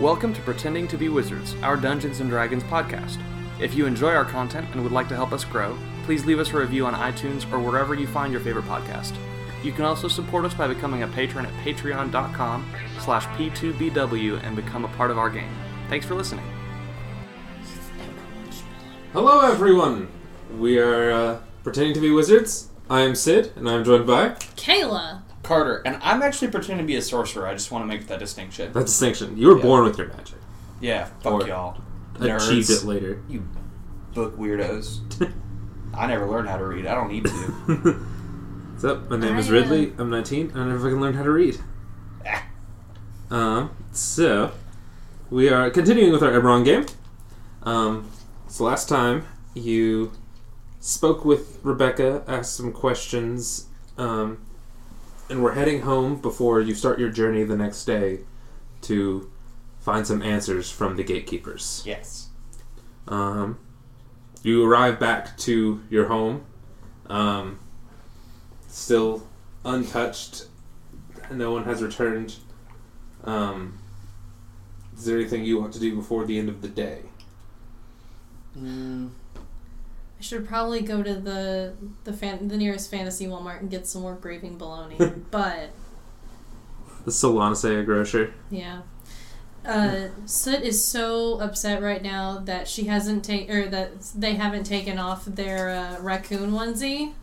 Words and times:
Welcome 0.00 0.34
to 0.34 0.42
Pretending 0.42 0.86
to 0.88 0.98
be 0.98 1.08
Wizards, 1.08 1.54
our 1.62 1.74
Dungeons 1.74 2.20
and 2.20 2.28
Dragons 2.28 2.62
podcast. 2.64 3.18
If 3.58 3.74
you 3.74 3.86
enjoy 3.86 4.12
our 4.12 4.26
content 4.26 4.68
and 4.72 4.82
would 4.82 4.92
like 4.92 5.08
to 5.08 5.16
help 5.16 5.32
us 5.32 5.42
grow, 5.42 5.74
please 6.04 6.26
leave 6.26 6.38
us 6.38 6.50
a 6.50 6.58
review 6.58 6.84
on 6.84 6.92
iTunes 6.92 7.50
or 7.50 7.58
wherever 7.58 7.94
you 7.94 8.06
find 8.06 8.30
your 8.30 8.42
favorite 8.42 8.66
podcast. 8.66 9.16
You 9.64 9.72
can 9.72 9.86
also 9.86 10.06
support 10.06 10.44
us 10.44 10.52
by 10.52 10.68
becoming 10.68 11.02
a 11.02 11.08
patron 11.08 11.46
at 11.46 11.64
patreon.com 11.64 12.70
slash 13.00 13.24
p2bw 13.38 14.44
and 14.44 14.54
become 14.54 14.84
a 14.84 14.88
part 14.88 15.10
of 15.10 15.16
our 15.16 15.30
game. 15.30 15.48
Thanks 15.88 16.04
for 16.04 16.14
listening. 16.14 16.44
Hello, 19.14 19.50
everyone. 19.50 20.08
We 20.58 20.78
are 20.78 21.10
uh, 21.10 21.38
pretending 21.64 21.94
to 21.94 22.00
be 22.00 22.10
wizards. 22.10 22.68
I 22.90 23.00
am 23.00 23.14
Sid, 23.14 23.52
and 23.56 23.66
I'm 23.66 23.82
joined 23.82 24.06
by 24.06 24.28
Kayla. 24.56 25.22
Carter, 25.46 25.82
and 25.86 25.98
I'm 26.02 26.22
actually 26.22 26.48
pretending 26.50 26.84
to 26.84 26.86
be 26.86 26.96
a 26.96 27.02
sorcerer. 27.02 27.46
I 27.46 27.52
just 27.54 27.70
want 27.70 27.82
to 27.82 27.86
make 27.86 28.06
that 28.08 28.18
distinction. 28.18 28.72
that 28.72 28.86
distinction. 28.86 29.36
You 29.38 29.48
were 29.48 29.56
Yeah. 29.56 29.62
born 29.62 29.84
with 29.84 29.96
your 29.98 30.08
magic. 30.08 30.38
Yeah, 30.80 31.04
fuck 31.22 31.32
Or- 31.44 31.46
y'all. 31.46 31.80
Achieved 32.16 32.68
Nerds. 32.68 32.82
it 32.82 32.86
later. 32.86 33.22
You 33.28 33.46
book 34.14 34.38
weirdos. 34.38 35.00
I 35.94 36.06
never 36.06 36.26
learned 36.26 36.48
how 36.48 36.56
to 36.56 36.64
read. 36.66 36.86
I 36.86 36.94
don't 36.94 37.08
need 37.08 37.24
to. 37.24 37.30
What's 38.72 38.84
up? 38.84 39.10
My 39.10 39.16
name 39.18 39.36
is 39.38 39.48
I, 39.50 39.52
Ridley. 39.52 39.92
I'm 39.98 40.10
19. 40.10 40.52
I 40.54 40.66
never 40.66 40.78
fucking 40.80 41.00
learned 41.00 41.16
how 41.16 41.22
to 41.22 41.30
read. 41.30 41.58
Ah. 42.26 42.44
Um. 43.30 43.70
So 43.92 44.52
we 45.30 45.48
are 45.48 45.70
continuing 45.70 46.12
with 46.12 46.22
our 46.22 46.30
Eberron 46.30 46.64
game. 46.64 46.86
Um. 47.62 48.10
So 48.48 48.64
last 48.64 48.88
time 48.88 49.24
you 49.54 50.12
spoke 50.80 51.24
with 51.24 51.58
Rebecca, 51.62 52.22
asked 52.26 52.56
some 52.56 52.72
questions, 52.72 53.66
um, 53.98 54.38
and 55.28 55.42
we're 55.42 55.52
heading 55.52 55.82
home 55.82 56.20
before 56.20 56.60
you 56.60 56.74
start 56.74 56.98
your 56.98 57.10
journey 57.10 57.44
the 57.44 57.56
next 57.56 57.84
day 57.84 58.20
to 58.82 59.30
find 59.80 60.06
some 60.06 60.22
answers 60.22 60.70
from 60.70 60.96
the 60.96 61.04
gatekeepers. 61.04 61.82
yes. 61.84 62.28
Um, 63.08 63.58
you 64.42 64.64
arrive 64.64 64.98
back 64.98 65.36
to 65.38 65.82
your 65.90 66.06
home, 66.06 66.44
um, 67.06 67.58
still 68.68 69.26
untouched. 69.64 70.46
No 71.30 71.52
one 71.52 71.64
has 71.64 71.82
returned. 71.82 72.36
Um, 73.24 73.78
is 74.96 75.04
there 75.04 75.18
anything 75.18 75.44
you 75.44 75.60
want 75.60 75.72
to 75.74 75.80
do 75.80 75.94
before 75.94 76.24
the 76.24 76.38
end 76.38 76.48
of 76.48 76.62
the 76.62 76.68
day? 76.68 77.02
Mm, 78.58 79.10
should 80.26 80.46
probably 80.46 80.80
go 80.82 81.02
to 81.02 81.14
the 81.14 81.74
the 82.04 82.12
fan, 82.12 82.48
the 82.48 82.56
nearest 82.56 82.90
fantasy 82.90 83.26
Walmart 83.26 83.60
and 83.60 83.70
get 83.70 83.86
some 83.86 84.02
more 84.02 84.14
graving 84.14 84.58
bologna. 84.58 84.96
but 85.30 85.70
The 87.04 87.10
Solanacea 87.10 87.84
grocer. 87.84 88.32
yeah. 88.50 88.82
Uh, 89.64 90.08
Soot 90.26 90.62
is 90.62 90.84
so 90.84 91.40
upset 91.40 91.82
right 91.82 92.00
now 92.02 92.38
that 92.38 92.68
she 92.68 92.84
hasn't 92.84 93.24
taken 93.24 93.56
or 93.56 93.66
that 93.68 94.00
they 94.14 94.34
haven't 94.34 94.62
taken 94.62 94.96
off 94.96 95.24
their 95.24 95.70
uh, 95.70 96.00
raccoon 96.00 96.52
onesie 96.52 97.14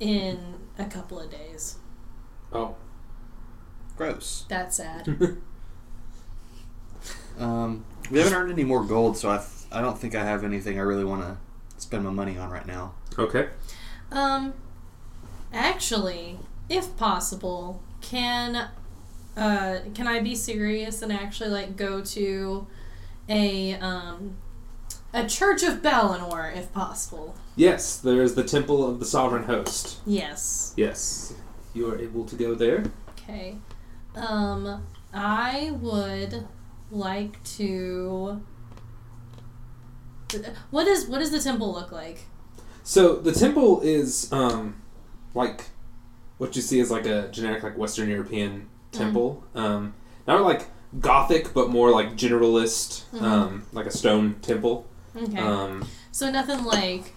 in 0.00 0.54
a 0.78 0.86
couple 0.86 1.20
of 1.20 1.30
days. 1.30 1.76
Oh, 2.50 2.76
gross. 3.96 4.46
That's 4.48 4.76
sad. 4.78 5.36
Um, 7.38 7.84
we 8.10 8.18
haven't 8.18 8.34
earned 8.34 8.50
any 8.50 8.64
more 8.64 8.84
gold, 8.84 9.16
so 9.16 9.30
I, 9.30 9.36
th- 9.36 9.48
I 9.70 9.80
don't 9.80 9.96
think 9.96 10.14
I 10.16 10.24
have 10.24 10.42
anything 10.42 10.78
I 10.78 10.82
really 10.82 11.04
want 11.04 11.22
to 11.22 11.36
spend 11.78 12.04
my 12.04 12.10
money 12.10 12.36
on 12.36 12.50
right 12.50 12.66
now. 12.66 12.94
okay. 13.18 13.48
Um, 14.10 14.54
actually, 15.52 16.38
if 16.68 16.96
possible, 16.96 17.82
can 18.00 18.68
uh 19.36 19.78
can 19.94 20.06
I 20.08 20.20
be 20.20 20.34
serious 20.34 21.02
and 21.02 21.12
actually 21.12 21.50
like 21.50 21.76
go 21.76 22.00
to 22.02 22.66
a 23.28 23.74
um 23.74 24.36
a 25.12 25.26
church 25.26 25.62
of 25.62 25.82
Balinor 25.82 26.54
if 26.56 26.72
possible? 26.72 27.34
Yes, 27.56 27.96
there 27.98 28.22
is 28.22 28.34
the 28.34 28.44
Temple 28.44 28.86
of 28.88 28.98
the 29.00 29.04
Sovereign 29.06 29.44
Host. 29.44 29.98
Yes. 30.06 30.74
Yes, 30.76 31.34
you 31.74 31.90
are 31.90 31.98
able 31.98 32.24
to 32.24 32.36
go 32.36 32.54
there. 32.54 32.84
Okay. 33.10 33.56
Um, 34.14 34.86
I 35.12 35.72
would 35.80 36.46
like 36.90 37.42
to. 37.56 38.40
What 40.70 40.86
is 40.86 41.06
what 41.06 41.18
does 41.18 41.30
the 41.30 41.40
temple 41.40 41.72
look 41.72 41.92
like? 41.92 42.20
So 42.82 43.16
the 43.16 43.32
temple 43.32 43.80
is 43.82 44.32
um, 44.32 44.80
like 45.34 45.66
what 46.38 46.54
you 46.56 46.62
see 46.62 46.80
is 46.80 46.90
like 46.90 47.06
a 47.06 47.28
generic 47.30 47.62
like 47.62 47.76
Western 47.76 48.08
European 48.08 48.68
temple. 48.92 49.44
Um, 49.54 49.94
not 50.26 50.42
like 50.42 50.66
Gothic, 51.00 51.52
but 51.52 51.68
more 51.70 51.90
like 51.90 52.16
generalist, 52.16 53.04
Mhm. 53.12 53.22
um, 53.22 53.62
like 53.72 53.86
a 53.86 53.90
stone 53.90 54.36
temple. 54.40 54.86
Okay. 55.16 55.38
Um, 55.38 55.86
so 56.12 56.30
nothing 56.30 56.64
like 56.64 57.14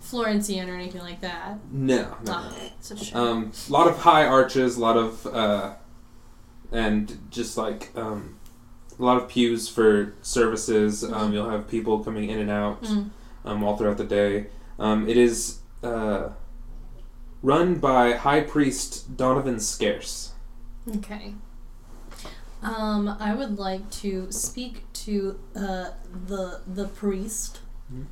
Florentine 0.00 0.68
or 0.68 0.74
anything 0.74 1.00
like 1.00 1.20
that. 1.22 1.58
no, 1.72 2.16
no. 2.24 2.32
Oh, 2.50 2.56
it's 2.78 2.90
a. 3.12 3.18
Um, 3.18 3.52
lot 3.70 3.86
of 3.88 3.98
high 3.98 4.26
arches, 4.26 4.76
a 4.76 4.80
lot 4.80 4.96
of 4.98 5.26
uh, 5.26 5.74
and 6.72 7.18
just 7.30 7.56
like 7.56 7.90
um, 7.96 8.36
a 8.98 9.02
lot 9.04 9.16
of 9.16 9.28
pews 9.28 9.68
for 9.68 10.14
services. 10.22 11.02
Um, 11.04 11.30
Mhm. 11.30 11.32
you'll 11.32 11.50
have 11.50 11.68
people 11.68 12.02
coming 12.04 12.28
in 12.30 12.38
and 12.38 12.50
out. 12.50 12.82
Mm. 12.82 13.10
um, 13.46 13.62
all 13.62 13.76
throughout 13.76 13.98
the 13.98 14.04
day. 14.04 14.46
Um, 14.78 15.06
it 15.06 15.16
is 15.18 15.58
uh, 15.82 16.30
run 17.42 17.74
by 17.74 18.12
High 18.14 18.40
Priest 18.40 19.16
Donovan 19.18 19.60
Scarce. 19.60 20.32
Okay. 20.88 21.34
Um, 22.62 23.14
I 23.20 23.34
would 23.34 23.58
like 23.58 23.90
to 24.02 24.32
speak 24.32 24.90
to 25.04 25.38
uh, 25.54 25.90
the 26.26 26.60
the 26.66 26.88
priest, 26.88 27.60
Mhm. 27.92 28.06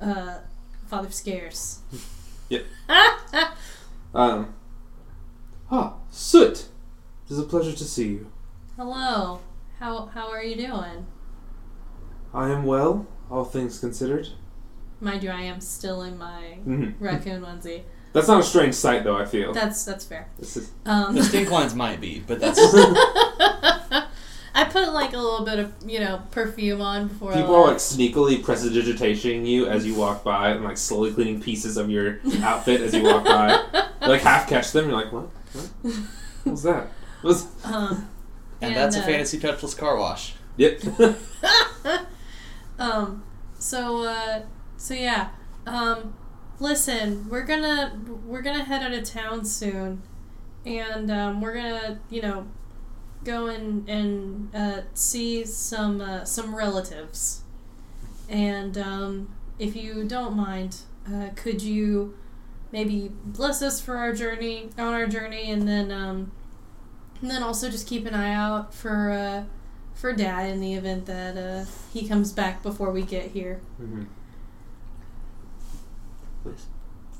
uh, 0.00 0.38
Father 0.86 1.10
Scarce. 1.10 1.78
Yep. 2.50 2.64
Um, 4.14 4.54
ah, 5.70 5.94
Soot! 6.10 6.68
It 7.26 7.32
is 7.32 7.38
a 7.38 7.42
pleasure 7.44 7.72
to 7.72 7.84
see 7.84 8.08
you. 8.08 8.26
Hello. 8.76 9.40
How 9.84 10.06
how 10.14 10.30
are 10.30 10.42
you 10.42 10.56
doing? 10.56 11.04
I 12.32 12.48
am 12.48 12.64
well, 12.64 13.06
all 13.30 13.44
things 13.44 13.78
considered. 13.78 14.28
Mind 14.98 15.22
you, 15.22 15.28
I 15.28 15.42
am 15.42 15.60
still 15.60 16.00
in 16.00 16.16
my 16.16 16.56
Mhm. 16.66 16.94
raccoon 16.98 17.42
onesie. 17.42 17.82
That's 18.14 18.26
not 18.26 18.40
a 18.40 18.42
strange 18.44 18.74
sight, 18.74 19.04
though, 19.04 19.18
I 19.18 19.26
feel. 19.26 19.52
That's 19.52 19.84
that's 19.84 20.06
fair. 20.06 20.28
This 20.38 20.56
is, 20.56 20.70
Um, 20.86 21.14
The 21.14 21.22
stink 21.22 21.50
lines 21.50 21.74
might 21.74 22.00
be, 22.00 22.24
but 22.26 22.40
that's 22.40 22.58
I 24.54 24.64
put 24.70 24.90
like 24.94 25.12
a 25.12 25.18
little 25.18 25.44
bit 25.44 25.58
of 25.58 25.70
you 25.86 26.00
know 26.00 26.22
perfume 26.30 26.80
on 26.80 27.08
before. 27.08 27.32
I 27.34 27.42
people 27.42 27.54
are 27.54 27.64
like 27.64 27.72
left. 27.72 27.84
sneakily 27.84 28.42
prestidigitating 28.42 29.44
you 29.44 29.66
as 29.66 29.84
you 29.86 29.96
walk 29.96 30.24
by 30.24 30.48
and 30.52 30.64
like 30.64 30.78
slowly 30.78 31.12
cleaning 31.12 31.42
pieces 31.42 31.76
of 31.76 31.90
your 31.90 32.20
outfit 32.42 32.80
as 32.80 32.94
you 32.94 33.02
walk 33.02 33.24
by. 33.26 33.60
You, 34.00 34.08
like 34.10 34.22
half 34.22 34.48
catch 34.48 34.72
them, 34.72 34.88
you're 34.88 34.96
like, 35.02 35.12
what? 35.12 35.28
What? 35.52 35.94
What's 36.44 36.62
that? 36.62 36.88
What's... 37.22 37.46
Um, 37.64 38.06
and, 38.60 38.76
that's 38.76 38.96
a 38.96 39.00
uh, 39.00 39.06
fantasy 39.06 39.38
touchless 39.38 39.76
car 39.76 39.96
wash. 39.96 40.34
Yep. 40.56 40.82
um 42.78 43.22
so 43.58 44.04
uh 44.04 44.42
so 44.76 44.94
yeah 44.94 45.30
um 45.66 46.14
listen 46.60 47.28
we're 47.28 47.44
gonna 47.44 47.98
we're 48.26 48.42
gonna 48.42 48.64
head 48.64 48.82
out 48.82 48.92
of 48.92 49.04
town 49.04 49.44
soon 49.44 50.02
and 50.66 51.10
um 51.10 51.40
we're 51.40 51.54
gonna 51.54 52.00
you 52.10 52.22
know 52.22 52.46
go 53.24 53.46
and 53.46 53.88
and 53.88 54.54
uh 54.54 54.82
see 54.92 55.44
some 55.44 56.00
uh, 56.00 56.24
some 56.24 56.54
relatives 56.54 57.42
and 58.28 58.76
um 58.78 59.28
if 59.58 59.74
you 59.74 60.04
don't 60.04 60.36
mind 60.36 60.76
uh 61.12 61.28
could 61.34 61.62
you 61.62 62.14
maybe 62.72 63.10
bless 63.24 63.62
us 63.62 63.80
for 63.80 63.96
our 63.96 64.12
journey 64.12 64.68
on 64.78 64.92
our 64.92 65.06
journey 65.06 65.50
and 65.50 65.66
then 65.68 65.90
um 65.90 66.32
and 67.20 67.30
then 67.30 67.42
also 67.42 67.70
just 67.70 67.86
keep 67.86 68.06
an 68.06 68.14
eye 68.14 68.32
out 68.34 68.74
for 68.74 69.10
uh 69.10 69.44
for 69.94 70.12
dad 70.12 70.50
in 70.50 70.60
the 70.60 70.74
event 70.74 71.06
that 71.06 71.36
uh, 71.36 71.64
he 71.92 72.06
comes 72.06 72.32
back 72.32 72.62
before 72.62 72.90
we 72.90 73.02
get 73.02 73.30
here. 73.30 73.60
Mhm. 73.80 74.06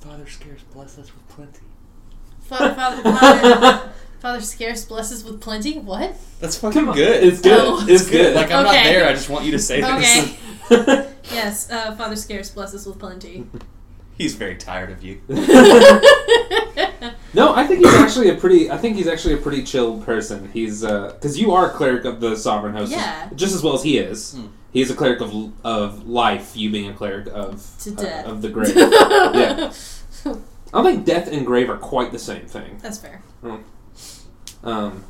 Father 0.01 0.27
Scarce 0.27 0.63
bless 0.73 0.99
us 0.99 1.11
with 1.15 1.29
plenty. 1.29 1.61
Father, 2.43 2.75
father, 2.75 3.03
father, 3.03 3.93
father 4.21 4.41
scarce 4.43 4.85
blesses 4.85 5.25
with 5.25 5.41
plenty. 5.41 5.79
What? 5.79 6.15
That's 6.41 6.59
fucking 6.59 6.93
good. 6.93 7.25
It's 7.25 7.41
good. 7.41 7.59
Oh. 7.59 7.87
It's 7.89 8.09
good. 8.11 8.35
like 8.35 8.51
I'm 8.51 8.65
not 8.65 8.73
there. 8.73 9.09
I 9.09 9.13
just 9.13 9.31
want 9.31 9.47
you 9.47 9.53
to 9.53 9.59
say 9.59 9.81
this. 9.81 10.37
Okay. 10.71 11.11
yes, 11.33 11.71
uh, 11.71 11.95
father 11.97 12.17
scarce 12.17 12.51
blesses 12.51 12.87
with 12.87 12.99
plenty. 12.99 13.47
He's 14.17 14.35
very 14.35 14.57
tired 14.57 14.91
of 14.91 15.03
you. 15.03 15.21
no, 17.35 17.53
I 17.55 17.67
think 17.67 17.85
he's 17.85 17.95
actually 17.95 18.31
a 18.31 18.35
pretty. 18.37 18.71
I 18.71 18.77
think 18.79 18.97
he's 18.97 19.09
actually 19.09 19.35
a 19.35 19.39
pretty 19.39 19.63
chill 19.65 20.01
person. 20.03 20.51
He's 20.53 20.83
because 20.83 21.39
you 21.39 21.53
are 21.53 21.67
a 21.71 21.71
cleric 21.71 22.05
of 22.05 22.21
the 22.21 22.37
sovereign 22.37 22.75
host, 22.75 22.93
Yeah. 22.93 23.29
just 23.35 23.55
as 23.55 23.63
well 23.63 23.75
as 23.75 23.83
he 23.83 23.99
is. 23.99 24.35
Hmm. 24.35 24.47
He 24.73 24.81
is 24.81 24.91
a 24.91 24.95
cleric 24.95 25.21
of 25.21 25.53
of 25.65 26.07
life. 26.09 26.57
You 26.57 26.71
being 26.71 26.89
a 26.89 26.95
cleric 26.95 27.27
of 27.29 27.65
To 27.81 27.93
uh, 27.93 27.95
death. 27.95 28.27
of 28.27 28.43
the 28.43 28.49
grave. 28.51 28.75
yeah, 28.77 29.73
I 30.27 30.83
don't 30.83 30.85
think 30.85 31.05
death 31.05 31.29
and 31.31 31.45
grave 31.47 31.69
are 31.71 31.77
quite 31.77 32.13
the 32.13 32.19
same 32.19 32.47
thing. 32.47 32.79
That's 32.83 32.99
fair. 32.99 33.23
Um, 34.63 35.05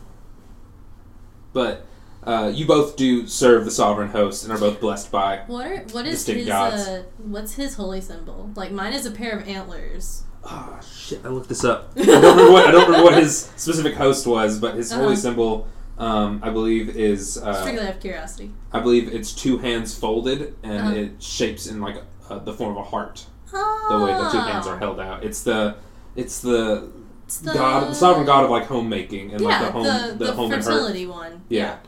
but 1.53 1.87
uh, 2.27 2.51
you 2.55 2.67
both 2.67 2.97
do 2.97 3.27
serve 3.27 3.65
the 3.65 3.71
sovereign 3.71 4.09
host 4.11 4.45
and 4.45 4.53
are 4.53 4.59
both 4.59 4.81
blessed 4.81 5.11
by. 5.11 5.43
What 5.47 5.67
are, 5.67 5.79
what 5.93 6.07
is 6.07 6.25
his 6.27 6.47
gods. 6.47 6.87
uh 6.89 7.05
what's 7.19 7.55
his 7.55 7.75
holy 7.75 8.01
symbol? 8.01 8.51
Like 8.55 8.71
mine 8.73 8.93
is 8.93 9.07
a 9.07 9.11
pair 9.11 9.37
of 9.39 9.47
antlers. 9.49 10.23
Ah, 10.45 10.79
shit! 10.81 11.25
I 11.25 11.29
looked 11.29 11.49
this 11.49 11.65
up. 11.65 11.93
I 11.97 12.05
don't 12.05 12.23
remember 12.37 12.53
what 12.53 12.67
I 12.67 12.71
don't 12.71 12.87
remember 12.87 13.05
what 13.05 13.15
his 13.23 13.47
specific 13.57 13.95
host 13.95 14.27
was, 14.27 14.59
but 14.59 14.75
his 14.75 14.93
holy 14.93 15.07
Uh-huh. 15.15 15.17
symbol, 15.17 15.69
um, 15.99 16.41
I 16.43 16.51
believe, 16.51 16.97
is 16.97 17.39
uh, 17.39 17.63
Strictly 17.63 17.87
out 17.87 17.95
of 17.95 18.01
curiosity. 18.01 18.51
I 18.73 18.81
believe 18.81 19.13
it's 19.15 19.33
two 19.33 19.59
hands 19.59 19.95
folded 19.99 20.55
and 20.63 20.81
Uh-huh. 20.89 20.95
it 20.97 21.23
shapes 21.23 21.67
in 21.67 21.81
like 21.81 21.97
uh, 22.31 22.39
the 22.41 22.53
form 22.53 22.73
of 22.77 22.79
a 22.79 22.85
heart. 22.85 23.25
Oh. 23.53 23.87
The 23.91 24.05
way 24.05 24.13
the 24.13 24.31
two 24.31 24.39
hands 24.39 24.67
are 24.67 24.79
held 24.79 24.99
out. 25.01 25.25
It's 25.25 25.43
the 25.43 25.77
it's 26.17 26.41
the, 26.41 26.91
It's 27.25 27.39
the 27.39 27.53
god, 27.55 27.89
the 27.91 27.95
sovereign 27.95 28.27
god 28.27 28.45
of 28.45 28.51
like 28.51 28.67
homemaking 28.67 29.33
and 29.33 29.41
yeah, 29.41 29.49
like 29.49 29.61
the 29.61 29.73
home 29.73 29.85
the, 29.85 30.15
the, 30.19 30.25
the, 30.27 30.33
home 30.33 30.53
and 30.53 30.63
hearth. 30.63 30.65
fertility 30.75 31.07
one. 31.07 31.43
Yeah. 31.49 31.79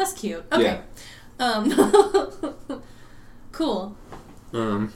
That's 0.00 0.14
cute. 0.14 0.42
Okay. 0.50 0.80
Um 1.38 1.70
Cool. 3.52 3.94
Um, 4.54 4.94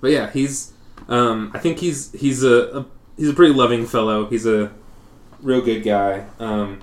but 0.00 0.10
yeah, 0.10 0.30
he's. 0.30 0.72
Um, 1.06 1.50
I 1.52 1.58
think 1.58 1.78
he's 1.78 2.10
he's 2.12 2.42
a, 2.42 2.78
a 2.78 2.86
he's 3.18 3.28
a 3.28 3.34
pretty 3.34 3.52
loving 3.52 3.84
fellow. 3.84 4.24
He's 4.24 4.46
a 4.46 4.72
real 5.42 5.60
good 5.60 5.82
guy. 5.82 6.24
Um, 6.38 6.80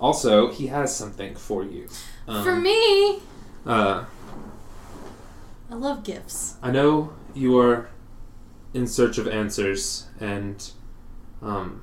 also, 0.00 0.52
he 0.52 0.68
has 0.68 0.94
something 0.94 1.34
for 1.34 1.64
you. 1.64 1.88
Um, 2.28 2.44
For 2.44 2.54
me, 2.54 3.18
uh, 3.66 4.04
I 5.68 5.74
love 5.74 6.04
gifts. 6.04 6.54
I 6.62 6.70
know 6.70 7.12
you 7.34 7.58
are 7.58 7.88
in 8.72 8.86
search 8.86 9.18
of 9.18 9.26
answers, 9.26 10.06
and 10.20 10.70
um, 11.42 11.82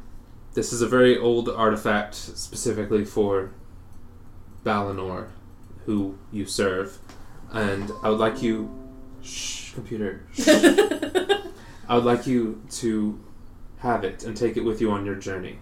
this 0.53 0.71
is 0.71 0.81
a 0.81 0.88
very 0.88 1.17
old 1.17 1.50
artifact 1.50 2.15
specifically 2.15 3.03
for 3.03 3.51
Balinor, 4.63 5.27
who 5.86 6.18
you 6.31 6.45
serve. 6.45 6.98
And 7.51 7.92
I 8.01 8.10
would 8.10 8.19
like 8.19 8.42
you, 8.42 8.69
shh, 9.21 9.74
computer, 9.74 10.25
shh. 10.33 10.48
I 11.88 11.95
would 11.95 12.06
like 12.06 12.25
you 12.25 12.62
to 12.71 13.19
have 13.80 14.04
it 14.04 14.24
and 14.24 14.36
take 14.36 14.56
it 14.57 14.62
with 14.63 14.80
you 14.81 14.92
on 14.92 15.06
your 15.06 15.15
journey. 15.15 15.60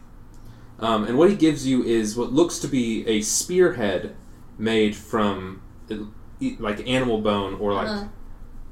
Um, 0.80 1.06
and 1.06 1.18
what 1.18 1.30
he 1.30 1.36
gives 1.36 1.66
you 1.68 1.84
is 1.84 2.16
what 2.16 2.32
looks 2.32 2.60
to 2.60 2.68
be 2.68 3.06
a 3.08 3.22
spearhead 3.22 4.16
made 4.58 4.96
from 4.96 5.62
like 6.60 6.88
animal 6.88 7.22
bone 7.22 7.56
or 7.60 7.74
like 7.74 7.88
Uh, 7.88 8.06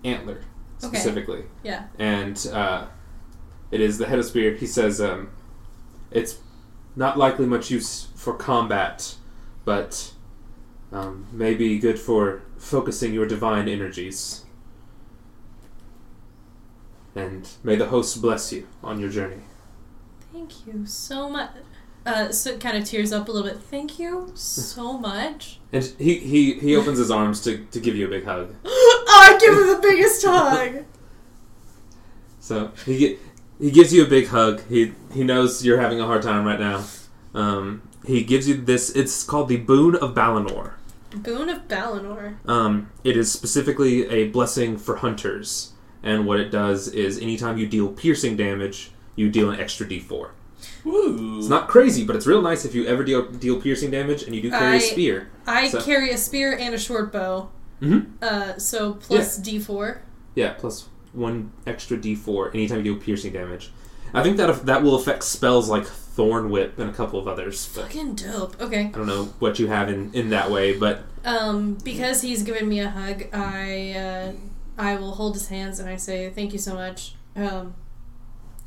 antler 0.04 0.42
Okay. 0.84 0.98
specifically. 0.98 1.44
yeah. 1.64 1.88
And 2.00 2.48
uh, 2.54 2.86
it 3.70 3.82
is 3.82 3.98
the 3.98 4.06
head 4.08 4.18
of 4.18 4.26
spear. 4.26 4.56
He 4.56 4.66
says 4.66 5.02
um, 5.02 5.30
it's 6.10 6.38
not 6.96 7.18
likely 7.18 7.46
much 7.46 7.70
use 7.70 8.08
for 8.16 8.34
combat, 8.34 9.16
but 9.66 10.14
um, 10.92 11.28
may 11.32 11.54
be 11.54 11.80
good 11.80 12.00
for 12.00 12.42
focusing 12.58 13.14
your 13.14 13.26
divine 13.26 13.68
energies. 13.68 14.46
And 17.16 17.48
may 17.64 17.76
the 17.76 17.88
host 17.88 18.22
bless 18.22 18.52
you 18.52 18.68
on 18.84 19.00
your 19.00 19.10
journey. 19.10 19.42
Thank 20.32 20.66
you 20.68 20.86
so 20.86 21.30
much. 21.30 21.52
Uh, 22.06 22.32
so 22.32 22.52
it 22.52 22.60
kind 22.60 22.78
of 22.78 22.86
tears 22.86 23.12
up 23.12 23.28
a 23.28 23.32
little 23.32 23.48
bit. 23.48 23.60
Thank 23.60 24.00
you 24.00 24.32
so 24.36 24.98
much. 24.98 25.60
And 25.72 25.84
he, 25.98 26.18
he, 26.20 26.54
he 26.54 26.76
opens 26.76 26.98
his 26.98 27.12
arms 27.12 27.42
to, 27.44 27.66
to 27.66 27.80
give 27.80 27.96
you 27.96 28.06
a 28.08 28.10
big 28.10 28.26
hug. 28.26 28.56
I 28.66 29.38
give 29.40 29.54
him 29.54 29.68
the 29.68 29.80
biggest 29.82 30.26
hug. 30.26 30.86
So 32.42 32.72
he 32.84 33.18
he 33.60 33.70
gives 33.70 33.94
you 33.94 34.04
a 34.04 34.08
big 34.08 34.30
hug. 34.30 34.62
He 34.70 34.94
he 35.14 35.24
knows 35.24 35.64
you're 35.64 35.80
having 35.80 36.00
a 36.02 36.06
hard 36.08 36.24
time 36.24 36.46
right 36.46 36.60
now. 36.60 36.84
Um, 37.36 37.84
he 38.06 38.24
gives 38.24 38.48
you 38.48 38.56
this. 38.56 38.90
It's 38.96 39.24
called 39.24 39.50
the 39.50 39.58
Boon 39.58 39.96
of 39.96 40.16
Balinor. 40.16 40.79
Boon 41.16 41.50
of 41.50 41.68
Balinor. 41.68 42.36
Um, 42.48 42.92
it 43.04 43.18
is 43.18 43.32
specifically 43.32 44.08
a 44.10 44.28
blessing 44.30 44.78
for 44.78 44.98
hunters, 44.98 45.74
and 46.04 46.26
what 46.26 46.40
it 46.40 46.50
does 46.52 46.88
is 46.88 47.20
anytime 47.20 47.58
you 47.58 47.68
deal 47.68 47.90
piercing 47.90 48.38
damage, 48.38 48.92
you 49.16 49.30
deal 49.30 49.50
an 49.50 49.60
extra 49.60 49.88
D4. 49.88 50.30
Woo. 50.84 51.40
It's 51.40 51.48
not 51.48 51.68
crazy, 51.68 52.04
but 52.06 52.16
it's 52.16 52.28
real 52.28 52.42
nice 52.42 52.66
if 52.66 52.76
you 52.76 52.86
ever 52.86 53.04
deal 53.04 53.28
deal 53.32 53.62
piercing 53.62 53.92
damage 53.92 54.24
and 54.24 54.36
you 54.36 54.42
do 54.42 54.50
carry 54.50 54.74
I- 54.74 54.76
a 54.76 54.82
spear. 54.82 55.30
I 55.48 55.70
So- 55.70 55.82
carry 55.82 56.12
a 56.12 56.18
spear 56.18 56.56
and 56.58 56.76
a 56.76 56.78
short 56.78 57.12
bow. 57.12 57.50
Mhm. 57.82 58.08
Uh, 58.22 58.58
so 58.58 58.94
plus 58.94 59.38
D 59.38 59.58
four. 59.60 60.02
Yeah, 60.36 60.54
plus 60.58 60.90
one 61.14 61.52
extra 61.66 61.98
D4 61.98 62.52
anytime 62.54 62.78
you 62.80 62.84
deal 62.94 62.96
piercing 63.02 63.34
damage. 63.34 63.72
I 64.14 64.22
think 64.22 64.38
that 64.38 64.66
that 64.66 64.84
will 64.84 64.96
affect 64.96 65.24
spells 65.24 65.70
like 65.70 65.88
Thorn 66.20 66.50
Whip 66.50 66.78
and 66.78 66.90
a 66.90 66.94
couple 66.94 67.18
of 67.18 67.30
others. 67.30 67.72
But 67.74 67.84
Fucking 67.84 68.16
dope. 68.16 68.60
Okay. 68.60 68.88
I 68.88 68.98
don't 68.98 69.08
know 69.08 69.26
what 69.40 69.58
you 69.58 69.68
have 69.68 69.88
in, 69.88 70.14
in 70.14 70.32
that 70.32 70.52
way, 70.52 70.78
but 70.78 71.04
Um, 71.24 71.76
because 71.76 72.22
he's 72.22 72.44
given 72.44 72.68
me 72.68 72.82
a 72.82 72.90
hug, 72.90 73.24
I 73.32 73.94
uh, 73.94 74.32
I 74.78 74.96
will 74.98 75.14
hold 75.14 75.36
his 75.36 75.48
hands 75.48 75.80
and 75.80 75.88
I 75.88 75.96
say 75.96 76.30
thank 76.30 76.52
you 76.52 76.60
so 76.60 76.74
much. 76.74 77.16
Um, 77.38 77.74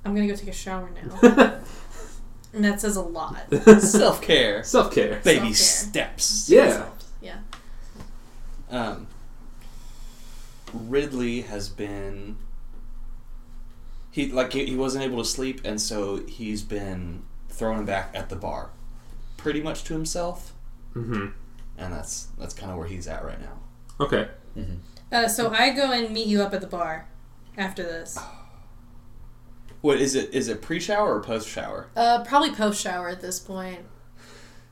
I'm 0.03 0.15
gonna 0.15 0.27
go 0.29 0.35
take 0.35 0.49
a 0.49 0.53
shower 0.53 0.89
now, 0.95 1.19
and 2.55 2.65
that 2.65 2.81
says 2.81 2.97
a 2.97 3.03
lot. 3.03 3.37
Self 3.81 4.23
care. 4.23 4.65
self 4.65 4.95
care. 4.95 5.21
Baby 5.23 5.53
Self-care. 5.53 6.15
steps. 6.17 6.49
Yeah. 6.49 6.87
Yeah. 7.21 7.37
Um, 8.71 9.09
Ridley 10.73 11.43
has 11.43 11.69
been. 11.69 12.37
He 14.11 14.33
like 14.33 14.55
he, 14.55 14.65
he 14.65 14.75
wasn't 14.77 15.05
able 15.05 15.19
to 15.19 15.29
sleep, 15.29 15.61
and 15.65 15.79
so 15.79 16.17
he's 16.27 16.63
been 16.63 17.25
throwing 17.53 17.79
him 17.79 17.85
back 17.87 18.11
at 18.15 18.29
the 18.29 18.37
bar, 18.37 18.71
pretty 19.37 19.61
much 19.63 19.85
to 19.85 19.93
himself, 19.95 20.53
Mm-hmm. 20.95 21.27
and 21.79 21.93
that's 21.93 22.29
that's 22.39 22.53
kind 22.55 22.71
of 22.71 22.77
where 22.79 22.87
he's 22.87 23.07
at 23.07 23.25
right 23.25 23.41
now. 23.41 23.59
Okay. 24.01 24.29
Uh, 25.11 25.29
so 25.29 25.51
I 25.51 25.71
go 25.71 25.93
and 25.93 26.13
meet 26.13 26.27
you 26.27 26.43
up 26.43 26.53
at 26.55 26.61
the 26.61 26.67
bar 26.67 27.07
after 27.57 27.83
this. 27.83 28.19
What 29.81 30.01
is 30.01 30.15
it? 30.15 30.33
Is 30.33 30.47
it 30.47 30.63
pre-shower 30.63 31.17
or 31.17 31.21
post-shower? 31.21 31.89
Uh, 31.97 32.23
probably 32.23 32.53
post 32.53 32.81
shower 32.81 33.09
at 33.09 33.21
this 33.21 33.41
point. 33.41 33.81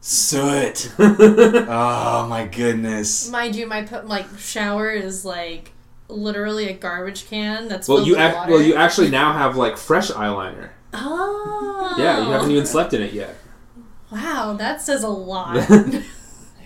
Soot. 0.01 0.93
oh 1.01 2.27
my 2.29 2.47
goodness. 2.47 3.29
Mind 3.29 3.57
you, 3.57 3.67
my 3.67 3.83
po- 3.83 4.03
like 4.07 4.27
shower 4.39 4.89
is 4.91 5.25
like 5.25 5.73
literally 6.09 6.69
a 6.69 6.73
garbage 6.75 7.29
can 7.29 7.67
that's 7.67 7.89
well, 7.89 7.99
filled 7.99 8.07
you 8.07 8.13
with 8.15 8.21
act, 8.23 8.37
water. 8.37 8.53
well 8.53 8.63
you 8.63 8.75
actually 8.77 9.11
now 9.11 9.33
have 9.33 9.57
like 9.57 9.77
fresh 9.77 10.11
eyeliner. 10.13 10.71
Oh. 10.93 11.95
Yeah, 11.99 12.25
you 12.27 12.33
haven't 12.33 12.51
even 12.51 12.67
slept 12.67 12.93
in 12.95 13.03
it 13.03 13.13
yet. 13.13 13.37
Wow, 14.11 14.55
that 14.59 14.81
says 14.81 15.03
a 15.03 15.09
lot. 15.09 15.57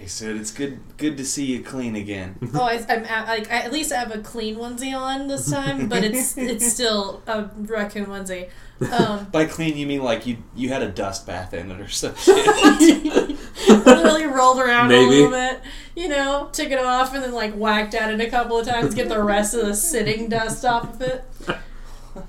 Hey, 0.04 0.08
Soot, 0.08 0.36
it's 0.38 0.50
good 0.50 0.80
good 0.98 1.16
to 1.16 1.24
see 1.24 1.46
you 1.46 1.62
clean 1.62 1.96
again. 1.96 2.36
oh, 2.52 2.62
I, 2.64 2.74
I'm 2.90 3.06
at, 3.06 3.26
like 3.26 3.50
I, 3.50 3.60
at 3.60 3.72
least 3.72 3.90
I 3.90 3.96
have 4.00 4.14
a 4.14 4.18
clean 4.18 4.56
onesie 4.56 4.94
on 4.94 5.28
this 5.28 5.50
time, 5.50 5.88
but 5.88 6.04
it's 6.04 6.36
it's 6.36 6.70
still 6.70 7.22
a 7.26 7.48
raccoon 7.56 8.04
onesie. 8.04 8.50
Um, 8.92 9.24
By 9.32 9.46
clean, 9.46 9.78
you 9.78 9.86
mean 9.86 10.02
like 10.02 10.26
you 10.26 10.38
you 10.54 10.68
had 10.68 10.82
a 10.82 10.90
dust 10.90 11.26
bath 11.26 11.54
in 11.54 11.70
it 11.70 11.80
or 11.80 11.88
some 11.88 12.14
shit. 12.16 13.38
literally 13.68 14.26
rolled 14.26 14.58
around 14.58 14.92
a 14.92 14.98
little 15.08 15.30
bit, 15.30 15.62
you 15.96 16.08
know, 16.08 16.50
took 16.52 16.70
it 16.70 16.78
off 16.78 17.14
and 17.14 17.24
then 17.24 17.32
like 17.32 17.54
whacked 17.54 17.94
at 17.94 18.12
it 18.12 18.20
a 18.20 18.28
couple 18.28 18.58
of 18.58 18.66
times, 18.66 18.94
get 18.94 19.08
the 19.08 19.22
rest 19.22 19.54
of 19.54 19.64
the 19.64 19.74
sitting 19.74 20.28
dust 20.28 20.66
off 20.66 20.92
of 20.92 21.00
it. 21.00 21.24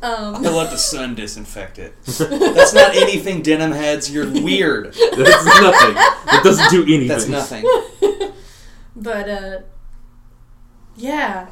I 0.01 0.05
Um, 0.05 0.41
let 0.41 0.71
the 0.71 0.77
sun 0.77 1.15
disinfect 1.15 1.77
it. 1.77 1.93
That's 2.05 2.73
not 2.73 2.95
anything, 2.95 3.41
denim 3.41 3.71
heads. 3.71 4.11
You're 4.11 4.29
weird. 4.29 4.93
That's 5.15 5.45
nothing. 5.45 5.95
It 6.33 6.43
doesn't 6.43 6.71
do 6.71 6.83
anything. 6.83 7.07
That's 7.07 7.27
nothing. 7.27 7.65
but 8.95 9.29
uh, 9.29 9.59
yeah, 10.95 11.49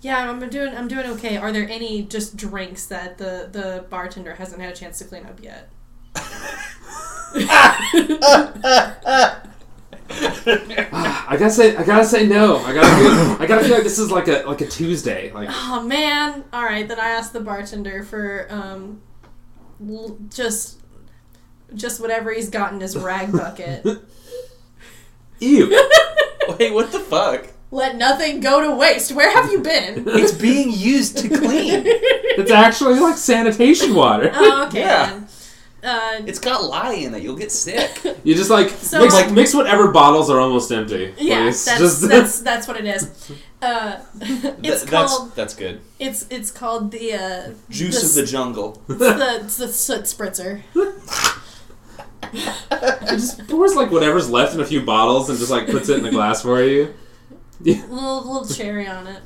yeah, 0.00 0.28
I'm 0.30 0.48
doing 0.48 0.74
I'm 0.74 0.88
doing 0.88 1.06
okay. 1.12 1.36
Are 1.36 1.52
there 1.52 1.68
any 1.68 2.02
just 2.02 2.36
drinks 2.36 2.86
that 2.86 3.18
the 3.18 3.48
the 3.50 3.84
bartender 3.90 4.34
hasn't 4.34 4.60
had 4.60 4.72
a 4.72 4.76
chance 4.76 4.98
to 4.98 5.04
clean 5.04 5.26
up 5.26 5.40
yet? 5.42 5.70
I 10.10 11.36
gotta 11.38 11.50
say, 11.50 11.76
I 11.76 11.84
gotta 11.84 12.04
say 12.04 12.26
no. 12.26 12.58
I 12.58 12.72
gotta, 12.74 12.96
feel, 12.96 13.42
I 13.42 13.46
gotta 13.46 13.64
feel 13.64 13.74
like 13.74 13.84
this 13.84 13.98
is 13.98 14.10
like 14.10 14.28
a 14.28 14.42
like 14.46 14.60
a 14.60 14.66
Tuesday. 14.66 15.30
Like, 15.32 15.48
Oh 15.50 15.82
man! 15.82 16.44
All 16.52 16.64
right, 16.64 16.86
then 16.88 16.98
I 16.98 17.08
asked 17.10 17.32
the 17.32 17.40
bartender 17.40 18.02
for 18.02 18.46
um, 18.50 19.00
l- 19.86 20.18
just 20.30 20.78
just 21.74 22.00
whatever 22.00 22.32
he's 22.32 22.48
got 22.48 22.72
in 22.72 22.80
his 22.80 22.96
rag 22.96 23.32
bucket. 23.32 23.84
ew. 25.40 25.68
Wait, 26.58 26.72
what 26.72 26.90
the 26.92 27.00
fuck? 27.00 27.48
Let 27.70 27.96
nothing 27.96 28.40
go 28.40 28.62
to 28.62 28.74
waste. 28.74 29.12
Where 29.12 29.30
have 29.30 29.52
you 29.52 29.60
been? 29.60 30.04
It's 30.08 30.32
being 30.32 30.70
used 30.72 31.18
to 31.18 31.28
clean. 31.28 31.82
It's 31.84 32.50
actually 32.50 32.98
like 32.98 33.18
sanitation 33.18 33.94
water. 33.94 34.30
oh, 34.32 34.66
okay. 34.68 34.80
Yeah. 34.80 35.10
Then. 35.10 35.28
Uh, 35.88 36.22
It's 36.26 36.38
got 36.38 36.64
lye 36.64 36.94
in 36.94 37.14
it. 37.14 37.22
You'll 37.22 37.36
get 37.36 37.50
sick. 37.52 37.90
You 38.24 38.34
just 38.34 38.50
like 38.50 38.68
So, 38.70 39.00
mix, 39.00 39.14
like- 39.14 39.30
mix 39.32 39.54
whatever 39.54 39.90
bottles 39.90 40.28
are 40.30 40.38
almost 40.40 40.70
empty. 40.72 41.14
yeah, 41.18 41.44
please. 41.44 41.64
that's, 41.64 41.78
Just- 41.80 42.08
that's 42.08 42.40
that's 42.48 42.68
what 42.68 42.76
it 42.76 42.86
is. 42.86 43.32
Uh, 43.60 43.98
it's 44.20 44.82
Th- 44.82 44.86
called 44.86 45.30
that's 45.30 45.34
that's 45.34 45.54
good. 45.56 45.80
it's 45.98 46.26
it's 46.30 46.52
called 46.52 46.92
the 46.92 47.12
uh, 47.12 47.50
Juice 47.68 48.00
the 48.00 48.06
of 48.06 48.14
the 48.26 48.30
jungle. 48.32 48.80
It's 48.88 48.98
the, 49.00 49.40
it's 49.44 49.56
the 49.56 49.66
soot 49.66 50.02
spritzer. 50.04 50.62
It 52.32 53.08
just 53.08 53.48
pours 53.48 53.74
like 53.74 53.90
whatever's 53.90 54.30
left 54.30 54.54
in 54.54 54.60
a 54.60 54.64
few 54.64 54.82
bottles 54.82 55.28
and 55.28 55.36
just 55.40 55.50
like 55.50 55.66
puts 55.66 55.88
it 55.88 55.98
in 55.98 56.04
a 56.06 56.10
glass 56.12 56.42
for 56.42 56.62
you. 56.62 56.94
little 57.60 57.88
little 57.90 58.46
cherry 58.46 58.86
on 58.86 59.08
it. 59.08 59.22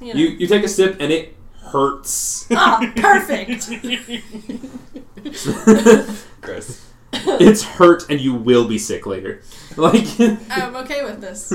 You 0.00 0.14
know. 0.14 0.18
You 0.20 0.26
you 0.30 0.46
take 0.48 0.64
a 0.64 0.68
sip 0.68 0.96
and 0.98 1.12
it 1.12 1.36
hurts. 1.70 2.46
Ah, 2.50 2.92
perfect. 2.96 3.70
Chris. 6.40 6.82
it's 7.12 7.62
hurt 7.62 8.08
and 8.10 8.20
you 8.20 8.34
will 8.34 8.66
be 8.68 8.78
sick 8.78 9.06
later. 9.06 9.42
Like 9.76 10.06
I'm 10.50 10.74
okay 10.76 11.04
with 11.04 11.20
this. 11.20 11.52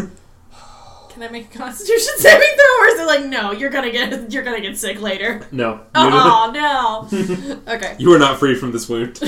Can 1.10 1.24
I 1.24 1.28
make 1.28 1.54
a 1.54 1.58
Constitution 1.58 2.13
saving 2.18 2.48
throw, 2.56 2.80
or 2.80 2.88
is 2.88 3.00
it 3.01 3.06
like 3.06 3.25
no? 3.25 3.51
You're 3.51 3.70
gonna 3.70 3.92
get 3.92 4.32
you're 4.32 4.44
gonna 4.44 4.62
get 4.62 4.78
sick 4.78 5.01
later. 5.01 5.46
no. 5.51 5.74
You, 5.74 5.82
Oh 5.96 6.51
no. 6.54 7.62
Okay. 7.75 7.96
you 7.98 8.13
are 8.13 8.20
not 8.20 8.40
free 8.40 8.56
from 8.56 8.72
this 8.72 8.88
wound. 8.88 9.20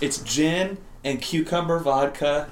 It's 0.00 0.18
gin 0.22 0.78
and 1.04 1.20
cucumber 1.20 1.78
vodka. 1.80 2.48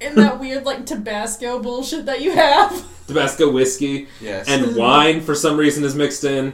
and 0.00 0.16
that 0.18 0.40
weird 0.40 0.64
like 0.64 0.86
Tabasco 0.86 1.60
bullshit 1.60 2.06
that 2.06 2.20
you 2.20 2.32
have. 2.32 2.84
Tabasco 3.06 3.50
whiskey 3.50 4.08
Yes. 4.20 4.48
and 4.48 4.74
wine 4.76 5.20
for 5.20 5.34
some 5.34 5.56
reason 5.56 5.84
is 5.84 5.94
mixed 5.94 6.24
in. 6.24 6.52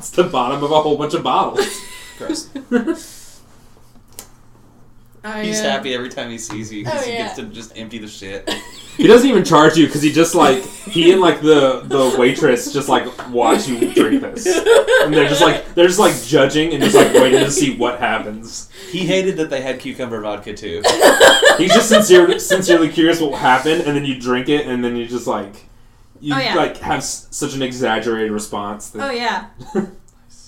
It's 0.00 0.10
the 0.10 0.24
bottom 0.24 0.64
of 0.64 0.70
a 0.72 0.80
whole 0.80 0.96
bunch 0.96 1.12
of 1.14 1.22
bottles. 1.22 1.66
Chris. 2.16 2.48
I, 5.22 5.42
He's 5.44 5.60
uh, 5.60 5.64
happy 5.64 5.94
every 5.94 6.08
time 6.08 6.30
he 6.30 6.38
sees 6.38 6.72
you 6.72 6.84
because 6.84 7.02
Oh, 7.02 7.04
he 7.04 7.12
yeah. 7.12 7.24
gets 7.24 7.36
to 7.36 7.44
just 7.44 7.76
empty 7.76 7.98
the 7.98 8.08
shit. 8.08 8.48
He 8.96 9.06
doesn't 9.06 9.28
even 9.28 9.44
charge 9.44 9.76
you 9.76 9.84
because 9.86 10.00
he 10.02 10.10
just 10.12 10.34
like 10.34 10.62
he 10.64 11.12
and 11.12 11.20
like 11.20 11.40
the 11.42 11.80
the 11.84 12.16
waitress 12.18 12.72
just 12.72 12.88
like 12.88 13.06
watch 13.30 13.68
you 13.68 13.92
drink 13.94 14.22
this, 14.22 14.46
and 14.46 15.12
they're 15.14 15.28
just 15.28 15.42
like 15.42 15.74
they're 15.74 15.86
just 15.86 15.98
like 15.98 16.14
judging 16.22 16.72
and 16.72 16.82
just 16.82 16.94
like 16.96 17.12
waiting 17.14 17.40
to 17.40 17.50
see 17.50 17.76
what 17.76 17.98
happens. 18.00 18.70
He 18.90 19.00
hated 19.00 19.36
that 19.36 19.48
they 19.50 19.60
had 19.60 19.80
cucumber 19.80 20.20
vodka 20.20 20.54
too. 20.54 20.82
He's 21.58 21.72
just 21.74 21.88
sincere, 21.88 22.38
sincerely 22.38 22.88
curious 22.88 23.20
what 23.20 23.30
will 23.32 23.38
happen, 23.38 23.80
and 23.82 23.96
then 23.96 24.04
you 24.04 24.18
drink 24.20 24.48
it, 24.48 24.66
and 24.66 24.82
then 24.84 24.96
you 24.96 25.06
just 25.06 25.26
like 25.26 25.66
you 26.20 26.34
Oh, 26.34 26.38
yeah. 26.38 26.54
like 26.54 26.76
have 26.78 26.98
s- 26.98 27.28
such 27.30 27.54
an 27.54 27.62
exaggerated 27.62 28.32
response. 28.32 28.90
That, 28.90 29.08
Oh 29.08 29.12
yeah. 29.12 29.46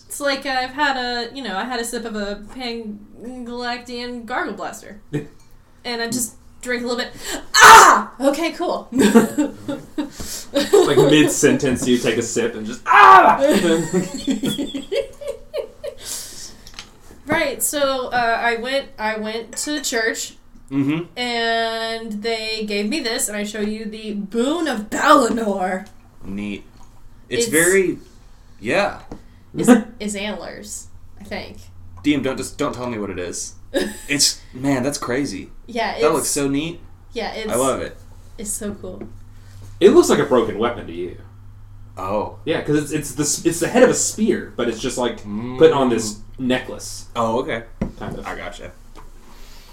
It's 0.07 0.21
like 0.21 0.45
I've 0.45 0.73
had 0.73 0.99
a, 0.99 1.35
you 1.35 1.43
know, 1.43 1.57
I 1.57 1.65
had 1.65 1.81
a 1.81 1.85
sip 1.85 2.05
of 2.05 2.15
a 2.15 2.45
Pangalactian 2.55 4.27
Gargle 4.27 4.53
Blaster, 4.53 5.01
and 5.85 6.03
I 6.03 6.09
just 6.11 6.35
drink 6.61 6.85
a 6.85 6.87
little 6.87 7.03
bit. 7.03 7.15
Ah, 7.57 8.13
okay, 8.21 8.53
cool. 8.53 8.89
like 8.93 9.17
mid 10.99 11.31
sentence, 11.31 11.89
you 11.89 11.97
take 11.97 12.19
a 12.19 12.23
sip 12.23 12.55
and 12.55 12.67
just 12.67 12.83
ah. 12.85 13.39
right. 17.27 17.63
So 17.63 18.09
uh, 18.09 18.39
I 18.41 18.57
went, 18.57 18.89
I 18.99 19.17
went 19.17 19.57
to 19.59 19.81
church, 19.81 20.35
Mm-hmm. 20.71 21.19
and 21.19 22.13
they 22.23 22.65
gave 22.67 22.89
me 22.89 23.01
this, 23.01 23.29
and 23.29 23.37
I 23.37 23.45
show 23.45 23.61
you 23.61 23.85
the 23.85 24.15
Boon 24.15 24.67
of 24.69 24.89
Balinor. 24.89 25.87
Neat. 26.25 26.65
It's, 27.29 27.47
It's- 27.49 27.49
very, 27.49 27.99
yeah. 28.61 29.03
Is 29.55 29.69
is 30.01 30.17
antlers, 30.17 30.87
I 31.21 31.25
think. 31.25 31.59
DM, 32.03 32.23
don't 32.23 32.39
just 32.39 32.57
don't 32.57 32.75
tell 32.75 32.89
me 32.89 32.99
what 32.99 33.11
it 33.11 33.19
is. 33.19 33.55
It's 34.09 34.41
man, 34.55 34.83
that's 34.83 34.97
crazy. 34.99 35.51
Yeah, 35.67 35.93
it's, 35.93 36.03
That 36.03 36.13
looks 36.13 36.29
so 36.29 36.49
neat. 36.49 36.81
Yeah, 37.13 37.33
it's. 37.35 37.51
I 37.53 37.57
love 37.57 37.83
it. 37.83 37.97
It's 38.39 38.51
so 38.51 38.75
cool. 38.75 39.03
it 39.79 39.91
looks 39.91 40.09
like 40.09 40.19
a 40.21 40.25
broken 40.25 40.59
weapon 40.59 40.87
to 40.87 40.93
you. 40.93 41.19
Oh. 41.99 42.39
Yeah, 42.47 42.61
because 42.61 42.91
it's 42.93 43.15
it's 43.19 43.43
the 43.43 43.49
it's 43.51 43.61
the 43.61 43.69
head 43.69 43.83
of 43.83 43.91
a 43.91 43.95
spear, 43.95 44.55
but 44.57 44.69
it's 44.69 44.81
just 44.81 44.97
like 44.97 45.19
put 45.59 45.71
on 45.73 45.91
this 45.91 46.21
necklace 46.39 47.09
Oh, 47.15 47.41
okay. 47.41 47.65
kind 47.99 48.19
of. 48.19 48.27
I 48.27 48.35
gotcha. 48.37 48.73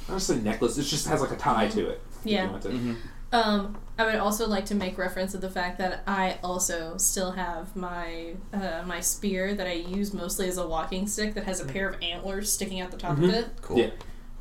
I 0.10 0.14
don't 0.14 0.20
say 0.20 0.38
necklace. 0.40 0.78
It 0.78 0.84
just 0.84 1.08
has 1.08 1.22
like 1.22 1.32
a 1.32 1.36
tie 1.36 1.68
to 1.70 1.90
it. 1.90 2.02
Yeah. 2.24 2.48
to. 2.58 2.68
Mm-hmm. 2.70 2.94
Um, 3.32 3.78
I 4.00 4.06
would 4.06 4.16
also 4.16 4.48
like 4.48 4.66
to 4.66 4.76
make 4.76 4.98
reference 4.98 5.34
to 5.34 5.38
the 5.38 5.52
fact 5.52 5.78
that 5.78 6.02
I 6.08 6.40
also 6.44 6.98
still 6.98 7.32
have 7.34 7.76
my 7.76 8.34
uh, 8.52 8.82
my 8.88 9.02
spear 9.02 9.54
that 9.54 9.68
I 9.68 9.74
use 9.74 10.14
mostly 10.16 10.48
as 10.48 10.58
a 10.58 10.68
walking 10.68 11.06
stick 11.08 11.36
that 11.36 11.44
has 11.44 11.60
a 11.62 11.66
pair 11.66 11.88
of 11.88 12.02
antlers 12.02 12.52
sticking 12.52 12.82
out 12.82 12.90
the 12.90 12.98
top 12.98 13.18
Mhm. 13.18 13.24
of 13.26 13.30
it. 13.36 13.50
Cool. 13.62 13.78
Yeah. 13.78 13.90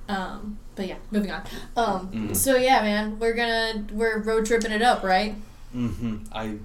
Um, 0.08 0.58
but 0.74 0.86
yeah, 0.88 0.96
moving 1.10 1.30
on. 1.30 1.42
Um, 1.76 2.08
Mhm. 2.10 2.36
so 2.36 2.56
yeah, 2.56 2.80
man, 2.80 3.18
we're 3.18 3.34
gonna 3.34 3.84
we're 3.92 4.20
road 4.22 4.46
tripping 4.46 4.72
it 4.72 4.80
up, 4.80 5.02
right? 5.02 5.34
Mm-hmm. 5.76 6.16
I. 6.32 6.56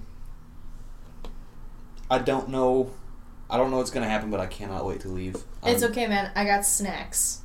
I 2.10 2.18
don't 2.18 2.48
know. 2.48 2.90
I 3.50 3.56
don't 3.58 3.70
know 3.70 3.76
what's 3.78 3.90
gonna 3.90 4.08
happen, 4.08 4.30
but 4.30 4.40
I 4.40 4.46
cannot 4.46 4.86
wait 4.86 5.00
to 5.00 5.08
leave. 5.08 5.36
it's 5.62 5.82
Um, 5.82 5.90
okay, 5.90 6.06
man. 6.06 6.30
I 6.34 6.44
got 6.44 6.64
snacks. 6.64 7.40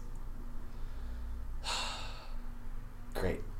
Great. 3.14 3.42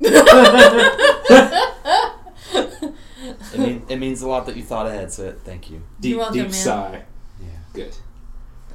It, 3.52 3.58
mean, 3.58 3.82
it 3.88 3.96
means 3.96 4.22
a 4.22 4.28
lot 4.28 4.46
that 4.46 4.56
you 4.56 4.62
thought 4.62 4.86
ahead, 4.86 5.12
so 5.12 5.32
thank 5.44 5.70
you. 5.70 5.82
Deep 6.00 6.10
You're 6.10 6.18
welcome, 6.20 6.34
deep 6.36 6.44
man. 6.46 6.52
sigh. 6.52 7.02
Yeah. 7.40 7.48
Good. 7.74 7.96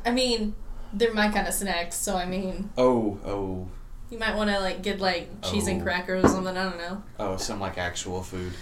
I 0.05 0.11
mean, 0.11 0.53
they're 0.93 1.13
my 1.13 1.29
kind 1.29 1.47
of 1.47 1.53
snacks, 1.53 1.95
so 1.95 2.15
I 2.15 2.25
mean, 2.25 2.69
Oh, 2.77 3.17
oh, 3.25 3.67
you 4.09 4.19
might 4.19 4.35
want 4.35 4.49
to 4.51 4.59
like 4.59 4.81
get 4.83 4.99
like 4.99 5.41
cheese 5.41 5.67
and 5.67 5.81
Oh. 5.81 5.83
crackers 5.83 6.25
or 6.25 6.27
something. 6.29 6.55
I 6.55 6.63
don't 6.63 6.77
know. 6.77 7.03
oh! 7.19 7.37
Some 7.37 7.59
like 7.59 7.77
actual 7.77 8.21
food. 8.21 8.53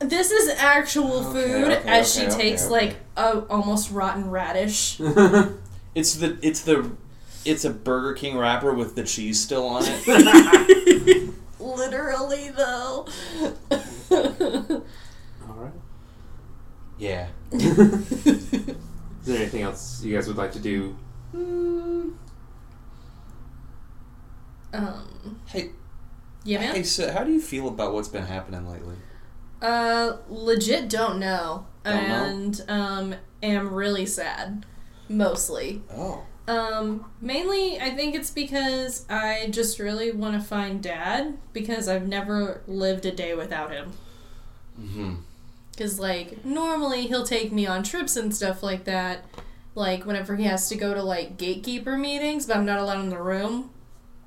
This 0.00 0.30
is 0.30 0.48
actual 0.58 1.26
Okay, 1.28 1.32
food, 1.52 1.64
okay, 1.72 1.88
as 1.88 2.16
okay, 2.18 2.26
she 2.26 2.32
okay, 2.34 2.42
takes 2.50 2.64
okay. 2.64 2.72
like 2.72 2.96
a 3.16 3.40
almost 3.48 3.90
rotten 3.90 4.30
radish. 4.30 5.00
It's 5.94 6.14
the 6.16 6.36
it's 6.42 6.60
the 6.62 6.90
it's 7.46 7.64
a 7.64 7.70
Burger 7.70 8.12
King 8.14 8.36
wrapper 8.36 8.72
with 8.74 8.94
the 8.96 9.04
cheese 9.04 9.40
still 9.40 9.66
on 9.66 9.82
it. 9.86 11.30
Literally, 11.60 12.50
though. 12.50 13.06
All 15.48 15.54
right. 15.54 15.72
yeah. 16.98 17.28
Is 17.52 18.74
there 19.24 19.36
anything 19.38 19.62
else 19.62 20.02
you 20.04 20.14
guys 20.14 20.28
would 20.28 20.36
like 20.36 20.52
to 20.52 20.60
do? 20.60 20.96
um. 24.72 25.40
Hey, 25.46 25.70
Yeah, 26.44 26.60
man. 26.60 26.74
hey, 26.76 26.82
so 26.82 27.12
how 27.12 27.24
do 27.24 27.32
you 27.32 27.40
feel 27.40 27.68
about 27.68 27.92
what's 27.92 28.08
been 28.08 28.26
happening 28.26 28.68
lately? 28.68 28.96
Uh, 29.62 30.18
legit 30.28 30.88
don't 30.88 31.18
know, 31.18 31.66
Don't 31.84 32.08
know? 32.08 32.24
and 32.26 32.64
um, 32.68 33.14
am 33.42 33.72
really 33.72 34.06
sad. 34.06 34.66
Mostly. 35.08 35.82
Oh. 35.94 36.24
Um, 36.48 37.04
mainly, 37.20 37.80
I 37.80 37.90
think 37.90 38.14
it's 38.14 38.30
because 38.30 39.04
I 39.10 39.48
just 39.50 39.80
really 39.80 40.12
want 40.12 40.40
to 40.40 40.46
find 40.46 40.82
Dad 40.82 41.38
because 41.52 41.88
I've 41.88 42.06
never 42.06 42.62
lived 42.68 43.04
a 43.04 43.10
day 43.10 43.34
without 43.34 43.72
him. 43.72 43.92
Mm-hmm. 44.80 45.14
Because, 45.72 45.98
like, 45.98 46.44
normally 46.44 47.08
he'll 47.08 47.26
take 47.26 47.52
me 47.52 47.66
on 47.66 47.82
trips 47.82 48.16
and 48.16 48.34
stuff 48.34 48.62
like 48.62 48.84
that. 48.84 49.24
Like, 49.74 50.06
whenever 50.06 50.36
he 50.36 50.44
has 50.44 50.68
to 50.70 50.76
go 50.76 50.94
to, 50.94 51.02
like, 51.02 51.36
gatekeeper 51.36 51.98
meetings, 51.98 52.46
but 52.46 52.56
I'm 52.56 52.64
not 52.64 52.78
allowed 52.78 53.00
in 53.00 53.10
the 53.10 53.20
room. 53.20 53.70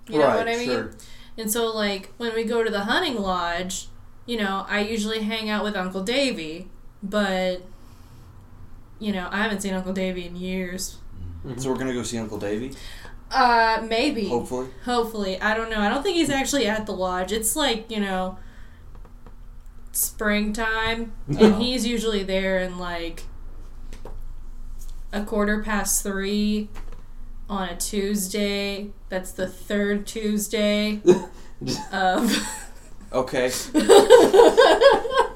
You 0.08 0.20
know 0.20 0.28
what 0.28 0.48
I 0.48 0.58
mean? 0.58 0.68
Sure. 0.68 0.92
And 1.38 1.52
so, 1.52 1.68
like, 1.68 2.14
when 2.18 2.36
we 2.36 2.44
go 2.44 2.64
to 2.64 2.70
the 2.70 2.82
hunting 2.82 3.16
lodge, 3.16 3.88
you 4.26 4.38
know, 4.38 4.66
I 4.68 4.82
usually 4.82 5.22
hang 5.22 5.50
out 5.50 5.64
with 5.64 5.76
Uncle 5.76 6.04
Davy, 6.04 6.68
but, 7.02 7.64
you 9.00 9.12
know, 9.12 9.28
I 9.32 9.38
haven't 9.42 9.62
seen 9.62 9.74
Uncle 9.74 9.94
Davy 9.94 10.26
in 10.28 10.36
years. 10.36 10.99
So 11.58 11.70
we're 11.70 11.78
gonna 11.78 11.94
go 11.94 12.04
see 12.04 12.18
Uncle 12.18 12.38
Davy. 12.38 12.74
Uh, 13.32 13.86
maybe. 13.88 14.28
Hopefully. 14.28 14.68
Hopefully. 14.86 15.40
I 15.40 15.54
don't 15.56 15.70
know. 15.70 15.80
I 15.80 15.90
don't 15.90 16.02
think 16.04 16.18
he's 16.18 16.30
actually 16.30 16.66
at 16.66 16.86
the 16.86 16.94
lodge. 16.94 17.32
It's 17.32 17.56
like, 17.56 17.90
you 17.92 18.00
know, 18.00 18.38
springtime, 19.92 21.14
and 21.28 21.56
he's 21.62 21.86
usually 21.86 22.24
there 22.24 22.60
in 22.60 22.78
like 22.80 23.24
a 25.12 25.24
quarter 25.24 25.62
past 25.64 26.04
three 26.04 26.70
on 27.50 27.70
a 27.70 27.78
Tuesday. 27.78 28.90
That's 29.10 29.32
the 29.32 29.48
third 29.48 30.06
Tuesday 30.08 31.02
of. 31.92 32.36
Okay. 33.12 33.52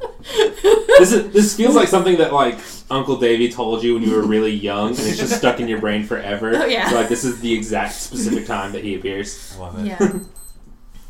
This 0.64 1.12
is 1.12 1.32
this 1.34 1.56
feels 1.58 1.76
like 1.76 1.88
something 1.90 2.18
that 2.18 2.32
like 2.34 2.58
Uncle 2.90 3.18
Davy 3.18 3.50
told 3.52 3.84
you 3.84 3.96
when 3.96 4.04
you 4.04 4.16
were 4.16 4.22
really 4.24 4.52
young, 4.54 4.90
and 4.90 5.00
it's 5.00 5.18
just 5.18 5.36
stuck 5.38 5.60
in 5.60 5.68
your 5.68 5.80
brain 5.80 6.04
forever. 6.06 6.54
Oh, 6.56 6.66
yeah. 6.66 6.90
So 6.90 6.96
like 6.96 7.10
this 7.10 7.24
is 7.26 7.40
the 7.42 7.54
exact 7.54 7.94
specific 7.96 8.46
time 8.46 8.72
that 8.72 8.84
he 8.84 8.96
appears. 8.96 9.54
I 9.56 9.60
love 9.60 9.80
it. 9.80 9.86
yeah. 9.88 10.00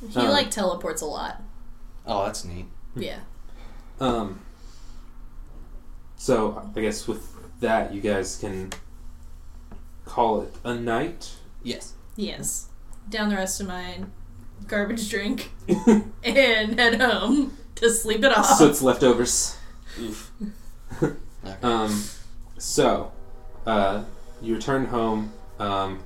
He 0.09 0.19
Um. 0.19 0.29
like 0.29 0.51
teleports 0.51 1.01
a 1.01 1.05
lot. 1.05 1.41
Oh, 2.05 2.25
that's 2.25 2.43
neat. 2.43 2.65
Yeah. 2.95 3.19
Um. 4.01 4.39
So 6.17 6.71
I 6.75 6.81
guess 6.81 7.07
with 7.07 7.29
that, 7.61 7.93
you 7.93 8.01
guys 8.01 8.37
can 8.37 8.71
call 10.05 10.41
it 10.41 10.53
a 10.63 10.73
night. 10.73 11.31
Yes. 11.63 11.93
Yes. 12.15 12.67
Down 13.09 13.29
the 13.29 13.35
rest 13.35 13.61
of 13.61 13.67
my 13.67 13.99
garbage 14.67 15.09
drink 15.09 15.51
and 15.67 16.79
head 16.79 16.99
home 17.01 17.57
to 17.75 17.89
sleep 17.89 18.23
it 18.23 18.35
off. 18.37 18.45
so 18.57 18.67
it's 18.69 18.81
leftovers. 18.81 19.57
Oof. 19.99 20.31
Okay. 21.01 21.57
Um, 21.61 22.03
so, 22.57 23.11
uh, 23.65 24.03
you 24.41 24.55
return 24.55 24.85
home 24.85 25.33
Um, 25.59 25.99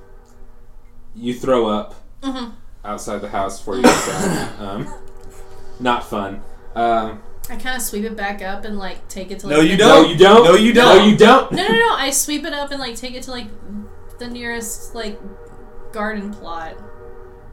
you 1.14 1.32
throw 1.34 1.66
up 1.68 1.94
Mhm. 2.22 2.52
outside 2.84 3.18
the 3.20 3.28
house 3.28 3.60
for 3.62 3.76
you 3.76 3.82
get. 3.82 3.94
Um, 4.60 4.92
not 5.78 6.04
fun. 6.04 6.42
Um, 6.74 7.22
I 7.50 7.56
kind 7.56 7.76
of 7.76 7.82
sweep 7.82 8.04
it 8.04 8.16
back 8.16 8.42
up 8.42 8.64
and 8.64 8.78
like 8.78 9.06
take 9.08 9.30
it 9.30 9.38
to 9.40 9.46
like. 9.46 9.56
No, 9.56 9.62
you 9.62 9.76
no, 9.76 9.88
don't. 10.02 10.08
you 10.10 10.16
don't. 10.16 10.44
No, 10.44 10.54
you 10.54 10.72
don't. 10.72 10.98
No, 10.98 11.04
you 11.04 11.16
don't. 11.16 11.52
No, 11.52 11.66
no, 11.68 11.72
no! 11.74 11.94
I 11.94 12.10
sweep 12.10 12.44
it 12.44 12.52
up 12.52 12.70
and 12.72 12.80
like 12.80 12.96
take 12.96 13.14
it 13.14 13.22
to 13.24 13.30
like 13.30 13.46
the 14.18 14.26
nearest 14.28 14.94
like 14.94 15.18
garden 15.92 16.32
plot. 16.32 16.76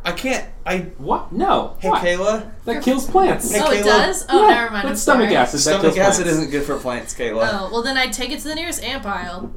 I 0.06 0.12
can't. 0.12 0.48
I. 0.66 0.78
What? 1.00 1.32
No. 1.32 1.78
Hey, 1.80 1.90
Why? 1.90 2.00
Kayla. 2.06 2.52
That 2.66 2.84
kills 2.84 3.10
plants. 3.10 3.52
Oh, 3.54 3.58
hey, 3.58 3.62
oh, 3.66 3.72
it 3.72 3.82
Kayla. 3.82 3.86
does. 3.86 4.26
Oh, 4.30 4.48
Yeah, 4.48 4.54
never 4.54 4.70
mind. 4.72 4.84
I'm 4.84 4.90
That's 4.90 5.02
stomach 5.02 5.26
sorry. 5.30 5.36
acid. 5.36 5.58
that 5.58 5.62
Stomach 5.64 5.82
kills 5.82 5.98
acid 5.98 6.24
plants. 6.26 6.40
isn't 6.40 6.52
good 6.52 6.64
for 6.64 6.78
plants, 6.80 7.14
Kayla. 7.16 7.50
Oh 7.52 7.70
well, 7.72 7.82
then 7.82 7.98
I'd 7.98 8.14
take 8.14 8.32
it 8.32 8.40
to 8.42 8.48
the 8.48 8.56
nearest 8.56 8.84
ant 8.84 9.04
pile. 9.04 9.52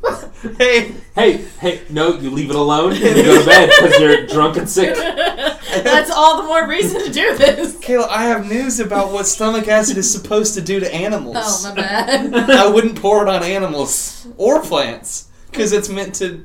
hey, 0.58 0.94
Hey, 1.14 1.44
hey, 1.60 1.82
no, 1.90 2.14
you 2.18 2.30
leave 2.30 2.50
it 2.50 2.56
alone 2.56 2.92
and 2.92 3.00
you 3.00 3.14
go 3.24 3.40
to 3.40 3.44
bed 3.46 3.68
because 3.76 3.98
you're 3.98 4.26
drunk 4.26 4.56
and 4.56 4.68
sick. 4.70 4.94
That's 4.96 6.10
all 6.10 6.36
the 6.42 6.44
more 6.44 6.68
reason 6.68 7.02
to 7.04 7.10
do 7.12 7.36
this. 7.36 7.76
Kayla, 7.78 8.08
I 8.08 8.24
have 8.26 8.48
news 8.48 8.78
about 8.78 9.12
what 9.12 9.26
stomach 9.26 9.66
acid 9.68 9.96
is 9.96 10.10
supposed 10.10 10.54
to 10.54 10.60
do 10.60 10.78
to 10.80 10.94
animals. 10.94 11.36
Oh 11.38 11.68
my 11.68 11.74
bad. 11.74 12.32
I 12.50 12.68
wouldn't 12.68 13.00
pour 13.00 13.22
it 13.22 13.28
on 13.28 13.42
animals 13.42 14.26
or 14.36 14.62
plants 14.62 15.28
because 15.50 15.72
it's 15.72 15.88
meant 15.88 16.14
to 16.16 16.44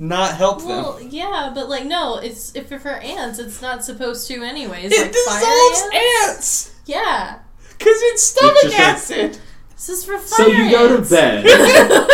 not 0.00 0.34
help 0.36 0.58
them. 0.60 0.68
Well, 0.68 0.98
yeah, 1.00 1.52
but 1.54 1.68
like 1.68 1.84
no, 1.84 2.16
it's 2.16 2.52
if 2.56 2.70
you're 2.70 2.80
for 2.80 2.88
ants, 2.90 3.38
it's 3.38 3.60
not 3.62 3.84
supposed 3.84 4.26
to 4.28 4.42
anyways. 4.42 4.90
it 4.92 4.98
like 5.00 5.12
dissolves 5.12 5.82
ants. 5.94 6.26
ants 6.26 6.74
Yeah, 6.86 7.38
because 7.78 8.02
it's 8.02 8.22
stomach 8.22 8.56
It's 8.64 8.74
just 8.76 9.10
a- 9.12 9.22
acid. 9.24 9.38
this 9.76 9.88
is 9.90 10.04
for 10.04 10.18
fire 10.18 10.26
So 10.26 10.46
you 10.48 10.70
go 10.70 10.96
to 10.96 11.02
bed. 11.08 11.46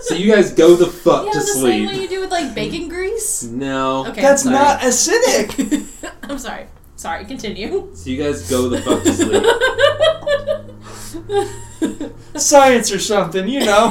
So 0.00 0.14
you 0.14 0.30
guys 0.32 0.52
go 0.52 0.76
the 0.76 0.86
fuck 0.86 1.26
Yeah, 1.26 1.32
to 1.32 1.38
the 1.40 1.44
same 1.46 1.86
way 1.88 1.98
you 2.00 2.06
do 2.08 2.20
with 2.20 2.30
like 2.30 2.54
bacon 2.54 2.88
grease. 2.88 3.42
No. 3.42 4.06
Okay, 4.06 4.22
That's 4.22 4.46
I'm 4.46 4.52
sorry. 4.52 4.64
not 4.64 4.80
acidic. 4.80 5.84
I'm 6.30 6.38
sorry. 6.38 6.66
Sorry, 6.94 7.24
continue. 7.24 7.90
So 7.94 8.10
you 8.10 8.16
guys 8.22 8.48
go 8.48 8.68
the 8.68 8.80
fuck 8.82 9.02
to 9.02 9.12
sleep. 9.12 9.42
Science 12.40 12.92
or 12.92 13.00
something, 13.00 13.48
you 13.48 13.64
know. 13.64 13.90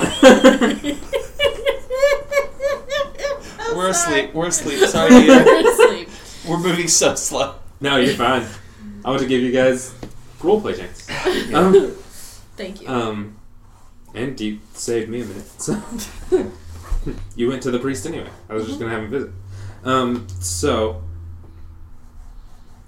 I'm 3.76 3.82
We're 3.82 3.94
sorry. 3.94 4.20
asleep. 4.22 4.34
We're 4.34 4.48
asleep. 4.48 4.80
Sorry, 4.90 5.10
Peter. 5.10 5.44
We're 5.44 5.72
asleep. 5.72 6.10
We're 6.48 6.60
moving 6.60 6.88
so 6.88 7.16
slow. 7.16 7.56
no, 7.82 7.98
you're 7.98 8.14
fine. 8.16 8.46
I 9.04 9.10
want 9.10 9.22
to 9.22 9.28
give 9.28 9.42
you 9.42 9.52
guys 9.52 9.94
roleplay 10.40 10.78
chance. 10.78 11.54
Um, 11.54 11.92
Thank 12.56 12.82
you. 12.82 12.88
um, 12.88 13.38
and 14.14 14.40
you 14.40 14.60
saved 14.74 15.10
me 15.10 15.22
a 15.22 15.26
minute. 15.26 15.62
So 15.62 15.82
you 17.36 17.50
went 17.50 17.62
to 17.64 17.72
the 17.72 17.80
priest 17.80 18.06
anyway. 18.06 18.30
I 18.50 18.54
was 18.54 18.66
just 18.66 18.80
gonna 18.80 18.92
have 18.92 19.04
him 19.04 19.10
visit. 19.10 19.32
Um, 19.84 20.28
so, 20.40 21.04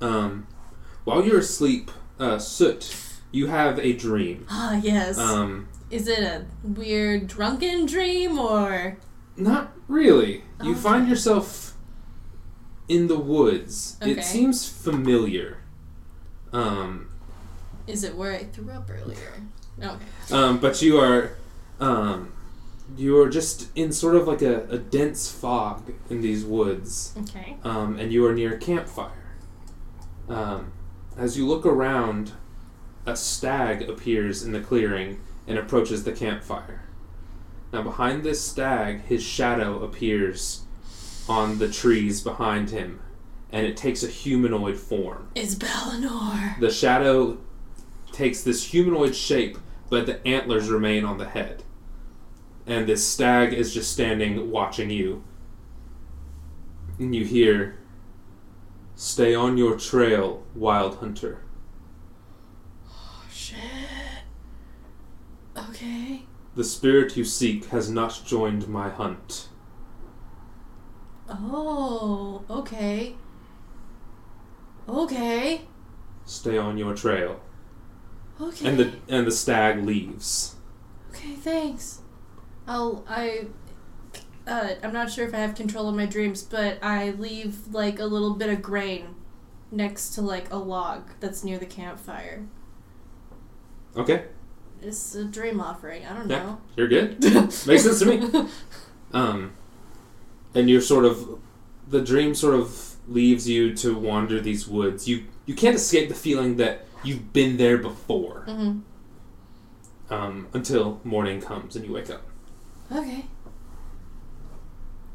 um, 0.01 0.47
while 1.03 1.23
you're 1.25 1.39
asleep, 1.39 1.91
uh, 2.19 2.39
Soot, 2.39 2.95
you 3.31 3.47
have 3.47 3.77
a 3.79 3.93
dream. 3.93 4.45
Ah, 4.49 4.79
yes. 4.81 5.17
Um, 5.17 5.67
Is 5.91 6.07
it 6.07 6.19
a 6.19 6.45
weird 6.63 7.27
drunken 7.27 7.85
dream 7.85 8.39
or? 8.39 8.97
Not 9.37 9.71
really. 9.87 10.43
You 10.63 10.71
Okay. 10.71 10.79
find 10.79 11.07
yourself 11.07 11.75
in 12.87 13.07
the 13.07 13.17
woods. 13.19 13.97
Okay. 14.01 14.11
It 14.11 14.23
seems 14.23 14.67
familiar. 14.67 15.57
Um, 16.51 17.09
Is 17.85 18.03
it 18.03 18.15
where 18.15 18.33
I 18.33 18.45
threw 18.45 18.71
up 18.71 18.89
earlier? 18.89 19.43
Okay. 19.81 20.33
um, 20.35 20.59
but 20.59 20.81
you 20.81 20.97
are, 20.99 21.33
um, 21.79 22.31
you 22.97 23.19
are 23.21 23.29
just 23.29 23.67
in 23.75 23.91
sort 23.91 24.15
of 24.15 24.27
like 24.27 24.41
a, 24.41 24.63
a 24.69 24.77
dense 24.77 25.29
fog 25.31 25.93
in 26.09 26.21
these 26.21 26.43
woods, 26.43 27.13
Okay. 27.19 27.57
um, 27.63 27.99
and 27.99 28.11
you 28.11 28.25
are 28.25 28.33
near 28.33 28.55
a 28.55 28.57
campfire. 28.57 29.35
Um, 30.27 30.71
as 31.17 31.37
you 31.37 31.45
look 31.47 31.65
around, 31.65 32.31
a 33.05 33.15
stag 33.15 33.87
appears 33.89 34.41
in 34.43 34.51
the 34.51 34.59
clearing 34.61 35.19
and 35.45 35.57
approaches 35.57 36.03
the 36.05 36.11
campfire. 36.11 36.81
Now, 37.71 37.81
behind 37.81 38.23
this 38.23 38.41
stag, 38.41 39.01
his 39.05 39.23
shadow 39.23 39.83
appears 39.83 40.63
on 41.27 41.59
the 41.59 41.69
trees 41.69 42.21
behind 42.21 42.69
him, 42.69 43.01
and 43.51 43.65
it 43.65 43.75
takes 43.75 44.03
a 44.03 44.07
humanoid 44.07 44.77
form. 44.77 45.29
It's 45.35 45.55
Balinor. 45.55 46.59
The 46.59 46.71
shadow 46.71 47.37
takes 48.11 48.41
this 48.41 48.63
humanoid 48.71 49.15
shape, 49.15 49.57
but 49.89 50.05
the 50.05 50.25
antlers 50.25 50.69
remain 50.69 51.03
on 51.03 51.17
the 51.17 51.27
head. 51.27 51.63
And 52.65 52.87
this 52.87 53.05
stag 53.05 53.53
is 53.53 53.73
just 53.73 53.91
standing 53.91 54.49
watching 54.51 54.89
you. 54.89 55.23
And 56.99 57.15
you 57.15 57.25
hear, 57.25 57.77
Stay 58.95 59.35
on 59.35 59.57
your 59.57 59.77
trail, 59.77 60.43
wild 60.55 60.95
hunter. 60.95 61.43
Oh 62.89 63.23
shit. 63.31 63.59
Okay. 65.55 66.23
The 66.57 66.63
spirit 66.63 67.15
you 67.15 67.23
seek 67.23 67.65
has 67.65 67.87
not 67.87 68.23
joined 68.25 68.67
my 68.67 68.89
hunt. 68.89 69.49
Oh. 71.29 72.43
Okay. 72.49 73.15
Okay. 74.89 75.61
Stay 76.25 76.57
on 76.57 76.79
your 76.79 76.95
trail. 76.95 77.39
Okay. 78.41 78.67
And 78.67 78.79
the 78.79 78.93
and 79.07 79.27
the 79.27 79.31
stag 79.31 79.85
leaves. 79.85 80.55
Okay, 81.11 81.35
thanks. 81.35 82.01
I'll 82.67 83.05
I 83.07 83.49
uh 84.47 84.69
I'm 84.81 84.93
not 84.93 85.11
sure 85.11 85.27
if 85.27 85.35
I 85.35 85.37
have 85.37 85.53
control 85.53 85.87
of 85.87 85.93
my 85.93 86.07
dreams, 86.07 86.41
but 86.41 86.83
I 86.83 87.11
leave 87.11 87.71
like 87.71 87.99
a 87.99 88.05
little 88.05 88.33
bit 88.33 88.49
of 88.49 88.63
grain 88.63 89.13
next 89.69 90.15
to 90.15 90.23
like 90.23 90.51
a 90.51 90.57
log 90.57 91.11
that's 91.19 91.43
near 91.43 91.59
the 91.59 91.67
campfire. 91.67 92.47
Okay, 93.95 94.25
It's 94.81 95.15
a 95.15 95.25
dream 95.25 95.59
offering. 95.59 96.05
I 96.05 96.13
don't 96.15 96.29
Yeah. 96.29 96.43
know. 96.43 96.61
you're 96.75 96.87
good. 96.87 97.21
Makes 97.23 97.83
sense 97.83 97.99
to 97.99 98.05
me. 98.05 98.49
Um, 99.13 99.53
and 100.53 100.69
you're 100.69 100.81
sort 100.81 101.05
of 101.05 101.39
the 101.87 102.01
dream 102.01 102.35
sort 102.35 102.55
of 102.55 102.95
leaves 103.07 103.47
you 103.49 103.73
to 103.75 103.97
wander 103.97 104.39
these 104.41 104.67
woods. 104.67 105.07
You 105.07 105.25
you 105.45 105.55
can't 105.55 105.75
escape 105.75 106.09
the 106.09 106.15
feeling 106.15 106.57
that 106.57 106.85
you've 107.03 107.31
been 107.33 107.57
there 107.57 107.77
before. 107.77 108.41
hmm 108.47 108.79
Um, 110.09 110.47
until 110.53 110.99
morning 111.03 111.41
comes 111.41 111.75
and 111.75 111.85
you 111.85 111.93
wake 111.93 112.09
up. 112.09 112.23
Okay. 112.91 113.25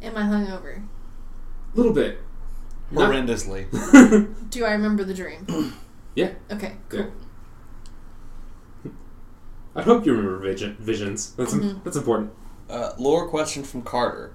Am 0.03 0.17
I 0.17 0.23
hungover? 0.23 0.83
A 0.83 1.77
little 1.77 1.93
bit. 1.93 2.19
Horrendously. 2.93 3.67
Do 4.51 4.65
I 4.65 4.73
remember 4.73 5.05
the 5.05 5.15
dream? 5.15 5.73
Yeah. 6.15 6.33
Okay, 6.51 6.77
cool. 6.89 7.01
Yeah. 7.01 7.07
I 9.75 9.83
hope 9.83 10.05
you 10.07 10.13
remember 10.13 10.39
vision, 10.39 10.77
visions. 10.81 11.33
That's 11.35 11.53
im- 11.55 11.61
Mhm. 11.63 11.85
that's 11.85 11.97
important. 11.97 12.33
Uh, 12.69 12.91
lore 12.99 13.29
question 13.29 13.63
from 13.65 13.83
Carter: 13.83 14.35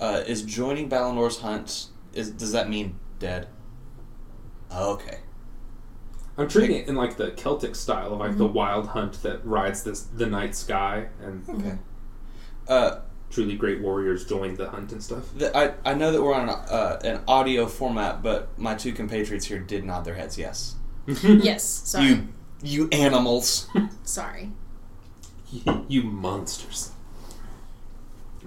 uh, 0.00 0.22
Is 0.26 0.42
joining 0.42 0.88
Balinor's 0.88 1.38
hunt 1.40 1.86
is 2.14 2.30
does 2.30 2.52
that 2.52 2.68
mean 2.68 2.98
dead? 3.18 3.48
Oh, 4.70 4.92
okay. 4.94 5.18
I'm 6.36 6.48
treating 6.48 6.76
it 6.76 6.88
in 6.88 6.94
like 6.94 7.16
the 7.16 7.32
Celtic 7.32 7.74
style 7.74 8.12
of 8.12 8.20
like 8.20 8.36
the 8.38 8.46
wild 8.46 8.88
hunt 8.88 9.22
that 9.22 9.44
rides 9.44 9.82
this 9.82 10.02
the 10.02 10.26
night 10.26 10.54
sky 10.54 11.08
and 11.22 11.42
Okay. 11.48 11.78
Uh, 12.68 13.00
truly 13.30 13.56
great 13.56 13.80
warriors 13.80 14.24
join 14.24 14.54
the 14.54 14.68
hunt 14.70 14.92
and 14.92 15.02
stuff. 15.02 15.24
the, 15.36 15.54
I 15.56 15.74
I 15.84 15.94
know 15.94 16.12
that 16.12 16.22
we're 16.22 16.34
on 16.34 16.48
an, 16.48 16.54
uh, 16.54 17.00
an 17.04 17.20
audio 17.26 17.66
format, 17.66 18.22
but 18.22 18.56
my 18.58 18.74
two 18.74 18.92
compatriots 18.92 19.46
here 19.46 19.58
did 19.58 19.84
nod 19.84 20.04
their 20.04 20.14
heads. 20.14 20.38
Yes. 20.38 20.76
Yes. 21.22 21.64
Sorry. 21.84 22.06
You 22.06 22.28
you 22.62 22.88
animals. 22.92 23.66
Sorry. 24.04 24.52
you 25.88 26.02
monsters. 26.02 26.92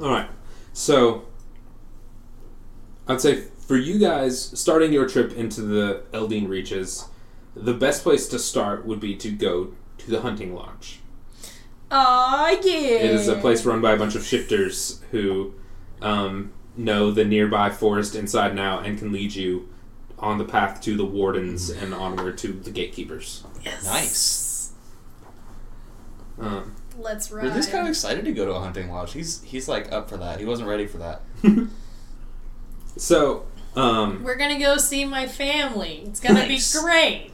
All 0.01 0.09
right. 0.09 0.29
So 0.73 1.25
I'd 3.07 3.21
say 3.21 3.45
for 3.67 3.77
you 3.77 3.99
guys 3.99 4.57
starting 4.59 4.93
your 4.93 5.07
trip 5.07 5.33
into 5.33 5.61
the 5.61 6.03
Eldeen 6.13 6.47
reaches, 6.47 7.07
the 7.55 7.73
best 7.73 8.03
place 8.03 8.27
to 8.29 8.39
start 8.39 8.85
would 8.85 8.99
be 8.99 9.15
to 9.15 9.31
go 9.31 9.73
to 9.97 10.11
the 10.11 10.21
hunting 10.21 10.53
lodge. 10.53 10.99
Aw, 11.91 12.49
yeah. 12.63 12.99
It 12.99 13.11
is 13.11 13.27
a 13.27 13.35
place 13.35 13.65
run 13.65 13.81
by 13.81 13.91
a 13.91 13.97
bunch 13.97 14.15
of 14.15 14.25
shifters 14.25 15.01
who 15.11 15.53
um, 16.01 16.51
know 16.77 17.11
the 17.11 17.25
nearby 17.25 17.69
forest 17.69 18.15
inside 18.15 18.51
and 18.51 18.59
out 18.59 18.85
and 18.85 18.97
can 18.97 19.11
lead 19.11 19.35
you 19.35 19.67
on 20.17 20.37
the 20.37 20.45
path 20.45 20.81
to 20.81 20.95
the 20.95 21.05
wardens 21.05 21.69
and 21.69 21.93
onward 21.93 22.37
to 22.37 22.53
the 22.53 22.71
gatekeepers. 22.71 23.43
Yes. 23.63 23.85
Nice. 23.85 24.71
Um, 26.39 26.75
Let's 27.01 27.31
ride. 27.31 27.45
Rudy's 27.45 27.67
kind 27.67 27.83
of 27.83 27.89
excited 27.89 28.25
to 28.25 28.31
go 28.31 28.45
to 28.45 28.51
a 28.53 28.59
hunting 28.59 28.89
lodge. 28.91 29.13
He's 29.13 29.41
he's 29.43 29.67
like 29.67 29.91
up 29.91 30.09
for 30.09 30.17
that. 30.17 30.39
He 30.39 30.45
wasn't 30.45 30.69
ready 30.69 30.87
for 30.87 30.97
that. 30.99 31.21
so, 32.97 33.45
um, 33.75 34.23
We're 34.23 34.35
gonna 34.35 34.59
go 34.59 34.77
see 34.77 35.05
my 35.05 35.27
family. 35.27 36.03
It's 36.05 36.19
gonna 36.19 36.47
Nice. 36.47 36.73
be 36.73 36.79
great. 36.81 37.31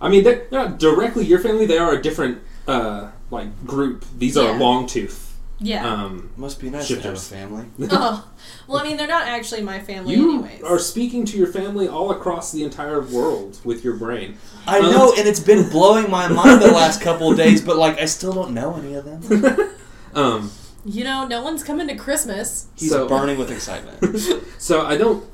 I 0.00 0.08
mean, 0.08 0.24
they're 0.24 0.46
not 0.50 0.78
directly 0.78 1.24
your 1.24 1.38
family. 1.40 1.66
They 1.66 1.78
are 1.78 1.92
a 1.92 2.02
different 2.02 2.38
uh, 2.68 3.10
like 3.30 3.66
group. 3.66 4.04
These 4.18 4.36
are 4.36 4.56
long 4.58 4.86
tooth. 4.86 5.36
Yeah. 5.60 5.86
um, 5.88 6.30
Must 6.36 6.60
be 6.60 6.68
nice 6.68 6.88
to 6.88 7.00
have 7.00 7.14
a 7.14 7.16
family. 7.16 7.66
oh. 7.90 8.28
Well, 8.66 8.78
I 8.78 8.84
mean, 8.84 8.96
they're 8.96 9.06
not 9.06 9.26
actually 9.26 9.62
my 9.62 9.78
family, 9.80 10.14
you 10.14 10.34
anyways. 10.40 10.62
are 10.62 10.78
speaking 10.78 11.24
to 11.26 11.36
your 11.36 11.46
family 11.46 11.86
all 11.88 12.10
across 12.10 12.50
the 12.52 12.62
entire 12.64 13.00
world 13.02 13.58
with 13.64 13.84
your 13.84 13.94
brain. 13.96 14.36
I 14.66 14.78
Um, 14.78 14.90
know, 14.92 15.14
and 15.18 15.28
it's 15.28 15.40
been 15.40 15.68
blowing 15.68 16.10
my 16.10 16.28
mind 16.28 16.62
the 16.62 16.70
last 16.72 17.00
couple 17.02 17.30
of 17.30 17.36
days, 17.36 17.60
but 17.60 17.76
like 17.76 17.98
I 18.00 18.06
still 18.06 18.32
don't 18.32 18.52
know 18.54 18.74
any 18.76 18.94
of 18.94 19.04
them. 19.04 19.70
Um, 20.14 20.50
You 20.84 21.02
know, 21.02 21.26
no 21.26 21.42
one's 21.42 21.64
coming 21.64 21.88
to 21.88 21.96
Christmas. 21.96 22.66
He's 22.76 22.90
So- 22.90 23.08
burning 23.08 23.36
with 23.38 23.50
excitement. 23.50 24.18
so 24.58 24.82
I 24.86 24.96
don't, 24.96 25.24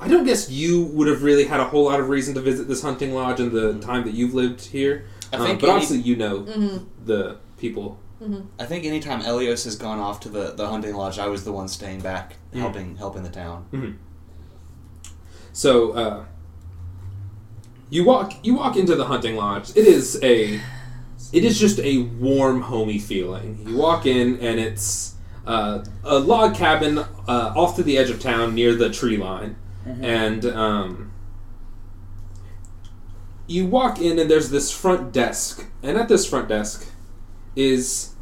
I 0.00 0.06
don't 0.08 0.24
guess 0.24 0.48
you 0.50 0.84
would 0.94 1.08
have 1.08 1.22
really 1.24 1.44
had 1.44 1.58
a 1.58 1.64
whole 1.64 1.84
lot 1.86 1.98
of 2.00 2.08
reason 2.08 2.34
to 2.34 2.40
visit 2.40 2.68
this 2.68 2.82
hunting 2.82 3.12
lodge 3.14 3.40
in 3.40 3.52
the 3.52 3.74
time 3.80 4.04
that 4.04 4.14
you've 4.14 4.34
lived 4.34 4.60
here. 4.66 5.06
I 5.32 5.36
Um, 5.36 5.46
think 5.46 5.60
but 5.60 5.66
any- 5.70 5.74
obviously 5.74 5.98
you 5.98 6.16
know 6.16 6.40
Mm-hmm. 6.40 6.76
the 7.04 7.36
people. 7.58 7.98
I 8.58 8.64
think 8.66 8.84
anytime 8.84 9.20
Elios 9.22 9.64
has 9.64 9.76
gone 9.76 9.98
off 10.00 10.18
to 10.20 10.28
the, 10.28 10.52
the 10.52 10.66
hunting 10.68 10.94
lodge, 10.94 11.18
I 11.18 11.28
was 11.28 11.44
the 11.44 11.52
one 11.52 11.68
staying 11.68 12.00
back, 12.00 12.34
Mm. 12.52 12.60
helping 12.60 12.96
helping 12.96 13.22
the 13.22 13.28
town. 13.30 13.66
So 15.52 15.92
uh, 15.92 16.24
you 17.90 18.04
walk 18.04 18.32
you 18.44 18.54
walk 18.54 18.76
into 18.76 18.94
the 18.96 19.04
hunting 19.06 19.36
lodge. 19.36 19.70
It 19.70 19.86
is 19.86 20.18
a 20.22 20.60
it 21.32 21.44
is 21.44 21.58
just 21.60 21.78
a 21.80 21.98
warm, 22.02 22.62
homey 22.62 22.98
feeling. 22.98 23.64
You 23.66 23.76
walk 23.76 24.06
in 24.06 24.38
and 24.40 24.58
it's 24.58 25.14
uh, 25.46 25.84
a 26.04 26.18
log 26.18 26.54
cabin 26.54 26.98
uh, 26.98 27.52
off 27.56 27.76
to 27.76 27.82
the 27.82 27.98
edge 27.98 28.10
of 28.10 28.20
town 28.20 28.54
near 28.54 28.74
the 28.74 28.90
tree 28.90 29.16
line, 29.16 29.56
and 30.02 30.44
um, 30.46 31.12
you 33.46 33.66
walk 33.66 34.00
in 34.00 34.18
and 34.18 34.30
there's 34.30 34.50
this 34.50 34.70
front 34.70 35.12
desk, 35.12 35.66
and 35.82 35.96
at 35.96 36.08
this 36.08 36.26
front 36.28 36.48
desk 36.48 36.86
is 37.56 38.14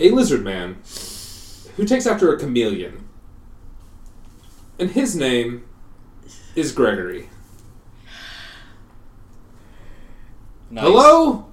a 0.00 0.10
lizard 0.10 0.42
man 0.44 0.78
who 1.76 1.84
takes 1.84 2.06
after 2.06 2.32
a 2.32 2.38
chameleon, 2.38 3.08
and 4.78 4.90
his 4.90 5.14
name 5.14 5.64
is 6.54 6.72
Gregory. 6.72 7.28
Nice. 10.70 10.84
Hello? 10.84 11.46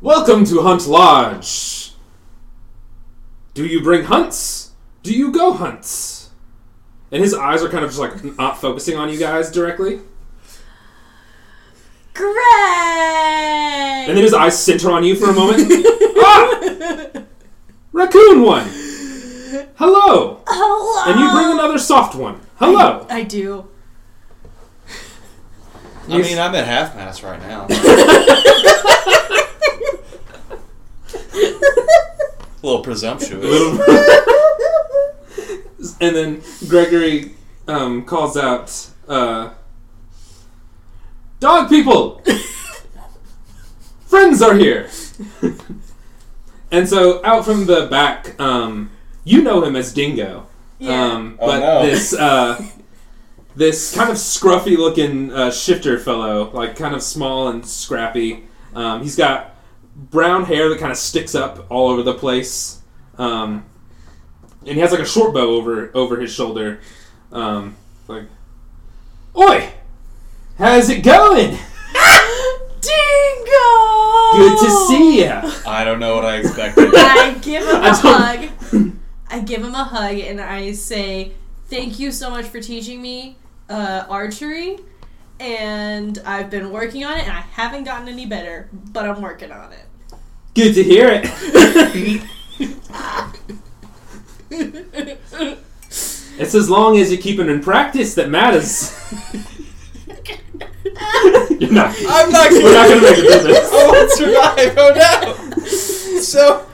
Welcome 0.00 0.44
to 0.46 0.60
Hunt 0.60 0.86
Lodge. 0.86 1.92
Do 3.54 3.64
you 3.64 3.82
bring 3.82 4.04
hunts? 4.04 4.72
Do 5.02 5.12
you 5.14 5.32
go 5.32 5.54
hunts? 5.54 6.30
And 7.10 7.22
his 7.22 7.32
eyes 7.32 7.62
are 7.62 7.68
kind 7.68 7.84
of 7.84 7.90
just 7.90 8.00
like 8.00 8.22
not 8.36 8.60
focusing 8.60 8.96
on 8.98 9.08
you 9.08 9.18
guys 9.18 9.50
directly. 9.50 10.00
Greg! 12.16 14.08
And 14.08 14.16
then 14.16 14.22
his 14.22 14.34
eyes 14.34 14.58
center 14.58 14.90
on 14.90 15.04
you 15.04 15.16
for 15.16 15.30
a 15.30 15.32
moment. 15.32 15.68
ah! 16.18 17.22
Raccoon 17.92 18.42
one! 18.42 18.66
Hello! 19.76 20.40
Hello! 20.46 21.12
And 21.12 21.20
you 21.20 21.30
bring 21.30 21.52
another 21.52 21.78
soft 21.78 22.14
one. 22.14 22.40
Hello! 22.56 23.06
I 23.10 23.22
do. 23.22 23.68
I 26.08 26.18
mean, 26.18 26.38
I'm 26.38 26.54
at 26.54 26.66
half 26.66 26.94
mast 26.94 27.22
right 27.22 27.40
now. 27.40 27.66
A 32.62 32.66
little 32.66 32.82
presumptuous. 32.82 33.44
and 36.00 36.16
then 36.16 36.42
Gregory 36.68 37.34
um, 37.68 38.04
calls 38.04 38.36
out, 38.36 38.88
uh, 39.08 39.50
"Dog 41.40 41.68
people, 41.68 42.22
friends 44.06 44.42
are 44.42 44.54
here." 44.56 44.88
and 46.70 46.88
so 46.88 47.24
out 47.24 47.44
from 47.44 47.66
the 47.66 47.86
back, 47.86 48.38
um, 48.40 48.90
you 49.24 49.42
know 49.42 49.62
him 49.64 49.76
as 49.76 49.92
Dingo, 49.92 50.46
Yeah. 50.78 51.12
um, 51.12 51.38
Oh, 51.40 51.46
but 51.46 51.60
no. 51.60 51.86
this 51.86 52.12
uh, 52.14 52.62
this 53.56 53.94
kind 53.94 54.10
of 54.10 54.16
scruffy 54.16 54.76
looking 54.76 55.32
uh, 55.32 55.50
shifter 55.50 55.98
fellow, 55.98 56.50
like 56.52 56.76
kind 56.76 56.94
of 56.94 57.02
small 57.02 57.48
and 57.48 57.66
scrappy. 57.66 58.44
Um, 58.74 59.02
he's 59.02 59.16
got 59.16 59.54
brown 59.94 60.44
hair 60.44 60.68
that 60.68 60.78
kind 60.78 60.92
of 60.92 60.98
sticks 60.98 61.34
up 61.34 61.66
all 61.70 61.88
over 61.90 62.02
the 62.02 62.12
place. 62.14 62.82
Um, 63.16 63.64
and 64.60 64.74
he 64.74 64.80
has 64.80 64.90
like 64.90 65.00
a 65.00 65.06
short 65.06 65.32
bow 65.32 65.54
over 65.56 65.90
over 65.94 66.20
his 66.20 66.32
shoulder. 66.32 66.80
Um, 67.32 67.76
like, 68.08 68.24
oi, 69.36 69.72
how's 70.58 70.88
it 70.90 71.02
going? 71.02 71.50
Dingo! 72.80 74.32
Good 74.32 74.58
to 74.60 74.70
see 74.88 75.24
ya. 75.24 75.50
I 75.66 75.84
don't 75.84 75.98
know 76.00 76.14
what 76.14 76.24
I 76.24 76.36
expected. 76.36 76.90
I 76.96 77.34
give 77.40 77.62
him 77.64 77.76
I 77.76 77.88
a 77.88 78.02
don't- 78.02 78.50
hug. 78.72 78.92
I 79.30 79.40
give 79.40 79.62
him 79.64 79.74
a 79.74 79.84
hug 79.84 80.18
and 80.18 80.40
I 80.40 80.72
say, 80.72 81.32
"Thank 81.68 81.98
you 81.98 82.12
so 82.12 82.30
much 82.30 82.46
for 82.46 82.60
teaching 82.60 83.02
me 83.02 83.36
uh, 83.68 84.04
archery." 84.08 84.78
And 85.40 86.18
I've 86.24 86.48
been 86.48 86.70
working 86.70 87.04
on 87.04 87.18
it, 87.18 87.24
and 87.24 87.32
I 87.32 87.40
haven't 87.40 87.84
gotten 87.84 88.08
any 88.08 88.24
better, 88.24 88.68
but 88.72 89.04
I'm 89.08 89.20
working 89.20 89.50
on 89.52 89.72
it. 89.72 89.84
Good 90.54 90.74
to 90.74 90.82
hear 90.82 91.08
it. 91.10 91.26
it's 96.38 96.54
as 96.54 96.70
long 96.70 96.98
as 96.98 97.10
you 97.12 97.18
keep 97.18 97.38
it 97.38 97.48
in 97.48 97.60
practice 97.60 98.14
that 98.14 98.30
matters. 98.30 98.92
You're 101.60 101.72
not. 101.72 101.94
I'm 102.08 102.30
not 102.30 102.50
We're 102.50 102.72
not 102.74 102.88
gonna 102.88 103.02
make 103.02 103.18
it 103.18 103.40
through 103.40 103.52
this. 103.52 103.72
I 103.72 103.86
won't 103.86 104.10
survive. 104.12 104.74
Oh 104.78 104.92
no. 105.66 106.20
So 106.20 106.66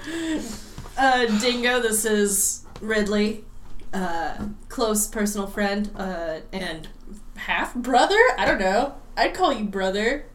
Uh, 0.97 1.27
Dingo, 1.41 1.81
this 1.81 2.05
is 2.05 2.65
Ridley, 2.81 3.45
uh, 3.93 4.47
close 4.69 5.07
personal 5.09 5.47
friend, 5.47 5.91
uh, 5.97 6.41
and 6.53 6.89
half 7.37 7.75
brother. 7.75 8.19
I 8.39 8.45
don't 8.45 8.61
know. 8.61 8.95
I'd 9.17 9.35
call 9.35 9.53
you 9.53 9.65
brother. 9.65 10.27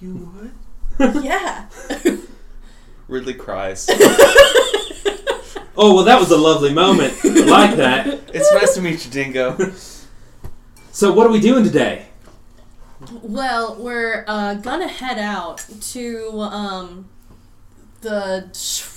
you 0.00 0.32
would? 0.98 1.24
Yeah. 1.24 1.66
Ridley 3.08 3.34
cries. 3.34 3.88
Oh 5.74 5.94
well, 5.94 6.04
that 6.04 6.20
was 6.20 6.30
a 6.30 6.36
lovely 6.36 6.72
moment. 6.72 7.14
I 7.24 7.28
like 7.46 7.76
that. 7.78 8.06
It's 8.34 8.52
nice 8.52 8.74
to 8.74 8.82
meet 8.82 9.06
you, 9.06 9.10
Dingo. 9.10 9.72
So 10.92 11.14
what 11.14 11.26
are 11.26 11.30
we 11.30 11.40
doing 11.40 11.64
today? 11.64 12.08
Well, 13.22 13.76
we're 13.76 14.24
uh, 14.26 14.54
gonna 14.54 14.88
head 14.88 15.18
out 15.18 15.64
to 15.92 16.40
um, 16.40 17.08
the. 18.00 18.48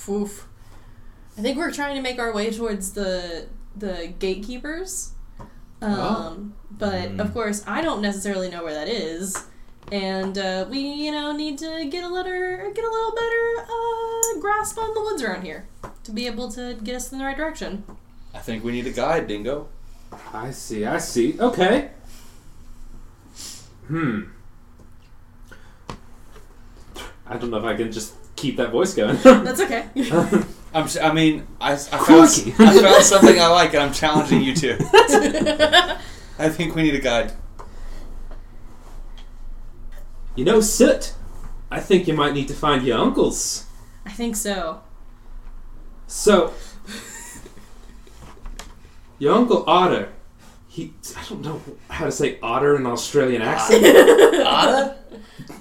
Oof. 0.09 0.47
I 1.37 1.41
think 1.41 1.57
we're 1.57 1.71
trying 1.71 1.95
to 1.95 2.01
make 2.01 2.19
our 2.19 2.33
way 2.33 2.51
towards 2.51 2.93
the 2.93 3.47
the 3.75 4.13
gatekeepers. 4.19 5.11
Um, 5.81 5.91
Oh. 5.91 6.51
But 6.77 7.19
of 7.21 7.33
course, 7.33 7.63
I 7.65 7.81
don't 7.81 8.01
necessarily 8.01 8.49
know 8.49 8.63
where 8.63 8.73
that 8.73 8.89
is, 8.89 9.45
and 9.91 10.37
uh, 10.37 10.65
we, 10.69 10.79
you 10.79 11.11
know, 11.11 11.31
need 11.31 11.57
to 11.59 11.85
get 11.89 12.03
a 12.03 12.07
little 12.09 12.31
get 12.73 12.83
a 12.83 12.89
little 12.89 13.15
better 13.15 13.65
uh, 13.71 14.39
grasp 14.41 14.77
on 14.77 14.93
the 14.93 15.01
woods 15.01 15.23
around 15.23 15.43
here 15.43 15.67
to 16.03 16.11
be 16.11 16.27
able 16.27 16.51
to 16.51 16.73
get 16.83 16.95
us 16.95 17.11
in 17.13 17.19
the 17.19 17.23
right 17.25 17.37
direction. 17.37 17.83
I 18.33 18.39
think 18.39 18.63
we 18.65 18.73
need 18.73 18.87
a 18.87 18.91
guide, 18.91 19.27
Dingo. 19.27 19.69
I 20.33 20.51
see. 20.51 20.85
I 20.85 20.97
see. 20.97 21.39
Okay. 21.39 21.91
Hmm. 23.87 24.21
I 27.27 27.37
don't 27.37 27.49
know 27.49 27.57
if 27.57 27.63
I 27.63 27.75
can 27.75 27.91
just 27.91 28.13
keep 28.35 28.57
that 28.57 28.71
voice 28.71 28.93
going. 28.93 29.17
That's 29.23 29.61
okay. 29.61 29.87
I'm. 30.73 30.83
s- 30.83 30.97
I 30.97 31.11
mean, 31.13 31.47
I, 31.59 31.73
I 31.73 31.75
found. 31.77 32.29
I 32.59 32.79
found 32.81 33.03
something 33.03 33.39
I 33.39 33.47
like, 33.47 33.73
and 33.73 33.83
I'm 33.83 33.93
challenging 33.93 34.41
you 34.41 34.53
to. 34.55 34.77
I 36.37 36.49
think 36.49 36.75
we 36.75 36.83
need 36.83 36.95
a 36.95 36.99
guide. 36.99 37.31
you 40.35 40.43
know, 40.45 40.59
Soot. 40.61 41.13
I 41.71 41.79
think 41.79 42.07
you 42.07 42.13
might 42.13 42.33
need 42.33 42.47
to 42.49 42.53
find 42.53 42.83
your 42.85 42.97
uncles. 42.99 43.65
I 44.05 44.11
think 44.11 44.35
so. 44.35 44.81
So, 46.07 46.53
your 49.17 49.33
uncle 49.33 49.63
Otter. 49.65 50.09
He. 50.75 50.91
I 51.15 51.23
don't 51.29 51.41
know 51.41 51.61
how 51.89 52.03
to 52.03 52.11
say 52.11 52.37
otter 52.43 52.75
in 52.75 52.85
Australian 52.85 53.41
accent. 53.41 53.85
otter? 54.45 54.95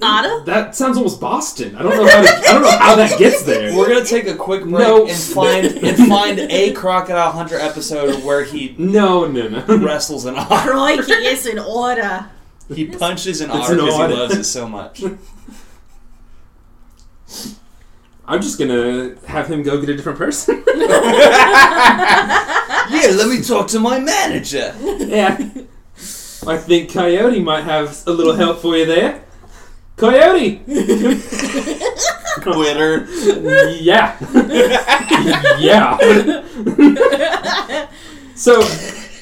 Ada? 0.03 0.43
That 0.45 0.75
sounds 0.75 0.97
almost 0.97 1.21
Boston. 1.21 1.77
I 1.77 1.83
don't 1.83 1.97
know 1.97 2.09
how 2.09 2.21
to. 2.23 2.29
I 2.29 2.53
don't 2.53 2.63
know 2.63 2.79
how 2.79 2.97
that 2.97 3.17
gets 3.17 3.45
there. 3.45 3.77
We're 3.77 3.89
gonna 3.89 4.05
take 4.05 4.27
a 4.27 4.35
quick 4.35 4.63
break 4.63 4.73
No. 4.73 5.07
and 5.07 5.17
find 5.17 5.67
and 5.67 6.09
find 6.09 6.41
a 6.41 6.73
crocodile 6.73 7.31
hunter 7.31 7.57
episode 7.57 8.25
where 8.25 8.43
he 8.43 8.75
No, 8.77 9.25
no, 9.27 9.47
no. 9.47 9.65
wrestles 9.79 10.25
an 10.25 10.35
otter. 10.37 10.73
Crikey, 10.73 11.13
it's 11.13 11.47
in 11.47 11.61
order. 11.61 12.29
He 12.75 12.87
punches 12.87 13.41
an 13.41 13.51
It's 13.53 13.71
otter 13.71 13.75
an 13.75 13.79
because 13.85 13.95
he 13.97 14.03
otter. 14.03 14.15
loves 14.17 14.35
it 14.37 14.45
so 14.45 14.67
much. 14.69 15.05
I'm 18.27 18.43
just 18.43 18.59
gonna 18.59 19.15
have 19.29 19.47
him 19.49 19.63
go 19.63 19.79
get 19.81 19.91
a 19.91 19.97
different 19.97 20.19
person. 20.19 20.65
Yeah, 22.95 23.17
let 23.17 23.29
me 23.29 23.43
talk 23.43 23.69
to 23.69 23.81
my 23.81 23.99
manager. 23.99 24.75
yeah. 24.83 25.37
I 26.47 26.59
think 26.59 26.93
Coyote 26.93 27.41
might 27.41 27.65
have 27.65 28.03
a 28.07 28.13
little 28.13 28.35
help 28.35 28.59
for 28.61 28.77
you 28.77 28.87
there. 28.87 29.23
Coyote! 29.97 30.57
Quitter. 32.43 33.07
yeah. 33.81 34.19
yeah. 35.59 35.97
so, 38.35 38.63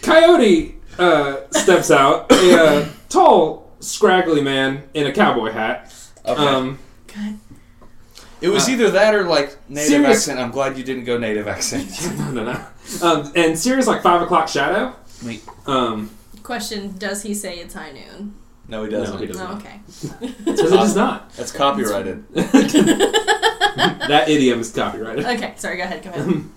Coyote 0.02 0.76
uh, 0.98 1.36
steps 1.50 1.90
out, 1.90 2.32
a 2.32 2.60
uh, 2.60 2.88
tall, 3.08 3.70
scraggly 3.80 4.42
man 4.42 4.82
in 4.94 5.06
a 5.06 5.12
cowboy 5.12 5.50
hat. 5.50 5.94
Okay. 6.24 6.42
Um, 6.42 6.78
God. 7.14 7.38
it 8.40 8.48
was 8.48 8.68
uh, 8.68 8.72
either 8.72 8.90
that 8.90 9.14
or 9.14 9.24
like 9.24 9.58
native 9.68 9.88
serious- 9.88 10.16
accent. 10.18 10.40
I'm 10.40 10.50
glad 10.50 10.78
you 10.78 10.84
didn't 10.84 11.04
go 11.04 11.18
native 11.18 11.48
accent. 11.48 11.90
no, 12.18 12.30
no, 12.30 12.44
no. 12.44 12.64
Um, 13.02 13.32
and 13.34 13.58
serious 13.58 13.86
like 13.86 14.02
five 14.02 14.22
o'clock 14.22 14.48
shadow. 14.48 14.94
Wait. 15.24 15.42
Um, 15.66 16.10
Question: 16.42 16.96
Does 16.98 17.22
he 17.22 17.34
say 17.34 17.58
it's 17.58 17.74
high 17.74 17.92
noon? 17.92 18.34
No, 18.68 18.84
he 18.84 18.90
doesn't. 18.90 19.14
No, 19.14 19.20
he 19.20 19.26
doesn't. 19.26 19.46
Oh, 19.50 19.54
okay. 19.56 19.80
because 20.44 20.72
it 20.72 20.80
is 20.80 20.94
not. 20.96 21.30
That's 21.36 21.52
copyrighted. 21.52 22.26
that 22.34 24.24
idiom 24.28 24.60
is 24.60 24.70
copyrighted. 24.72 25.24
Okay. 25.24 25.54
Sorry. 25.56 25.76
Go 25.76 25.82
ahead. 25.84 26.02
Go 26.02 26.10
ahead. 26.10 26.44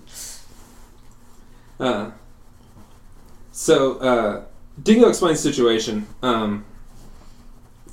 Uh, 1.78 2.10
so 3.52 3.98
uh, 3.98 4.44
Dingo 4.82 5.10
explains 5.10 5.42
the 5.42 5.50
situation, 5.50 6.06
um, 6.22 6.64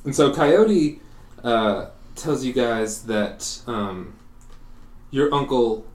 and 0.06 0.16
so 0.16 0.34
Coyote 0.34 1.02
uh, 1.44 1.88
tells 2.16 2.46
you 2.46 2.54
guys 2.54 3.04
that 3.04 3.60
um, 3.68 4.14
your 5.12 5.34
uncle 5.34 5.86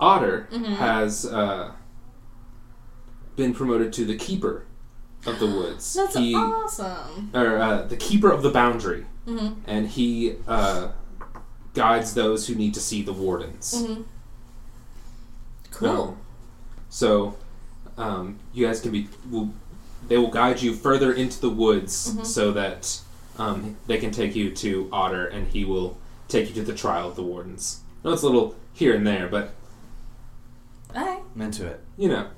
Otter 0.00 0.48
Mhm. 0.52 0.74
has 0.76 1.24
uh, 1.24 1.70
been 3.36 3.52
promoted 3.54 3.92
to 3.94 4.04
the 4.04 4.16
keeper 4.16 4.64
of 5.26 5.38
the 5.38 5.46
woods. 5.46 5.94
That's 5.94 6.16
he, 6.16 6.34
awesome. 6.34 7.30
or 7.34 7.58
uh, 7.58 7.82
the 7.82 7.96
keeper 7.96 8.30
of 8.30 8.42
the 8.42 8.50
boundary, 8.50 9.04
hmm 9.26 9.48
and 9.66 9.88
he 9.88 10.36
uh, 10.48 10.88
guides 11.74 12.14
those 12.14 12.46
who 12.46 12.54
need 12.54 12.74
to 12.74 12.80
see 12.80 13.02
the 13.02 13.12
wardens. 13.12 13.84
hmm 13.86 14.02
Cool. 15.72 15.88
Um, 15.90 16.16
so, 16.88 17.36
um, 17.98 18.38
you 18.54 18.66
guys 18.66 18.80
can 18.80 18.92
be. 18.92 19.08
Will, 19.30 19.50
they 20.08 20.16
will 20.16 20.30
guide 20.30 20.62
you 20.62 20.72
further 20.72 21.12
into 21.12 21.40
the 21.40 21.50
woods 21.50 22.14
Mhm. 22.14 22.24
so 22.24 22.52
that 22.52 23.00
um, 23.38 23.76
they 23.86 23.98
can 23.98 24.10
take 24.12 24.34
you 24.36 24.50
to 24.54 24.88
Otter, 24.92 25.26
and 25.26 25.48
he 25.48 25.64
will 25.64 25.98
take 26.28 26.48
you 26.48 26.54
to 26.54 26.62
the 26.62 26.72
trial 26.74 27.08
of 27.08 27.16
the 27.16 27.22
wardens. 27.22 27.80
I 28.04 28.08
know 28.08 28.14
it's 28.14 28.22
a 28.22 28.26
little 28.26 28.54
here 28.72 28.94
and 28.94 29.06
there, 29.06 29.28
but 29.28 29.52
Okay. 30.90 31.18
I'm 31.34 31.42
into 31.42 31.66
it. 31.66 31.80
you 31.98 32.08
know, 32.08 32.28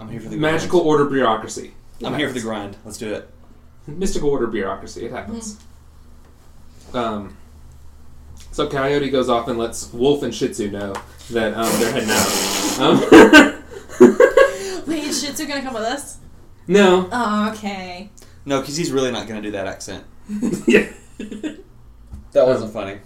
I'm 0.00 0.08
here 0.08 0.20
for 0.20 0.30
the 0.30 0.36
magical 0.36 0.80
order 0.80 1.04
bureaucracy. 1.04 1.74
Grind. 2.00 2.14
I'm 2.14 2.18
here 2.18 2.28
for 2.28 2.34
the 2.34 2.40
grind. 2.40 2.76
Let's 2.84 2.96
do 2.98 3.12
it. 3.12 3.28
mystical 3.86 4.30
order 4.30 4.46
bureaucracy. 4.46 5.04
It 5.04 5.12
happens. 5.12 5.60
Um, 6.94 7.36
so 8.50 8.66
Coyote 8.68 9.10
goes 9.10 9.28
off 9.28 9.46
and 9.46 9.58
lets 9.58 9.92
Wolf 9.92 10.22
and 10.22 10.34
Shih 10.34 10.48
Tzu 10.48 10.70
know 10.70 10.94
that 11.30 11.52
um, 11.54 11.70
they're 11.78 11.92
heading 11.92 12.10
out. 12.10 12.80
Um, 12.80 13.00
Wait, 14.86 15.04
is 15.04 15.22
Shih 15.22 15.32
Tzu 15.32 15.46
gonna 15.46 15.62
come 15.62 15.74
with 15.74 15.84
us? 15.84 16.16
no. 16.66 17.08
Oh, 17.12 17.50
okay. 17.52 18.10
No, 18.46 18.60
because 18.60 18.76
he's 18.76 18.90
really 18.90 19.10
not 19.10 19.28
going 19.28 19.42
to 19.42 19.46
do 19.46 19.52
that 19.52 19.66
accent. 19.66 20.04
yeah. 20.66 20.88
That 22.32 22.46
wasn't 22.46 22.72
funny. 22.72 23.00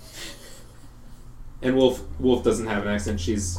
And 1.60 1.76
Wolf 1.76 2.02
Wolf 2.20 2.44
doesn't 2.44 2.66
have 2.66 2.86
an 2.86 2.88
accent. 2.94 3.20
She's 3.20 3.58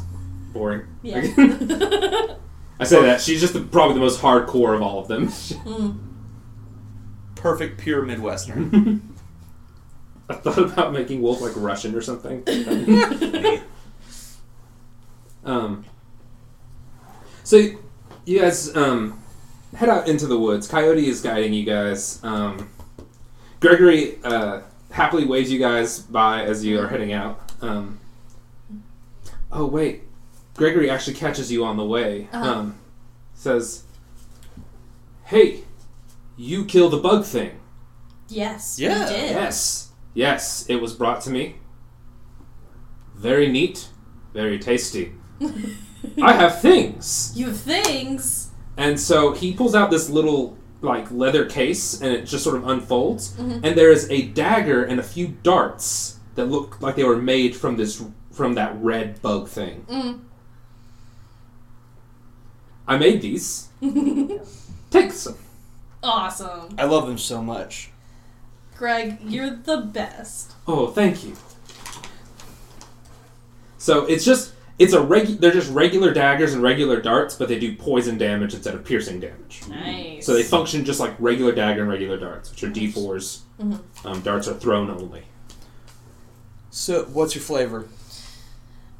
boring. 0.54 0.88
Yeah. 1.02 1.22
I 2.80 2.84
say 2.84 3.02
that 3.02 3.22
she's 3.22 3.40
just 3.40 3.54
the, 3.54 3.62
probably 3.62 3.94
the 3.94 4.02
most 4.02 4.22
hardcore 4.22 4.76
of 4.76 4.82
all 4.82 5.00
of 5.00 5.08
them. 5.08 5.28
Mm. 5.28 6.00
Perfect, 7.36 7.80
pure 7.80 8.02
Midwestern. 8.02 9.14
I 10.30 10.34
thought 10.34 10.58
about 10.58 10.92
making 10.92 11.22
Wolf 11.22 11.42
like 11.42 11.54
Russian 11.56 11.96
or 11.96 12.02
something. 12.02 12.44
um. 15.46 15.86
So 17.44 17.58
you 18.26 18.40
guys 18.40 18.76
um, 18.76 19.22
head 19.76 19.90
out 19.90 20.08
into 20.08 20.26
the 20.26 20.40
woods. 20.40 20.68
Coyote 20.68 21.08
is 21.08 21.22
guiding 21.22 21.54
you 21.54 21.64
guys. 21.64 22.20
Um, 22.24 22.72
Gregory 23.60 24.18
uh, 24.24 24.62
happily 24.90 25.26
waves 25.26 25.52
you 25.52 25.60
guys 25.60 26.00
by 26.00 26.44
as 26.44 26.66
you 26.66 26.80
are 26.80 26.88
heading 26.88 27.14
out. 27.14 27.40
Um, 27.62 28.00
oh 29.52 29.66
wait, 29.68 30.05
Gregory 30.56 30.90
actually 30.90 31.14
catches 31.16 31.52
you 31.52 31.64
on 31.66 31.78
the 31.78 31.86
way. 31.86 32.28
Uh-huh. 32.32 32.50
Um, 32.52 32.76
says, 33.34 33.84
"Hey, 35.26 35.64
you 36.38 36.66
kill 36.66 36.90
the 36.90 36.98
bug 36.98 37.26
thing." 37.26 37.60
yes. 38.28 38.80
Yeah. 38.80 39.08
Did. 39.08 39.32
Yes, 39.32 39.92
yes, 40.16 40.66
it 40.68 40.78
was 40.82 40.94
brought 40.94 41.22
to 41.22 41.30
me. 41.30 41.58
Very 43.16 43.52
neat, 43.52 43.88
very 44.34 44.58
tasty. 44.58 45.14
I 46.22 46.34
have 46.34 46.62
things. 46.62 47.34
You 47.36 47.48
have 47.48 47.58
things. 47.60 48.50
And 48.78 49.00
so 49.00 49.34
he 49.34 49.54
pulls 49.54 49.76
out 49.76 49.90
this 49.92 50.10
little 50.10 50.58
like 50.82 51.10
leather 51.12 51.46
case 51.46 52.02
and 52.02 52.12
it 52.14 52.26
just 52.26 52.44
sort 52.44 52.58
of 52.58 52.68
unfolds 52.68 53.34
Mhm. 53.38 53.62
and 53.64 53.78
there 53.78 53.92
is 53.92 54.08
a 54.12 54.24
dagger 54.24 54.84
and 54.84 55.00
a 55.00 55.04
few 55.04 55.30
darts 55.42 56.20
that 56.36 56.46
look 56.46 56.80
like 56.82 56.96
they 56.96 57.04
were 57.04 57.18
made 57.18 57.56
from 57.56 57.78
this 57.78 58.04
from 58.32 58.54
that 58.56 58.76
red 58.82 59.22
bug 59.22 59.48
thing. 59.48 59.86
Mm. 59.90 60.20
I 62.88 62.98
made 62.98 63.22
these. 63.22 63.70
Take 64.92 65.12
some. 65.12 65.38
awesome. 66.04 66.76
I 66.78 66.86
love 66.86 67.08
them 67.08 67.18
so 67.18 67.42
much. 67.42 67.90
Greg, 68.78 69.18
you're 69.24 69.50
the 69.50 69.78
best. 69.78 70.54
Oh, 70.68 70.88
thank 70.88 71.24
you. 71.24 71.34
So 73.78 74.06
it's 74.06 74.26
just 74.26 74.54
it's 74.78 74.94
a 74.94 75.02
reg 75.02 75.28
they're 75.40 75.52
just 75.52 75.72
regular 75.72 76.14
daggers 76.14 76.54
and 76.54 76.62
regular 76.62 77.00
darts, 77.02 77.36
but 77.36 77.48
they 77.48 77.58
do 77.60 77.76
poison 77.76 78.18
damage 78.18 78.54
instead 78.54 78.76
of 78.76 78.84
piercing 78.84 79.20
damage. 79.20 79.62
Nice. 79.70 80.26
So 80.26 80.34
they 80.34 80.44
function 80.44 80.84
just 80.86 81.00
like 81.00 81.16
regular 81.20 81.54
dagger 81.54 81.82
and 81.82 81.90
regular 81.90 82.18
darts, 82.18 82.52
which 82.52 82.64
are 82.64 82.70
D4s. 82.70 83.40
Mhm. 83.62 83.80
Um, 84.04 84.22
darts 84.22 84.48
are 84.48 84.54
thrown 84.56 84.90
only. 84.90 85.24
So, 86.72 87.06
what's 87.06 87.36
your 87.36 87.42
flavor? 87.42 87.88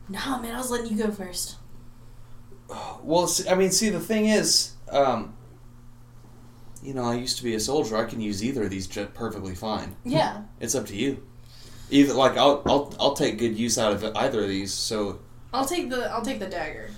No, 0.08 0.40
man, 0.40 0.56
I 0.56 0.58
was 0.58 0.72
letting 0.72 0.96
you 0.98 1.04
go 1.04 1.12
first. 1.12 1.56
Well, 3.04 3.28
see, 3.28 3.48
I 3.50 3.56
mean, 3.56 3.72
see, 3.72 3.90
the 3.90 4.00
thing 4.00 4.26
is, 4.26 4.74
um, 4.90 5.36
you 6.82 6.94
know, 6.94 7.04
I 7.04 7.16
used 7.16 7.38
to 7.38 7.44
be 7.44 7.56
a 7.56 7.60
soldier. 7.60 7.98
I 7.98 8.06
can 8.06 8.22
use 8.22 8.44
either 8.44 8.64
of 8.64 8.70
these 8.70 8.88
just 8.88 9.14
perfectly 9.14 9.56
fine. 9.56 9.96
Yeah. 10.06 10.44
It's 10.60 10.76
up 10.76 10.86
to 10.88 10.96
you. 10.96 11.24
Either 11.92 12.14
like 12.14 12.36
I'll 12.38 12.64
I'll 12.66 12.94
I'll 13.00 13.14
take 13.14 13.38
good 13.38 13.58
use 13.58 13.78
out 13.78 13.94
of 13.94 14.04
either 14.18 14.42
of 14.42 14.48
these. 14.48 14.74
So 14.74 15.20
I'll 15.54 15.66
take 15.66 15.90
the 15.92 16.12
I'll 16.12 16.24
take 16.24 16.40
the 16.40 16.48
dagger. 16.48 16.90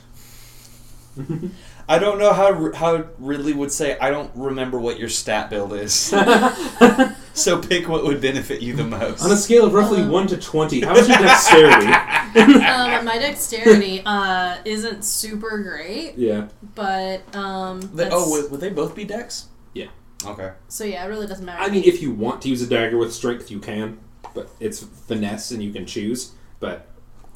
I 1.90 2.00
don't 2.00 2.20
know 2.20 2.34
how 2.34 2.72
how 2.74 3.06
Ridley 3.18 3.54
would 3.54 3.72
say. 3.72 3.98
I 4.00 4.10
don't 4.10 4.30
remember 4.36 4.80
what 4.80 5.00
your 5.00 5.08
stat 5.10 5.50
build 5.50 5.74
is. 5.74 5.94
so 7.34 7.62
pick 7.62 7.88
what 7.88 8.04
would 8.04 8.20
benefit 8.22 8.62
you 8.62 8.74
the 8.76 8.84
most. 8.84 9.24
On 9.24 9.32
a 9.32 9.38
scale 9.38 9.66
of 9.66 9.74
roughly 9.74 10.02
Um. 10.02 10.10
one 10.12 10.28
to 10.28 10.38
twenty, 10.38 10.82
how 10.82 10.96
is 10.96 11.08
your 11.08 11.18
dexterity? 11.18 11.88
um, 12.66 13.06
my 13.06 13.18
dexterity 13.18 14.02
uh, 14.06 14.58
isn't 14.66 15.04
super 15.06 15.60
great, 15.60 16.16
yeah. 16.18 16.48
but 16.76 17.22
um, 17.36 17.80
They- 17.94 18.10
oh, 18.12 18.30
would, 18.32 18.52
would 18.52 18.60
they 18.60 18.70
both 18.70 18.94
be 18.94 19.06
dex? 19.06 19.46
Yeah. 19.74 19.88
Okay. 20.26 20.52
so 20.68 20.84
yeah, 20.84 21.06
it 21.06 21.08
really 21.08 21.26
doesn't 21.28 21.46
matter. 21.46 21.62
I 21.64 21.70
mean, 21.70 21.84
if 21.86 22.02
you 22.02 22.12
want 22.12 22.42
to 22.42 22.50
use 22.50 22.62
a 22.62 22.68
dagger 22.68 22.98
with 22.98 23.14
strength, 23.14 23.50
you 23.50 23.60
can, 23.60 24.00
but 24.34 24.50
it's 24.60 24.84
finesse 24.84 25.52
and 25.52 25.64
you 25.64 25.72
can 25.72 25.86
choose. 25.86 26.32
But 26.60 26.88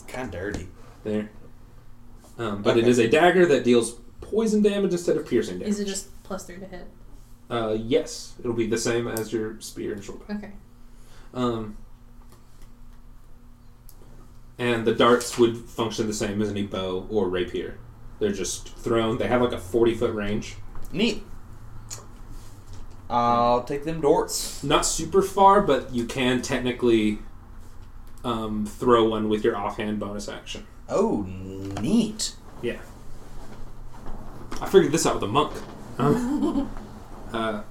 Kind 0.07 0.25
of 0.25 0.31
dirty. 0.31 0.67
there. 1.03 1.29
Um, 2.37 2.61
but 2.63 2.77
it 2.77 2.81
Okay. 2.81 2.89
is 2.89 2.99
a 2.99 3.07
dagger 3.07 3.45
that 3.45 3.63
deals 3.63 3.95
poison 4.31 4.61
damage 4.61 4.91
instead 4.93 5.17
of 5.17 5.27
piercing 5.27 5.59
damage. 5.59 5.73
is 5.73 5.79
it 5.79 5.85
just 5.85 6.23
plus 6.23 6.45
three 6.45 6.57
to 6.57 6.65
hit? 6.65 6.87
Uh, 7.49 7.77
yes, 7.77 8.33
it'll 8.39 8.53
be 8.53 8.67
the 8.67 8.77
same 8.77 9.07
as 9.07 9.31
your 9.33 9.59
spear 9.59 9.93
and 9.93 10.03
short. 10.03 10.25
bow. 10.27 10.35
Okay. 10.35 10.51
Um, 11.33 11.77
and 14.57 14.85
the 14.85 14.93
darts 14.95 15.37
would 15.37 15.57
function 15.57 16.07
the 16.07 16.13
same 16.13 16.41
as 16.41 16.49
any 16.49 16.63
bow 16.63 17.07
or 17.09 17.27
rapier. 17.29 17.77
They're 18.19 18.31
just 18.31 18.69
thrown. 18.77 19.17
They 19.17 19.27
have 19.27 19.41
like 19.41 19.51
a 19.53 19.57
forty 19.57 19.95
foot 19.95 20.13
range. 20.13 20.55
Neat. 20.91 21.23
I'll 23.09 23.63
take 23.63 23.83
them 23.83 23.99
darts. 23.99 24.63
Not 24.63 24.85
super 24.85 25.21
far, 25.21 25.61
but 25.61 25.93
you 25.93 26.05
can 26.05 26.41
technically 26.41 27.19
um, 28.23 28.65
throw 28.65 29.09
one 29.09 29.27
with 29.27 29.43
your 29.43 29.57
offhand 29.57 29.99
bonus 29.99 30.29
action. 30.29 30.65
Oh, 30.87 31.23
neat. 31.81 32.35
I 34.59 34.67
figured 34.67 34.91
this 34.91 35.05
out 35.05 35.15
with 35.15 35.23
a 35.23 35.27
monk. 35.27 35.53
Um, 35.97 36.69
uh, 37.33 37.61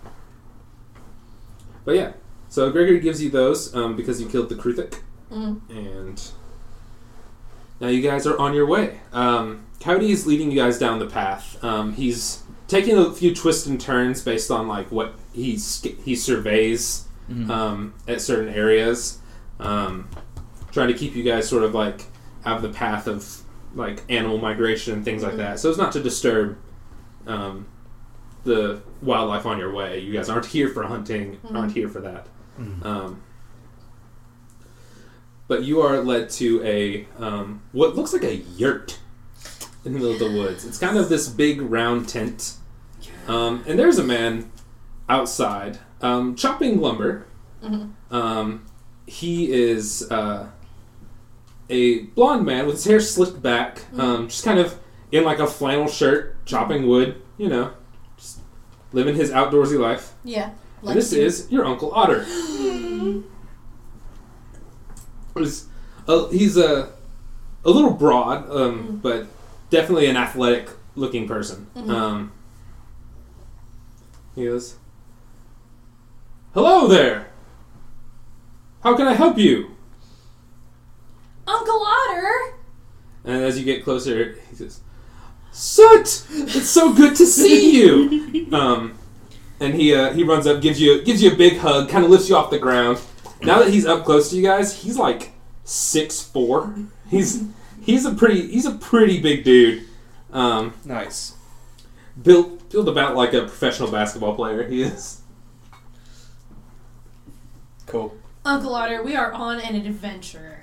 but 1.85 1.95
yeah, 1.97 2.13
so 2.49 2.71
Gregory 2.71 3.01
gives 3.01 3.23
you 3.23 3.31
those 3.31 3.75
um, 3.75 3.97
because 3.97 4.21
you 4.21 4.29
killed 4.29 4.49
the 4.49 4.55
Kruthik, 4.55 5.01
Mm. 5.31 5.61
and 5.71 6.23
now 7.81 7.87
you 7.89 8.03
guys 8.03 8.27
are 8.27 8.37
on 8.39 8.53
your 8.55 8.67
way. 8.67 8.99
Um, 9.13 9.65
Coyote 9.81 10.11
is 10.11 10.27
leading 10.27 10.51
you 10.51 10.57
guys 10.59 10.79
down 10.79 10.99
the 10.99 11.07
path. 11.07 11.63
Um, 11.63 11.93
he's 11.93 12.43
taking 12.69 12.99
a 12.99 13.13
few 13.13 13.35
twists 13.35 13.67
and 13.67 13.81
turns 13.81 14.23
based 14.23 14.51
on 14.51 14.67
like 14.69 14.91
what 14.91 15.15
he's 15.33 15.83
he 16.05 16.15
surveys 16.17 17.07
Mm-hmm. 17.31 17.49
um, 17.49 17.95
at 18.09 18.21
certain 18.21 18.53
areas. 18.53 19.19
Um, 19.61 20.09
trying 20.73 20.89
to 20.89 20.95
keep 20.95 21.15
you 21.15 21.23
guys 21.23 21.49
sort 21.49 21.63
of 21.63 21.75
like 21.77 22.03
out 22.45 22.57
of 22.57 22.63
the 22.63 22.71
path 22.71 23.07
of 23.07 23.43
like 23.77 24.03
animal 24.09 24.39
migration 24.39 24.95
and 24.95 25.05
things 25.05 25.23
like 25.23 25.37
that. 25.37 25.61
So 25.61 25.69
it's 25.69 25.79
not 25.79 25.93
to 25.93 26.03
disturb 26.03 26.59
um, 27.27 27.67
the 28.45 28.83
wildlife 29.03 29.47
on 29.47 29.59
your 29.59 29.73
way. 29.73 29.99
You 30.01 30.13
guys 30.13 30.29
aren't 30.29 30.47
here 30.47 30.69
for 30.69 30.83
hunting, 30.85 31.39
aren't 31.55 31.73
here 31.73 31.89
for 31.89 32.01
that. 32.01 32.27
Um, 32.83 33.23
but 35.49 35.65
you 35.65 35.81
are 35.81 36.01
led 36.03 36.31
to 36.31 36.63
a 36.65 37.07
um, 37.23 37.63
what 37.73 37.97
looks 37.97 38.13
like 38.13 38.23
a 38.25 38.37
yurt 38.37 38.99
in 39.85 39.93
the 39.93 39.99
middle 39.99 40.13
of 40.13 40.19
the 40.19 40.31
woods. 40.39 40.65
It's 40.65 40.79
kind 40.79 40.97
of 40.97 41.09
this 41.09 41.29
big 41.29 41.61
round 41.61 42.09
tent, 42.09 42.55
um, 43.27 43.65
and 43.67 43.79
there's 43.79 43.99
a 43.99 44.05
man 44.05 44.51
outside 45.09 45.79
um, 46.03 46.35
chopping 46.37 46.81
lumber. 46.81 47.27
Um, 48.11 48.67
he 49.07 49.51
is 49.53 50.09
uh, 50.11 50.49
a 51.69 52.01
blonde 52.15 52.47
man 52.47 52.67
with 52.67 52.77
his 52.77 52.85
hair 52.85 53.01
slicked 53.01 53.43
back, 53.43 53.81
um, 53.99 54.29
just 54.29 54.45
kind 54.45 54.59
of 54.59 54.79
in 55.13 55.25
like 55.25 55.39
a 55.41 55.47
flannel 55.47 55.89
shirt, 55.89 56.37
chopping 56.51 56.87
wood. 56.87 57.23
You 57.39 57.49
know, 57.49 57.73
just 58.17 58.41
living 58.93 59.15
his 59.15 59.31
outdoorsy 59.31 59.79
life. 59.79 60.13
Yeah. 60.25 60.51
And 60.83 60.97
this 60.97 61.13
is 61.13 61.51
your 61.51 61.65
Uncle 61.65 61.93
Otter. 61.93 62.25
He's 65.39 65.69
a, 66.07 66.29
he's 66.29 66.57
a, 66.59 66.91
a 67.65 67.71
little 67.71 67.93
broad, 67.93 68.51
um, 68.51 68.99
but 69.03 69.27
definitely 69.71 70.07
an 70.07 70.17
athletic 70.17 70.69
looking 70.97 71.27
person. 71.27 71.67
Um, 71.75 72.33
he 74.35 74.45
goes, 74.45 74.77
Hello 76.53 76.89
there! 76.89 77.31
How 78.83 78.97
can 78.97 79.07
I 79.07 79.15
help 79.15 79.39
you? 79.39 79.77
Uncle 81.47 81.87
Otter. 81.87 82.55
And 83.25 83.43
as 83.43 83.59
you 83.59 83.65
get 83.65 83.85
closer, 83.85 84.37
he 84.51 84.57
says, 84.57 84.81
Soot! 85.53 86.25
It's 86.31 86.69
so 86.69 86.93
good 86.93 87.17
to 87.17 87.27
see 87.27 87.77
you! 87.83 88.49
Um, 88.53 88.99
and 89.59 89.75
he 89.75 89.95
uh, 89.95 90.13
he 90.13 90.23
runs 90.23 90.47
up, 90.47 90.63
gives 90.63 90.81
you 90.81 91.03
gives 91.03 91.23
you 91.23 91.33
a 91.33 91.37
big 91.37 91.59
hug, 91.59 91.89
kind 91.89 92.05
of 92.05 92.11
lifts 92.11 92.29
you 92.29 92.37
off 92.37 92.51
the 92.51 92.59
ground. 92.59 93.01
Now 93.43 93.59
that 93.59 93.71
he's 93.71 93.87
up 93.87 94.05
close 94.05 94.31
to 94.31 94.37
you 94.37 94.43
guys, 94.43 94.83
he's 94.83 94.97
like 94.99 95.33
six 95.65 96.23
four. 96.23 96.75
He's 97.09 97.45
he's 97.83 98.05
a 98.07 98.15
pretty 98.15 98.51
he's 98.51 98.67
a 98.67 98.73
pretty 98.73 99.21
big 99.21 99.45
dude. 99.45 99.85
Um, 100.33 100.75
Nice. 100.85 101.35
built 102.23 102.71
built 102.71 102.87
about 102.89 103.17
like 103.17 103.33
a 103.35 103.41
professional 103.43 103.91
basketball 103.91 104.35
player. 104.37 104.67
He 104.69 104.83
is. 104.83 105.21
Cool. 107.87 108.17
Uncle 108.45 108.75
Otter, 108.75 109.03
we 109.03 109.17
are 109.17 109.33
on 109.33 109.61
an 109.61 109.75
adventure. 109.75 110.63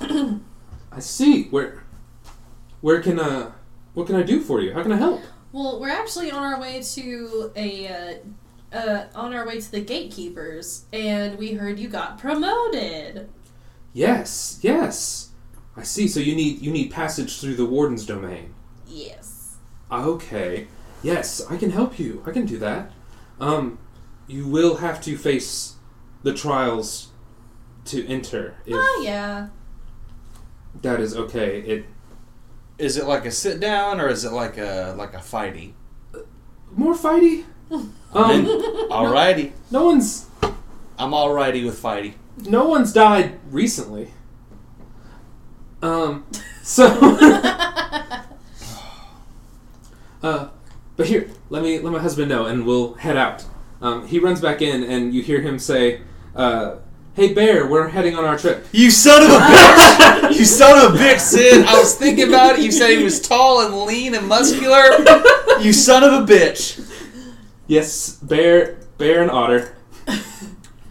I 0.00 0.98
see. 1.00 1.44
Where 1.44 1.82
where 2.80 3.00
can 3.02 3.20
uh 3.20 3.52
what 3.94 4.06
can 4.06 4.16
I 4.16 4.22
do 4.22 4.40
for 4.40 4.60
you? 4.60 4.72
How 4.72 4.82
can 4.82 4.92
I 4.92 4.96
help? 4.96 5.22
Well, 5.52 5.80
we're 5.80 5.90
actually 5.90 6.30
on 6.30 6.42
our 6.42 6.60
way 6.60 6.82
to 6.94 7.52
a 7.56 7.88
uh, 7.88 8.76
uh, 8.76 9.06
on 9.14 9.34
our 9.34 9.46
way 9.46 9.60
to 9.60 9.70
the 9.70 9.80
gatekeepers, 9.80 10.86
and 10.92 11.36
we 11.38 11.52
heard 11.52 11.78
you 11.78 11.88
got 11.88 12.18
promoted. 12.18 13.28
Yes, 13.92 14.58
yes. 14.62 15.30
I 15.76 15.82
see. 15.82 16.08
So 16.08 16.20
you 16.20 16.34
need 16.34 16.62
you 16.62 16.70
need 16.70 16.90
passage 16.90 17.40
through 17.40 17.56
the 17.56 17.66
warden's 17.66 18.06
domain. 18.06 18.54
Yes. 18.86 19.56
Okay. 19.90 20.68
Yes, 21.02 21.44
I 21.50 21.56
can 21.56 21.70
help 21.70 21.98
you. 21.98 22.22
I 22.26 22.30
can 22.30 22.46
do 22.46 22.58
that. 22.58 22.92
Um, 23.40 23.78
you 24.26 24.46
will 24.46 24.76
have 24.76 25.00
to 25.02 25.16
face 25.18 25.74
the 26.22 26.32
trials 26.32 27.08
to 27.86 28.06
enter. 28.06 28.56
If 28.64 28.74
Oh 28.76 29.02
yeah. 29.04 29.48
that 30.80 31.00
is 31.00 31.16
okay. 31.16 31.60
It 31.60 31.86
Is 32.82 32.96
it 32.96 33.06
like 33.06 33.24
a 33.26 33.30
sit 33.30 33.60
down 33.60 34.00
or 34.00 34.08
is 34.08 34.24
it 34.24 34.32
like 34.32 34.58
a 34.58 34.96
like 34.98 35.14
a 35.14 35.18
fighty? 35.18 35.74
more 36.74 36.94
fighty. 36.94 37.44
Um, 37.70 37.88
Alrighty. 38.90 39.52
no 39.70 39.84
one's 39.84 40.26
I'm 40.98 41.12
alrighty 41.12 41.64
with 41.64 41.80
fighty. 41.80 42.14
no 42.44 42.66
one's 42.66 42.92
died 42.92 43.38
recently. 43.50 44.10
Um, 45.80 46.26
so. 46.64 46.86
uh, 50.22 50.48
but 50.96 51.06
here, 51.06 51.30
let 51.50 51.62
me 51.62 51.78
let 51.78 51.92
my 51.92 52.00
husband 52.00 52.28
know, 52.28 52.46
and 52.46 52.66
we'll 52.66 52.94
head 52.94 53.16
out. 53.16 53.44
Um, 53.80 54.08
he 54.08 54.18
runs 54.18 54.40
back 54.40 54.60
in, 54.60 54.82
and 54.82 55.14
you 55.14 55.22
hear 55.22 55.40
him 55.40 55.60
say, 55.60 56.02
uh, 56.34 56.76
"Hey, 57.14 57.32
Bear, 57.34 57.66
we're 57.66 57.88
heading 57.88 58.16
on 58.16 58.24
our 58.24 58.38
trip." 58.38 58.66
You 58.72 58.90
son 58.90 59.22
of 59.22 59.30
a 59.30 59.32
bitch! 59.40 60.38
you 60.38 60.44
son 60.44 60.84
of 60.86 60.94
a 60.94 60.98
bitch, 60.98 61.20
Sid! 61.20 61.64
I 61.66 61.78
was 61.78 61.94
thinking 61.96 62.28
about 62.28 62.58
it. 62.58 62.62
You 62.64 62.72
said 62.72 62.90
he 62.90 63.02
was 63.04 63.20
tall 63.20 63.64
and 63.66 63.82
lean 63.86 64.14
and 64.14 64.26
muscular. 64.28 64.82
You 65.60 65.72
son 65.72 66.02
of 66.04 66.12
a 66.12 66.26
bitch! 66.32 66.80
Yes, 67.66 68.16
Bear, 68.16 68.76
Bear, 68.98 69.22
and 69.22 69.30
Otter. 69.30 69.76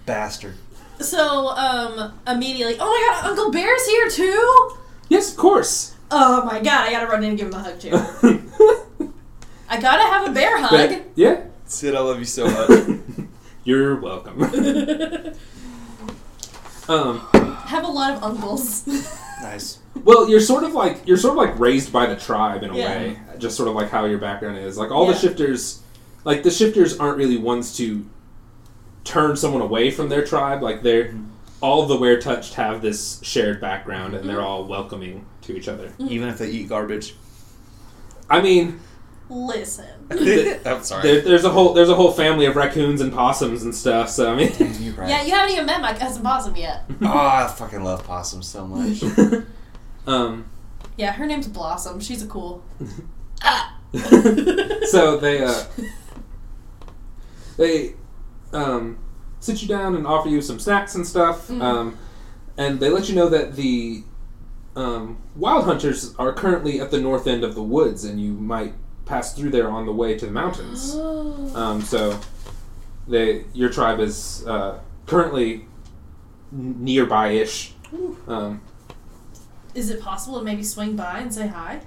Bastard. 0.05 0.55
So 0.99 1.47
um 1.49 2.13
immediately, 2.27 2.75
oh 2.79 2.85
my 2.85 3.21
god, 3.21 3.29
Uncle 3.31 3.51
Bear's 3.51 3.85
here 3.87 4.09
too. 4.09 4.71
Yes, 5.09 5.31
of 5.31 5.37
course. 5.37 5.95
Oh 6.11 6.43
my 6.45 6.59
god, 6.59 6.87
I 6.87 6.91
gotta 6.91 7.07
run 7.07 7.23
in 7.23 7.29
and 7.31 7.37
give 7.37 7.47
him 7.47 7.53
a 7.53 7.59
hug 7.63 7.79
too. 7.79 7.91
I 9.69 9.79
gotta 9.79 10.03
have 10.03 10.27
a 10.27 10.31
bear 10.31 10.59
hug. 10.61 10.69
But- 10.71 11.03
yeah, 11.15 11.41
Sid, 11.65 11.95
I 11.95 11.99
love 12.01 12.19
you 12.19 12.25
so 12.25 12.45
much. 12.69 13.27
you're 13.63 13.95
welcome. 13.99 14.39
Um, 16.87 17.19
have 17.65 17.83
a 17.83 17.87
lot 17.87 18.13
of 18.13 18.23
uncles. 18.23 18.85
nice. 19.41 19.79
well, 20.03 20.29
you're 20.29 20.39
sort 20.39 20.63
of 20.63 20.73
like 20.73 21.05
you're 21.05 21.17
sort 21.17 21.31
of 21.31 21.37
like 21.37 21.59
raised 21.59 21.91
by 21.91 22.05
the 22.05 22.15
tribe 22.15 22.63
in 22.63 22.71
a 22.71 22.77
Yeah. 22.77 22.89
way, 22.89 23.19
just 23.37 23.55
sort 23.55 23.69
of 23.69 23.75
like 23.75 23.89
how 23.89 24.05
your 24.05 24.19
background 24.19 24.57
is. 24.57 24.77
Like 24.77 24.91
all 24.91 25.05
Yeah. 25.05 25.13
the 25.13 25.19
shifters, 25.19 25.81
like 26.23 26.43
the 26.43 26.51
shifters 26.51 26.97
aren't 26.97 27.17
really 27.17 27.37
ones 27.37 27.75
to 27.77 28.05
turn 29.03 29.35
someone 29.35 29.61
away 29.61 29.91
from 29.91 30.09
their 30.09 30.25
tribe. 30.25 30.61
Like 30.61 30.83
they're 30.83 31.05
mm-hmm. 31.05 31.25
all 31.61 31.83
of 31.83 31.89
the 31.89 31.97
weretouched 31.97 32.53
have 32.53 32.81
this 32.81 33.19
shared 33.23 33.61
background, 33.61 34.15
and 34.15 34.27
they're 34.27 34.37
mm-hmm. 34.37 34.45
all 34.45 34.65
welcoming 34.65 35.25
to 35.43 35.55
each 35.55 35.67
other. 35.67 35.87
Mm-hmm. 35.87 36.07
Even 36.09 36.29
if 36.29 36.37
they 36.37 36.49
eat 36.49 36.69
garbage. 36.69 37.15
I 38.29 38.41
mean, 38.41 38.79
Listen. 39.29 40.00
I'm 40.65 40.83
sorry. 40.83 41.01
there, 41.03 41.21
there's 41.21 41.43
a 41.45 41.49
whole 41.49 41.73
there's 41.73 41.89
a 41.89 41.95
whole 41.95 42.11
family 42.11 42.45
of 42.45 42.55
raccoons 42.55 43.01
and 43.01 43.11
possums 43.13 43.63
and 43.63 43.73
stuff. 43.73 44.09
So 44.09 44.31
I 44.31 44.35
mean, 44.35 44.51
You're 44.79 44.93
right. 44.95 45.09
Yeah, 45.09 45.23
you 45.23 45.31
haven't 45.31 45.53
even 45.53 45.65
met 45.65 45.81
my 45.81 45.93
cousin 45.93 46.23
Possum 46.23 46.55
yet. 46.55 46.83
Oh, 47.01 47.07
I 47.07 47.47
fucking 47.47 47.83
love 47.83 48.03
possums 48.03 48.47
so 48.47 48.67
much. 48.67 49.03
um, 50.07 50.45
Yeah, 50.97 51.13
her 51.13 51.25
name's 51.25 51.47
Blossom. 51.47 51.99
She's 51.99 52.21
a 52.23 52.27
cool. 52.27 52.63
so 54.85 55.17
they 55.17 55.43
uh, 55.43 55.63
they 57.57 57.95
um, 58.53 58.99
sit 59.39 59.61
you 59.61 59.67
down 59.67 59.95
and 59.95 60.05
offer 60.07 60.29
you 60.29 60.41
some 60.41 60.59
snacks 60.59 60.95
and 60.95 61.05
stuff, 61.05 61.49
um, 61.51 61.97
and 62.57 62.79
they 62.79 62.89
let 62.89 63.09
you 63.09 63.15
know 63.15 63.29
that 63.29 63.55
the 63.55 64.03
um, 64.75 65.21
wild 65.35 65.65
hunters 65.65 66.15
are 66.17 66.31
currently 66.33 66.79
at 66.79 66.91
the 66.91 66.99
north 67.01 67.27
end 67.27 67.43
of 67.43 67.55
the 67.55 67.63
woods, 67.63 68.03
and 68.05 68.19
you 68.21 68.33
might 68.33 68.73
pass 69.11 69.33
through 69.33 69.49
there 69.51 69.69
on 69.69 69.85
the 69.85 69.91
way 69.91 70.17
to 70.17 70.25
the 70.25 70.31
mountains. 70.31 70.95
Um, 71.53 71.81
so 71.81 72.17
they 73.09 73.43
your 73.53 73.69
tribe 73.69 73.99
is 73.99 74.45
uh, 74.47 74.79
currently 75.05 75.65
nearby-ish. 76.51 77.73
Um, 78.27 78.61
Is 79.75 79.89
it 79.89 80.01
possible 80.01 80.39
to 80.39 80.45
maybe 80.45 80.63
swing 80.63 80.95
by 80.95 81.19
and 81.19 81.33
say 81.33 81.47
hi? 81.47 81.81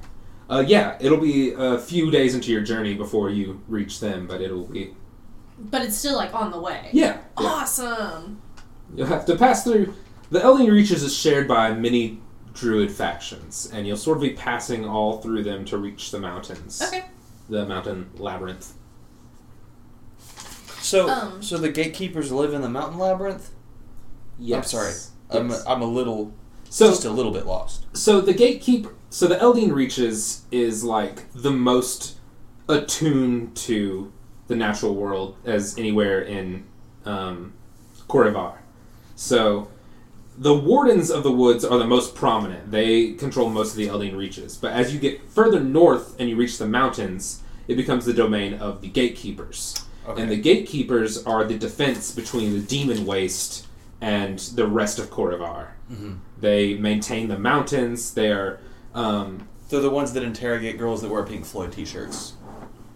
uh, 0.50 0.62
yeah, 0.66 0.98
it'll 1.00 1.20
be 1.20 1.54
a 1.56 1.78
few 1.78 2.10
days 2.10 2.34
into 2.34 2.52
your 2.52 2.60
journey 2.60 2.94
before 2.94 3.30
you 3.30 3.62
reach 3.68 4.00
them, 4.00 4.26
but 4.26 4.42
it'll 4.42 4.66
be 4.66 4.94
But 5.58 5.80
it's 5.82 5.96
still 5.96 6.16
like 6.16 6.34
on 6.34 6.50
the 6.50 6.60
way. 6.60 6.90
yeah. 6.92 7.04
yeah. 7.40 7.46
Awesome. 7.48 8.42
You'll 8.94 9.06
have 9.06 9.24
to 9.26 9.36
pass 9.36 9.64
through. 9.64 9.94
The 10.30 10.40
Eldeen 10.40 10.70
Reaches 10.70 11.02
is 11.02 11.16
shared 11.16 11.48
by 11.48 11.72
many 11.72 12.20
druid 12.52 12.90
factions, 12.92 13.70
and 13.72 13.86
you'll 13.86 13.96
sort 13.96 14.18
of 14.18 14.22
be 14.22 14.34
passing 14.34 14.84
all 14.84 15.22
through 15.22 15.42
them 15.44 15.64
to 15.66 15.78
reach 15.78 16.10
the 16.10 16.20
mountains. 16.20 16.82
Okay. 16.86 17.04
The 17.48 17.66
mountain 17.66 18.10
labyrinth. 18.16 18.72
So, 20.80 21.08
Um. 21.08 21.42
so 21.42 21.56
the 21.58 21.70
gatekeepers 21.70 22.30
live 22.30 22.52
in 22.52 22.60
the 22.62 22.68
mountain 22.68 22.98
labyrinth. 22.98 23.50
Yes. 24.38 24.70
sorry. 24.70 24.92
I'm, 25.30 25.50
Yes. 25.50 25.64
I'm 25.66 25.80
a 25.82 25.86
little, 25.86 26.32
So, 26.68 26.88
just 26.88 27.04
a 27.04 27.10
little 27.10 27.32
bit 27.32 27.46
lost. 27.46 27.86
so 27.92 28.20
the 28.20 28.34
gatekeeper. 28.34 28.90
So 29.10 29.26
the 29.28 29.36
Eldeen 29.36 29.72
Reaches 29.72 30.42
is 30.50 30.82
like 30.84 31.32
the 31.32 31.50
most 31.52 32.16
attuned 32.68 33.54
to 33.56 34.12
the 34.48 34.56
natural 34.56 34.94
world 34.94 35.36
as 35.44 35.78
anywhere 35.78 36.20
in 36.20 36.64
um, 37.04 37.52
Khorvaire. 38.08 38.56
So 39.14 39.68
the 40.36 40.54
Wardens 40.54 41.10
of 41.10 41.22
the 41.22 41.30
Woods 41.32 41.64
are 41.64 41.78
the 41.78 41.86
most 41.86 42.14
prominent. 42.14 42.70
They 42.70 43.12
control 43.12 43.48
most 43.50 43.70
of 43.72 43.76
the 43.76 43.86
Eldeen 43.86 44.16
Reaches. 44.16 44.56
But 44.56 44.72
as 44.72 44.92
you 44.92 44.98
get 45.00 45.30
further 45.30 45.60
north 45.60 46.16
and 46.18 46.28
you 46.28 46.36
reach 46.36 46.58
the 46.58 46.66
mountains, 46.66 47.40
it 47.68 47.76
becomes 47.76 48.04
the 48.04 48.12
domain 48.12 48.54
of 48.54 48.80
the 48.80 48.88
Gatekeepers. 48.88 49.84
Okay. 50.06 50.20
And 50.20 50.30
the 50.30 50.36
Gatekeepers 50.36 51.24
are 51.24 51.44
the 51.44 51.56
defense 51.56 52.10
between 52.12 52.52
the 52.52 52.60
Demon 52.60 53.06
Waste 53.06 53.66
and 54.00 54.38
the 54.38 54.66
rest 54.66 54.98
of 54.98 55.10
Khorvaire. 55.10 55.68
Mhm. 55.90 56.18
They 56.40 56.74
maintain 56.74 57.28
the 57.28 57.38
mountains. 57.38 58.12
They 58.12 58.30
are. 58.30 58.58
Um, 58.94 59.48
They're 59.70 59.80
the 59.80 59.88
ones 59.90 60.12
that 60.12 60.22
interrogate 60.22 60.78
girls 60.78 61.00
that 61.02 61.10
wear 61.10 61.22
Pink 61.22 61.44
Floyd 61.46 61.72
T-shirts. 61.72 62.34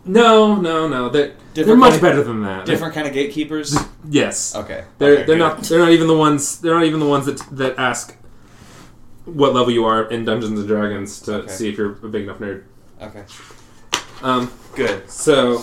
No, 0.09 0.57
no, 0.57 0.89
no. 0.89 1.09
They're, 1.11 1.35
they're 1.55 1.77
much 1.77 1.91
kind- 1.93 2.03
better 2.03 2.23
than 2.25 2.43
that. 2.43 2.65
Different 2.67 2.95
kind 2.95 3.07
of 3.07 3.13
gatekeepers. 3.13 3.77
Yes. 4.09 4.55
Okay. 4.57 4.85
They're 4.99 5.13
Okay, 5.13 5.17
they're 5.25 5.37
good. 5.37 5.39
not 5.39 5.63
they're 5.63 5.79
not 5.79 5.91
even 5.93 6.07
the 6.09 6.17
ones 6.17 6.61
they're 6.61 6.75
not 6.75 6.85
even 6.85 6.99
the 7.01 7.07
ones 7.07 7.27
that 7.27 7.39
that 7.57 7.79
ask 7.79 8.17
what 9.27 9.53
level 9.55 9.71
you 9.73 9.85
are 9.85 10.05
in 10.11 10.25
Dungeons 10.25 10.59
and 10.59 10.67
Dragons 10.69 11.21
to 11.23 11.35
Okay. 11.43 11.53
see 11.53 11.69
if 11.69 11.77
you're 11.77 11.93
a 11.93 12.09
big 12.09 12.25
enough 12.25 12.39
nerd. 12.39 12.65
Okay. 13.03 13.25
Um, 14.23 14.51
Good. 14.75 15.09
so 15.11 15.63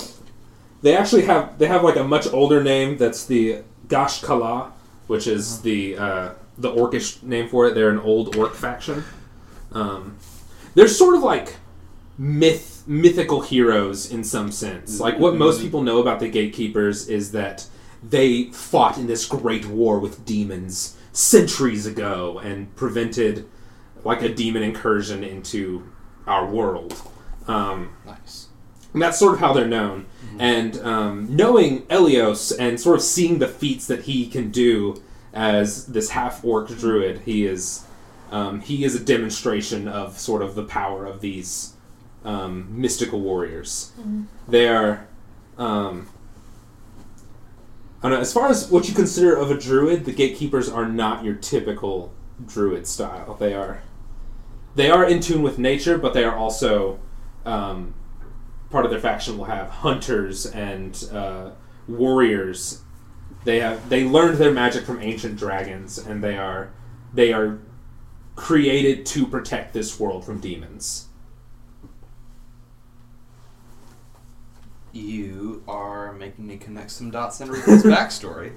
they 0.81 0.95
actually 0.95 1.23
have 1.23 1.57
they 1.57 1.65
have 1.67 1.83
like 1.83 1.95
a 1.95 2.03
much 2.03 2.27
older 2.31 2.61
name 2.63 2.97
that's 2.97 3.25
the 3.25 3.63
Ghaash'kala, 3.87 4.71
which 5.07 5.25
is 5.27 5.61
the 5.61 5.97
uh, 5.97 6.29
the 6.57 6.71
orcish 6.71 7.21
name 7.23 7.49
for 7.49 7.65
it. 7.67 7.73
They're 7.73 7.89
an 7.89 7.99
old 7.99 8.35
orc 8.35 8.53
faction. 8.53 9.03
Um, 9.71 10.17
they're 10.75 10.87
sort 10.87 11.15
of 11.15 11.23
like 11.23 11.55
myth 12.17 12.83
mythical 12.87 13.41
heroes 13.41 14.11
in 14.11 14.23
some 14.23 14.51
sense. 14.51 14.99
Like 14.99 15.19
what 15.19 15.35
most 15.35 15.61
people 15.61 15.81
know 15.81 15.99
about 15.99 16.19
the 16.19 16.29
gatekeepers 16.29 17.07
is 17.07 17.31
that 17.31 17.65
they 18.03 18.45
fought 18.51 18.97
in 18.97 19.07
this 19.07 19.25
great 19.25 19.65
war 19.65 19.99
with 19.99 20.25
demons 20.25 20.95
centuries 21.11 21.85
ago 21.85 22.39
and 22.43 22.73
prevented 22.75 23.47
like 24.03 24.21
a 24.21 24.29
demon 24.29 24.61
incursion 24.61 25.23
into 25.23 25.89
our 26.27 26.45
world. 26.45 26.95
Um, 27.47 27.95
Nice. 28.05 28.47
and 28.93 29.01
that's 29.01 29.17
sort 29.17 29.33
of 29.33 29.39
how 29.39 29.53
they're 29.53 29.67
known. 29.67 30.05
And 30.37 30.77
um, 30.81 31.35
knowing 31.35 31.83
Elios 31.83 32.55
and 32.57 32.79
sort 32.79 32.97
of 32.97 33.01
seeing 33.01 33.39
the 33.39 33.47
feats 33.47 33.87
that 33.87 34.03
he 34.03 34.27
can 34.27 34.51
do 34.51 35.01
as 35.33 35.87
this 35.87 36.09
half 36.11 36.43
orc 36.45 36.67
druid, 36.69 37.21
he 37.25 37.45
is 37.45 37.85
um, 38.31 38.61
he 38.61 38.83
is 38.83 38.95
a 38.95 38.99
demonstration 38.99 39.87
of 39.87 40.17
sort 40.17 40.41
of 40.41 40.55
the 40.55 40.63
power 40.63 41.05
of 41.05 41.21
these 41.21 41.74
um, 42.25 42.67
mystical 42.81 43.21
warriors. 43.21 43.91
They 44.47 44.67
are. 44.67 45.07
Um, 45.57 46.09
I 48.03 48.09
don't 48.09 48.17
know. 48.17 48.21
As 48.21 48.33
far 48.33 48.49
as 48.49 48.69
what 48.69 48.89
you 48.89 48.93
consider 48.93 49.35
of 49.35 49.49
a 49.49 49.57
druid, 49.57 50.05
the 50.05 50.11
gatekeepers 50.11 50.67
are 50.69 50.87
not 50.87 51.23
your 51.23 51.35
typical 51.35 52.13
druid 52.45 52.87
style. 52.87 53.35
They 53.35 53.53
are. 53.53 53.81
They 54.75 54.89
are 54.89 55.05
in 55.05 55.21
tune 55.21 55.41
with 55.41 55.57
nature, 55.57 55.97
but 55.97 56.13
they 56.13 56.25
are 56.25 56.35
also 56.35 56.99
um, 57.45 57.93
part 58.69 58.83
of 58.85 58.91
their 58.91 58.99
faction 58.99 59.37
will 59.37 59.45
have 59.45 59.69
hunters 59.69 60.45
and 60.45 61.07
uh, 61.13 61.51
warriors. 61.87 62.81
They 63.45 63.59
have 63.59 63.87
they 63.89 64.03
learned 64.03 64.37
their 64.37 64.51
magic 64.51 64.83
from 64.83 65.01
ancient 65.01 65.37
dragons, 65.37 65.97
and 65.97 66.23
they 66.23 66.37
are 66.37 66.71
they 67.13 67.31
are 67.31 67.59
created 68.35 69.05
to 69.05 69.25
protect 69.25 69.73
this 69.73 69.99
world 69.99 70.25
from 70.25 70.39
demons. 70.41 71.07
You 74.95 75.61
are 75.67 76.13
making 76.13 76.47
me 76.47 76.55
connect 76.55 76.89
some 76.89 77.11
dots 77.11 77.41
and 77.41 77.51
read 77.51 77.65
his 77.65 77.83
backstory. 77.83 78.53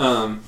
um, 0.00 0.42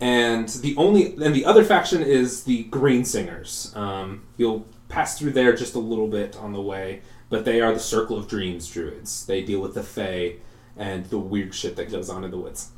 and 0.00 0.48
the 0.48 0.74
only 0.78 1.14
and 1.22 1.34
the 1.34 1.44
other 1.44 1.62
faction 1.62 2.02
is 2.02 2.44
the 2.44 2.64
Green 2.64 3.04
Singers. 3.04 3.72
Um, 3.76 4.22
you'll 4.38 4.66
pass 4.88 5.18
through 5.18 5.32
there 5.32 5.54
just 5.54 5.74
a 5.74 5.78
little 5.78 6.08
bit 6.08 6.34
on 6.36 6.54
the 6.54 6.62
way, 6.62 7.02
but 7.28 7.44
they 7.44 7.60
are 7.60 7.74
the 7.74 7.78
Circle 7.78 8.16
of 8.16 8.26
Dreams 8.26 8.70
druids. 8.70 9.26
They 9.26 9.42
deal 9.42 9.60
with 9.60 9.74
the 9.74 9.82
Fae 9.82 10.36
and 10.78 11.04
the 11.06 11.18
weird 11.18 11.54
shit 11.54 11.76
that 11.76 11.92
goes 11.92 12.08
on 12.08 12.24
in 12.24 12.30
the 12.30 12.38
woods. 12.38 12.70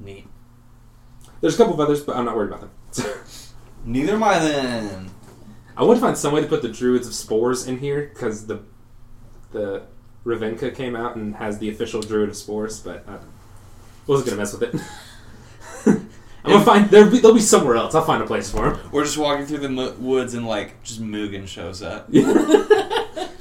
Neat. 0.00 0.26
There's 1.40 1.54
a 1.54 1.58
couple 1.58 1.74
of 1.74 1.80
others, 1.80 2.02
but 2.02 2.16
I'm 2.16 2.24
not 2.24 2.34
worried 2.34 2.52
about 2.52 2.68
them. 2.92 3.06
Neither 3.84 4.14
am 4.14 4.24
I 4.24 4.40
then. 4.40 5.10
I 5.76 5.84
want 5.84 5.96
to 5.98 6.00
find 6.04 6.18
some 6.18 6.34
way 6.34 6.40
to 6.40 6.48
put 6.48 6.60
the 6.60 6.68
Druids 6.68 7.06
of 7.06 7.14
Spores 7.14 7.68
in 7.68 7.78
here 7.78 8.10
because 8.12 8.48
the 8.48 8.62
the 9.52 9.82
Ravnica 10.24 10.74
came 10.74 10.94
out 10.96 11.16
and 11.16 11.34
has 11.36 11.58
the 11.58 11.70
official 11.70 12.00
Druid 12.02 12.28
of 12.28 12.36
Spores, 12.36 12.80
but 12.80 13.04
I 13.08 13.18
wasn't 14.06 14.28
gonna 14.30 14.40
mess 14.40 14.52
with 14.56 14.62
it. 14.74 14.80
I'm 16.44 16.52
gonna 16.52 16.64
find 16.64 16.90
there'll 16.90 17.10
be, 17.10 17.18
they'll 17.20 17.34
be 17.34 17.40
somewhere 17.40 17.76
else. 17.76 17.94
I'll 17.94 18.04
find 18.04 18.22
a 18.22 18.26
place 18.26 18.50
for 18.50 18.72
him. 18.72 18.90
We're 18.92 19.04
just 19.04 19.18
walking 19.18 19.46
through 19.46 19.58
the 19.58 19.68
mo- 19.68 19.94
woods 19.98 20.34
and 20.34 20.46
like 20.46 20.82
just 20.82 21.02
Mugen 21.02 21.46
shows 21.46 21.82
up. 21.82 22.10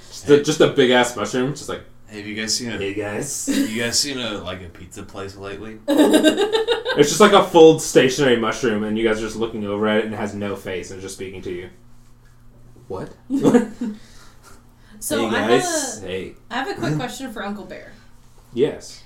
Just 0.10 0.30
a, 0.30 0.44
just 0.44 0.60
a 0.60 0.68
big 0.68 0.92
ass 0.92 1.16
mushroom, 1.16 1.52
just 1.56 1.70
like 1.70 1.82
Have 2.08 2.26
you 2.28 2.36
guys 2.36 2.54
seen 2.54 2.72
a 2.72 2.78
hey 2.78 2.94
guys. 2.94 3.48
you 3.48 3.82
guys 3.82 3.98
seen 3.98 4.18
a 4.20 4.32
like 4.40 4.62
a 4.62 4.68
pizza 4.68 5.02
place 5.04 5.36
lately? 5.38 5.80
It's 6.98 7.08
just 7.08 7.22
like 7.22 7.32
a 7.32 7.44
full 7.44 7.80
stationary 7.80 8.36
mushroom, 8.36 8.84
and 8.84 8.98
you 8.98 9.08
guys 9.08 9.20
are 9.20 9.22
just 9.22 9.38
looking 9.38 9.64
over 9.66 9.88
at 9.88 10.00
it, 10.00 10.06
and 10.06 10.14
it 10.14 10.18
has 10.18 10.34
no 10.36 10.58
face, 10.58 10.90
and 10.90 10.98
it's 10.98 11.04
just 11.06 11.16
speaking 11.16 11.42
to 11.44 11.52
you. 11.52 11.70
What? 12.90 13.14
So 15.10 15.28
hey 15.28 15.36
I 15.36 15.40
have 15.40 15.50
guys. 15.64 16.04
a 16.04 16.06
Hey. 16.06 16.36
I 16.52 16.54
have 16.54 16.68
a 16.70 16.76
quick 16.76 16.96
question 16.96 17.34
for 17.34 17.44
Uncle 17.44 17.66
Bear. 17.66 17.94
Yes. 18.54 19.02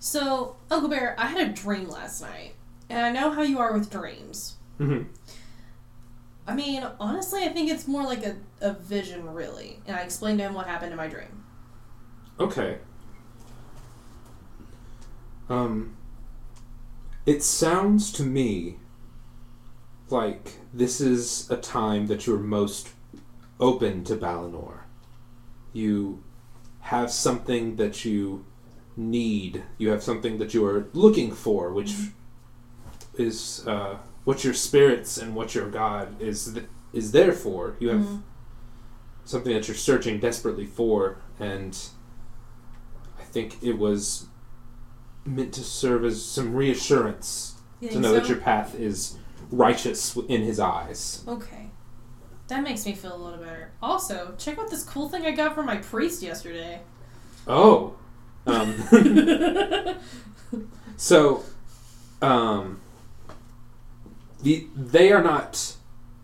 So 0.00 0.56
Uncle 0.68 0.88
Bear, 0.88 1.14
I 1.16 1.26
had 1.26 1.48
a 1.48 1.52
dream 1.52 1.88
last 1.88 2.22
night, 2.22 2.54
and 2.90 3.06
I 3.06 3.12
know 3.12 3.30
how 3.30 3.42
you 3.42 3.60
are 3.60 3.72
with 3.72 3.88
dreams. 3.88 4.56
hmm 4.78 5.02
I 6.44 6.56
mean, 6.56 6.84
honestly, 6.98 7.44
I 7.44 7.50
think 7.50 7.70
it's 7.70 7.86
more 7.86 8.02
like 8.02 8.26
a, 8.26 8.34
a 8.60 8.72
vision, 8.72 9.32
really. 9.32 9.78
And 9.86 9.94
I 9.94 10.00
explained 10.00 10.38
to 10.40 10.44
him 10.44 10.54
what 10.54 10.66
happened 10.66 10.90
in 10.90 10.96
my 10.96 11.06
dream. 11.06 11.44
Okay. 12.40 12.78
Um, 15.48 15.96
it 17.26 17.44
sounds 17.44 18.10
to 18.14 18.24
me 18.24 18.78
like 20.10 20.54
this 20.74 21.00
is 21.00 21.48
a 21.48 21.56
time 21.56 22.08
that 22.08 22.26
you're 22.26 22.40
most 22.40 22.88
open 23.60 24.02
to 24.02 24.16
Balinor. 24.16 24.81
You 25.72 26.22
have 26.80 27.10
something 27.10 27.76
that 27.76 28.04
you 28.04 28.44
need. 28.96 29.62
You 29.78 29.90
have 29.90 30.02
something 30.02 30.38
that 30.38 30.52
you 30.54 30.64
are 30.66 30.88
looking 30.92 31.32
for, 31.32 31.72
which 31.72 31.94
is 33.16 33.64
uh, 33.66 33.96
what 34.24 34.44
your 34.44 34.54
spirits 34.54 35.16
and 35.18 35.34
what 35.34 35.54
your 35.54 35.70
God 35.70 36.20
is 36.20 36.52
th- 36.54 36.66
is 36.92 37.12
there 37.12 37.32
for. 37.32 37.76
You 37.80 37.88
have 37.90 38.00
Mhm. 38.00 38.22
something 39.24 39.52
that 39.54 39.68
you're 39.68 39.76
searching 39.76 40.20
desperately 40.20 40.66
for, 40.66 41.18
and 41.38 41.76
I 43.18 43.22
think 43.24 43.58
it 43.62 43.78
was 43.78 44.26
meant 45.24 45.52
to 45.54 45.62
serve 45.62 46.04
as 46.04 46.22
some 46.24 46.54
reassurance 46.54 47.54
to 47.80 47.98
know 47.98 48.12
that 48.12 48.28
your 48.28 48.38
path 48.38 48.74
is 48.74 49.16
righteous 49.50 50.16
in 50.28 50.42
His 50.42 50.58
eyes. 50.60 51.22
Okay. 51.26 51.61
That 52.52 52.64
makes 52.64 52.84
me 52.84 52.92
feel 52.92 53.16
a 53.16 53.16
little 53.16 53.38
better. 53.38 53.70
Also, 53.82 54.34
check 54.36 54.58
out 54.58 54.68
this 54.68 54.84
cool 54.84 55.08
thing 55.08 55.24
I 55.24 55.30
got 55.30 55.54
from 55.54 55.64
my 55.64 55.78
priest 55.78 56.22
yesterday. 56.22 56.82
Oh, 57.48 57.94
um, 58.46 58.74
so 60.98 61.44
um, 62.20 62.78
the 64.42 64.66
they 64.76 65.12
are 65.12 65.22
not. 65.22 65.76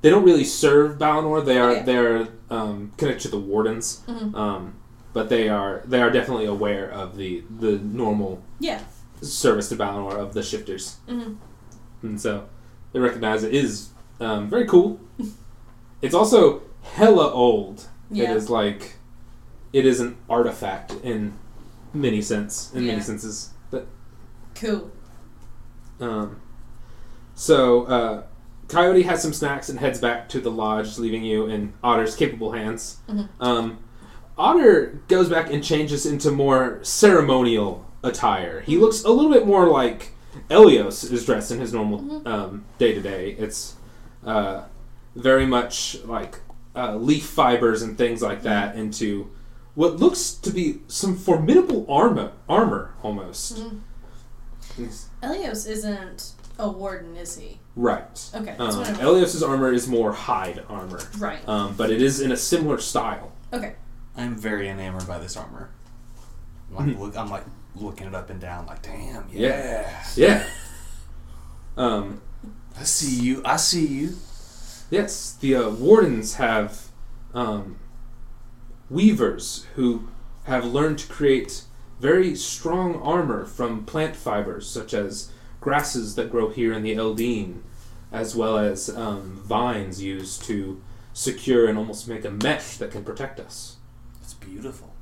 They 0.02 0.10
don't 0.10 0.22
really 0.22 0.44
serve 0.44 0.98
Balinor. 0.98 1.42
They 1.46 1.58
are 1.58 1.70
Okay. 1.70 1.82
they 1.84 1.96
are 1.96 2.28
um, 2.50 2.92
connected 2.98 3.22
to 3.22 3.28
the 3.28 3.38
wardens, 3.40 4.02
Mhm. 4.06 4.34
um, 4.34 4.74
but 5.14 5.30
they 5.30 5.48
are 5.48 5.80
they 5.86 6.02
are 6.02 6.10
definitely 6.10 6.44
aware 6.44 6.90
of 6.90 7.16
the 7.16 7.42
the 7.58 7.78
normal 7.78 8.42
Yeah. 8.60 8.82
service 9.22 9.70
to 9.70 9.76
Balinor 9.76 10.18
of 10.18 10.34
the 10.34 10.42
shifters, 10.42 10.96
hmm 11.08 11.36
and 12.02 12.20
so 12.20 12.44
they 12.92 13.00
recognize 13.00 13.44
it 13.44 13.54
is 13.54 13.88
um, 14.20 14.50
very 14.50 14.66
cool. 14.66 15.00
It's 16.02 16.14
also 16.14 16.62
hella 16.82 17.30
old. 17.32 17.88
It 18.10 18.16
Yeah. 18.18 18.34
is 18.34 18.48
like 18.50 18.94
it 19.72 19.84
is 19.84 20.00
an 20.00 20.16
artifact 20.30 20.92
in 21.02 21.34
many 21.92 22.22
sense 22.22 22.72
in 22.74 22.84
Yeah. 22.84 22.92
many 22.92 23.02
senses. 23.02 23.50
But 23.70 23.86
Cool. 24.54 24.90
um, 26.00 26.36
so 27.34 27.84
uh, 27.84 28.22
Coyote 28.68 29.02
has 29.02 29.22
some 29.22 29.32
snacks 29.32 29.68
and 29.68 29.78
heads 29.78 29.98
back 30.00 30.28
to 30.30 30.40
the 30.40 30.50
lodge, 30.50 30.98
leaving 30.98 31.22
you 31.24 31.46
in 31.46 31.72
Otter's 31.82 32.14
capable 32.16 32.52
hands. 32.52 32.98
Mhm. 33.08 33.28
Um, 33.40 33.78
Otter 34.36 35.00
goes 35.08 35.28
back 35.28 35.52
and 35.52 35.62
changes 35.64 36.06
into 36.06 36.30
more 36.30 36.78
ceremonial 36.82 37.84
attire. 38.02 38.60
He 38.60 38.76
looks 38.76 39.02
a 39.04 39.10
little 39.10 39.30
bit 39.32 39.46
more 39.46 39.68
like 39.68 40.12
Elios 40.50 41.10
is 41.12 41.26
dressed 41.26 41.50
in 41.50 41.58
his 41.58 41.72
normal 41.72 41.98
day 42.78 42.94
to 42.94 43.00
day. 43.00 43.34
It's 43.38 43.74
uh, 44.24 44.62
very 45.18 45.46
much 45.46 45.96
like 46.04 46.38
uh, 46.74 46.94
leaf 46.96 47.24
fibers 47.26 47.82
and 47.82 47.98
things 47.98 48.22
like 48.22 48.42
that 48.42 48.76
into 48.76 49.30
what 49.74 49.96
looks 49.96 50.30
to 50.32 50.50
be 50.50 50.80
some 50.88 51.16
formidable 51.16 51.84
armor, 51.88 52.32
armor 52.48 52.94
almost. 53.02 53.58
He's- 54.76 55.08
Elios 55.22 55.68
isn't 55.68 56.32
a 56.58 56.68
warden, 56.68 57.16
is 57.16 57.36
he? 57.36 57.58
Right. 57.76 58.30
Okay, 58.34 58.54
that's 58.58 58.76
Um. 58.76 58.84
Elios's 59.00 59.42
armor 59.42 59.72
is 59.72 59.86
more 59.88 60.12
hide 60.12 60.64
armor, 60.68 61.00
Right. 61.18 61.46
um, 61.48 61.74
but 61.76 61.90
it 61.90 62.00
is 62.02 62.20
in 62.20 62.32
a 62.32 62.36
similar 62.36 62.78
style. 62.78 63.32
Okay. 63.52 63.74
I'm 64.16 64.34
very 64.36 64.68
enamored 64.68 65.06
by 65.06 65.18
this 65.18 65.36
armor. 65.36 65.70
I'm 66.76 66.88
like, 66.88 66.98
look, 66.98 67.16
I'm 67.16 67.30
like 67.30 67.44
looking 67.76 68.06
it 68.08 68.14
up 68.14 68.30
and 68.30 68.40
down, 68.40 68.66
like, 68.66 68.82
damn, 68.82 69.26
Yeah. 69.30 69.48
yeah. 69.48 70.04
Yeah. 70.16 70.44
Um, 71.76 72.20
I 72.78 72.82
see 72.82 73.20
you. 73.24 73.40
I 73.44 73.56
see 73.56 73.86
you. 73.86 74.16
Yes, 74.90 75.32
the 75.32 75.54
uh, 75.54 75.70
wardens 75.70 76.34
have 76.34 76.88
um, 77.34 77.78
weavers 78.88 79.66
who 79.74 80.08
have 80.44 80.64
learned 80.64 80.98
to 81.00 81.08
create 81.08 81.64
very 82.00 82.34
strong 82.34 82.94
armor 83.02 83.44
from 83.44 83.84
plant 83.84 84.16
fibers, 84.16 84.68
such 84.68 84.94
as 84.94 85.30
grasses 85.60 86.14
that 86.14 86.30
grow 86.30 86.48
here 86.48 86.72
in 86.72 86.82
the 86.82 86.94
Eldeen, 86.94 87.60
as 88.10 88.34
well 88.34 88.56
as 88.56 88.88
um, 88.88 89.42
vines 89.44 90.02
used 90.02 90.42
to 90.44 90.80
secure 91.12 91.68
and 91.68 91.76
almost 91.76 92.08
make 92.08 92.24
a 92.24 92.30
mesh 92.30 92.76
that 92.78 92.90
can 92.90 93.04
protect 93.04 93.40
us. 93.40 93.76
It's 94.22 94.34
beautiful. 94.34 94.94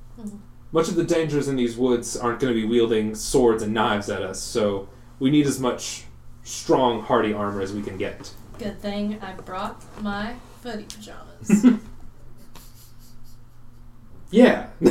Much 0.72 0.88
of 0.88 0.96
the 0.96 1.04
dangers 1.04 1.46
in 1.46 1.56
these 1.56 1.76
woods 1.76 2.16
aren't 2.16 2.40
going 2.40 2.52
to 2.52 2.60
be 2.60 2.66
wielding 2.66 3.14
swords 3.14 3.62
and 3.62 3.72
knives 3.72 4.08
at 4.08 4.22
us, 4.22 4.40
so 4.40 4.88
we 5.20 5.30
need 5.30 5.46
as 5.46 5.60
much 5.60 6.04
strong, 6.42 7.02
hardy 7.02 7.32
armor 7.32 7.60
as 7.60 7.72
we 7.72 7.82
can 7.82 7.96
get. 7.96 8.32
Good 8.58 8.80
thing 8.80 9.18
I 9.22 9.32
brought 9.32 9.82
my 10.02 10.34
footy 10.62 10.84
pajamas. 10.84 11.66
Yeah. 14.30 14.66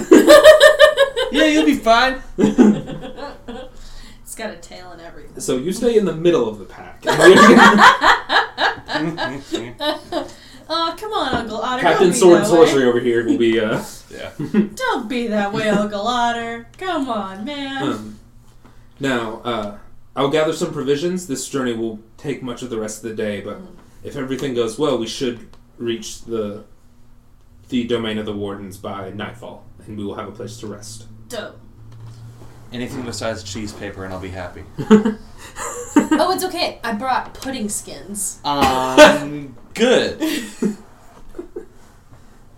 Yeah, 1.31 1.45
you'll 1.47 1.65
be 1.65 1.75
fine. 1.75 2.21
it's 2.37 4.35
got 4.35 4.51
a 4.51 4.55
tail 4.57 4.91
and 4.91 5.01
everything. 5.01 5.37
so 5.41 5.57
you 5.57 5.73
stay 5.73 5.97
in 5.97 6.05
the 6.05 6.13
middle 6.15 6.47
of 6.47 6.59
the 6.59 6.65
pack. 6.65 7.03
Oh, 10.69 10.95
come 10.97 11.11
on, 11.13 11.35
Uncle 11.35 11.57
Otter. 11.57 11.81
Captain 11.81 12.03
don't 12.03 12.11
be 12.13 12.17
Sword 12.17 12.35
and 12.37 12.45
that 12.45 12.49
Sorcery 12.49 12.83
way. 12.83 12.89
over 12.89 12.99
here 13.01 13.25
will 13.25 13.37
be. 13.37 13.59
Uh, 13.59 13.83
yeah. 14.09 14.31
Don't 14.75 15.09
be 15.09 15.27
that 15.27 15.51
way, 15.51 15.67
Uncle 15.67 16.07
Otter. 16.07 16.67
Come 16.77 17.09
on, 17.09 17.43
man. 17.43 17.83
um, 17.83 18.19
now, 18.99 19.41
uh, 19.43 19.77
I'll 20.15 20.29
gather 20.29 20.53
some 20.53 20.71
provisions. 20.71 21.27
This 21.27 21.49
journey 21.49 21.73
will 21.73 21.99
take 22.17 22.41
much 22.41 22.61
of 22.61 22.69
the 22.69 22.79
rest 22.79 23.03
of 23.03 23.09
the 23.09 23.15
day, 23.15 23.41
but 23.41 23.59
if 24.03 24.15
everything 24.15 24.53
goes 24.53 24.77
well, 24.77 24.97
we 24.97 25.07
should 25.07 25.47
reach 25.77 26.23
the 26.23 26.63
the 27.69 27.83
domain 27.85 28.17
of 28.19 28.25
the 28.25 28.33
wardens 28.33 28.77
by 28.77 29.09
nightfall, 29.11 29.65
and 29.85 29.97
we 29.97 30.03
will 30.03 30.15
have 30.15 30.27
a 30.27 30.31
place 30.31 30.59
to 30.59 30.67
rest. 30.67 31.07
Dope. 31.29 31.59
Anything 32.71 33.01
besides 33.03 33.43
cheese 33.43 33.73
paper, 33.73 34.05
and 34.05 34.13
I'll 34.13 34.19
be 34.19 34.29
happy. 34.29 34.63
Oh, 36.17 36.31
it's 36.31 36.43
okay. 36.43 36.79
I 36.83 36.93
brought 36.93 37.33
pudding 37.33 37.69
skins. 37.69 38.39
Um, 38.43 39.55
good. 39.73 40.21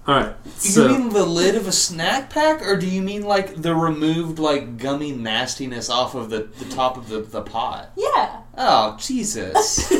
All 0.08 0.16
right. 0.16 0.44
Do 0.44 0.50
So, 0.52 0.88
you 0.88 0.98
mean 1.00 1.10
the 1.10 1.26
lid 1.26 1.56
of 1.56 1.68
a 1.68 1.72
snack 1.74 2.30
pack, 2.30 2.62
or 2.62 2.78
do 2.78 2.88
you 2.88 3.02
mean 3.02 3.24
like 3.24 3.62
the 3.62 3.76
removed 3.76 4.40
like 4.40 4.78
gummy 4.78 5.12
nastiness 5.12 5.90
off 5.90 6.16
of 6.16 6.30
the, 6.30 6.44
the 6.44 6.66
top 6.74 6.96
of 6.96 7.10
the, 7.10 7.20
the 7.20 7.42
pot? 7.42 7.92
Yeah. 7.98 8.42
Oh 8.58 8.96
Jesus! 8.98 9.92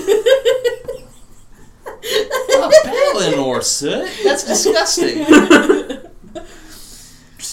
oh, 1.86 2.72
Balinor 2.86 3.62
soot. 3.62 4.10
That's 4.24 4.46
disgusting. 4.46 5.26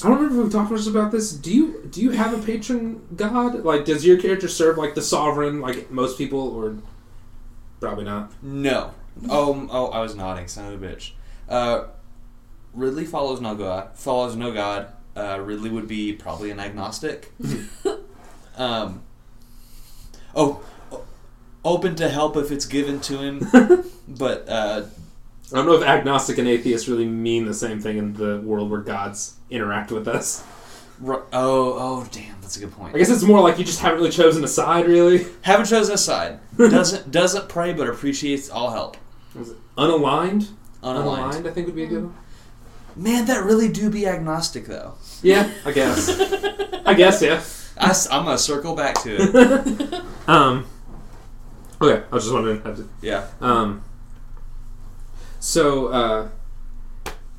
I 0.03 0.09
don't 0.09 0.17
remember 0.19 0.39
if 0.41 0.45
we've 0.45 0.53
talked 0.53 0.71
much 0.71 0.87
about 0.87 1.11
this. 1.13 1.33
Do 1.33 1.53
you 1.53 1.89
do 1.91 2.01
you 2.01 2.11
have 2.11 2.33
a 2.39 2.45
patron 2.45 3.03
god? 3.17 3.65
Like, 3.65 3.85
does 3.85 4.07
your 4.07 4.19
character 4.21 4.49
serve 4.49 4.79
like 4.79 4.95
the 4.95 5.03
sovereign, 5.03 5.61
like 5.61 5.91
most 5.91 6.19
people, 6.19 6.55
or 6.57 6.77
probably 7.81 8.05
not? 8.05 8.33
No. 8.43 8.93
Oh, 9.29 9.67
oh, 9.71 9.87
I 9.89 10.01
was 10.01 10.15
nodding. 10.15 10.47
Son 10.47 10.73
of 10.73 10.83
a 10.83 10.87
bitch. 10.87 11.13
Uh, 11.49 11.87
Ridley 12.75 13.05
follows 13.05 13.41
no 13.41 13.55
god. 13.55 13.91
Follows 13.95 14.37
no 14.37 14.53
god. 14.53 14.89
Uh, 15.17 15.41
Ridley 15.41 15.71
would 15.71 15.89
be 15.89 16.13
probably 16.13 16.51
an 16.51 16.61
agnostic. 16.61 17.33
um. 18.57 19.03
Oh, 20.37 20.61
open 21.65 21.95
to 21.97 22.09
help 22.09 22.37
if 22.37 22.51
it's 22.51 22.67
given 22.67 23.01
to 23.01 23.19
him, 23.19 23.49
but 24.09 24.49
uh, 24.49 24.85
I 25.53 25.57
don't 25.57 25.67
know 25.67 25.75
if 25.75 25.83
agnostic 25.83 26.39
and 26.39 26.47
atheist 26.49 26.89
really 26.89 27.07
mean 27.07 27.47
the 27.47 27.55
same 27.55 27.81
thing 27.81 27.97
in 27.97 28.15
the 28.15 28.41
world 28.41 28.71
where 28.71 28.81
gods 28.81 29.37
interact 29.51 29.91
with 29.91 30.07
us. 30.07 30.45
oh, 31.03 31.23
oh, 31.33 32.09
damn, 32.11 32.41
that's 32.41 32.57
a 32.57 32.61
good 32.61 32.73
point. 32.73 32.95
I 32.95 32.99
guess 32.99 33.11
it's 33.11 33.23
more 33.23 33.41
like 33.41 33.59
you 33.59 33.65
just 33.65 33.81
haven't 33.81 33.99
really 33.99 34.11
chosen 34.11 34.45
a 34.45 34.49
side, 34.49 34.87
really. 34.87 35.27
Haven't 35.43 35.67
chosen 35.67 35.95
a 35.95 35.99
side. 35.99 36.41
Doesn't 36.57 37.11
doesn't 37.11 37.49
pray, 37.49 37.73
but 37.73 37.89
appreciates 37.89 38.49
all 38.49 38.71
help. 38.71 38.97
Was 39.35 39.51
it 39.51 39.57
Unaligned? 39.77 40.51
Unaligned. 40.83 41.47
I 41.47 41.51
think 41.51 41.67
would 41.67 41.75
be 41.75 41.85
a 41.85 41.89
good 41.89 42.05
one. 42.05 42.15
Man, 42.97 43.27
that 43.27 43.45
really 43.45 43.69
do 43.69 43.91
be 43.91 44.07
agnostic 44.07 44.67
though. 44.67 44.95
Yeah, 45.23 45.51
I 45.65 45.73
guess. 45.73 46.09
I 46.87 46.95
guess, 46.95 47.23
yeah. 47.23 47.43
I, 47.77 48.17
am 48.17 48.25
gonna 48.25 48.39
circle 48.39 48.75
back 48.75 49.03
to 49.03 49.17
it. 49.19 50.03
Um. 50.29 50.67
Okay, 51.83 52.03
I 52.11 52.15
was 52.15 52.25
just 52.25 52.33
wondering. 52.35 52.63
how 52.63 52.73
to- 52.73 52.89
Yeah. 53.03 53.27
Um. 53.43 53.83
So, 55.39 55.89
uh, 55.89 56.29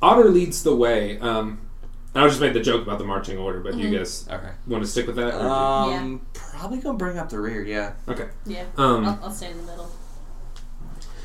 Otter 0.00 0.30
leads 0.30 0.62
the 0.62 0.76
way. 0.76 1.18
Um, 1.18 1.58
and 2.14 2.22
I 2.24 2.28
just 2.28 2.40
made 2.40 2.54
the 2.54 2.60
joke 2.60 2.82
about 2.82 2.98
the 2.98 3.04
marching 3.04 3.38
order, 3.38 3.58
but 3.60 3.72
do 3.72 3.78
you 3.80 3.96
guys 3.98 4.28
Okay. 4.30 4.50
want 4.68 4.84
to 4.84 4.88
stick 4.88 5.06
with 5.08 5.16
that? 5.16 5.34
or 5.34 5.40
do- 5.42 5.48
Um, 5.48 6.26
probably 6.32 6.78
gonna 6.78 6.96
bring 6.96 7.18
up 7.18 7.28
the 7.28 7.40
rear. 7.40 7.62
Yeah. 7.64 7.94
okay. 8.08 8.28
Yeah. 8.44 8.64
Um. 8.76 9.04
I'll, 9.04 9.18
I'll 9.24 9.30
stay 9.32 9.50
in 9.50 9.56
the 9.56 9.64
middle. 9.64 9.90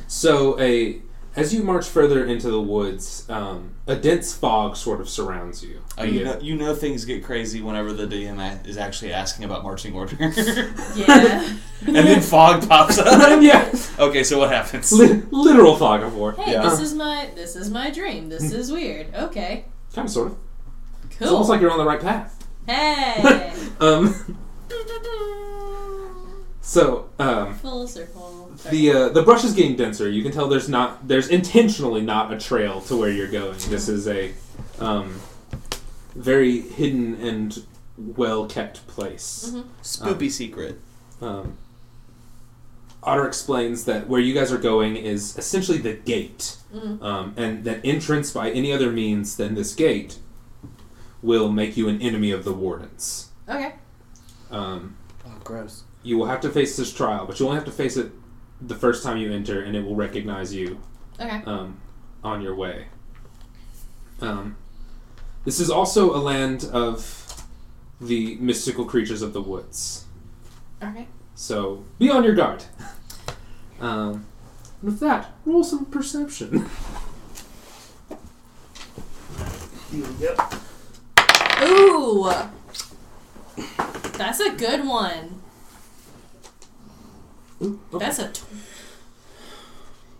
So 0.07 0.59
a 0.59 1.01
as 1.35 1.53
you 1.53 1.63
march 1.63 1.85
further 1.87 2.25
into 2.25 2.49
the 2.51 2.61
woods, 2.61 3.25
um, 3.29 3.71
a 3.87 3.95
dense 3.95 4.33
fog 4.35 4.75
sort 4.75 4.99
of 4.99 5.07
surrounds 5.09 5.63
you. 5.63 5.81
Oh, 5.97 6.03
you 6.03 6.23
know, 6.25 6.37
you 6.39 6.55
know 6.55 6.75
things 6.75 7.05
get 7.05 7.23
crazy 7.23 7.61
whenever 7.61 7.93
the 7.93 8.05
DM 8.05 8.67
is 8.67 8.77
actually 8.77 9.13
asking 9.13 9.45
about 9.45 9.63
marching 9.63 9.93
order, 9.93 10.15
yeah. 10.95 11.57
and 11.87 11.95
then 11.95 12.21
fog 12.21 12.67
pops 12.67 12.97
up. 12.97 13.41
yeah, 13.41 13.73
Okay, 13.99 14.23
so 14.23 14.39
what 14.39 14.51
happens? 14.51 14.91
li- 14.91 15.21
literal 15.31 15.75
fog 15.77 16.03
of 16.03 16.15
war. 16.15 16.33
hey, 16.33 16.51
Yeah. 16.53 16.63
this 16.63 16.79
is 16.79 16.93
my 16.93 17.29
this 17.35 17.55
is 17.55 17.69
my 17.69 17.89
dream. 17.91 18.27
This 18.29 18.51
is 18.51 18.71
weird. 18.71 19.13
Okay. 19.15 19.65
Kind 19.93 20.07
of, 20.07 20.11
sort 20.13 20.27
of. 20.27 20.33
Cool. 21.11 21.17
It's 21.21 21.31
almost 21.31 21.49
like 21.49 21.61
you're 21.61 21.71
on 21.71 21.77
the 21.77 21.85
right 21.85 21.99
path. 22.01 22.47
hey. 22.67 23.53
Um, 23.79 24.37
so 26.61 27.09
um, 27.19 27.55
Full 27.55 27.87
circle. 27.87 28.51
the 28.69 28.91
uh, 28.91 29.09
the 29.09 29.23
brush 29.23 29.43
is 29.43 29.53
getting 29.53 29.75
denser. 29.75 30.07
You 30.09 30.21
can 30.23 30.31
tell 30.31 30.47
there's 30.47 30.69
not 30.69 31.07
there's 31.07 31.27
intentionally 31.27 32.01
not 32.01 32.31
a 32.33 32.39
trail 32.39 32.81
to 32.81 32.95
where 32.97 33.09
you're 33.11 33.27
going. 33.31 33.57
This 33.69 33.89
is 33.89 34.07
a 34.07 34.31
um, 34.79 35.19
very 36.15 36.61
hidden 36.61 37.15
and 37.15 37.63
well 37.97 38.45
kept 38.45 38.85
place. 38.87 39.51
Mhm. 39.53 39.63
Spoopy 39.83 40.29
secret. 40.31 40.79
Um, 41.21 41.57
Otter 43.03 43.25
explains 43.27 43.85
that 43.85 44.07
where 44.07 44.21
you 44.21 44.33
guys 44.33 44.51
are 44.51 44.59
going 44.59 44.95
is 44.95 45.35
essentially 45.37 45.79
the 45.79 45.93
gate, 45.93 46.57
Mhm. 46.73 47.01
um, 47.01 47.33
and 47.35 47.63
that 47.63 47.81
entrance 47.83 48.31
by 48.31 48.51
any 48.51 48.71
other 48.71 48.91
means 48.91 49.35
than 49.37 49.55
this 49.55 49.73
gate 49.73 50.17
will 51.23 51.51
make 51.51 51.75
you 51.75 51.87
an 51.89 51.99
enemy 52.01 52.29
of 52.31 52.43
the 52.43 52.53
wardens. 52.53 53.29
Okay. 53.49 53.73
Um, 54.51 54.95
Oh, 55.25 55.31
gross. 55.43 55.83
You 56.03 56.17
will 56.17 56.25
have 56.25 56.41
to 56.41 56.49
face 56.49 56.75
this 56.77 56.91
trial, 56.93 57.25
but 57.25 57.39
you 57.39 57.45
only 57.45 57.55
have 57.57 57.65
to 57.65 57.71
face 57.71 57.97
it 57.97 58.11
the 58.59 58.75
first 58.75 59.03
time 59.03 59.17
you 59.17 59.31
enter, 59.31 59.61
and 59.61 59.75
it 59.75 59.83
will 59.83 59.95
recognize 59.95 60.53
you 60.53 60.79
Okay. 61.19 61.41
um, 61.45 61.79
on 62.23 62.41
your 62.41 62.55
way. 62.55 62.87
Um, 64.21 64.55
this 65.45 65.59
is 65.59 65.69
also 65.69 66.15
a 66.15 66.21
land 66.21 66.65
of 66.71 67.43
the 67.99 68.35
mystical 68.35 68.85
creatures 68.85 69.21
of 69.21 69.33
the 69.33 69.41
woods. 69.41 70.05
Okay. 70.81 71.07
So 71.35 71.83
be 71.99 72.09
on 72.09 72.23
your 72.23 72.35
guard. 72.35 72.63
Um, 73.79 74.27
and 74.79 74.91
with 74.91 74.99
that, 74.99 75.31
roll 75.43 75.63
some 75.63 75.85
perception. 75.87 76.69
yep. 80.19 80.53
Ooh. 81.63 82.31
That's 84.19 84.39
a 84.39 84.51
good 84.51 84.85
one. 84.85 85.40
Ooh, 87.61 87.79
okay. 87.93 88.05
That's 88.05 88.19
a 88.19 88.29
tw- 88.31 88.43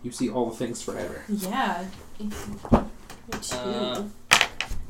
You 0.02 0.10
see 0.12 0.30
all 0.30 0.50
the 0.50 0.56
things 0.56 0.82
forever. 0.82 1.22
yeah. 1.28 1.84
Two. 2.18 3.56
Uh, 3.56 4.04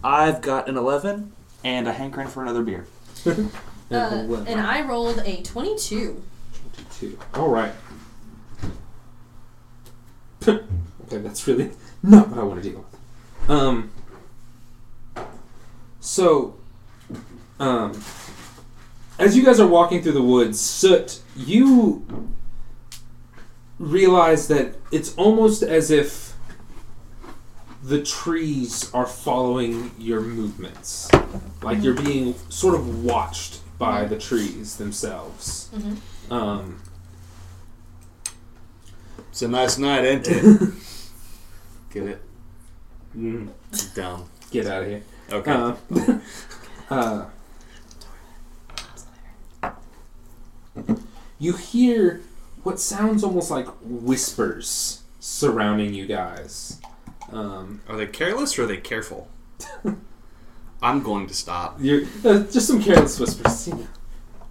I've 0.05 0.41
got 0.43 0.69
an 0.69 0.77
11 0.77 1.33
and 1.65 1.87
a 1.89 1.93
hankering 1.93 2.29
for 2.29 2.43
another 2.43 2.63
beer. 2.63 2.87
And 3.25 3.51
Uh, 3.91 4.45
and 4.47 4.59
I 4.61 4.81
rolled 4.87 5.19
a 5.25 5.43
twenty-two. 5.43 6.23
Two. 6.99 7.19
All 7.35 7.49
right. 7.51 7.73
okay, 10.49 10.63
that's 11.11 11.47
really 11.47 11.71
not 12.03 12.29
what 12.31 12.39
I 12.39 12.43
want 12.43 12.63
to 12.63 12.71
deal 12.71 12.79
with. 12.79 13.51
Um. 13.51 13.91
So, 16.01 16.57
um, 17.61 17.93
as 19.19 19.37
you 19.37 19.45
guys 19.45 19.61
are 19.61 19.67
walking 19.69 20.03
through 20.03 20.13
the 20.13 20.23
woods, 20.23 20.59
Soot, 20.59 21.21
you 21.37 22.05
realize 23.83 24.47
that 24.49 24.77
it's 24.93 25.15
almost 25.17 25.63
as 25.63 25.91
if 25.91 26.35
the 27.83 28.01
trees 28.01 28.89
are 28.95 29.07
following 29.07 29.91
your 29.99 30.21
movements, 30.21 31.11
like 31.63 31.83
you're 31.83 32.01
being 32.01 32.35
sort 32.49 32.77
of 32.77 33.05
watched 33.05 33.59
by 33.79 34.05
the 34.05 34.17
trees 34.17 34.77
themselves. 34.77 35.69
Mhm. 35.75 35.97
Um, 36.33 36.83
It's 39.31 39.43
a 39.43 39.49
nice 39.49 39.79
night, 39.79 40.05
ain't 40.05 40.29
it? 40.29 40.71
Get 41.93 42.03
it? 42.05 42.23
mm, 43.17 43.49
Dumb. 43.95 44.25
get 44.51 44.67
out 44.67 44.83
of 44.83 44.89
here. 44.89 45.03
Okay. 45.33 45.51
Uh, 45.51 45.75
uh, 46.91 47.25
you 51.39 51.55
hear 51.55 52.21
what 52.63 52.79
sounds 52.79 53.25
almost 53.25 53.51
like 53.51 53.67
whispers 53.83 55.03
surrounding 55.21 55.95
you 55.95 56.07
guys. 56.07 56.81
Um, 57.31 57.81
are 57.89 57.97
they 57.97 58.07
careless 58.07 58.59
or 58.59 58.65
are 58.65 58.67
they 58.67 58.77
careful? 58.77 59.29
I'm 60.83 61.03
going 61.03 61.27
to 61.29 61.35
stop. 61.35 61.77
you're, 61.81 62.03
uh, 62.25 62.41
just 62.41 62.67
some 62.67 62.83
careless 62.83 63.19
whispers. 63.19 63.69
You 63.69 63.75
know, 63.75 63.89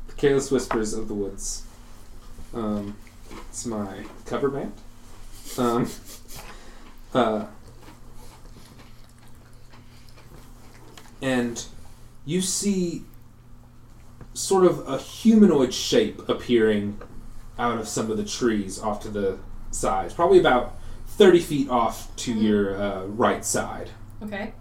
the 0.08 0.14
careless 0.14 0.50
whispers 0.50 0.94
of 0.94 1.08
the 1.08 1.14
woods. 1.14 1.66
Um, 2.54 2.96
it's 3.50 3.66
my 3.66 4.06
cover 4.26 4.50
band. 4.50 4.74
Um, 5.58 5.90
uh, 7.14 7.46
and 11.22 11.66
you 12.26 12.42
see 12.42 13.04
sort 14.34 14.66
of 14.66 14.88
a 14.88 14.98
humanoid 14.98 15.74
shape 15.74 16.28
appearing 16.30 17.00
out 17.62 17.78
of 17.78 17.88
some 17.88 18.10
of 18.10 18.18
the 18.18 18.26
trees 18.26 18.80
off 18.80 19.02
to 19.04 19.10
the 19.10 19.38
sides, 19.70 20.14
probably 20.14 20.40
about 20.40 20.78
30 21.08 21.40
feet 21.40 21.70
off 21.70 22.14
to 22.18 22.34
your 22.34 22.82
uh, 22.82 23.06
right 23.06 23.46
side. 23.46 23.92
Okay. 24.24 24.54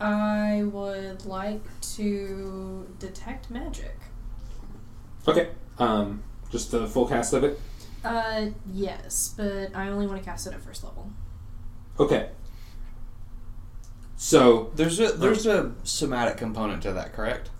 I 0.00 0.62
would 0.64 1.26
like 1.26 1.62
to 1.96 2.94
detect 2.98 3.50
magic. 3.50 3.96
Okay. 5.28 5.50
Um, 5.78 6.22
just 6.50 6.70
the 6.70 6.86
full 6.86 7.06
cast 7.06 7.32
of 7.32 7.44
it. 7.44 7.60
Uh, 8.04 8.46
yes, 8.72 9.34
but 9.36 9.74
I 9.74 9.88
only 9.88 10.06
want 10.06 10.18
to 10.22 10.24
cast 10.24 10.46
it 10.46 10.54
at 10.54 10.60
first 10.60 10.84
level. 10.84 11.10
Okay. 11.98 12.30
So 14.16 14.70
There's 14.74 14.98
a 14.98 15.12
there's 15.12 15.46
a 15.46 15.74
somatic 15.84 16.38
component 16.38 16.82
to 16.84 16.92
that, 16.92 17.12
correct? 17.12 17.50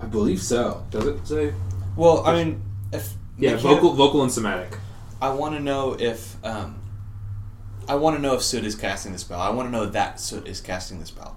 I 0.00 0.06
believe 0.06 0.42
so. 0.42 0.84
Does 0.90 1.06
it 1.06 1.26
say? 1.26 1.52
Well, 1.98 2.24
I 2.24 2.32
mean, 2.44 2.62
if 2.92 3.14
Yeah, 3.36 3.54
Nick, 3.54 3.60
vocal, 3.60 3.92
vocal, 3.92 4.22
and 4.22 4.30
somatic. 4.30 4.78
I 5.20 5.30
want 5.30 5.56
to 5.56 5.60
know 5.60 5.96
if 5.98 6.36
um, 6.44 6.80
I 7.88 7.96
want 7.96 8.14
to 8.16 8.22
know 8.22 8.34
if 8.36 8.42
Soot 8.42 8.64
is 8.64 8.76
casting 8.76 9.12
the 9.12 9.18
spell. 9.18 9.40
I 9.40 9.50
want 9.50 9.66
to 9.66 9.72
know 9.72 9.84
that 9.86 10.20
Soot 10.20 10.46
is 10.46 10.60
casting 10.60 11.00
the 11.00 11.06
spell. 11.06 11.36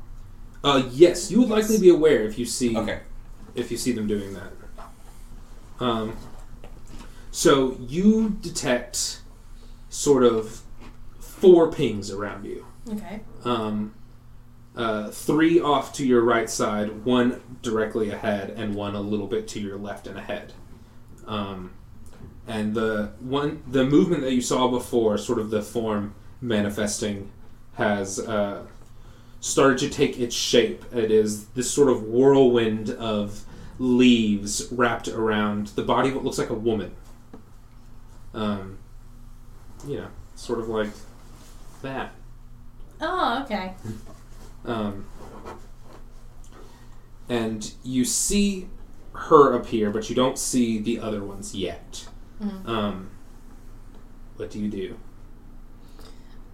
Uh, 0.64 0.84
yes, 0.91 1.32
you 1.32 1.39
would 1.39 1.49
likely 1.49 1.80
be 1.80 1.89
aware 1.89 2.22
if 2.24 2.38
you 2.38 2.45
see 2.45 2.78
Okay. 2.78 2.99
if 3.55 3.72
you 3.72 3.78
see 3.78 3.91
them 3.91 4.05
doing 4.05 4.36
that. 4.36 4.51
Um, 5.80 6.16
so 7.32 7.76
you 7.80 8.38
detect 8.41 9.22
sort 9.89 10.24
of 10.24 10.62
four 11.20 11.72
pings 11.72 12.12
around 12.12 12.45
you. 12.45 12.68
Okay. 12.88 13.22
Um, 13.43 13.95
uh, 14.76 15.09
three 15.09 15.59
off 15.59 15.93
to 15.93 16.05
your 16.05 16.22
right 16.22 16.49
side, 16.49 17.03
one 17.03 17.41
directly 17.61 18.09
ahead, 18.09 18.51
and 18.51 18.74
one 18.76 18.95
a 18.95 19.01
little 19.01 19.28
bit 19.28 19.47
to 19.49 19.59
your 19.59 19.78
left 19.78 20.07
and 20.07 20.17
ahead. 20.17 20.53
Um, 21.28 21.74
and 22.47 22.74
the 22.74 23.11
one, 23.19 23.63
the 23.67 23.86
movement 23.86 24.22
that 24.24 24.34
you 24.34 24.41
saw 24.41 24.67
before, 24.67 25.17
sort 25.17 25.39
of 25.39 25.49
the 25.49 25.61
form 25.61 26.15
manifesting, 26.39 27.30
has 27.74 28.19
uh, 28.19 28.63
started 29.39 29.78
to 29.80 29.89
take 29.89 30.19
its 30.19 30.36
shape. 30.36 30.86
It 30.93 31.11
is 31.11 31.47
this 31.49 31.69
sort 31.69 31.89
of 31.89 32.03
whirlwind 32.03 32.89
of 32.91 33.45
leaves 33.78 34.67
wrapped 34.72 35.07
around 35.07 35.67
the 35.67 35.84
body 35.84 36.09
of 36.09 36.15
what 36.15 36.24
looks 36.24 36.38
like 36.38 36.49
a 36.49 36.55
woman. 36.55 36.95
Um, 38.34 38.78
you 39.86 39.97
know, 39.97 40.07
sort 40.36 40.59
of 40.59 40.69
like 40.69 40.89
that. 41.82 42.13
Oh, 43.01 43.41
okay. 43.43 43.74
Um, 44.66 45.05
and 47.30 47.72
you 47.84 48.05
see 48.05 48.68
her 49.14 49.53
appear, 49.53 49.89
but 49.91 50.09
you 50.09 50.16
don't 50.16 50.38
see 50.38 50.80
the 50.80 50.99
other 50.99 51.24
ones 51.24 51.55
yet. 51.55 52.07
Mhm. 52.41 52.68
Um, 52.68 53.09
what 54.38 54.51
do 54.51 54.59
you 54.59 54.70
do? 54.70 54.95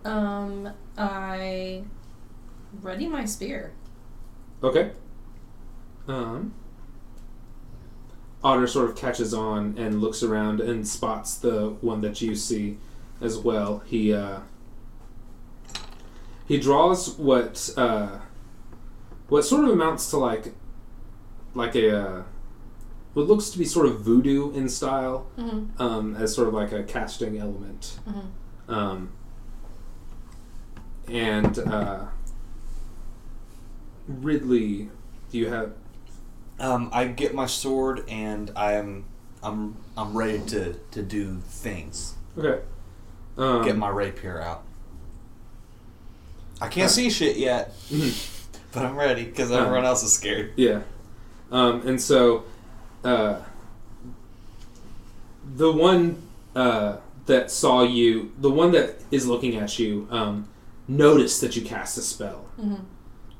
Um, 0.05 0.69
I 0.97 1.83
ready 2.81 3.07
my 3.07 3.25
spear. 3.25 3.73
Okay. 4.63 4.91
Um, 6.07 6.53
Otter 8.43 8.67
sort 8.67 8.89
of 8.89 8.95
catches 8.95 9.33
on 9.33 9.75
and 9.77 9.99
looks 9.99 10.23
around 10.23 10.61
and 10.61 10.87
spots 10.87 11.35
the 11.37 11.69
one 11.81 12.01
that 12.01 12.21
you 12.21 12.35
see 12.35 12.77
as 13.19 13.37
well. 13.37 13.79
He 13.85 14.13
uh, 14.13 14.39
he 16.47 16.57
draws 16.59 17.17
what 17.17 17.69
uh, 17.77 18.19
what 19.29 19.43
sort 19.43 19.65
of 19.65 19.71
amounts 19.71 20.09
to 20.11 20.17
like 20.17 20.53
like 21.53 21.75
a 21.75 21.97
uh, 21.99 22.23
what 23.13 23.27
looks 23.27 23.49
to 23.49 23.57
be 23.57 23.65
sort 23.65 23.85
of 23.87 24.01
voodoo 24.01 24.51
in 24.53 24.69
style 24.69 25.27
Mm-hmm. 25.37 25.81
um, 25.81 26.15
as 26.15 26.33
sort 26.35 26.47
of 26.47 26.53
like 26.53 26.71
a 26.71 26.83
casting 26.83 27.37
element. 27.37 27.99
Mm-hmm. 28.07 28.73
Um, 28.73 29.11
and 31.07 31.57
uh, 31.59 32.05
Ridley, 34.07 34.89
do 35.31 35.37
you 35.37 35.49
have? 35.49 35.73
Um, 36.59 36.89
I 36.91 37.05
get 37.05 37.33
my 37.35 37.45
sword 37.45 38.03
and 38.09 38.51
I 38.55 38.73
am 38.73 39.05
I'm 39.43 39.77
I'm 39.95 40.17
ready 40.17 40.39
to 40.47 40.73
to 40.91 41.01
do 41.03 41.39
things. 41.47 42.15
Okay. 42.37 42.63
Um, 43.37 43.63
Get 43.63 43.77
my 43.77 43.89
rapier 43.89 44.41
out. 44.41 44.63
I 46.61 46.67
can't 46.67 46.89
see 46.91 47.09
shit 47.09 47.37
yet, 47.37 47.73
but 48.71 48.85
I'm 48.85 48.95
ready 48.95 49.23
because 49.25 49.51
Uh. 49.51 49.59
everyone 49.59 49.85
else 49.85 50.03
is 50.03 50.13
scared. 50.13 50.53
Yeah. 50.55 50.81
Um, 51.51 51.87
and 51.87 52.01
so, 52.01 52.43
uh, 53.03 53.37
the 55.55 55.71
one 55.71 56.21
uh, 56.55 56.97
that 57.25 57.51
saw 57.51 57.83
you, 57.83 58.31
the 58.39 58.49
one 58.49 58.71
that 58.71 58.95
is 59.11 59.27
looking 59.27 59.55
at 59.55 59.77
you, 59.79 60.07
um, 60.11 60.47
noticed 60.87 61.41
that 61.41 61.55
you 61.55 61.61
cast 61.61 61.97
a 61.97 62.01
spell. 62.01 62.45
Mm-hmm. 62.59 62.83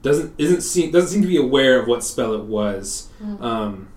Doesn't 0.04 0.34
isn't 0.38 0.62
seem 0.62 0.92
doesn't 0.92 1.10
seem 1.10 1.22
to 1.22 1.28
be 1.28 1.38
aware 1.38 1.80
of 1.82 1.88
what 1.88 2.04
spell 2.04 2.34
it 2.34 2.44
was. 2.44 3.10
Mhm. 3.22 3.42
Um, 3.42 3.88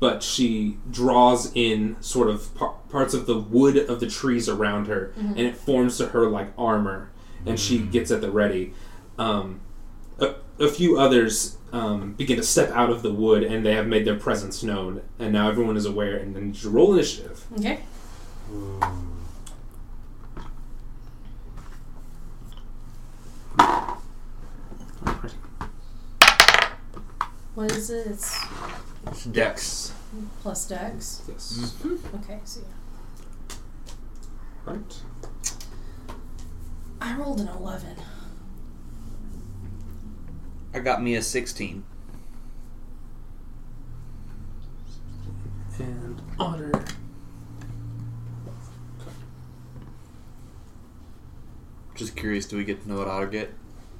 but 0.00 0.22
she 0.22 0.78
draws 0.90 1.50
in 1.54 1.96
sort 2.00 2.28
of 2.28 2.54
par- 2.54 2.74
parts 2.90 3.14
of 3.14 3.26
the 3.26 3.38
wood 3.38 3.76
of 3.76 4.00
the 4.00 4.06
trees 4.06 4.48
around 4.48 4.86
her, 4.88 5.12
Mhm. 5.18 5.30
and 5.30 5.40
it 5.40 5.56
forms 5.56 5.96
to 5.98 6.06
her 6.08 6.28
like 6.28 6.52
armor, 6.58 7.10
and 7.46 7.58
she 7.58 7.78
gets 7.78 8.10
at 8.10 8.20
the 8.20 8.30
ready. 8.30 8.74
Um, 9.18 9.60
a, 10.18 10.34
a 10.58 10.68
few 10.68 10.98
others 10.98 11.56
um, 11.72 12.14
begin 12.14 12.36
to 12.36 12.42
step 12.42 12.70
out 12.70 12.90
of 12.90 13.02
the 13.02 13.12
wood, 13.12 13.42
and 13.44 13.64
they 13.64 13.74
have 13.74 13.86
made 13.86 14.04
their 14.04 14.16
presence 14.16 14.62
known, 14.62 15.02
and 15.18 15.32
now 15.32 15.48
everyone 15.48 15.76
is 15.76 15.86
aware. 15.86 16.16
And 16.16 16.34
then 16.34 16.54
you 16.54 16.70
roll 16.70 16.92
initiative. 16.94 17.46
Okay. 17.58 17.80
What 27.54 27.72
is 27.72 27.88
it? 27.90 28.06
It's 29.06 29.24
Dex. 29.24 29.92
plus 30.42 30.68
dex. 30.68 31.22
Yes. 31.28 31.74
Okay, 32.16 32.40
so 32.44 32.60
yeah. 32.60 33.56
Right. 34.66 35.02
I 37.06 37.14
rolled 37.14 37.38
an 37.40 37.46
11. 37.46 37.96
I 40.74 40.80
got 40.80 41.00
me 41.00 41.14
a 41.14 41.22
16. 41.22 41.84
And 45.78 46.20
otter. 46.40 46.72
Just 51.94 52.16
curious, 52.16 52.44
do 52.46 52.56
we 52.56 52.64
get 52.64 52.82
to 52.82 52.88
know 52.88 52.96
what 52.96 53.06
Otter 53.06 53.28
get? 53.28 53.54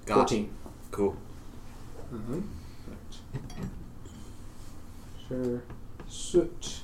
Got. 0.04 0.16
Fourteen. 0.16 0.50
Cool. 0.90 1.16
Uh-huh. 2.12 2.40
Right. 2.88 3.20
Sure. 5.28 5.62
Soot. 6.09 6.80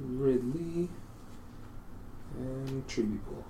Ridley. 0.00 0.88
And 2.36 2.86
Tree 2.88 3.04
People. 3.04 3.44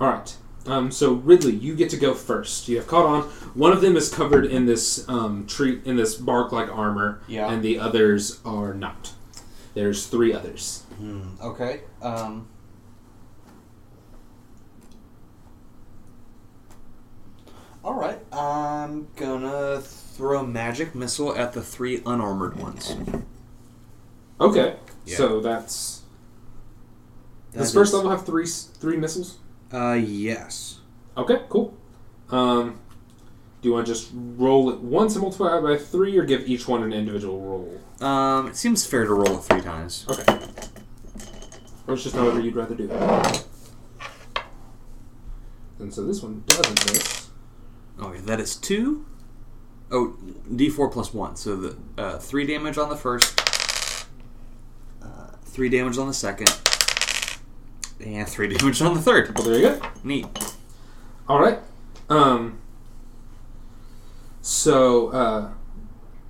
Alright. 0.00 0.36
Um, 0.66 0.90
so 0.90 1.12
Ridley, 1.14 1.54
you 1.54 1.74
get 1.74 1.90
to 1.90 1.96
go 1.96 2.14
first. 2.14 2.68
You 2.68 2.76
have 2.78 2.86
caught 2.86 3.06
on. 3.06 3.22
One 3.54 3.72
of 3.72 3.80
them 3.80 3.96
is 3.96 4.12
covered 4.12 4.46
in 4.46 4.66
this 4.66 5.06
um, 5.08 5.46
tree 5.46 5.80
in 5.84 5.96
this 5.96 6.14
bark 6.14 6.52
like 6.52 6.68
armor, 6.68 7.20
Yeah. 7.28 7.50
and 7.50 7.62
the 7.62 7.78
others 7.78 8.40
are 8.44 8.74
not. 8.74 9.12
There's 9.74 10.06
three 10.06 10.32
others. 10.32 10.84
Hmm. 10.98 11.22
Okay. 11.42 11.82
Um. 12.02 12.48
I'm 18.32 19.08
gonna 19.16 19.80
throw 19.80 20.44
magic 20.44 20.94
missile 20.94 21.34
at 21.36 21.52
the 21.52 21.62
three 21.62 22.02
unarmored 22.06 22.56
ones. 22.56 22.94
Okay. 24.40 24.76
Yeah. 25.04 25.16
So 25.16 25.40
that's 25.40 26.02
does 27.52 27.72
first 27.74 27.88
is- 27.90 27.94
level 27.94 28.10
have 28.10 28.24
three 28.26 28.46
three 28.46 28.96
missiles? 28.96 29.38
Uh, 29.72 29.92
yes. 29.92 30.80
Okay, 31.16 31.42
cool. 31.48 31.76
Um, 32.30 32.80
do 33.60 33.68
you 33.68 33.74
want 33.74 33.86
to 33.86 33.92
just 33.92 34.10
roll 34.14 34.70
it 34.70 34.80
once 34.80 35.14
and 35.14 35.22
multiply 35.22 35.58
it 35.58 35.62
by 35.62 35.76
three, 35.76 36.16
or 36.16 36.24
give 36.24 36.48
each 36.48 36.66
one 36.66 36.82
an 36.82 36.92
individual 36.92 37.40
roll? 37.40 38.06
Um, 38.08 38.46
it 38.48 38.56
seems 38.56 38.86
fair 38.86 39.04
to 39.04 39.12
roll 39.12 39.38
it 39.38 39.42
three 39.42 39.60
times. 39.60 40.06
Okay. 40.08 40.24
Or 41.86 41.94
it's 41.94 42.04
just 42.04 42.14
however 42.14 42.40
you'd 42.40 42.54
rather 42.56 42.74
do 42.74 42.88
it. 42.90 43.44
And 45.78 45.92
so 45.92 46.04
this 46.06 46.22
one 46.22 46.44
doesn't 46.46 46.84
miss. 46.92 47.28
Okay, 48.00 48.20
that 48.20 48.38
is 48.40 48.56
two. 48.56 49.04
Oh, 49.90 50.16
D4 50.50 50.92
plus 50.92 51.12
one. 51.12 51.36
So 51.36 51.56
the 51.56 51.76
uh, 51.98 52.18
three 52.18 52.46
damage 52.46 52.78
on 52.78 52.88
the 52.88 52.96
first, 52.96 53.40
three 55.50 55.68
damage 55.68 55.98
on 55.98 56.06
the 56.06 56.14
second, 56.14 56.50
and 58.04 58.28
three 58.28 58.48
damage 58.56 58.80
on 58.80 58.94
the 58.94 59.00
third. 59.00 59.36
Well, 59.36 59.46
there 59.46 59.58
you 59.58 59.62
go. 59.62 59.80
Neat. 60.04 60.26
All 61.28 61.40
right. 61.40 61.58
Um. 62.08 62.58
So 64.42 65.08
uh, 65.08 65.50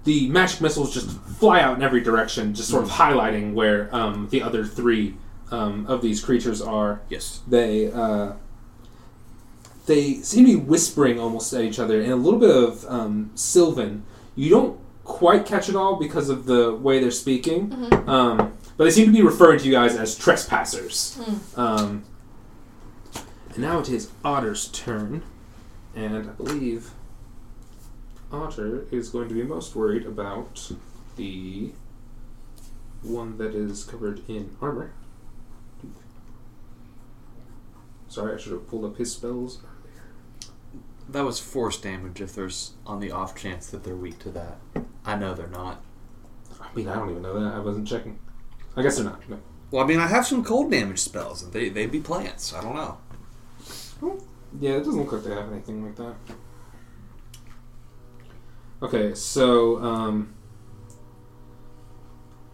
the 0.05 0.29
magic 0.29 0.61
missiles 0.61 0.93
just 0.93 1.11
fly 1.21 1.61
out 1.61 1.77
in 1.77 1.83
every 1.83 2.01
direction, 2.01 2.55
just 2.55 2.69
sort 2.69 2.83
of 2.83 2.91
highlighting 2.91 3.55
where 3.55 3.95
um, 3.95 4.29
the 4.31 4.43
other 4.43 4.65
three 4.65 5.15
um, 5.51 5.87
of 5.87 6.03
these 6.03 6.23
creatures 6.23 6.61
are. 6.61 7.01
Yes. 7.09 7.41
They 7.47 7.91
uh, 7.93 8.33
they 9.87 10.15
seem 10.15 10.47
to 10.47 10.53
be 10.53 10.57
whispering 10.57 11.19
almost 11.19 11.53
at 11.53 11.63
each 11.63 11.79
other 11.79 12.01
in 12.01 12.11
a 12.11 12.17
little 12.17 12.39
bit 12.39 12.51
of 12.51 12.85
um, 12.87 13.31
Sylvan. 13.35 14.05
You 14.37 14.51
don't 14.51 14.81
quite 15.05 15.45
catch 15.45 15.69
it 15.69 15.75
all 15.77 15.97
because 15.97 16.29
of 16.29 16.47
the 16.47 16.75
way 16.75 17.01
they're 17.01 17.11
speaking, 17.11 17.73
um, 18.09 18.53
but 18.81 18.87
they 18.87 18.91
seem 18.93 19.05
to 19.05 19.13
be 19.13 19.21
referring 19.21 19.59
to 19.59 19.67
you 19.67 19.73
guys 19.73 19.95
as 19.95 20.17
trespassers. 20.17 21.21
Um, 21.55 22.03
and 23.51 23.59
now 23.59 23.81
it 23.81 23.91
is 23.91 24.11
Otter's 24.25 24.69
turn, 24.69 25.23
and 25.95 26.17
I 26.17 26.21
believe 26.21 26.93
Otter 28.33 28.87
is 28.91 29.11
going 29.11 29.29
to 29.29 29.35
be 29.35 29.43
most 29.43 29.77
worried 29.77 30.07
about 30.07 30.73
the 31.17 31.73
one 33.03 33.37
that 33.37 33.55
is 33.55 33.85
covered 33.85 34.27
in 34.31 34.57
armor. 34.63 34.95
Sorry, 38.09 38.35
I 38.35 38.39
should 38.39 38.53
have 38.53 38.67
pulled 38.67 38.87
up 38.87 38.97
his 38.97 39.13
spells. 39.13 39.61
That 41.07 41.27
was 41.27 41.39
force 41.39 41.79
damage 41.79 42.23
if 42.23 42.35
there's 42.35 42.73
on 42.87 43.01
the 43.01 43.11
off 43.11 43.37
chance 43.37 43.67
that 43.67 43.85
they're 43.85 43.95
weak 43.95 44.19
to 44.21 44.31
that. 44.31 44.57
I 45.05 45.17
know 45.17 45.35
they're 45.35 45.49
not. 45.49 45.83
I 46.59 46.75
mean, 46.75 46.89
I 46.89 46.95
don't 46.95 47.11
even 47.11 47.21
know 47.21 47.39
that. 47.39 47.53
I 47.55 47.59
wasn't 47.59 47.87
checking. 47.87 48.19
I 48.81 48.83
guess 48.83 48.97
they're 48.97 49.05
not. 49.05 49.29
No. 49.29 49.39
Well, 49.71 49.85
I 49.85 49.87
mean, 49.87 49.99
I 50.01 50.07
have 50.07 50.27
some 50.27 50.43
cold 50.43 50.71
damage 50.71 51.01
spells. 51.01 51.49
They, 51.51 51.69
they'd 51.69 51.93
be 51.93 52.01
plants. 52.01 52.55
I 52.55 52.63
don't 52.63 52.75
know. 52.75 52.99
Yeah, 54.59 54.73
it 54.73 54.85
doesn't 54.85 54.97
look 54.99 55.13
like 55.13 55.23
they 55.23 55.35
have 55.35 55.53
anything 55.53 55.85
like 55.85 55.97
that. 55.97 56.15
Okay, 58.83 59.15
so 59.15 59.77
um, 59.85 60.35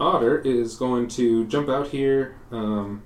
Otter 0.00 0.40
is 0.40 0.74
going 0.74 1.06
to 1.10 1.46
jump 1.46 1.68
out 1.68 1.86
here, 1.88 2.36
um, 2.50 3.04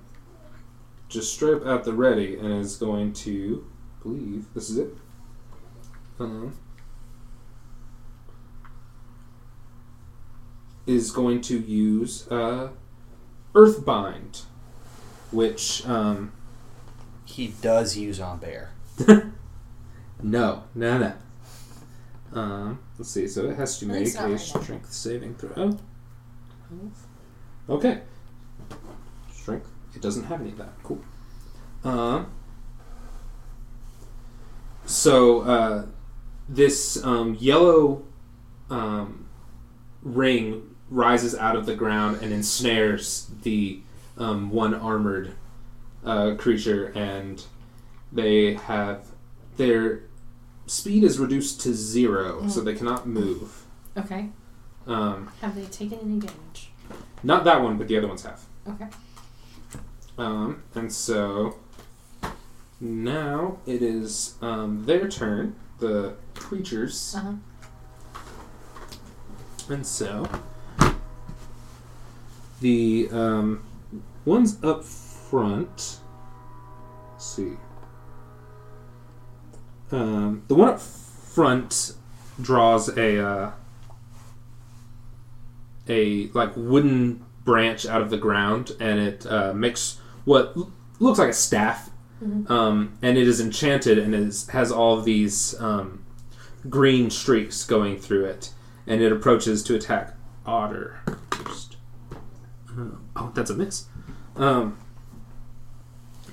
just 1.10 1.34
straight 1.34 1.56
up 1.56 1.66
at 1.66 1.84
the 1.84 1.92
ready, 1.92 2.36
and 2.36 2.52
is 2.52 2.76
going 2.76 3.12
to 3.12 3.66
I 4.00 4.02
believe 4.02 4.46
this 4.54 4.70
is 4.70 4.78
it. 4.78 4.96
Um, 6.18 6.56
is 10.86 11.10
going 11.10 11.42
to 11.42 11.58
use 11.58 12.26
uh, 12.28 12.70
Earthbind, 13.55 14.42
which 15.30 15.86
um, 15.86 16.32
He 17.24 17.48
does 17.61 17.96
use 17.96 18.20
on 18.20 18.38
bear. 18.38 18.72
No, 20.22 20.64
no, 20.74 20.98
no. 20.98 21.12
Um, 22.38 22.78
let's 22.98 23.11
see. 23.11 23.26
So 23.26 23.48
it 23.48 23.57
has 23.57 23.78
to 23.78 23.86
make 23.86 24.14
a 24.14 24.22
right 24.22 24.30
now. 24.32 24.36
strength 24.36 24.92
saving 24.92 25.34
throw. 25.36 25.78
Okay. 27.68 28.01
Strength. 29.32 29.68
It 29.94 30.03
doesn't 30.03 30.24
have 30.24 30.40
any 30.40 30.51
of 30.51 30.59
that. 30.59 30.72
Cool. 30.82 31.01
Um. 31.84 32.30
So 34.86 35.40
uh, 35.42 35.86
this 36.48 37.03
um, 37.05 37.36
yellow 37.40 38.03
um, 38.68 39.26
ring 40.03 40.69
rises 40.91 41.34
out 41.36 41.57
of 41.57 41.66
the 41.66 41.74
ground 41.74 42.18
and 42.22 42.32
ensnares 42.32 43.28
the 43.43 43.80
um, 44.18 44.51
one 44.51 44.74
armored 44.74 45.32
uh, 46.05 46.34
creature, 46.36 46.86
and 46.97 47.45
they 48.12 48.55
have 48.55 49.07
their 49.57 50.03
speed 50.66 51.05
is 51.05 51.18
reduced 51.18 51.61
to 51.62 51.72
zero, 51.74 52.47
so 52.49 52.61
they 52.61 52.74
cannot 52.74 53.07
move. 53.07 53.64
Okay. 53.97 54.28
Um, 54.86 55.30
Have 55.41 55.55
they 55.55 55.64
taken 55.66 55.99
any 56.01 56.18
damage? 56.20 56.70
not 57.22 57.45
that 57.45 57.62
one, 57.62 57.76
but 57.78 57.86
the 57.88 57.97
other 57.99 58.09
ones 58.09 58.22
have. 58.24 58.41
Okay. 58.68 58.86
Um, 60.18 60.62
and 60.74 60.93
so 60.93 61.57
now 62.80 63.59
it 63.66 63.82
is 63.82 64.34
um, 64.43 64.84
their 64.86 65.09
turn, 65.09 65.55
the 65.78 66.14
creatures, 66.34 67.14
Uh 67.16 67.20
huh. 67.20 68.22
and 69.70 69.86
so 69.86 70.26
the 72.61 73.08
um, 73.11 73.62
ones 74.24 74.62
up 74.62 74.84
front. 74.84 75.98
Let's 77.12 77.26
see. 77.26 77.52
Um, 79.90 80.44
the 80.48 80.54
one 80.54 80.68
up 80.68 80.80
front 80.80 81.94
draws 82.40 82.88
a 82.96 83.18
uh, 83.24 83.50
a 85.88 86.28
like 86.28 86.52
wooden 86.56 87.24
branch 87.44 87.86
out 87.86 88.00
of 88.02 88.11
the 88.11 88.16
ground, 88.16 88.72
and 88.80 89.00
it 89.00 89.26
uh, 89.26 89.52
makes 89.52 89.98
what 90.24 90.52
l- 90.56 90.72
looks 91.00 91.18
like 91.18 91.30
a 91.30 91.34
staff, 91.34 91.90
um, 92.48 92.96
and 93.02 93.18
it 93.18 93.26
is 93.26 93.40
enchanted 93.40 93.98
and 93.98 94.14
is 94.14 94.48
has 94.48 94.70
all 94.70 94.96
of 94.98 95.04
these 95.04 95.58
um, 95.61 96.04
green 96.68 97.11
streaks 97.11 97.64
going 97.64 97.98
through 97.98 98.26
it, 98.26 98.52
and 98.86 99.02
it 99.02 99.11
approaches 99.11 99.62
to 99.64 99.74
attack 99.74 100.14
Otter. 100.46 101.00
Uh, 102.78 102.96
oh, 103.16 103.32
that's 103.34 103.50
a 103.50 103.54
miss. 103.54 103.86
Um, 104.36 104.78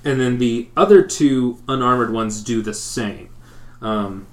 and 0.04 0.20
then 0.20 0.38
the 0.38 0.68
other 0.76 1.02
two 1.02 1.58
unarmored 1.68 2.12
ones 2.12 2.42
do 2.42 2.62
the 2.62 2.74
same. 2.74 3.30
Um, 3.80 4.26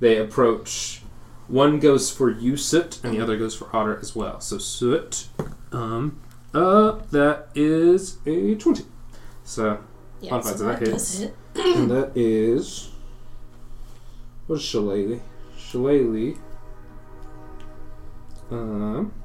they 0.00 0.16
approach. 0.18 1.02
One 1.48 1.78
goes 1.78 2.10
for 2.10 2.30
you, 2.30 2.56
Soot, 2.56 3.02
and 3.04 3.14
the 3.14 3.20
other 3.20 3.36
goes 3.36 3.54
for 3.54 3.74
Otter 3.74 3.98
as 3.98 4.16
well. 4.16 4.40
So 4.40 4.58
Soot, 4.58 5.28
um, 5.70 6.20
uh, 6.54 6.98
that 7.10 7.48
is 7.54 8.18
a 8.26 8.54
twenty. 8.56 8.84
So, 9.44 9.78
Yeah. 10.20 10.32
Modified, 10.32 10.58
so 10.58 10.64
that 10.64 10.80
that 10.80 10.88
hits. 10.88 11.18
hit. 11.18 11.34
and 11.56 11.90
that 11.90 12.12
is 12.16 12.90
what 14.46 14.56
is 14.56 14.62
Shillelagh? 14.62 15.20
Shillelagh. 15.56 16.36
Um. 18.50 19.12
I'm 19.16 19.21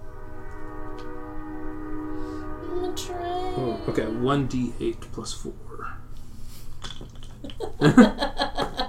try. 2.98 3.26
Oh, 3.58 3.80
okay, 3.88 4.06
one 4.06 4.48
d 4.48 4.74
eight 4.80 5.00
plus 5.12 5.34
four. 5.34 5.54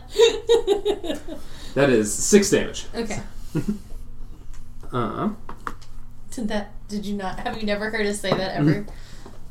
That 1.74 1.90
is 1.90 2.12
six 2.12 2.50
damage. 2.50 2.86
Okay. 2.94 3.20
Uh 4.90 5.08
huh. 5.08 5.28
Did 6.30 6.48
that? 6.48 6.72
Did 6.88 7.04
you 7.04 7.14
not? 7.14 7.40
Have 7.40 7.58
you 7.58 7.66
never 7.66 7.90
heard 7.90 8.06
us 8.06 8.20
say 8.20 8.30
that 8.30 8.56
ever? 8.56 8.86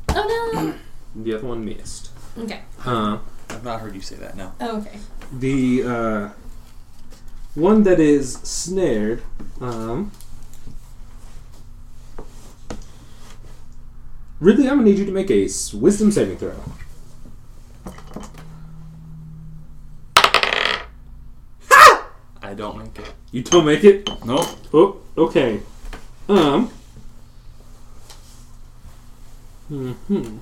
oh 0.10 0.52
no! 0.56 0.74
the 1.16 1.36
other 1.36 1.46
one 1.46 1.64
missed. 1.64 2.10
Okay. 2.40 2.62
Uh, 2.84 3.20
I've 3.52 3.64
not 3.64 3.80
heard 3.80 3.94
you 3.94 4.02
say 4.02 4.16
that. 4.16 4.36
No. 4.36 4.52
Oh, 4.60 4.80
okay. 4.80 4.98
the 5.32 5.84
uh, 5.84 6.30
one 7.54 7.84
that 7.84 8.00
is 8.00 8.34
snared. 8.34 9.22
Um, 9.62 10.12
Ridley, 14.40 14.70
I'm 14.70 14.78
gonna 14.78 14.90
need 14.90 15.00
you 15.00 15.06
to 15.06 15.12
make 15.12 15.32
a 15.32 15.44
wisdom 15.74 16.12
saving 16.12 16.38
throw. 16.38 16.54
Ha! 21.70 22.10
I 22.42 22.54
don't 22.54 22.78
make 22.78 23.00
it. 23.00 23.14
You 23.32 23.42
don't 23.44 23.66
make 23.66 23.84
it. 23.84 24.08
Nope. 24.26 24.48
Oh, 24.74 24.98
okay. 25.18 25.62
Um. 26.30 26.72
Hmm. 29.70 30.38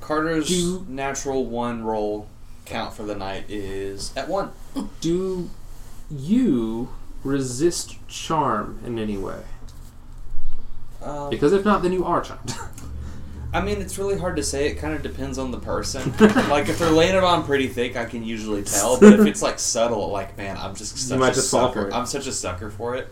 Carter's 0.00 0.48
Do- 0.48 0.86
natural 0.88 1.44
one 1.46 1.82
roll 1.82 2.28
count 2.66 2.94
for 2.94 3.02
the 3.02 3.14
night 3.14 3.46
is 3.48 4.12
at 4.16 4.28
one. 4.28 4.52
Do 5.00 5.50
you 6.10 6.90
resist 7.24 7.96
charm 8.06 8.80
in 8.84 8.98
any 8.98 9.16
way? 9.16 9.42
Um, 11.02 11.30
Because 11.30 11.52
if 11.52 11.64
not, 11.64 11.82
then 11.82 11.92
you 11.92 12.04
are 12.04 12.20
charmed. 12.20 12.54
I 13.52 13.62
mean, 13.62 13.80
it's 13.80 13.96
really 13.96 14.18
hard 14.18 14.36
to 14.36 14.42
say. 14.42 14.66
It 14.68 14.74
kind 14.74 14.92
of 14.94 15.02
depends 15.02 15.38
on 15.38 15.50
the 15.50 15.58
person. 15.58 16.12
like, 16.50 16.68
if 16.68 16.78
they're 16.78 16.90
laying 16.90 17.14
it 17.14 17.24
on 17.24 17.44
pretty 17.44 17.66
thick, 17.68 17.96
I 17.96 18.04
can 18.04 18.22
usually 18.22 18.62
tell. 18.64 19.00
But 19.00 19.14
if 19.20 19.26
it's 19.26 19.40
like 19.42 19.58
subtle, 19.58 20.10
like 20.10 20.36
man, 20.36 20.56
I'm 20.58 20.74
just 20.74 20.98
such 20.98 21.18
might 21.18 21.32
a 21.32 21.34
just 21.34 21.50
fall 21.50 21.68
sucker. 21.68 21.82
for 21.82 21.88
it. 21.88 21.94
I'm 21.94 22.04
such 22.06 22.26
a 22.26 22.32
sucker 22.32 22.68
for 22.70 22.94
it. 22.96 23.08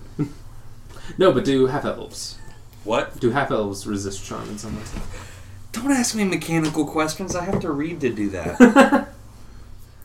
no, 1.16 1.32
but 1.32 1.44
do 1.44 1.66
half 1.66 1.84
elves? 1.86 2.36
What? 2.84 3.18
Do 3.18 3.30
half 3.30 3.50
elves 3.50 3.86
resist 3.86 4.24
charm 4.26 4.48
in 4.50 4.58
some 4.58 4.76
way? 4.76 4.82
Don't 5.72 5.90
ask 5.90 6.14
me 6.14 6.24
mechanical 6.24 6.84
questions. 6.86 7.34
I 7.34 7.44
have 7.44 7.60
to 7.60 7.70
read 7.70 8.00
to 8.02 8.10
do 8.12 8.28
that. 8.30 9.08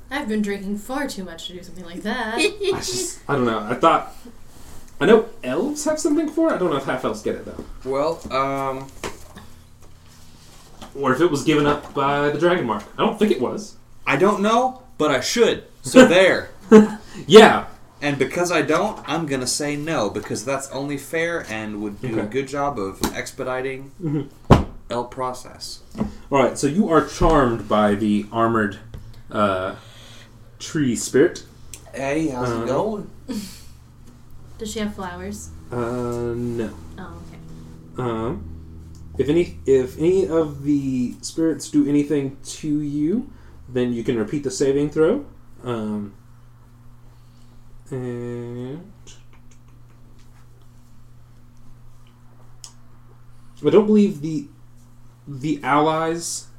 I've 0.10 0.28
been 0.28 0.42
drinking 0.42 0.78
far 0.80 1.08
too 1.08 1.24
much 1.24 1.48
to 1.48 1.54
do 1.54 1.64
something 1.64 1.86
like 1.86 2.04
that. 2.04 2.36
I 2.38 2.50
just, 2.78 3.20
I 3.30 3.36
don't 3.36 3.46
know. 3.46 3.60
I 3.60 3.76
thought, 3.76 4.14
I 5.02 5.06
know 5.08 5.26
elves 5.44 5.84
have 5.86 6.00
something 6.00 6.30
for 6.30 6.52
it. 6.52 6.54
I 6.54 6.58
don't 6.60 6.70
know 6.70 6.78
if 6.78 6.86
half 6.86 7.04
elves 7.04 7.24
get 7.24 7.34
it 7.36 7.44
though, 7.46 7.64
well, 7.90 8.22
um, 8.32 8.88
or 10.94 11.12
if 11.14 11.20
it 11.22 11.32
was 11.32 11.44
given 11.44 11.66
up 11.66 11.92
by 11.96 12.30
the 12.30 12.38
dragon 12.40 12.66
mark. 12.68 12.84
I 13.00 13.02
don't 13.06 13.18
think 13.18 13.32
it 13.32 13.42
was. 13.42 13.78
I 14.06 14.16
don't 14.18 14.42
know, 14.42 14.84
but 15.00 15.10
I 15.10 15.20
should. 15.20 15.64
So 15.82 16.06
there. 16.18 16.52
Yeah, 17.26 17.66
And 18.02 18.18
because 18.20 18.52
I 18.52 18.62
don't, 18.62 19.00
I'm 19.10 19.26
gonna 19.26 19.48
say 19.48 19.76
no 19.76 20.10
because 20.12 20.46
that's 20.46 20.70
only 20.70 20.98
fair 20.98 21.46
and 21.50 21.82
would 21.82 22.00
do 22.02 22.20
a 22.20 22.22
Okay. 22.24 22.28
good 22.30 22.48
job 22.48 22.78
of 22.80 23.02
expediting 23.16 23.92
Mhm. 24.02 24.30
L 24.92 25.06
process. 25.06 25.80
All 26.32 26.44
right, 26.44 26.58
so 26.58 26.68
you 26.68 26.90
are 26.90 27.06
charmed 27.08 27.68
by 27.68 27.96
the 27.96 28.26
armored 28.32 28.78
uh, 29.32 29.76
tree 30.60 30.96
spirit. 30.96 31.44
Hey, 31.94 32.28
how's 32.28 32.50
Uh, 32.52 32.62
it 32.64 32.68
going? 32.68 33.10
Does 34.62 34.74
she 34.74 34.78
have 34.78 34.94
flowers? 34.94 35.50
Uh, 35.72 36.36
no. 36.36 36.72
Oh, 37.00 37.20
okay. 37.28 37.40
Um, 37.98 39.12
if 39.18 39.28
any, 39.28 39.58
if 39.66 39.98
any 39.98 40.28
of 40.28 40.62
the 40.62 41.16
spirits 41.22 41.72
do 41.72 41.90
anything 41.90 42.38
to 42.44 42.80
you, 42.80 43.34
then 43.68 43.92
you 43.92 44.04
can 44.04 44.20
repeat 44.20 44.44
the 44.44 44.52
saving 44.52 44.92
throw. 44.92 45.26
Um, 45.64 46.14
and 47.90 48.94
I 53.66 53.70
don't 53.72 53.88
believe 53.88 54.22
the 54.22 54.48
the 55.28 55.60
allies. 55.64 56.50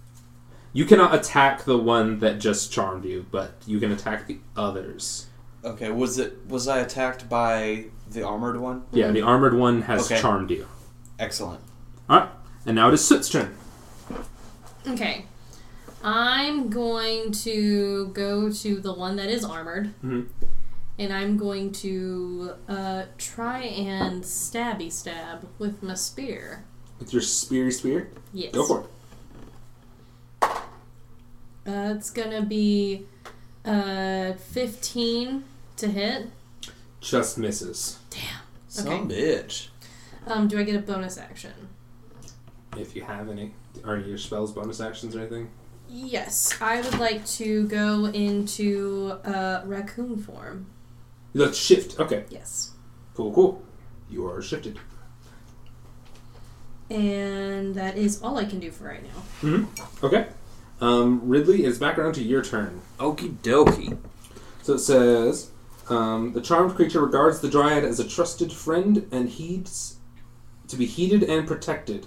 You 0.72 0.86
cannot 0.86 1.14
attack 1.14 1.62
the 1.62 1.78
one 1.78 2.18
that 2.18 2.40
just 2.40 2.72
charmed 2.72 3.05
you, 3.05 3.26
but 3.30 3.62
you 3.64 3.78
can 3.78 3.92
attack 3.92 4.26
the 4.26 4.40
others. 4.57 5.28
Okay, 5.64 5.90
was 5.90 6.18
it 6.18 6.38
was 6.48 6.66
I 6.68 6.78
attacked 6.80 7.28
by 7.28 7.86
the 8.10 8.22
armored 8.26 8.58
one? 8.60 8.82
Yeah, 8.92 9.10
the 9.12 9.22
armored 9.22 9.54
one 9.54 9.82
has 9.82 10.10
Okay. 10.10 10.20
charmed 10.20 10.50
you. 10.50 10.66
Excellent. 11.18 11.60
All 12.10 12.20
right, 12.20 12.28
and 12.66 12.74
now 12.74 12.88
it 12.88 12.94
is 12.94 13.04
Soot's 13.04 13.28
turn. 13.28 13.54
Okay. 14.88 15.26
I'm 16.04 16.68
going 16.68 17.30
to 17.30 18.08
go 18.08 18.50
to 18.50 18.80
the 18.80 18.92
one 18.92 19.14
that 19.16 19.28
is 19.28 19.44
armored. 19.44 19.94
Mhm. 20.02 20.26
And 20.98 21.12
I'm 21.12 21.36
going 21.36 21.70
to 21.72 22.54
uh, 22.68 23.04
try 23.18 23.60
and 23.62 24.24
stabby 24.24 24.90
stab 24.90 25.46
with 25.60 25.80
my 25.82 25.94
spear. 25.94 26.64
With 26.98 27.12
your 27.12 27.22
speary 27.22 27.70
spear, 27.70 28.10
Yes. 28.32 28.52
go 28.52 28.66
for 28.66 28.80
it. 28.80 28.86
Uh, 31.64 31.94
it's 31.96 32.10
gonna 32.10 32.42
be 32.42 33.06
uh, 33.64 34.32
15 34.32 35.44
to 35.82 35.88
hit. 35.88 36.28
Just 37.00 37.36
misses. 37.38 37.98
Damn. 38.10 38.20
Some 38.68 39.08
bitch. 39.08 39.68
Um, 40.26 40.48
do 40.48 40.58
I 40.58 40.62
get 40.62 40.76
a 40.76 40.78
bonus 40.78 41.18
action? 41.18 41.52
If 42.76 42.96
you 42.96 43.02
have 43.02 43.28
any, 43.28 43.52
are 43.84 43.98
your 43.98 44.16
spells 44.16 44.52
bonus 44.52 44.80
actions 44.80 45.14
or 45.14 45.20
anything? 45.20 45.50
Yes, 45.88 46.56
I 46.60 46.80
would 46.80 46.98
like 46.98 47.26
to 47.26 47.66
go 47.68 48.06
into 48.06 49.18
uh, 49.24 49.62
raccoon 49.66 50.16
form. 50.16 50.66
Let's 51.34 51.58
shift. 51.58 51.98
Okay, 52.00 52.24
Yes. 52.30 52.70
cool, 53.14 53.32
cool. 53.32 53.62
You 54.08 54.26
are 54.28 54.40
shifted. 54.40 54.78
And 56.90 57.74
that 57.74 57.96
is 57.96 58.22
all 58.22 58.38
I 58.38 58.44
can 58.44 58.58
do 58.60 58.70
for 58.70 58.84
right 58.84 59.02
now. 59.02 59.22
Mm-hmm. 59.48 60.04
Okay. 60.06 60.28
Um, 60.80 61.20
Ridley, 61.28 61.64
it's 61.64 61.78
back 61.78 61.98
around 61.98 62.14
to 62.14 62.22
your 62.22 62.42
turn. 62.42 62.82
Okie 62.98 63.34
dokie. 63.42 63.98
So 64.62 64.74
it 64.74 64.78
says, 64.80 65.50
um, 65.88 66.32
the 66.32 66.40
charmed 66.40 66.74
creature 66.74 67.00
regards 67.00 67.40
the 67.40 67.48
dryad 67.48 67.84
as 67.84 68.00
a 68.00 68.08
trusted 68.08 68.52
friend 68.52 69.06
and 69.12 69.28
heeds 69.28 69.96
to 70.68 70.76
be 70.76 70.86
heeded 70.86 71.22
and 71.24 71.46
protected. 71.46 72.06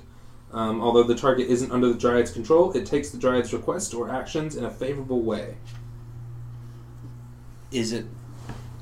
Um, 0.51 0.81
although 0.81 1.03
the 1.03 1.15
target 1.15 1.49
isn't 1.49 1.71
under 1.71 1.87
the 1.89 1.99
dryad's 1.99 2.31
control, 2.31 2.71
it 2.73 2.85
takes 2.85 3.09
the 3.09 3.17
dryad's 3.17 3.51
request 3.53 3.93
or 3.93 4.09
actions 4.09 4.55
in 4.55 4.63
a 4.63 4.71
favorable 4.71 5.21
way. 5.21 5.55
Is 7.71 7.91
it? 7.91 8.05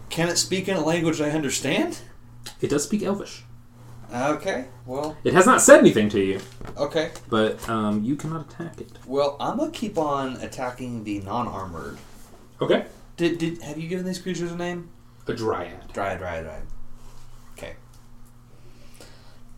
Can 0.10 0.30
it 0.30 0.38
speak 0.38 0.68
in 0.68 0.78
a 0.78 0.84
language 0.86 1.20
I 1.20 1.32
understand? 1.32 2.00
It 2.62 2.70
does 2.70 2.84
speak 2.84 3.02
Elvish. 3.02 3.44
Okay. 4.14 4.66
Well. 4.86 5.18
It 5.24 5.34
has 5.34 5.48
not 5.48 5.62
said 5.62 5.80
anything 5.80 6.10
to 6.10 6.20
you, 6.20 6.40
Okay. 6.78 7.10
but 7.30 7.68
um, 7.68 8.04
you 8.04 8.16
cannot 8.16 8.52
attack 8.52 8.80
it. 8.80 8.92
Well, 9.08 9.36
I'm 9.40 9.58
gonna 9.58 9.72
keep 9.72 9.98
on 9.98 10.36
attacking 10.38 11.04
the 11.04 11.20
non-armored. 11.22 11.98
Okay. 12.62 12.86
Did 13.18 13.38
did 13.38 13.62
have 13.62 13.78
you 13.78 13.88
given 13.88 14.06
these 14.06 14.20
creatures 14.20 14.52
a 14.52 14.56
name? 14.58 14.90
A 15.28 15.34
dryad. 15.34 15.92
Dryad, 15.94 16.20
dryad, 16.20 16.44
dryad. 16.46 16.64
Okay. 17.54 17.76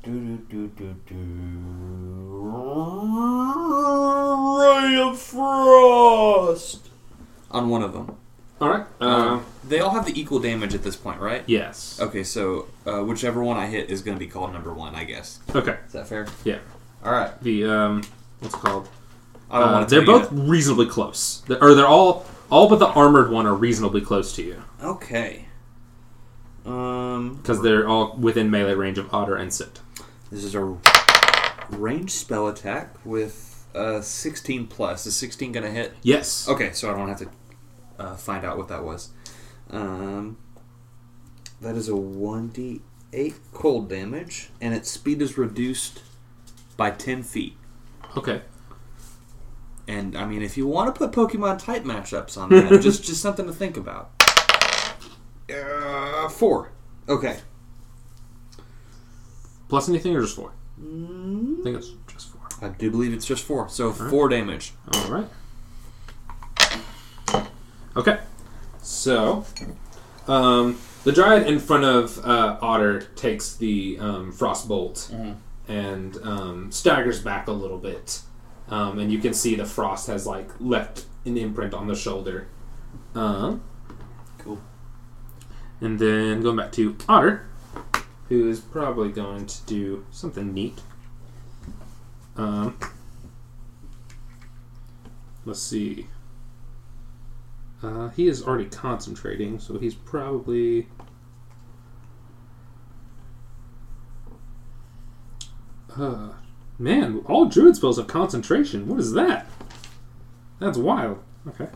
Do 0.03 0.11
do 0.11 0.37
do 0.49 0.67
do 0.77 0.95
do. 1.07 1.15
Ray 4.59 4.97
of 5.01 5.19
frost. 5.19 6.89
On 7.51 7.69
one 7.69 7.81
of 7.83 7.93
them. 7.93 8.15
All 8.61 8.69
right. 8.69 8.85
Uh, 9.01 9.05
Um, 9.05 9.45
they 9.67 9.79
all 9.79 9.91
have 9.91 10.05
the 10.05 10.19
equal 10.19 10.39
damage 10.39 10.73
at 10.73 10.83
this 10.83 10.95
point, 10.95 11.19
right? 11.19 11.43
yes. 11.47 11.99
Okay, 12.01 12.23
so 12.23 12.67
uh, 12.85 13.01
whichever 13.03 13.43
one 13.43 13.57
I 13.57 13.67
hit 13.67 13.89
is 13.89 14.01
going 14.01 14.15
to 14.17 14.19
be 14.19 14.27
called 14.27 14.53
number 14.53 14.73
one, 14.73 14.95
I 14.95 15.03
guess. 15.03 15.39
Okay. 15.53 15.77
Is 15.87 15.93
that 15.93 16.07
fair? 16.07 16.27
Yeah. 16.43 16.59
All 17.03 17.11
right. 17.11 17.31
The 17.41 17.65
um, 17.65 18.03
what's 18.39 18.53
it 18.55 18.59
called? 18.59 18.87
I 19.49 19.59
don't 19.59 19.69
Uh, 19.69 19.71
want 19.73 19.89
to. 19.89 19.95
they're 19.95 20.05
both 20.05 20.29
reasonably 20.31 20.87
close. 20.87 21.41
They're, 21.47 21.61
or 21.63 21.73
they're 21.75 21.87
all 21.87 22.25
all 22.49 22.69
but 22.69 22.77
the 22.79 22.87
armored 22.87 23.31
one 23.31 23.45
are 23.45 23.55
reasonably 23.55 24.01
close 24.01 24.33
to 24.35 24.43
you 24.43 24.61
Okay. 24.83 25.45
Um, 26.65 27.35
because 27.35 27.61
they're 27.61 27.87
all 27.87 28.15
within 28.17 28.49
melee 28.49 28.73
range 28.73 28.97
of 28.97 29.13
Otter 29.13 29.35
and 29.35 29.53
Sit. 29.53 29.79
this 30.31 30.43
is 30.43 30.55
a 30.55 30.77
range 31.69 32.11
spell 32.11 32.47
attack 32.47 32.95
with 33.05 33.65
uh, 33.75 34.01
16 34.01 34.67
plus. 34.67 35.05
Is 35.05 35.15
16 35.15 35.51
going 35.51 35.63
to 35.63 35.69
hit? 35.71 35.93
Yes. 36.01 36.47
Okay, 36.47 36.71
so 36.71 36.91
I 36.91 36.97
don't 36.97 37.07
have 37.09 37.19
to 37.19 37.29
uh, 37.99 38.15
find 38.15 38.43
out 38.45 38.57
what 38.57 38.67
that 38.69 38.83
was. 38.83 39.09
Um, 39.69 40.37
that 41.61 41.75
is 41.75 41.87
a 41.89 41.93
1d8 41.93 43.33
cold 43.53 43.89
damage, 43.89 44.49
and 44.61 44.73
its 44.73 44.89
speed 44.89 45.21
is 45.21 45.37
reduced 45.37 46.01
by 46.77 46.89
10 46.91 47.21
feet. 47.23 47.57
Okay. 48.17 48.41
And 49.87 50.17
I 50.17 50.25
mean, 50.25 50.41
if 50.41 50.57
you 50.57 50.65
want 50.67 50.93
to 50.93 50.97
put 50.97 51.11
Pokemon 51.11 51.63
type 51.63 51.83
matchups 51.83 52.37
on 52.37 52.49
that, 52.49 52.81
just 52.81 53.03
just 53.03 53.21
something 53.21 53.45
to 53.45 53.53
think 53.53 53.77
about. 53.77 54.11
Uh, 55.53 56.27
four. 56.29 56.71
Okay. 57.07 57.37
Plus 59.69 59.89
anything 59.89 60.15
or 60.15 60.21
just 60.21 60.35
four? 60.35 60.53
I 60.79 61.63
think 61.63 61.77
it's 61.77 61.91
just 62.07 62.29
four. 62.29 62.41
I 62.61 62.69
do 62.69 62.89
believe 62.89 63.13
it's 63.13 63.25
just 63.25 63.43
four. 63.43 63.69
So 63.69 63.89
right. 63.89 64.09
four 64.09 64.29
damage. 64.29 64.73
All 64.93 65.09
right. 65.09 65.27
Okay. 67.95 68.19
So, 68.81 69.45
um, 70.27 70.77
the 71.03 71.11
dryad 71.11 71.47
in 71.47 71.59
front 71.59 71.85
of 71.85 72.19
uh, 72.25 72.57
Otter 72.61 73.01
takes 73.15 73.55
the 73.55 73.97
um, 73.99 74.31
frost 74.31 74.67
bolt 74.67 75.11
and 75.67 76.17
um, 76.23 76.71
staggers 76.71 77.19
back 77.19 77.47
a 77.47 77.51
little 77.51 77.77
bit, 77.77 78.21
um, 78.69 78.99
and 78.99 79.11
you 79.11 79.19
can 79.19 79.33
see 79.33 79.55
the 79.55 79.65
frost 79.65 80.07
has 80.07 80.25
like 80.25 80.49
left 80.59 81.05
an 81.25 81.37
imprint 81.37 81.73
on 81.73 81.87
the 81.87 81.95
shoulder. 81.95 82.47
Um, 83.13 83.63
Cool. 84.39 84.59
and 85.81 85.97
then 85.99 86.41
going 86.41 86.57
back 86.57 86.71
to 86.73 86.95
Otter, 87.07 87.47
who 88.29 88.49
is 88.49 88.59
probably 88.59 89.09
going 89.09 89.45
to 89.45 89.61
do 89.65 90.05
something 90.11 90.53
neat. 90.53 90.81
Um, 92.35 92.77
let's 95.45 95.61
see. 95.61 96.07
Uh, 97.81 98.09
he 98.09 98.27
is 98.27 98.43
already 98.43 98.65
concentrating, 98.65 99.59
so 99.59 99.77
he's 99.77 99.93
probably. 99.95 100.87
Uh, 105.95 106.29
man, 106.77 107.21
all 107.25 107.45
druid 107.45 107.75
spells 107.75 107.97
have 107.97 108.07
concentration. 108.07 108.87
What 108.87 108.99
is 108.99 109.13
that? 109.13 109.47
That's 110.59 110.77
wild. 110.77 111.21
Okay. 111.47 111.67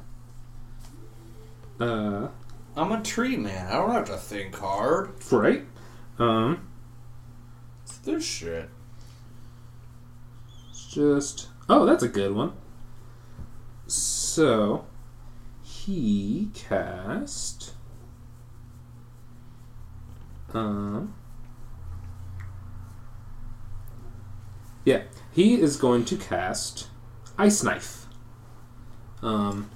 Uh, 1.80 2.28
I'm 2.76 2.92
a 2.92 3.02
tree 3.02 3.38
man. 3.38 3.68
I 3.68 3.74
don't 3.74 3.92
have 3.92 4.06
to 4.06 4.18
think 4.18 4.56
hard. 4.56 5.12
right. 5.32 5.66
Um, 6.18 6.68
It's 7.84 7.98
this 8.00 8.24
shit. 8.26 8.70
it's 10.70 10.86
just. 10.86 11.48
Oh, 11.70 11.86
that's 11.86 12.04
a 12.04 12.08
good 12.10 12.34
one. 12.34 12.54
So, 13.88 14.86
he 15.62 16.50
cast. 16.54 17.74
Um. 20.54 21.14
Yeah, 24.90 25.04
he 25.32 25.62
is 25.62 25.78
going 25.78 26.04
to 26.06 26.18
cast 26.18 26.88
Ice 27.38 27.62
Knife. 27.64 28.08
Um, 29.22 29.70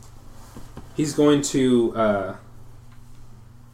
he's 0.96 1.14
going 1.14 1.44
to 1.44 1.96
uh, 1.96 2.36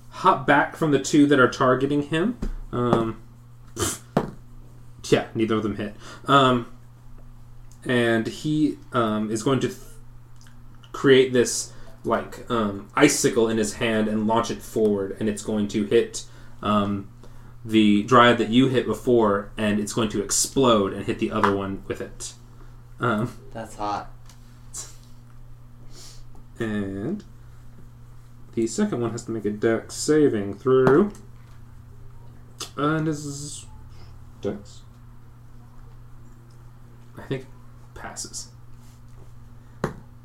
hop 0.09 0.45
back 0.45 0.75
from 0.75 0.91
the 0.91 0.99
two 0.99 1.27
that 1.27 1.39
are 1.39 1.47
targeting 1.47 2.01
him. 2.01 2.37
Um, 2.73 3.21
yeah, 5.05 5.27
neither 5.33 5.55
of 5.55 5.63
them 5.63 5.77
hit. 5.77 5.95
Um, 6.25 6.73
and 7.85 8.27
he 8.27 8.77
um, 8.91 9.31
is 9.31 9.41
going 9.41 9.61
to 9.61 9.69
th- 9.69 9.79
create 10.91 11.31
this 11.31 11.71
like 12.03 12.51
um, 12.51 12.89
icicle 12.95 13.47
in 13.47 13.57
his 13.57 13.75
hand 13.75 14.09
and 14.09 14.27
launch 14.27 14.51
it 14.51 14.61
forward, 14.61 15.15
and 15.21 15.29
it's 15.29 15.43
going 15.43 15.69
to 15.69 15.85
hit 15.85 16.25
um, 16.61 17.07
the 17.65 18.03
dryad 18.03 18.37
that 18.37 18.49
you 18.49 18.67
hit 18.67 18.85
before, 18.85 19.51
and 19.57 19.79
it's 19.79 19.93
going 19.93 20.09
to 20.09 20.23
explode 20.23 20.93
and 20.93 21.05
hit 21.05 21.19
the 21.19 21.31
other 21.31 21.55
one 21.55 21.83
with 21.87 22.01
it. 22.01 22.33
Um, 22.99 23.33
That's 23.53 23.75
hot. 23.75 24.11
and 26.59 27.23
the 28.53 28.67
second 28.67 29.01
one 29.01 29.11
has 29.11 29.23
to 29.25 29.31
make 29.31 29.45
a 29.45 29.51
dex 29.51 29.95
saving 29.95 30.55
through. 30.55 31.11
And 32.75 33.07
this 33.07 33.25
is 33.25 33.65
dex. 34.41 34.81
I 37.17 37.23
think 37.23 37.45
passes. 37.93 38.49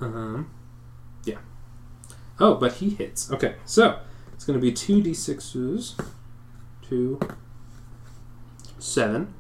Um, 0.01 0.51
yeah. 1.25 1.39
Oh, 2.39 2.55
but 2.55 2.75
he 2.75 2.91
hits. 2.91 3.31
Okay, 3.31 3.57
so 3.65 3.99
it's 4.33 4.45
going 4.45 4.59
to 4.59 4.63
be 4.63 4.73
two 4.73 5.03
d6s, 5.03 5.95
two, 6.89 7.21
seven. 8.79 9.35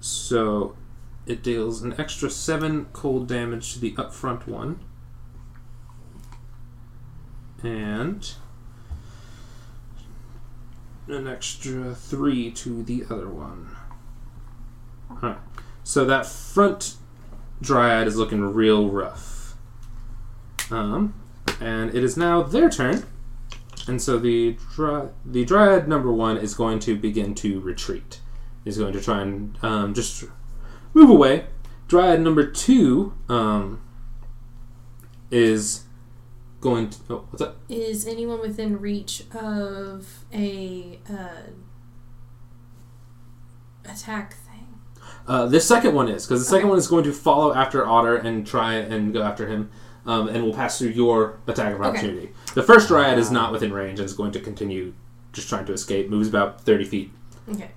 So 0.00 0.76
it 1.26 1.42
deals 1.42 1.82
an 1.82 1.94
extra 1.98 2.30
seven 2.30 2.86
cold 2.92 3.28
damage 3.28 3.74
to 3.74 3.80
the 3.80 3.94
up 3.96 4.12
front 4.12 4.48
one 4.48 4.80
and 7.62 8.34
an 11.06 11.28
extra 11.28 11.94
three 11.94 12.50
to 12.50 12.82
the 12.82 13.04
other 13.08 13.28
one. 13.28 13.76
Alright. 15.10 15.38
So 15.84 16.04
that 16.04 16.26
front 16.26 16.96
dryad 17.60 18.06
is 18.06 18.16
looking 18.16 18.40
real 18.52 18.88
rough. 18.88 19.54
Um, 20.70 21.14
and 21.60 21.94
it 21.94 22.02
is 22.02 22.16
now 22.16 22.42
their 22.42 22.68
turn. 22.68 23.04
And 23.88 24.00
so 24.00 24.18
the 24.18 24.56
dry, 24.74 25.08
the 25.24 25.44
dryad 25.44 25.88
number 25.88 26.12
one 26.12 26.36
is 26.36 26.54
going 26.54 26.78
to 26.80 26.96
begin 26.96 27.34
to 27.36 27.60
retreat. 27.60 28.20
He's 28.64 28.78
going 28.78 28.92
to 28.92 29.00
try 29.00 29.22
and 29.22 29.58
um, 29.62 29.94
just 29.94 30.24
move 30.94 31.10
away. 31.10 31.46
Dryad 31.88 32.20
number 32.20 32.46
two 32.46 33.14
um, 33.28 33.82
is 35.30 35.84
going 36.60 36.90
to. 36.90 36.98
Oh, 37.10 37.26
what's 37.30 37.42
that? 37.42 37.56
Is 37.68 38.06
anyone 38.06 38.40
within 38.40 38.80
reach 38.80 39.24
of 39.34 40.24
a 40.32 41.00
uh, 41.10 41.50
attack 43.84 44.34
thing? 44.34 44.78
Uh, 45.26 45.46
this 45.46 45.66
second 45.66 45.94
one 45.94 46.08
is 46.08 46.24
because 46.24 46.40
the 46.40 46.48
second 46.48 46.68
one 46.68 46.78
is 46.78 46.86
going 46.86 47.04
to 47.04 47.12
follow 47.12 47.52
after 47.52 47.86
Otter 47.86 48.16
and 48.16 48.46
try 48.46 48.74
and 48.74 49.12
go 49.12 49.22
after 49.22 49.48
him, 49.48 49.70
um, 50.06 50.28
and 50.28 50.42
will 50.42 50.54
pass 50.54 50.78
through 50.78 50.90
your 50.90 51.40
attack 51.46 51.74
of 51.74 51.80
Okay. 51.80 52.30
Opportunity. 52.52 52.66
The 52.66 52.72
first 52.74 52.88
Dryad 52.88 53.18
is 53.18 53.30
not 53.30 53.52
within 53.52 53.72
range 53.72 53.98
and 53.98 54.06
is 54.06 54.12
going 54.14 54.32
to 54.32 54.40
continue 54.40 54.94
just 55.32 55.48
trying 55.48 55.64
to 55.66 55.72
escape. 55.72 56.08
Moves 56.10 56.28
about 56.28 56.60
thirty 56.60 56.84
feet. 56.84 57.10
Okay. 57.48 57.70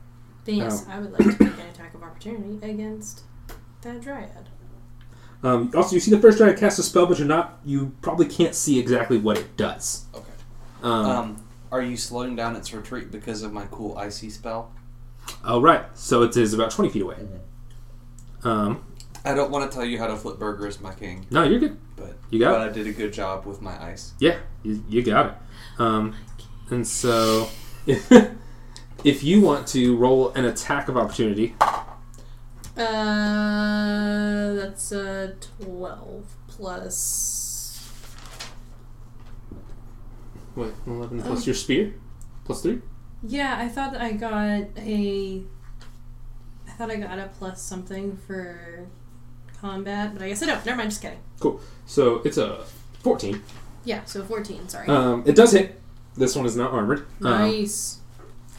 Then 0.45 0.55
yes, 0.55 0.85
Oh. 0.87 0.91
I 0.91 0.99
would 0.99 1.11
like 1.11 1.37
to 1.37 1.43
make 1.43 1.53
an 1.53 1.59
attack 1.73 1.93
of 1.95 2.03
opportunity 2.03 2.59
against 2.67 3.21
that 3.81 4.01
dryad. 4.01 4.49
Um, 5.43 5.71
also, 5.75 5.93
you 5.95 5.99
see 5.99 6.11
the 6.11 6.19
first 6.19 6.37
Dryad 6.39 6.57
cast 6.57 6.79
a 6.79 6.83
spell, 6.83 7.05
but 7.05 7.19
you're 7.19 7.27
not. 7.27 7.59
You 7.65 7.93
probably 8.01 8.25
can't 8.27 8.55
see 8.55 8.79
exactly 8.79 9.17
what 9.17 9.37
it 9.37 9.55
does. 9.57 10.05
Okay. 10.13 10.25
Um, 10.81 11.05
Um, 11.05 11.43
are 11.71 11.81
you 11.81 11.97
slowing 11.97 12.35
down 12.35 12.55
its 12.55 12.73
retreat 12.73 13.11
because 13.11 13.41
of 13.43 13.51
my 13.53 13.65
cool 13.71 13.97
icy 13.97 14.29
spell? 14.29 14.71
oh 15.43 15.59
right, 15.61 15.85
so 15.95 16.21
it 16.23 16.37
is 16.37 16.53
about 16.53 16.71
twenty 16.71 16.89
feet 16.89 17.01
away. 17.01 17.17
Um, 18.43 18.83
I 19.25 19.33
don't 19.33 19.49
want 19.51 19.69
to 19.69 19.75
tell 19.75 19.85
you 19.85 19.97
how 19.97 20.07
to 20.07 20.15
flip 20.15 20.37
burgers, 20.39 20.79
my 20.79 20.93
king, 20.93 21.25
no, 21.31 21.43
you're 21.43 21.59
good. 21.59 21.77
but 21.95 22.15
You 22.29 22.39
got 22.39 22.51
but 22.53 22.61
I 22.61 22.69
did 22.71 22.85
a 22.87 22.93
good 22.93 23.11
job 23.11 23.45
with 23.45 23.61
my 23.61 23.81
ice. 23.83 24.13
Yeah, 24.19 24.37
you, 24.63 24.83
you 24.87 25.01
got 25.03 25.25
it. 25.25 25.33
Um, 25.79 26.15
and 26.69 26.87
so, 26.87 27.49
if, 27.87 28.11
if 29.03 29.23
you 29.23 29.41
want 29.41 29.67
to 29.69 29.95
roll 29.97 30.29
an 30.33 30.45
attack 30.45 30.87
of 30.89 30.95
opportunity, 30.97 31.55
Uh, 32.77 34.53
that's 34.53 34.91
a 34.91 35.33
twelve 35.39 36.25
plus. 36.47 37.89
what, 40.55 40.73
11 40.85 41.21
plus 41.21 41.39
Um, 41.39 41.43
your 41.45 41.55
spear? 41.55 41.93
Plus 42.45 42.61
3? 42.61 42.81
Yeah, 43.23 43.55
I 43.57 43.67
thought 43.69 43.91
that 43.93 44.01
I 44.01 44.11
got 44.11 44.67
a. 44.77 45.43
I 46.67 46.71
thought 46.71 46.91
I 46.91 46.95
got 46.97 47.17
a 47.17 47.29
plus 47.39 47.61
something 47.61 48.17
for 48.17 48.87
combat, 49.69 50.13
but 50.13 50.21
I 50.21 50.29
guess 50.29 50.43
I 50.43 50.45
don't. 50.45 50.65
Never 50.65 50.77
mind. 50.77 50.91
Just 50.91 51.01
kidding. 51.01 51.19
Cool. 51.39 51.59
So 51.85 52.21
it's 52.23 52.37
a 52.37 52.63
14. 53.01 53.41
Yeah, 53.83 54.03
so 54.05 54.23
fourteen. 54.23 54.67
Sorry. 54.67 54.87
Um, 54.87 55.23
it 55.27 55.35
does 55.35 55.51
hit. 55.51 55.79
This 56.15 56.35
one 56.35 56.45
is 56.45 56.55
not 56.55 56.71
armored. 56.71 57.05
Um, 57.21 57.31
nice. 57.51 57.99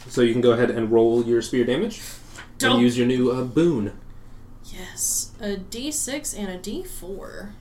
so 0.09 0.20
you 0.20 0.32
can 0.32 0.40
go 0.40 0.52
ahead 0.52 0.70
and 0.70 0.90
roll 0.92 1.24
your 1.24 1.42
spear 1.42 1.64
damage 1.64 2.00
Don't- 2.59 2.74
and 2.74 2.82
use 2.82 2.96
your 2.96 3.07
new 3.07 3.32
uh, 3.32 3.42
boon. 3.42 3.98
Yes, 4.64 5.32
a 5.40 5.57
D6 5.57 6.38
and 6.38 6.48
a 6.48 6.59
D4. 6.59 7.52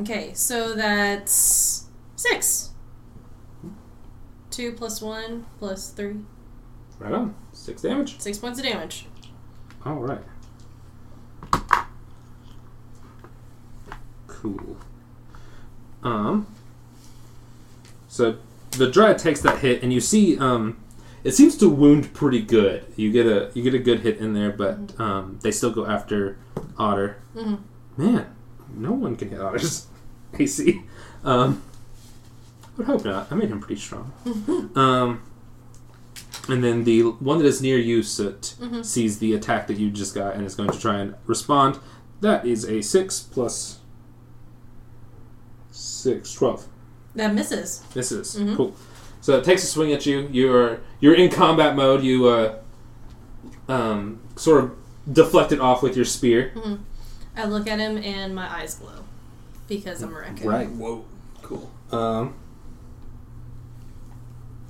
Okay, 0.00 0.32
so 0.34 0.74
that's 0.74 1.86
six. 2.16 2.70
Two 4.50 4.72
plus 4.72 5.00
one 5.00 5.46
plus 5.58 5.90
three. 5.90 6.16
Right 6.98 7.12
on. 7.12 7.34
6 7.52 7.82
damage. 7.82 8.18
Six 8.20 8.38
points 8.38 8.58
of 8.58 8.64
damage. 8.64 9.06
All 9.86 9.94
right. 9.94 10.20
Cool. 14.26 14.76
Um. 16.02 16.46
So 18.08 18.36
the 18.72 18.90
dryad 18.90 19.18
takes 19.18 19.40
that 19.42 19.58
hit, 19.60 19.82
and 19.82 19.92
you 19.92 20.00
see, 20.00 20.38
um, 20.38 20.76
it 21.24 21.32
seems 21.32 21.56
to 21.58 21.68
wound 21.68 22.12
pretty 22.14 22.42
good. 22.42 22.84
You 22.96 23.12
get 23.12 23.26
a 23.26 23.50
you 23.54 23.62
get 23.62 23.74
a 23.74 23.78
good 23.78 24.00
hit 24.00 24.18
in 24.18 24.34
there, 24.34 24.50
but 24.50 24.98
um, 25.00 25.38
they 25.42 25.50
still 25.50 25.70
go 25.70 25.86
after 25.86 26.36
Otter. 26.78 27.18
Mhm. 27.34 27.58
Man, 27.96 28.26
no 28.74 28.92
one 28.92 29.16
can 29.16 29.30
hit 29.30 29.40
Otter's 29.40 29.86
AC. 30.38 30.82
Um, 31.24 31.62
I 32.64 32.70
would 32.76 32.86
hope 32.86 33.04
not. 33.04 33.32
I 33.32 33.34
made 33.34 33.48
him 33.48 33.60
pretty 33.60 33.80
strong. 33.80 34.12
Um, 34.74 35.22
and 36.48 36.62
then 36.62 36.84
the 36.84 37.02
one 37.02 37.38
that 37.38 37.46
is 37.46 37.60
near 37.62 37.78
you, 37.78 38.02
Soot, 38.02 38.54
Mhm. 38.60 38.84
sees 38.84 39.18
the 39.18 39.34
attack 39.34 39.66
that 39.66 39.78
you 39.78 39.90
just 39.90 40.14
got 40.14 40.34
and 40.34 40.44
is 40.46 40.54
going 40.54 40.70
to 40.70 40.78
try 40.78 40.98
and 40.98 41.14
respond. 41.26 41.78
That 42.20 42.46
is 42.46 42.64
a 42.64 42.80
6 42.82 43.20
plus 43.20 43.78
6, 45.70 46.32
12. 46.34 46.66
That 47.14 47.34
misses. 47.34 47.82
Misses. 47.94 48.34
is 48.34 48.42
Mhm. 48.42 48.56
cool. 48.56 48.74
So 49.20 49.36
it 49.38 49.44
takes 49.44 49.64
a 49.64 49.66
swing 49.66 49.92
at 49.92 50.06
you. 50.06 50.28
You're 50.30 50.80
you're 51.00 51.14
in 51.14 51.30
combat 51.30 51.74
mode. 51.74 52.02
You 52.04 52.26
uh, 52.28 52.54
um, 53.68 54.20
sort 54.36 54.62
of 54.64 54.70
deflect 55.10 55.50
it 55.52 55.60
off 55.60 55.82
with 55.82 55.96
your 55.96 56.04
spear. 56.04 56.52
I 57.36 57.46
look 57.46 57.66
at 57.66 57.78
him 57.78 57.96
and 57.98 58.34
my 58.34 58.50
eyes 58.54 58.74
glow 58.74 59.04
because 59.68 60.02
I'm 60.02 60.14
a 60.14 60.18
raccoon. 60.20 60.48
Right. 60.48 60.70
Whoa. 60.70 61.04
Cool. 61.42 61.70
Um, 61.90 62.34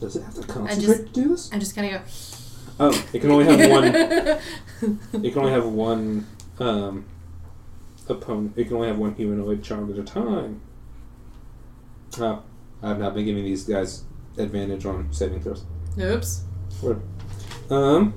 does 0.01 0.17
it 0.17 0.23
have 0.23 0.35
to 0.35 0.43
concentrate 0.43 0.87
just- 0.87 1.15
to 1.15 1.21
do 1.23 1.29
this? 1.29 1.53
I'm 1.53 1.61
just 1.61 1.75
kind 1.75 1.95
of 1.95 2.01
go. 2.03 2.07
Oh, 2.79 3.07
it 3.13 3.21
can 3.21 3.31
only 3.31 3.45
have 3.47 3.71
one. 3.71 3.85
It 5.25 5.31
can 5.33 5.39
only 5.39 5.53
have 5.53 5.65
one 5.65 6.27
um, 6.59 7.07
opponent. 8.09 8.53
It 8.57 8.65
can 8.67 8.77
only 8.77 8.89
have 8.89 8.99
one 8.99 9.15
humanoid 9.15 9.63
charm 9.63 9.91
at 9.91 9.99
a 9.99 10.03
time. 10.03 10.61
Oh, 12.19 12.43
I've 12.83 12.99
not 12.99 13.15
been 13.15 13.25
giving 13.25 13.45
these 13.45 13.65
guys 13.65 14.05
advantage 14.37 14.85
on 14.85 15.11
saving 15.13 15.41
throws. 15.41 15.65
Oops. 15.99 16.45
Um, 17.71 18.13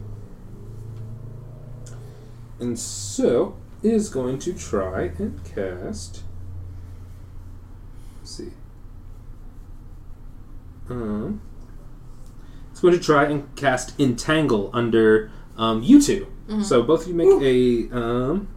and 2.60 2.78
so 2.78 3.58
is 3.82 4.10
going 4.10 4.38
to 4.40 4.54
try 4.54 5.04
and 5.18 5.42
cast 5.46 6.24
Let's 8.20 8.36
see. 8.36 8.52
Um, 10.90 11.42
it's 12.80 12.82
going 12.82 12.98
to 12.98 13.04
try 13.04 13.26
and 13.26 13.54
cast 13.58 14.00
Entangle 14.00 14.70
under 14.72 15.30
um, 15.58 15.84
you 15.84 16.02
2 16.02 16.26
So 16.64 16.82
both 16.82 17.02
of 17.02 17.08
you 17.10 17.14
make 17.14 17.42
a 17.42 17.94
um, 17.94 18.48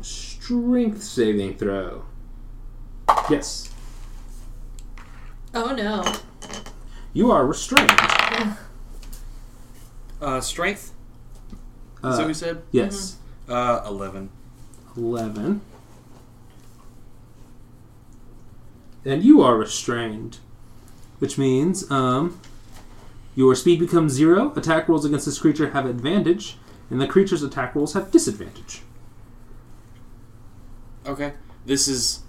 strength 0.00 1.02
saving 1.02 1.56
throw. 1.56 2.04
Yes. 3.28 3.74
Oh 5.52 5.74
no. 5.74 6.04
You 7.12 7.32
are 7.32 7.44
restrained. 7.44 7.90
Uh, 10.20 10.40
strength. 10.40 10.92
Uh, 12.02 12.08
Is 12.08 12.16
that 12.16 12.22
what 12.22 12.26
we 12.26 12.34
said? 12.34 12.62
yes. 12.72 13.18
Uh, 13.48 13.82
eleven. 13.86 14.30
11. 14.96 15.60
And 19.04 19.22
you 19.22 19.40
are 19.42 19.56
restrained. 19.56 20.38
Which 21.18 21.36
means, 21.38 21.90
um, 21.90 22.40
your 23.34 23.54
speed 23.54 23.80
becomes 23.80 24.12
zero. 24.12 24.52
Attack 24.56 24.88
rolls 24.88 25.04
against 25.04 25.26
this 25.26 25.38
creature 25.38 25.70
have 25.70 25.86
advantage, 25.86 26.56
and 26.90 27.00
the 27.00 27.06
creature's 27.06 27.42
attack 27.42 27.74
rolls 27.74 27.92
have 27.94 28.10
disadvantage. 28.10 28.82
Okay. 31.06 31.32
This 31.66 31.88
is 31.88 32.20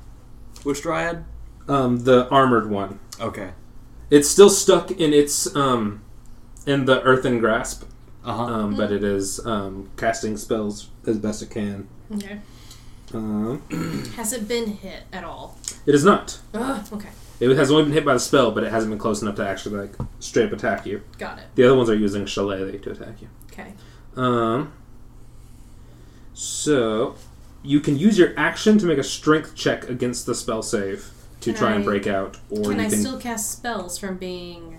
which 0.64 0.82
dryad? 0.82 1.26
Um, 1.68 2.04
the 2.04 2.28
armored 2.30 2.70
one. 2.70 3.00
Okay. 3.20 3.52
It's 4.10 4.28
still 4.28 4.50
stuck 4.50 4.90
in 4.92 5.14
its, 5.14 5.56
um, 5.56 6.02
in 6.66 6.86
the 6.86 7.02
earthen 7.04 7.40
grasp, 7.40 7.84
Uh 8.26 8.34
huh. 8.34 8.44
um, 8.44 8.76
but 8.76 8.92
it 8.92 9.04
is, 9.04 9.46
um, 9.46 9.90
casting 9.98 10.36
spells 10.36 10.90
as 11.06 11.18
best 11.20 11.42
it 11.44 11.52
can. 11.52 11.88
Okay. 12.16 12.40
Um, 13.14 13.62
Has 14.16 14.34
it 14.34 14.48
been 14.48 14.68
hit 14.78 15.04
at 15.14 15.24
all? 15.24 15.58
it 15.86 15.94
is 15.96 16.04
not. 16.04 16.40
Ugh, 16.54 16.86
okay. 16.94 17.10
It 17.40 17.56
has 17.56 17.72
only 17.72 17.84
been 17.84 17.94
hit 17.94 18.04
by 18.06 18.14
the 18.14 18.20
spell, 18.20 18.52
but 18.52 18.64
it 18.64 18.72
hasn't 18.72 18.92
been 18.92 19.00
close 19.00 19.22
enough 19.22 19.36
to 19.36 19.48
actually, 19.48 19.78
like, 19.78 19.94
straight 20.20 20.48
up 20.48 20.52
attack 20.54 20.86
you. 20.86 21.02
Got 21.18 21.40
it. 21.40 21.46
The 21.56 21.64
other 21.64 21.76
ones 21.76 21.90
are 21.90 21.96
using 21.96 22.26
Shillelagh 22.26 22.82
to 22.82 22.92
attack 22.92 23.22
you. 23.22 23.30
Okay. 23.52 23.74
Um. 24.16 24.74
So, 26.34 27.16
you 27.64 27.80
can 27.80 27.98
use 27.98 28.18
your 28.18 28.34
action 28.38 28.78
to 28.80 28.86
make 28.86 28.98
a 28.98 29.04
strength 29.04 29.56
check 29.56 29.90
against 29.90 30.26
the 30.26 30.36
spell 30.36 30.62
save 30.62 31.12
to 31.42 31.52
Can 31.52 31.60
try 31.60 31.72
and 31.74 31.84
I- 31.84 31.86
break 31.86 32.08
out, 32.08 32.38
or 32.50 32.64
Can 32.64 32.80
you 32.80 32.86
I 32.86 32.90
can. 32.90 33.00
still 33.00 33.18
cast 33.20 33.52
spells 33.52 33.98
from 33.98 34.18
being. 34.18 34.78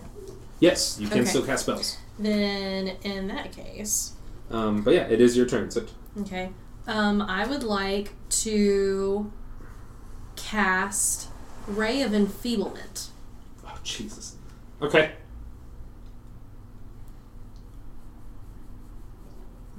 yes, 0.59 0.99
you 1.01 1.09
can 1.09 1.21
Okay. 1.21 1.29
still 1.29 1.43
cast 1.43 1.63
spells. 1.65 1.97
Then, 2.19 2.89
in 3.03 3.29
that 3.29 3.53
case. 3.53 4.13
Um, 4.51 4.83
but 4.83 4.93
yeah, 4.95 5.05
it 5.09 5.21
is 5.21 5.37
your 5.37 5.47
turn. 5.47 5.71
So, 5.71 5.85
Okay. 6.21 6.51
Um, 6.87 7.23
I 7.23 7.47
would 7.47 7.63
like 7.63 8.13
to 8.31 9.31
cast 10.37 11.29
Ray 11.67 12.03
of 12.03 12.13
Enfeeblement. 12.13 13.09
oh 13.65 13.79
Jesus. 13.83 14.37
Okay. 14.83 15.13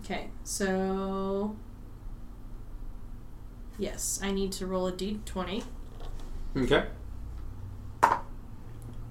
Okay, 0.03 0.29
so. 0.43 1.55
Yes, 3.77 4.19
I 4.21 4.31
need 4.31 4.51
to 4.53 4.67
roll 4.67 4.87
a 4.87 4.91
d20. 4.91 5.63
Okay. 6.57 6.85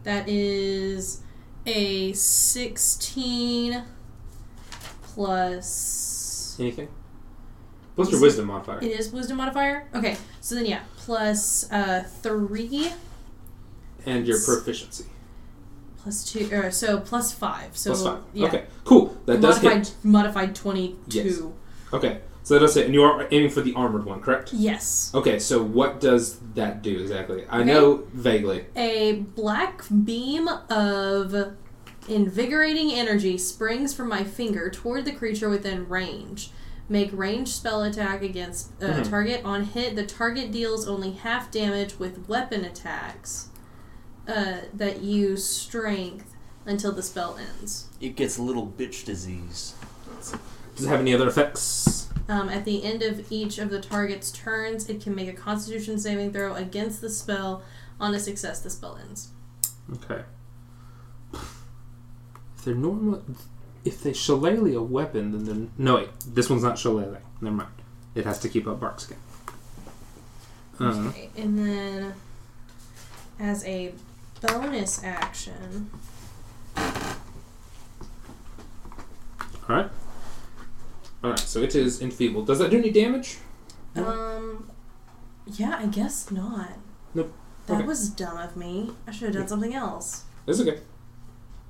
That 0.03 0.29
is 0.29 1.23
a 1.67 2.13
16 2.13 3.85
plus. 5.03 6.57
Anything? 6.59 6.89
What's 7.97 8.11
your 8.13 8.21
wisdom 8.21 8.47
modifier? 8.47 8.79
It 8.79 8.99
is 8.99 9.11
wisdom 9.11 9.39
modifier? 9.39 9.89
Okay, 9.95 10.17
so 10.41 10.55
then 10.55 10.67
yeah, 10.67 10.83
plus 11.11 11.69
uh, 11.73 12.05
3 12.23 12.93
and 14.07 14.29
your 14.29 14.41
proficiency. 14.41 15.07
plus 16.01 16.23
2. 16.33 16.51
Or, 16.55 16.71
so 16.71 17.01
plus 17.01 17.35
5. 17.35 17.77
So, 17.77 17.91
Plus 17.91 18.05
five. 18.05 18.19
yeah. 18.33 18.47
Okay. 18.47 18.65
Cool. 18.85 19.17
That 19.27 19.41
does 19.41 19.61
modified, 19.61 19.87
hit. 19.89 19.95
modified 20.05 20.55
22. 20.55 21.19
Yes. 21.19 21.43
Okay. 21.93 22.21
So 22.45 22.55
that 22.55 22.61
does 22.61 22.77
hit, 22.77 22.85
and 22.87 22.95
you 22.95 23.03
are 23.03 23.27
aiming 23.33 23.51
for 23.51 23.61
the 23.61 23.75
armored 23.75 24.05
one, 24.05 24.21
correct? 24.21 24.53
Yes. 24.53 25.11
Okay. 25.13 25.41
So 25.41 25.61
what 25.61 26.01
does 26.01 26.39
that 26.55 26.81
do 26.81 27.01
exactly? 27.01 27.45
I 27.51 27.63
Okay. 27.63 27.65
know 27.73 28.05
vaguely. 28.13 28.67
A 28.77 29.15
black 29.35 29.83
beam 30.05 30.47
of 30.71 31.35
invigorating 32.09 32.93
energy 32.93 33.37
springs 33.37 33.93
from 33.93 34.09
my 34.09 34.23
finger 34.23 34.71
toward 34.71 35.05
the 35.07 35.13
creature 35.13 35.49
within 35.49 35.89
range. 35.89 36.53
Make 36.91 37.11
ranged 37.13 37.53
spell 37.53 37.85
attack 37.85 38.21
against 38.23 38.73
uh, 38.83 38.87
Mhm. 38.87 39.09
target. 39.09 39.45
On 39.45 39.63
hit, 39.65 39.95
the 39.95 40.05
target 40.05 40.51
deals 40.51 40.87
only 40.89 41.13
half 41.13 41.49
damage 41.51 41.99
with 42.01 42.29
weapon 42.29 42.65
attacks 42.65 43.47
uh, 44.29 44.59
that 44.75 45.01
use 45.01 45.45
strength 45.47 46.35
until 46.67 46.91
the 46.93 47.03
spell 47.03 47.39
ends. 47.39 47.87
It 48.01 48.17
gets 48.17 48.37
a 48.39 48.43
little 48.43 48.67
bitch 48.67 49.05
disease. 49.05 49.75
Does 50.77 50.85
it 50.85 50.89
have 50.89 51.01
any 51.01 51.15
other 51.15 51.29
effects? 51.29 52.09
Um, 52.29 52.49
at 52.49 52.65
the 52.65 52.83
end 52.85 53.03
of 53.03 53.31
each 53.33 53.59
of 53.59 53.71
the 53.71 53.81
target's 53.81 54.31
turns, 54.33 54.89
it 54.89 55.01
can 55.01 55.15
make 55.15 55.29
a 55.29 55.33
Constitution 55.33 55.99
saving 55.99 56.33
throw 56.33 56.55
against 56.55 57.01
the 57.01 57.09
spell. 57.11 57.63
On 58.01 58.15
a 58.15 58.19
success, 58.21 58.61
the 58.61 58.71
spell 58.71 58.97
ends. 59.01 59.29
Okay. 59.93 60.23
If 61.35 62.65
they're 62.65 62.75
normal, 62.75 63.23
if 63.85 64.03
they 64.03 64.13
shillelagh 64.13 64.75
a 64.75 64.83
weapon, 64.83 65.33
then 65.33 65.45
they're 65.45 65.69
no 65.79 65.95
wait. 65.97 66.09
This 66.27 66.49
one's 66.51 66.63
not 66.63 66.79
shillelagh. 66.79 67.19
Never 67.41 67.57
mind. 67.57 67.71
It 68.15 68.25
has 68.25 68.39
to 68.41 68.49
keep 68.49 68.67
up 68.67 68.81
bark 68.81 69.01
skin. 69.01 69.17
Uh, 70.79 71.09
Okay, 71.09 71.31
and 71.37 71.59
then 71.59 72.15
as 73.39 73.65
a 73.65 73.93
bonus 74.41 75.03
action, 75.05 75.91
all 79.69 79.77
right. 79.77 79.91
All 81.23 81.31
right. 81.31 81.39
So 81.39 81.61
it 81.63 81.75
is 81.75 82.01
enfeebled. 82.01 82.47
Does 82.47 82.59
that 82.59 82.71
do 82.71 82.79
any 82.79 82.91
damage? 82.91 83.39
No. 83.95 84.07
um, 84.07 84.71
yeah, 85.47 85.77
I 85.79 85.87
guess 85.87 86.31
not. 86.31 86.71
Nope. 87.15 87.33
That 87.67 87.79
Okay. 87.79 87.87
was 87.87 88.09
dumb 88.09 88.39
of 88.39 88.57
me. 88.57 88.93
I 89.07 89.11
should 89.13 89.29
have 89.29 89.35
done 89.35 89.49
something 89.49 89.75
else. 89.75 90.25
It's 90.47 90.61
okay. 90.61 90.81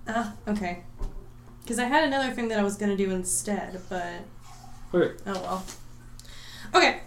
Ah, 0.07 0.35
okay. 0.49 0.85
Because 1.71 1.79
I 1.79 1.85
had 1.85 2.03
another 2.03 2.33
thing 2.33 2.49
that 2.49 2.59
I 2.59 2.65
was 2.65 2.75
gonna 2.75 2.97
do 2.97 3.13
instead, 3.13 3.81
but 3.89 4.25
Okay. 4.93 5.15
oh 5.25 5.41
well. 5.41 5.65
Okay, 6.75 7.03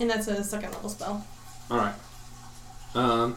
and 0.00 0.10
that's 0.10 0.26
a 0.26 0.42
second 0.42 0.72
level 0.72 0.90
spell. 0.90 1.24
All 1.70 1.76
right. 1.76 1.94
Um, 2.96 3.36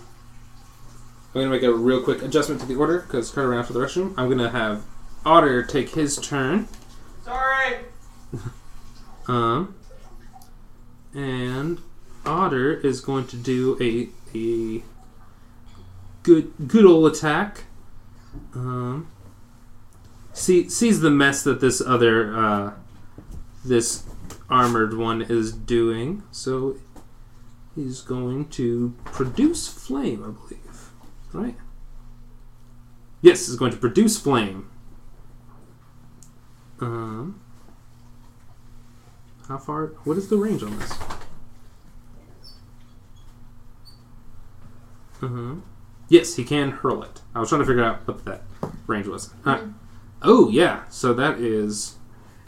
I'm 1.35 1.41
gonna 1.41 1.49
make 1.51 1.61
a 1.61 1.71
real 1.71 2.01
quick 2.01 2.23
adjustment 2.23 2.61
to 2.61 2.67
the 2.67 2.73
order 2.77 3.01
because 3.01 3.29
Carter 3.29 3.49
ran 3.49 3.59
out 3.59 3.67
to 3.67 3.73
the 3.73 3.79
restroom. 3.79 4.15
I'm 4.17 4.27
gonna 4.27 4.49
have 4.49 4.83
Otter 5.23 5.61
take 5.61 5.89
his 5.89 6.17
turn. 6.17 6.67
Sorry. 7.23 7.75
Um, 9.27 9.75
and 11.13 11.77
Otter 12.25 12.73
is 12.73 13.01
going 13.01 13.27
to 13.27 13.37
do 13.37 13.77
a 13.79 14.09
a 14.35 14.81
good 16.23 16.51
good 16.67 16.85
old 16.85 17.11
attack. 17.15 17.65
Um, 18.55 19.10
see 20.33 20.69
sees 20.69 20.99
the 21.01 21.09
mess 21.09 21.43
that 21.43 21.61
this 21.61 21.81
other 21.81 22.35
uh, 22.35 22.73
this 23.63 24.03
armored 24.49 24.97
one 24.97 25.21
is 25.21 25.53
doing, 25.53 26.23
so 26.31 26.77
he's 27.75 28.01
going 28.01 28.49
to 28.49 28.95
produce 29.05 29.67
flame, 29.67 30.23
I 30.23 30.31
believe. 30.31 30.91
Right? 31.33 31.55
Yes, 33.21 33.47
he's 33.47 33.55
going 33.55 33.71
to 33.71 33.77
produce 33.77 34.17
flame. 34.17 34.69
Um. 36.79 37.41
How 39.47 39.57
far? 39.57 39.87
What 40.05 40.17
is 40.17 40.29
the 40.29 40.37
range 40.37 40.63
on 40.63 40.77
this? 40.79 40.91
Uh-huh. 45.21 45.55
Yes, 46.09 46.35
he 46.35 46.43
can 46.43 46.71
hurl 46.71 47.03
it. 47.03 47.21
I 47.35 47.39
was 47.39 47.49
trying 47.49 47.61
to 47.61 47.67
figure 47.67 47.83
out 47.83 48.07
what 48.07 48.25
that 48.25 48.43
range 48.87 49.07
was. 49.07 49.33
Alright. 49.45 49.63
Oh, 50.21 50.49
yeah. 50.49 50.83
So 50.89 51.13
that 51.13 51.39
is 51.39 51.95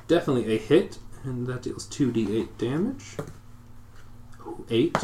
definitely 0.07 0.55
a 0.55 0.57
hit, 0.57 0.99
and 1.23 1.47
that 1.47 1.63
deals 1.63 1.87
2d8 1.87 2.57
damage. 2.57 3.17
Oh, 4.45 4.65
8 4.69 4.97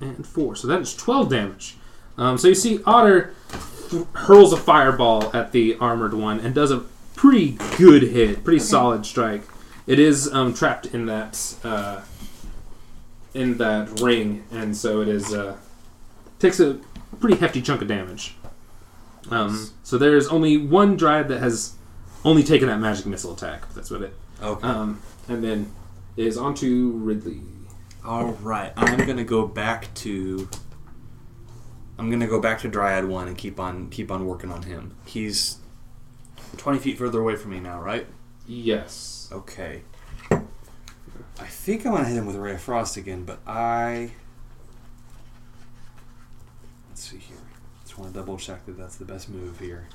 and 0.00 0.26
4. 0.26 0.56
So 0.56 0.66
that 0.68 0.80
is 0.80 0.94
12 0.94 1.28
damage. 1.28 1.76
Um, 2.16 2.38
so 2.38 2.48
you 2.48 2.54
see, 2.54 2.80
Otter 2.84 3.34
th- 3.90 4.06
hurls 4.12 4.52
a 4.52 4.56
fireball 4.56 5.34
at 5.34 5.52
the 5.52 5.76
armored 5.76 6.14
one 6.14 6.40
and 6.40 6.54
does 6.54 6.70
a 6.70 6.84
pretty 7.14 7.58
good 7.76 8.02
hit, 8.02 8.44
pretty 8.44 8.60
solid 8.60 9.04
strike. 9.04 9.42
It 9.86 9.98
is 9.98 10.32
um, 10.32 10.54
trapped 10.54 10.86
in 10.86 11.06
that 11.06 11.56
uh, 11.64 12.02
in 13.34 13.58
that 13.58 14.00
ring, 14.00 14.44
and 14.50 14.76
so 14.76 15.00
it 15.00 15.08
is 15.08 15.34
uh, 15.34 15.56
takes 16.38 16.60
a 16.60 16.80
pretty 17.20 17.36
hefty 17.36 17.60
chunk 17.60 17.82
of 17.82 17.88
damage. 17.88 18.36
Um, 19.30 19.70
so 19.82 19.98
there 19.98 20.16
is 20.16 20.28
only 20.28 20.56
one 20.56 20.96
dryad 20.96 21.28
that 21.28 21.40
has 21.40 21.74
only 22.24 22.42
taken 22.42 22.68
that 22.68 22.78
magic 22.78 23.06
missile 23.06 23.32
attack. 23.32 23.72
That's 23.74 23.90
what 23.90 24.02
it. 24.02 24.14
Okay. 24.42 24.66
Um, 24.66 25.00
and 25.28 25.42
then 25.42 25.72
it 26.16 26.26
is 26.26 26.36
onto 26.36 26.92
Ridley. 26.96 27.40
All 28.04 28.32
right, 28.42 28.72
I'm 28.76 29.06
gonna 29.06 29.24
go 29.24 29.46
back 29.46 29.92
to. 29.94 30.48
I'm 31.98 32.10
gonna 32.10 32.26
go 32.26 32.40
back 32.40 32.60
to 32.60 32.68
Dryad 32.68 33.06
one 33.06 33.28
and 33.28 33.38
keep 33.38 33.58
on 33.58 33.88
keep 33.88 34.10
on 34.10 34.26
working 34.26 34.50
on 34.50 34.62
him. 34.62 34.94
He's 35.06 35.58
twenty 36.58 36.78
feet 36.78 36.98
further 36.98 37.20
away 37.20 37.36
from 37.36 37.52
me 37.52 37.60
now, 37.60 37.80
right? 37.80 38.06
Yes. 38.46 39.30
Okay. 39.32 39.82
I 40.30 41.46
think 41.46 41.86
I'm 41.86 41.92
gonna 41.92 42.04
hit 42.04 42.16
him 42.16 42.26
with 42.26 42.36
a 42.36 42.40
ray 42.40 42.54
of 42.54 42.60
frost 42.60 42.96
again, 42.96 43.24
but 43.24 43.40
I. 43.46 44.12
Let's 46.90 47.08
see 47.08 47.18
here. 47.18 47.36
Just 47.94 48.00
want 48.02 48.12
to 48.12 48.18
double 48.18 48.36
check 48.38 48.66
that 48.66 48.76
that's 48.76 48.96
the 48.96 49.04
best 49.04 49.28
move 49.28 49.60
here. 49.60 49.86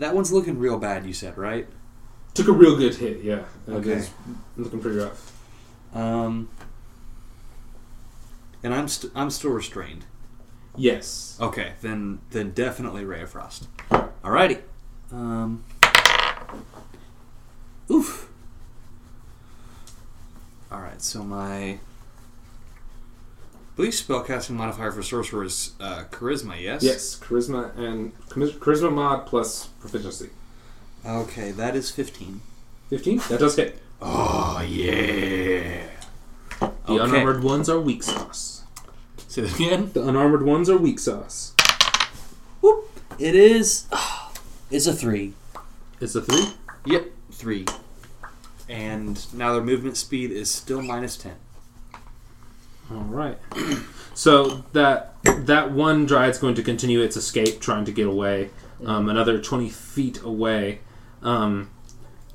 That 0.00 0.12
one's 0.12 0.32
looking 0.32 0.58
real 0.58 0.76
bad. 0.76 1.06
You 1.06 1.12
said 1.12 1.38
right? 1.38 1.68
Took 2.34 2.48
a 2.48 2.52
real 2.52 2.76
good 2.76 2.96
hit. 2.96 3.22
Yeah. 3.22 3.44
Okay. 3.68 3.92
is 3.92 4.10
looking 4.56 4.80
pretty 4.80 4.98
rough. 4.98 5.38
Um. 5.94 6.48
And 8.64 8.74
I'm 8.74 8.88
st- 8.88 9.12
I'm 9.14 9.30
still 9.30 9.52
restrained. 9.52 10.04
Yes. 10.76 11.38
Okay, 11.40 11.74
then 11.80 12.18
then 12.30 12.50
definitely 12.50 13.04
Ray 13.04 13.22
of 13.22 13.30
Frost. 13.30 13.68
Alrighty. 14.24 14.62
Um. 15.12 15.62
Oof. 17.88 18.23
Alright, 20.74 21.00
so 21.02 21.22
my. 21.22 21.56
I 21.62 21.78
believe 23.76 23.92
spellcasting 23.92 24.50
modifier 24.56 24.90
for 24.90 25.02
sorcerer 25.04 25.44
is 25.44 25.72
uh, 25.80 26.04
charisma, 26.10 26.60
yes? 26.60 26.82
Yes. 26.82 27.16
Charisma 27.20 27.76
and 27.78 28.12
charisma 28.28 28.92
mod 28.92 29.26
plus 29.26 29.66
proficiency. 29.80 30.30
Okay, 31.06 31.52
that 31.52 31.76
is 31.76 31.90
15. 31.92 32.40
Fifteen. 32.90 33.18
That 33.28 33.38
does 33.40 33.54
hit. 33.56 33.80
Oh, 34.02 34.60
yeah. 34.66 35.86
The 36.60 36.66
Okay. 36.88 36.98
unarmored 37.04 37.42
ones 37.44 37.68
are 37.68 37.80
weak 37.80 38.02
sauce. 38.02 38.62
Say 39.28 39.42
that 39.42 39.54
again. 39.54 39.90
The 39.92 40.06
unarmored 40.06 40.42
ones 40.42 40.68
are 40.68 40.76
weak 40.76 40.98
sauce. 40.98 41.54
Whoop. 42.60 42.90
It 43.18 43.34
is. 43.36 43.86
It's 44.70 44.88
a 44.88 44.92
3. 44.92 45.34
It's 46.00 46.16
a 46.16 46.22
three. 46.22 46.46
Yep, 46.86 47.06
3. 47.32 47.64
And 48.68 49.32
now 49.34 49.52
their 49.52 49.62
movement 49.62 49.96
speed 49.96 50.30
is 50.30 50.50
still 50.50 50.80
minus 50.82 51.16
10. 51.16 51.34
All 52.90 52.98
right. 53.04 53.38
So 54.16 54.62
that 54.74 55.16
that 55.24 55.72
one 55.72 56.06
dryad's 56.06 56.38
going 56.38 56.54
to 56.54 56.62
continue 56.62 57.00
its 57.00 57.16
escape, 57.16 57.58
trying 57.60 57.84
to 57.86 57.90
get 57.90 58.06
away. 58.06 58.50
Um, 58.86 59.08
another 59.08 59.40
twenty 59.40 59.68
feet 59.70 60.22
away. 60.22 60.78
Um, 61.20 61.70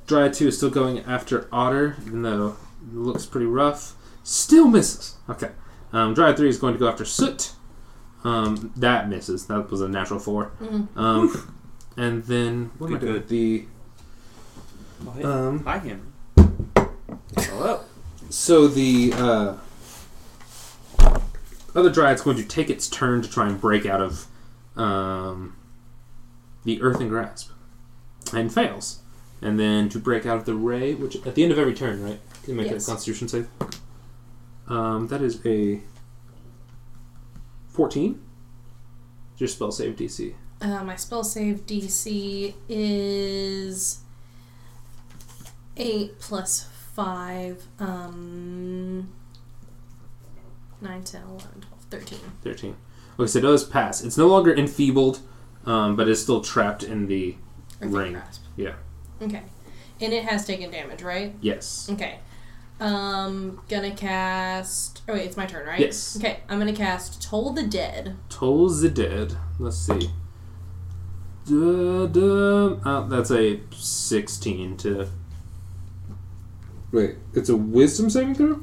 dryad 0.06 0.34
two 0.34 0.48
is 0.48 0.58
still 0.58 0.68
going 0.68 0.98
after 0.98 1.48
otter, 1.50 1.96
even 2.04 2.20
though 2.20 2.56
it 2.86 2.94
looks 2.94 3.24
pretty 3.24 3.46
rough. 3.46 3.94
Still 4.24 4.68
misses. 4.68 5.14
Okay. 5.30 5.52
Um, 5.90 6.12
dryad 6.12 6.36
three 6.36 6.50
is 6.50 6.58
going 6.58 6.74
to 6.74 6.78
go 6.78 6.86
after 6.86 7.06
soot. 7.06 7.52
Um, 8.24 8.74
that 8.76 9.08
misses. 9.08 9.46
That 9.46 9.70
was 9.70 9.80
a 9.80 9.88
natural 9.88 10.20
4 10.20 10.52
Mhm. 10.60 10.88
Um, 10.98 11.54
and 11.96 12.24
then 12.24 12.72
what 12.76 12.88
am 12.88 12.96
I 12.96 12.98
Good, 12.98 13.06
doing? 13.06 13.12
good. 13.20 13.28
The 13.28 13.66
hey. 15.14 15.22
um, 15.24 15.64
Hi, 15.64 15.78
Henry. 15.78 16.00
Hello. 17.36 17.80
So 18.28 18.68
the 18.68 19.12
uh, 19.14 19.56
other 21.74 21.90
dryad's 21.90 22.22
going 22.22 22.36
to 22.36 22.44
take 22.44 22.70
its 22.70 22.88
turn 22.88 23.22
to 23.22 23.28
try 23.30 23.48
and 23.48 23.60
break 23.60 23.86
out 23.86 24.00
of 24.00 24.26
um, 24.76 25.56
the 26.64 26.80
earthen 26.82 27.08
grasp, 27.08 27.50
and 28.32 28.52
fails. 28.52 29.00
And 29.42 29.58
then 29.58 29.88
to 29.90 29.98
break 29.98 30.26
out 30.26 30.36
of 30.36 30.44
the 30.44 30.54
ray, 30.54 30.94
which 30.94 31.16
at 31.26 31.34
the 31.34 31.42
end 31.42 31.50
of 31.52 31.58
every 31.58 31.74
turn, 31.74 32.02
right? 32.04 32.20
Can 32.42 32.54
you 32.54 32.60
make 32.60 32.70
Yes. 32.70 32.86
a 32.86 32.90
Constitution 32.90 33.26
save. 33.28 33.48
Um, 34.68 35.08
that 35.08 35.22
is 35.22 35.44
a 35.46 35.80
fourteen. 37.68 38.20
Your 39.38 39.48
spell 39.48 39.72
save 39.72 39.96
DC. 39.96 40.34
Uh, 40.60 40.84
my 40.84 40.94
spell 40.96 41.24
save 41.24 41.64
DC 41.64 42.52
is 42.68 44.00
8 45.78 46.18
plus 46.20 46.68
5. 47.04 47.66
Um, 47.78 49.08
9, 50.82 51.02
10, 51.02 51.22
11, 51.22 51.38
12, 51.60 51.82
13. 51.90 52.18
13. 52.42 52.76
Okay, 53.18 53.26
so 53.26 53.38
it 53.38 53.42
does 53.42 53.64
pass. 53.64 54.02
It's 54.04 54.18
no 54.18 54.26
longer 54.26 54.54
enfeebled, 54.54 55.20
um, 55.64 55.96
but 55.96 56.08
it's 56.08 56.20
still 56.20 56.42
trapped 56.42 56.82
in 56.82 57.06
the 57.06 57.36
Earthen 57.80 57.92
ring. 57.94 58.12
grasp. 58.12 58.42
Yeah. 58.56 58.74
Okay. 59.22 59.42
And 60.02 60.12
it 60.12 60.24
has 60.24 60.46
taken 60.46 60.70
damage, 60.70 61.02
right? 61.02 61.34
Yes. 61.40 61.88
Okay. 61.90 62.18
Um, 62.80 63.62
gonna 63.68 63.94
cast. 63.94 65.02
Oh 65.08 65.12
wait, 65.14 65.26
it's 65.26 65.36
my 65.36 65.44
turn, 65.46 65.66
right? 65.66 65.80
Yes. 65.80 66.16
Okay, 66.18 66.40
I'm 66.48 66.58
gonna 66.58 66.72
cast 66.72 67.22
Toll 67.22 67.52
the 67.52 67.62
Dead. 67.62 68.16
Toll 68.30 68.68
the 68.70 68.88
Dead. 68.88 69.36
Let's 69.58 69.76
see. 69.78 70.10
Da, 71.46 72.06
da. 72.06 72.78
Oh, 72.84 73.06
that's 73.08 73.30
a 73.30 73.60
16 73.72 74.76
to. 74.78 75.08
Wait, 76.92 77.16
it's 77.34 77.48
a 77.48 77.56
wisdom 77.56 78.10
saving 78.10 78.34
throw? 78.34 78.60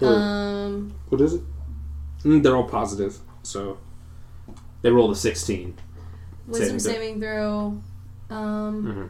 Or 0.00 0.08
Um, 0.14 0.94
what 1.08 1.20
is 1.20 1.34
it? 1.34 1.42
Mm, 2.24 2.42
they're 2.42 2.56
all 2.56 2.68
positive, 2.68 3.18
so. 3.42 3.78
They 4.82 4.90
rolled 4.90 5.12
a 5.12 5.16
16. 5.16 5.74
Wisdom 6.46 6.78
Saving 6.78 7.00
saving 7.00 7.20
throw. 7.20 7.80
Um, 8.28 8.84
Mhm. 8.84 9.08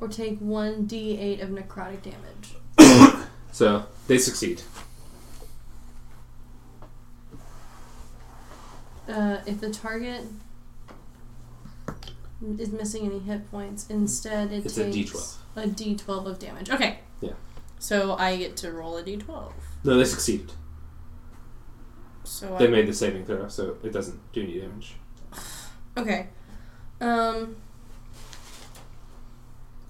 or 0.00 0.08
take 0.08 0.38
one 0.40 0.86
D8 0.86 1.40
of 1.40 1.50
necrotic 1.50 2.00
damage. 2.02 2.56
So, 3.52 3.84
they 4.08 4.16
succeed. 4.18 4.62
Uh, 9.08 9.38
if 9.46 9.60
the 9.60 9.70
target 9.70 10.22
is 12.58 12.70
missing 12.72 13.04
any 13.04 13.18
hit 13.18 13.50
points, 13.50 13.86
instead 13.90 14.52
it 14.52 14.64
It's 14.64 14.74
takes 14.74 14.96
D12. 14.96 15.36
a 15.56 15.66
D12 15.68 16.26
of 16.26 16.38
damage. 16.38 16.70
Okay. 16.70 17.00
Yeah. 17.82 17.86
So 17.88 18.16
I 18.16 18.36
get 18.36 18.56
to 18.58 18.72
roll 18.72 18.96
a 18.96 19.02
D12. 19.02 19.52
No, 19.84 19.96
they 19.96 20.04
succeeded. 20.04 20.52
So 22.24 22.56
They 22.58 22.66
I, 22.66 22.70
made 22.70 22.86
the 22.86 22.92
saving 22.92 23.24
throw, 23.24 23.48
so 23.48 23.76
it 23.82 23.92
doesn't 23.92 24.20
do 24.32 24.42
any 24.42 24.60
damage. 24.60 24.94
okay. 25.96 26.28
Um. 27.00 27.56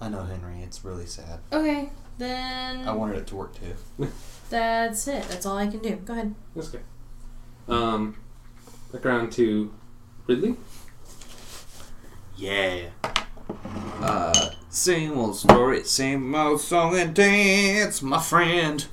I 0.01 0.09
know, 0.09 0.23
Henry. 0.23 0.61
It's 0.63 0.83
really 0.83 1.05
sad. 1.05 1.39
Okay. 1.51 1.89
Then 2.17 2.87
I 2.87 2.91
wanted 2.93 3.17
it 3.17 3.27
to 3.27 3.35
work 3.35 3.53
too. 3.55 4.07
that's 4.49 5.07
it. 5.07 5.23
That's 5.29 5.45
all 5.45 5.57
I 5.57 5.67
can 5.67 5.79
do. 5.79 5.95
Go 5.97 6.13
ahead. 6.13 6.35
That's 6.55 6.69
okay. 6.69 6.83
Um, 7.67 8.17
back 8.91 9.05
around 9.05 9.31
to 9.33 9.73
Ridley. 10.27 10.55
Yeah. 12.35 12.89
Uh, 14.01 14.49
same 14.73 15.15
old 15.19 15.37
story, 15.37 15.83
same 15.83 16.33
old 16.33 16.59
song 16.59 16.97
and 16.97 17.13
dance, 17.13 18.01
my 18.01 18.19
friend. 18.19 18.87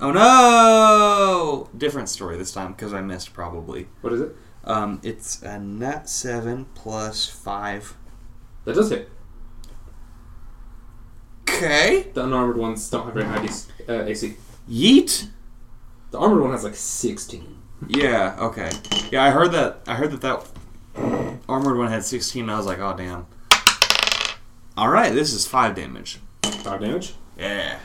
Oh 0.00 0.10
no! 0.10 1.70
Different 1.78 2.08
story 2.08 2.36
this 2.36 2.52
time 2.52 2.72
because 2.72 2.92
I 2.92 3.00
missed 3.02 3.32
probably. 3.32 3.86
What 4.00 4.12
is 4.12 4.20
it? 4.20 4.36
Um, 4.64 5.00
it's 5.04 5.42
a 5.42 5.60
nat 5.60 6.08
seven 6.08 6.66
plus 6.74 7.24
five. 7.26 7.96
That 8.64 8.74
does 8.74 8.90
hit. 8.90 9.08
Okay. 11.48 12.10
The 12.12 12.24
unarmored 12.24 12.56
ones 12.56 12.90
don't 12.90 13.04
have 13.04 13.14
very 13.14 13.26
high 13.26 13.38
DC, 13.38 13.68
uh, 13.88 14.04
AC. 14.04 14.36
Yeet. 14.68 15.28
The 16.10 16.18
armored 16.18 16.42
one 16.42 16.50
has 16.50 16.64
like 16.64 16.74
16. 16.74 17.58
Yeah. 17.86 18.36
Okay. 18.40 18.70
Yeah, 19.12 19.22
I 19.22 19.30
heard 19.30 19.52
that. 19.52 19.82
I 19.86 19.94
heard 19.94 20.10
that 20.10 20.20
that 20.20 20.46
armored 21.48 21.78
one 21.78 21.88
had 21.88 22.04
sixteen. 22.04 22.44
And 22.44 22.50
I 22.50 22.56
was 22.56 22.66
like, 22.66 22.80
oh 22.80 22.96
damn. 22.96 23.26
All 24.76 24.88
right, 24.88 25.12
this 25.12 25.32
is 25.32 25.46
five 25.46 25.74
damage. 25.74 26.18
5 26.42 26.80
damage. 26.80 27.14
Yeah. 27.36 27.78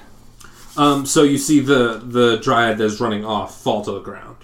Um, 0.77 1.05
so 1.05 1.23
you 1.23 1.37
see 1.37 1.59
the, 1.59 2.01
the 2.03 2.37
dryad 2.37 2.77
that's 2.77 3.01
running 3.01 3.25
off 3.25 3.61
fall 3.61 3.83
to 3.83 3.91
the 3.91 3.99
ground. 3.99 4.37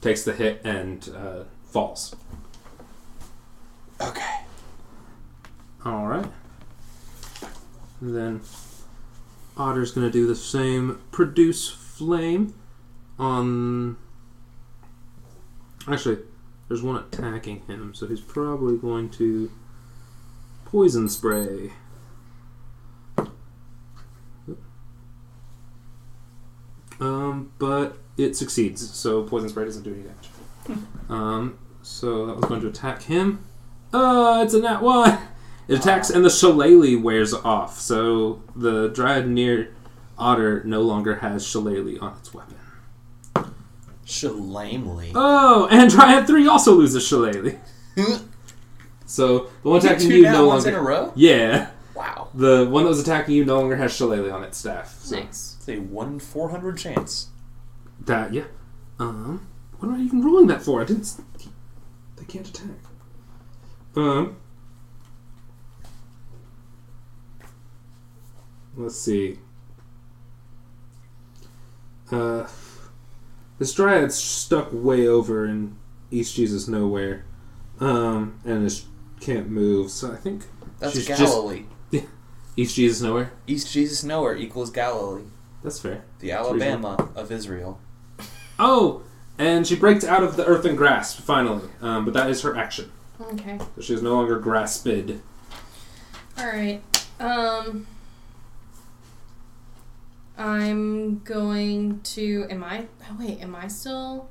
Takes 0.00 0.24
the 0.24 0.32
hit 0.32 0.60
and 0.64 1.08
uh, 1.16 1.44
falls. 1.64 2.14
Okay. 4.00 4.40
Alright. 5.84 6.26
And 8.00 8.16
then 8.16 8.40
Otter's 9.56 9.90
going 9.90 10.06
to 10.06 10.12
do 10.12 10.26
the 10.26 10.36
same. 10.36 11.00
Produce 11.10 11.68
flame 11.68 12.54
on. 13.18 13.96
Actually, 15.88 16.18
there's 16.68 16.82
one 16.82 16.96
attacking 16.96 17.62
him, 17.66 17.94
so 17.94 18.06
he's 18.06 18.20
probably 18.20 18.76
going 18.76 19.08
to 19.10 19.50
poison 20.70 21.08
spray. 21.08 21.72
Um, 27.00 27.50
but 27.58 27.96
it 28.16 28.36
succeeds, 28.36 28.88
so 28.94 29.22
poison 29.22 29.48
spray 29.48 29.64
doesn't 29.64 29.82
do 29.82 29.92
any 29.94 30.02
damage. 30.02 30.28
Um, 31.08 31.58
so 31.82 32.26
that 32.26 32.36
was 32.36 32.44
going 32.44 32.60
to 32.60 32.68
attack 32.68 33.02
him. 33.02 33.44
Uh, 33.92 34.42
it's 34.44 34.54
a 34.54 34.60
nat 34.60 34.82
one, 34.82 35.18
It 35.66 35.78
attacks 35.78 36.10
and 36.10 36.24
the 36.24 36.30
shillelagh 36.30 37.00
wears 37.02 37.32
off, 37.34 37.78
so 37.80 38.42
the 38.54 38.88
dryad 38.88 39.28
near 39.28 39.74
otter 40.18 40.62
no 40.64 40.82
longer 40.82 41.16
has 41.16 41.44
shillelagh 41.46 41.98
on 42.00 42.16
its 42.18 42.32
weapon. 42.32 42.56
Shalamely. 44.06 45.12
Oh, 45.14 45.68
and 45.70 45.90
dryad 45.90 46.26
three 46.26 46.46
also 46.46 46.74
loses 46.74 47.06
shillelagh. 47.06 47.58
So 49.10 49.50
the 49.64 49.68
one 49.70 49.78
attacking 49.80 50.08
Two 50.08 50.16
you 50.18 50.22
down 50.22 50.34
no 50.34 50.46
ones 50.46 50.64
in 50.66 50.72
a 50.74 50.76
longer. 50.76 50.88
row? 50.88 51.12
Yeah, 51.16 51.70
Wow. 51.96 52.28
the 52.34 52.68
one 52.70 52.84
that 52.84 52.88
was 52.90 53.00
attacking 53.00 53.34
you 53.34 53.44
no 53.44 53.58
longer 53.58 53.74
has 53.76 53.92
shillelagh 53.92 54.30
on 54.30 54.44
its 54.44 54.56
staff. 54.56 54.96
So 55.00 55.16
Nice. 55.18 55.56
It's 55.58 55.68
a 55.68 55.78
1 55.80 56.06
in 56.12 56.18
400 56.20 56.78
chance. 56.78 57.28
that 58.06 58.32
yeah. 58.32 58.44
Um, 59.00 59.48
what 59.78 59.88
am 59.88 59.94
I 59.96 59.98
even 60.04 60.22
rolling 60.24 60.46
that 60.46 60.62
for? 60.62 60.80
I 60.80 60.84
didn't. 60.84 61.12
They 62.16 62.24
can't 62.24 62.48
attack. 62.48 62.68
Um. 63.96 64.36
Let's 68.76 68.98
see. 69.00 69.38
Uh, 72.12 72.46
this 73.58 73.74
dryad's 73.74 74.14
stuck 74.14 74.68
way 74.72 75.06
over 75.08 75.44
in 75.46 75.76
East 76.10 76.34
Jesus 76.36 76.68
nowhere, 76.68 77.24
um, 77.80 78.38
and 78.44 78.64
is 78.64 78.84
can't 79.20 79.48
move. 79.50 79.90
So 79.90 80.12
I 80.12 80.16
think 80.16 80.44
That's 80.78 80.94
she's 80.94 81.06
just 81.06 81.20
Galilee. 81.20 81.64
East 82.56 82.74
Jesus 82.76 83.00
nowhere. 83.02 83.32
East 83.46 83.72
Jesus 83.72 84.02
nowhere 84.04 84.36
equals 84.36 84.70
Galilee. 84.70 85.24
That's 85.62 85.80
fair. 85.80 86.04
The 86.20 86.32
Alabama 86.32 87.10
of 87.14 87.30
Israel. 87.30 87.80
Oh, 88.58 89.02
and 89.38 89.66
she 89.66 89.76
breaks 89.76 90.04
out 90.04 90.22
of 90.22 90.36
the 90.36 90.44
earthen 90.44 90.76
grasp 90.76 91.20
finally. 91.20 91.68
Um, 91.80 92.04
but 92.04 92.14
that 92.14 92.28
is 92.30 92.42
her 92.42 92.56
action. 92.56 92.92
Okay. 93.20 93.58
So 93.76 93.82
she 93.82 93.94
is 93.94 94.02
no 94.02 94.14
longer 94.14 94.38
grasped. 94.38 95.12
All 96.38 96.46
right. 96.46 96.82
Um. 97.18 97.86
I'm 100.38 101.18
going 101.18 102.00
to. 102.00 102.46
Am 102.48 102.64
I? 102.64 102.86
Oh, 103.02 103.16
wait. 103.18 103.42
Am 103.42 103.54
I 103.54 103.68
still? 103.68 104.30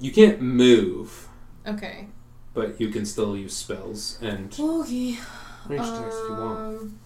You 0.00 0.10
can't 0.12 0.40
move, 0.40 1.28
Okay. 1.66 2.06
But 2.52 2.80
you 2.80 2.88
can 2.88 3.06
still 3.06 3.36
use 3.36 3.54
spells 3.54 4.18
and 4.20 4.52
Okay. 4.58 5.18
range 5.68 5.82
attacks 5.86 6.16
if 6.16 6.28
you 6.28 6.34
want. 6.34 6.58
Um, 6.58 6.98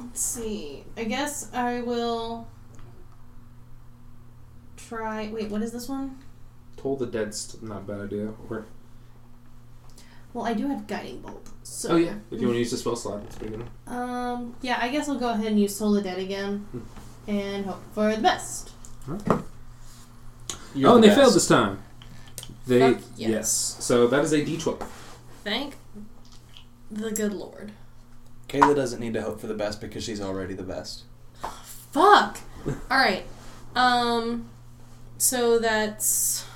Let's 0.00 0.20
see. 0.20 0.84
I 0.96 1.04
guess 1.04 1.52
I 1.52 1.80
will 1.80 2.46
try. 4.76 5.28
Wait, 5.32 5.50
what 5.50 5.60
is 5.62 5.72
this 5.72 5.88
one? 5.88 6.18
Toll 6.76 6.96
the 6.96 7.06
Dead's 7.06 7.60
not 7.62 7.78
a 7.78 7.80
bad 7.80 8.00
idea. 8.02 8.32
Or 8.48 8.66
Well, 10.32 10.44
I 10.46 10.54
do 10.54 10.68
have 10.68 10.86
guiding 10.86 11.20
bolt. 11.20 11.48
So 11.64 11.90
oh 11.90 11.96
yeah, 11.96 12.14
if 12.30 12.40
you 12.40 12.46
want 12.46 12.54
to 12.56 12.60
use 12.60 12.70
the 12.70 12.76
spell 12.76 12.94
slot, 12.94 13.22
it's 13.24 13.36
pretty 13.36 13.56
good. 13.56 13.66
Um. 13.92 14.54
Yeah, 14.62 14.78
I 14.80 14.88
guess 14.88 15.08
I'll 15.08 15.18
go 15.18 15.30
ahead 15.30 15.46
and 15.46 15.60
use 15.60 15.76
Toll 15.76 15.92
the 15.92 16.02
Dead 16.02 16.18
again, 16.18 16.66
and 17.26 17.66
hope 17.66 17.82
for 17.92 18.14
the 18.14 18.22
best. 18.22 18.70
You're 20.74 20.90
oh, 20.90 20.94
and 20.96 21.04
the 21.04 21.08
they 21.08 21.14
failed 21.14 21.34
this 21.34 21.48
time. 21.48 21.82
They 22.66 22.80
Fuck 22.92 23.02
yes. 23.16 23.30
yes. 23.30 23.76
So 23.80 24.06
that 24.08 24.22
is 24.24 24.32
a 24.32 24.44
D12. 24.44 24.82
Thank 25.44 25.74
the 26.90 27.10
good 27.10 27.32
Lord. 27.32 27.72
Kayla 28.48 28.74
doesn't 28.74 29.00
need 29.00 29.14
to 29.14 29.22
hope 29.22 29.40
for 29.40 29.46
the 29.46 29.54
best 29.54 29.80
because 29.80 30.04
she's 30.04 30.20
already 30.20 30.54
the 30.54 30.62
best. 30.62 31.04
Fuck. 31.92 32.40
All 32.66 32.98
right. 32.98 33.24
Um. 33.74 34.48
So 35.18 35.58
that's 35.58 36.46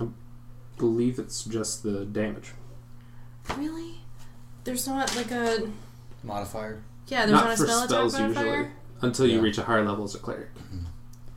I 0.00 0.06
believe 0.78 1.18
it's 1.18 1.44
just 1.44 1.82
the 1.82 2.04
damage. 2.04 2.52
really. 3.56 4.00
There's 4.64 4.86
not 4.86 5.14
like 5.16 5.30
a 5.32 5.68
Modifier. 6.22 6.82
yeah. 7.08 7.26
There's 7.26 7.32
not, 7.32 7.44
not 7.46 7.54
a 7.54 7.56
for 7.56 7.64
spell 7.66 7.88
spells 7.88 8.14
attack 8.14 8.28
usually 8.28 8.44
modifier. 8.46 8.72
until 9.00 9.26
you 9.26 9.36
Yeah. 9.38 9.42
reach 9.42 9.58
a 9.58 9.62
higher 9.62 9.84
level 9.84 10.04
as 10.04 10.14
a 10.14 10.18
cleric. 10.18 10.48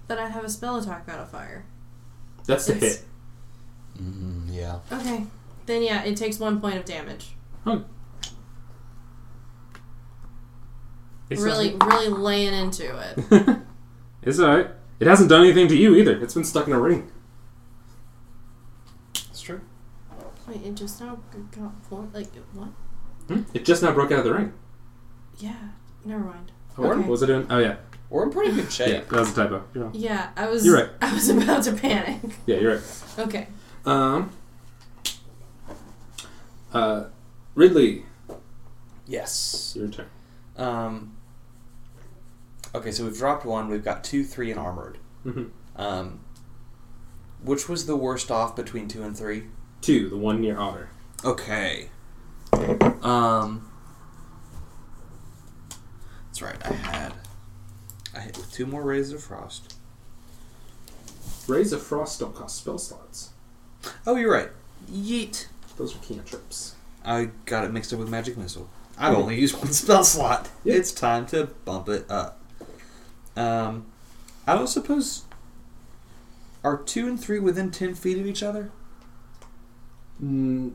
But 0.07 0.19
I 0.19 0.27
have 0.29 0.43
a 0.43 0.49
spell 0.49 0.77
attack 0.77 1.07
modifier. 1.07 1.65
That's 2.45 2.65
the 2.67 2.75
It's- 2.75 2.97
hit. 2.97 3.05
Mm, 4.01 4.53
yeah. 4.53 4.79
Okay. 4.91 5.25
Then 5.65 5.81
yeah, 5.81 6.03
it 6.03 6.15
takes 6.17 6.39
one 6.39 6.59
point 6.61 6.77
of 6.77 6.85
damage. 6.85 7.35
It's 11.29 11.41
really, 11.41 11.75
really 11.83 12.09
laying 12.09 12.53
into 12.53 12.83
it. 12.83 13.17
alright. 13.31 13.59
it's 14.21 14.39
alright. 14.39 14.67
It 14.99 15.07
hasn't 15.07 15.29
done 15.29 15.41
anything 15.41 15.67
to 15.69 15.75
you 15.75 15.95
either. 15.95 16.21
It's 16.21 16.35
been 16.35 16.43
stuck 16.43 16.67
in 16.67 16.73
a 16.73 16.79
ring. 16.79 17.11
It's 19.15 19.41
true. 19.41 19.61
Wait, 20.47 20.61
it 20.63 20.75
just 20.75 21.01
now 21.01 21.17
got 21.51 21.73
four. 21.89 22.07
Like 22.13 22.27
what? 22.53 22.69
Hmm? 23.27 23.41
It 23.55 23.65
just 23.65 23.81
now 23.81 23.91
broke 23.91 24.11
out 24.11 24.19
of 24.19 24.25
the 24.25 24.33
ring. 24.33 24.53
Yeah. 25.39 25.55
Never 26.05 26.23
mind. 26.23 26.51
Oh, 26.77 26.87
what 26.87 27.07
was 27.07 27.23
it 27.23 27.27
doing? 27.27 27.47
Oh 27.49 27.57
yeah, 27.57 27.77
We're 28.09 28.23
in 28.23 28.31
pretty 28.31 28.53
good 28.55 28.71
shape. 28.71 28.89
yeah. 28.89 28.99
That 29.01 29.11
was 29.19 29.31
a 29.31 29.35
typo. 29.35 29.63
You're. 29.73 29.89
Yeah, 29.93 30.29
I 30.37 30.47
was. 30.47 30.65
You're 30.65 30.75
right. 30.75 30.89
I 31.01 31.13
was 31.13 31.27
about 31.29 31.63
to 31.63 31.73
panic. 31.73 32.19
Yeah, 32.45 32.57
you're 32.57 32.75
right. 32.75 33.03
Okay. 33.19 33.47
Um. 33.85 34.31
Uh, 36.73 37.05
Ridley, 37.55 38.05
Yes. 39.07 39.73
your 39.77 39.87
turn. 39.87 40.07
Um. 40.57 41.15
Okay, 42.73 42.91
so 42.91 43.05
we've 43.05 43.17
dropped 43.17 43.45
one. 43.45 43.69
We've 43.69 43.83
got 43.83 44.03
two, 44.03 44.23
three, 44.23 44.51
and 44.51 44.59
armored. 44.59 44.97
Mm-hmm. 45.25 45.45
Um. 45.81 46.19
Which 47.43 47.69
was 47.69 47.85
the 47.85 47.95
worst 47.95 48.31
off 48.31 48.55
between 48.55 48.87
two 48.87 49.03
and 49.03 49.15
three? 49.17 49.45
Two, 49.81 50.09
the 50.09 50.17
one 50.17 50.41
near 50.41 50.57
Otter. 50.57 50.89
Okay. 51.23 51.89
Um. 53.01 53.69
That's 56.27 56.41
right. 56.41 56.57
I 56.65 56.73
had. 56.73 57.13
I 58.15 58.21
hit 58.21 58.37
with 58.37 58.51
two 58.51 58.65
more 58.65 58.83
rays 58.83 59.11
of 59.11 59.21
frost. 59.23 59.75
Rays 61.47 61.71
of 61.73 61.81
Frost 61.81 62.19
don't 62.19 62.33
cost 62.33 62.57
spell 62.57 62.77
slots. 62.79 63.29
Oh, 64.07 64.15
you're 64.15 64.31
right. 64.31 64.49
Yeet. 64.91 65.47
Those 65.77 65.95
are 65.95 65.99
cantrips. 65.99 66.73
I 67.03 67.29
got 67.45 67.65
it 67.65 67.71
mixed 67.71 67.93
up 67.93 67.99
with 67.99 68.09
magic 68.09 68.35
missile. 68.37 68.67
I've 68.97 69.15
only 69.15 69.39
used 69.41 69.55
one 69.57 69.71
spell 69.71 70.03
slot. 70.03 70.49
Yeah. 70.63 70.75
It's 70.75 70.91
time 70.91 71.27
to 71.27 71.45
bump 71.65 71.89
it 71.89 72.09
up. 72.09 72.39
Um, 73.35 73.85
I 74.47 74.55
don't 74.55 74.67
suppose. 74.67 75.23
Are 76.63 76.77
two 76.77 77.07
and 77.07 77.19
three 77.19 77.39
within 77.39 77.69
ten 77.69 77.93
feet 77.93 78.17
of 78.17 78.25
each 78.25 78.41
other? 78.41 78.71
Mm, 80.23 80.73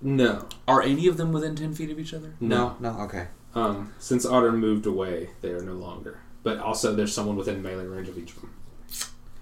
no. 0.00 0.46
Are 0.66 0.80
any 0.80 1.08
of 1.08 1.18
them 1.18 1.32
within 1.32 1.54
ten 1.56 1.74
feet 1.74 1.90
of 1.90 1.98
each 1.98 2.14
other? 2.14 2.36
No. 2.40 2.76
No. 2.80 3.00
Okay. 3.00 3.26
Um, 3.54 3.92
since 3.98 4.24
Otter 4.24 4.52
moved 4.52 4.86
away, 4.86 5.30
they 5.42 5.50
are 5.50 5.62
no 5.62 5.72
longer. 5.74 6.20
But 6.46 6.60
also, 6.60 6.94
there's 6.94 7.12
someone 7.12 7.34
within 7.34 7.60
melee 7.60 7.86
range 7.86 8.08
of 8.08 8.16
each 8.16 8.30
of 8.36 8.42
them, 8.42 8.54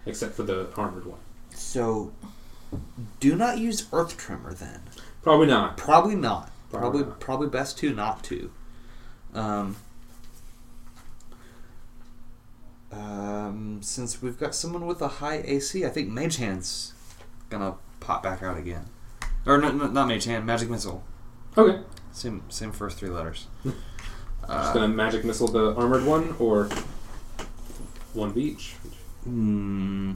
except 0.06 0.34
for 0.34 0.42
the 0.42 0.70
armored 0.74 1.04
one. 1.04 1.18
So, 1.50 2.14
do 3.20 3.36
not 3.36 3.58
use 3.58 3.88
earth 3.92 4.16
tremor 4.16 4.54
then. 4.54 4.80
Probably 5.20 5.46
not. 5.46 5.76
Probably 5.76 6.14
not. 6.14 6.50
Probably 6.70 7.00
Probably 7.02 7.02
not. 7.02 7.20
probably 7.20 7.48
best 7.48 7.76
to 7.80 7.94
not 7.94 8.24
to. 8.24 8.50
Um, 9.34 9.76
um, 12.90 13.80
since 13.82 14.22
we've 14.22 14.40
got 14.40 14.54
someone 14.54 14.86
with 14.86 15.02
a 15.02 15.08
high 15.08 15.42
AC, 15.44 15.84
I 15.84 15.90
think 15.90 16.08
Mage 16.08 16.36
Hand's 16.38 16.94
gonna 17.50 17.74
pop 18.00 18.22
back 18.22 18.42
out 18.42 18.56
again. 18.56 18.86
Or 19.44 19.58
no, 19.58 19.70
no, 19.70 19.88
not 19.88 20.08
Mage 20.08 20.24
Hand, 20.24 20.46
Magic 20.46 20.70
Missile. 20.70 21.04
Okay. 21.58 21.82
Same 22.12 22.44
same 22.48 22.72
first 22.72 22.96
three 22.96 23.10
letters. 23.10 23.46
Just 24.48 24.74
gonna 24.74 24.88
magic 24.88 25.24
missile 25.24 25.48
the 25.48 25.74
armored 25.74 26.04
one, 26.04 26.34
or 26.38 26.68
one 28.12 28.30
of 28.30 28.38
each. 28.38 28.74
hmm. 29.24 30.12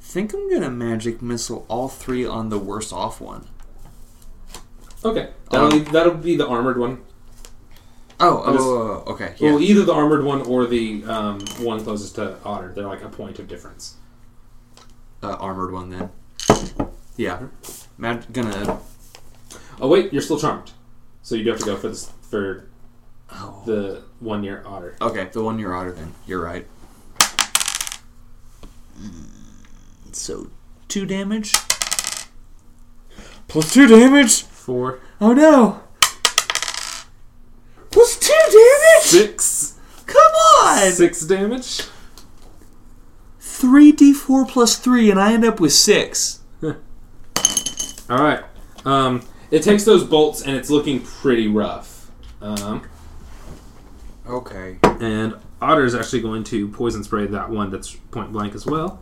Think 0.00 0.32
I'm 0.32 0.50
gonna 0.50 0.70
magic 0.70 1.20
missile 1.20 1.66
all 1.68 1.88
three 1.88 2.24
on 2.26 2.48
the 2.48 2.58
worst 2.58 2.92
off 2.92 3.20
one. 3.20 3.46
Okay. 5.04 5.30
That'll, 5.50 5.72
Um, 5.72 5.84
that'll 5.92 6.14
be 6.14 6.36
the 6.36 6.46
armored 6.46 6.78
one. 6.78 7.02
Oh, 8.18 8.42
I 8.44 8.52
just- 8.52 8.64
oh, 8.64 9.04
oh, 9.06 9.12
okay. 9.12 9.34
Yeah. 9.38 9.50
Well, 9.50 9.60
either 9.60 9.84
the 9.84 9.92
armored 9.92 10.24
one 10.24 10.40
or 10.42 10.64
the 10.66 11.04
um, 11.04 11.40
one 11.58 11.82
closest 11.84 12.14
to 12.14 12.36
Otter. 12.44 12.72
They're 12.74 12.86
like 12.86 13.02
a 13.02 13.08
point 13.08 13.38
of 13.38 13.46
difference. 13.48 13.96
uh, 15.22 15.32
armored 15.40 15.72
one 15.72 15.90
then. 15.90 16.10
Yeah. 17.16 17.40
Mag- 17.98 18.32
gonna. 18.32 18.78
Oh 19.80 19.88
wait, 19.88 20.12
you're 20.12 20.22
still 20.22 20.38
charmed, 20.38 20.70
so 21.26 21.34
you 21.34 21.42
do 21.42 21.50
have 21.50 21.58
to 21.58 21.66
go 21.66 21.76
for 21.76 21.88
this 21.88 22.08
for 22.22 22.68
Oh. 23.32 23.60
the 23.66 24.04
one 24.20 24.44
year 24.44 24.62
Otter. 24.64 24.94
Okay, 25.00 25.28
the 25.32 25.42
one 25.42 25.58
you're 25.58 25.74
otter 25.74 25.90
then. 25.90 26.14
You're 26.28 26.40
right. 26.40 26.64
So, 30.12 30.46
two 30.86 31.04
damage? 31.06 31.52
Plus 33.48 33.74
two 33.74 33.88
damage? 33.88 34.42
Four, 34.42 35.00
Oh 35.20 35.32
no! 35.32 35.82
Plus 37.90 38.16
two 38.18 38.32
damage? 38.32 39.02
six, 39.04 39.78
Come 40.06 40.32
on! 40.62 40.92
six 40.92 41.22
damage. 41.22 41.82
Three 43.40 43.90
three 43.90 44.12
d4 44.12 44.48
plus 44.48 44.78
three, 44.78 45.10
and 45.10 45.18
I 45.20 45.32
end 45.32 45.44
up 45.44 45.58
with 45.58 45.72
six. 45.72 46.40
All 46.62 46.74
right. 48.08 48.44
Um, 48.84 49.22
it 49.50 49.62
takes 49.62 49.84
those 49.84 50.04
bolts, 50.04 50.42
and 50.42 50.56
it's 50.56 50.70
looking 50.70 51.00
pretty 51.00 51.48
rough. 51.48 52.10
Um, 52.40 52.82
Okay. 54.26 54.78
and 54.82 55.36
Otter 55.62 55.84
is 55.84 55.94
actually 55.94 56.20
going 56.20 56.44
to 56.44 56.68
poison 56.68 57.02
spray 57.04 57.26
that 57.26 57.48
one 57.50 57.70
that's 57.70 57.94
point 58.10 58.32
blank 58.32 58.54
as 58.54 58.66
well. 58.66 59.00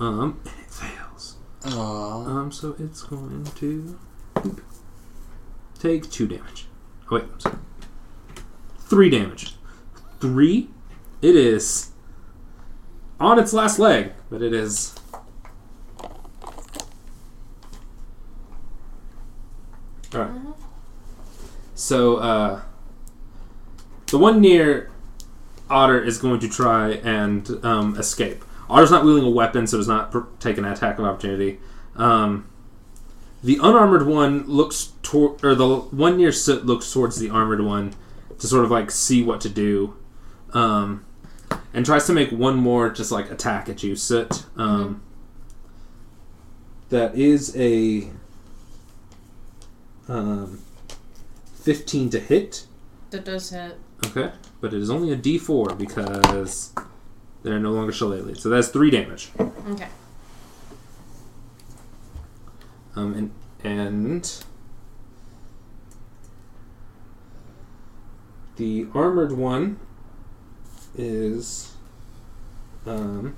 Um, 0.00 0.40
and 0.44 0.54
it 0.64 0.70
fails. 0.70 1.36
Aww. 1.62 2.26
Um, 2.26 2.52
so 2.52 2.74
it's 2.78 3.02
going 3.02 3.44
to 3.56 3.96
take 5.78 6.10
two 6.10 6.26
damage. 6.26 6.66
Oh, 7.10 7.16
wait, 7.16 7.24
I'm 7.32 7.40
sorry. 7.40 7.56
Three 8.80 9.10
damage. 9.10 9.54
Three. 10.20 10.70
It 11.22 11.34
is 11.36 11.90
on 13.18 13.38
its 13.38 13.52
last 13.52 13.78
leg, 13.78 14.12
but 14.30 14.42
it 14.42 14.52
is. 14.52 14.94
All 20.14 20.20
right. 20.20 20.40
So 21.74 22.16
uh, 22.16 22.62
the 24.06 24.18
one 24.18 24.40
near 24.40 24.90
Otter 25.70 26.02
is 26.02 26.18
going 26.18 26.40
to 26.40 26.48
try 26.48 26.92
and 26.92 27.48
um, 27.64 27.96
escape. 27.98 28.44
Otter's 28.70 28.90
not 28.90 29.04
wielding 29.04 29.24
a 29.24 29.30
weapon, 29.30 29.66
so 29.66 29.76
does 29.76 29.88
not 29.88 30.10
pr- 30.10 30.20
take 30.40 30.58
an 30.58 30.64
attack 30.64 30.98
of 30.98 31.04
opportunity. 31.04 31.58
Um, 31.96 32.48
the 33.42 33.58
unarmored 33.62 34.06
one 34.06 34.46
looks 34.46 34.92
toward, 35.02 35.44
or 35.44 35.54
the 35.54 35.76
one 35.76 36.16
near 36.16 36.32
Soot 36.32 36.66
looks 36.66 36.92
towards 36.92 37.18
the 37.18 37.30
armored 37.30 37.60
one 37.60 37.94
to 38.38 38.46
sort 38.46 38.64
of 38.64 38.70
like 38.70 38.90
see 38.90 39.22
what 39.22 39.40
to 39.42 39.48
do, 39.48 39.96
um, 40.52 41.04
and 41.72 41.84
tries 41.86 42.06
to 42.06 42.12
make 42.12 42.30
one 42.30 42.56
more 42.56 42.90
just 42.90 43.12
like 43.12 43.30
attack 43.30 43.68
at 43.68 43.82
you, 43.82 43.94
Soot. 43.94 44.44
Um, 44.56 45.02
That 46.88 47.14
is 47.14 47.54
a 47.56 48.10
um, 50.08 50.60
fifteen 51.54 52.10
to 52.10 52.20
hit. 52.20 52.66
That 53.10 53.24
does 53.24 53.50
hit. 53.50 53.76
Okay, 54.06 54.32
but 54.60 54.72
it 54.72 54.80
is 54.80 54.90
only 54.90 55.12
a 55.12 55.16
D4 55.16 55.76
because 55.76 56.72
they're 57.42 57.58
no 57.58 57.72
longer 57.72 57.92
shillelagh. 57.92 58.36
So 58.36 58.48
that's 58.48 58.68
three 58.68 58.90
damage. 58.90 59.30
Okay. 59.38 59.88
Um, 62.94 63.14
and 63.14 63.30
and 63.64 64.44
the 68.56 68.86
armored 68.94 69.32
one 69.32 69.78
is 70.96 71.72
um, 72.86 73.36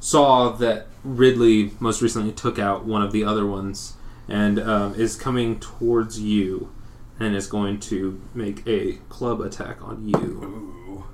saw 0.00 0.50
that 0.50 0.86
Ridley 1.04 1.72
most 1.78 2.00
recently 2.02 2.32
took 2.32 2.58
out 2.58 2.84
one 2.84 3.02
of 3.02 3.12
the 3.12 3.24
other 3.24 3.46
ones 3.46 3.94
and 4.28 4.58
um, 4.58 4.94
is 4.94 5.16
coming 5.16 5.58
towards 5.60 6.20
you 6.20 6.72
and 7.20 7.34
is 7.34 7.46
going 7.46 7.78
to 7.80 8.20
make 8.34 8.66
a 8.66 8.94
club 9.08 9.40
attack 9.40 9.82
on 9.82 10.08
you. 10.08 11.04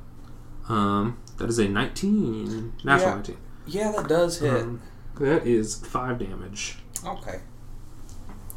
Ooh. 0.68 0.72
Um, 0.72 1.18
that 1.38 1.48
is 1.48 1.58
a 1.58 1.68
19 1.68 2.74
natural 2.84 3.08
Yeah. 3.10 3.14
19. 3.16 3.36
Yeah, 3.66 3.92
that 3.92 4.08
does 4.08 4.38
hit. 4.40 4.62
Um, 4.62 4.80
that 5.20 5.46
is 5.46 5.76
five 5.76 6.18
damage. 6.18 6.78
okay. 7.04 7.40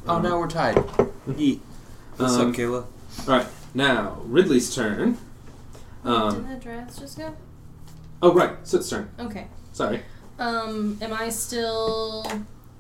Oh, 0.08 0.16
Um, 0.16 0.24
now 0.24 0.40
we're 0.40 0.48
tied. 0.48 0.76
Yeet. 1.28 1.60
What's 2.18 2.34
Um, 2.36 2.50
up, 2.50 2.56
Kayla? 2.56 2.86
All 3.28 3.38
right, 3.38 3.48
now 3.74 4.18
Ridley's 4.26 4.74
turn. 4.74 5.18
Um, 6.04 6.34
Didn't 6.36 6.50
the 6.50 6.56
drafts 6.56 6.98
just 6.98 7.18
go? 7.18 7.36
oh 8.24 8.34
right, 8.34 8.56
Soot's 8.68 8.90
turn. 8.90 9.10
Okay. 9.20 9.48
Sorry. 9.74 10.02
Um, 10.40 10.98
am 11.02 11.14
I 11.14 11.30
still 11.30 12.26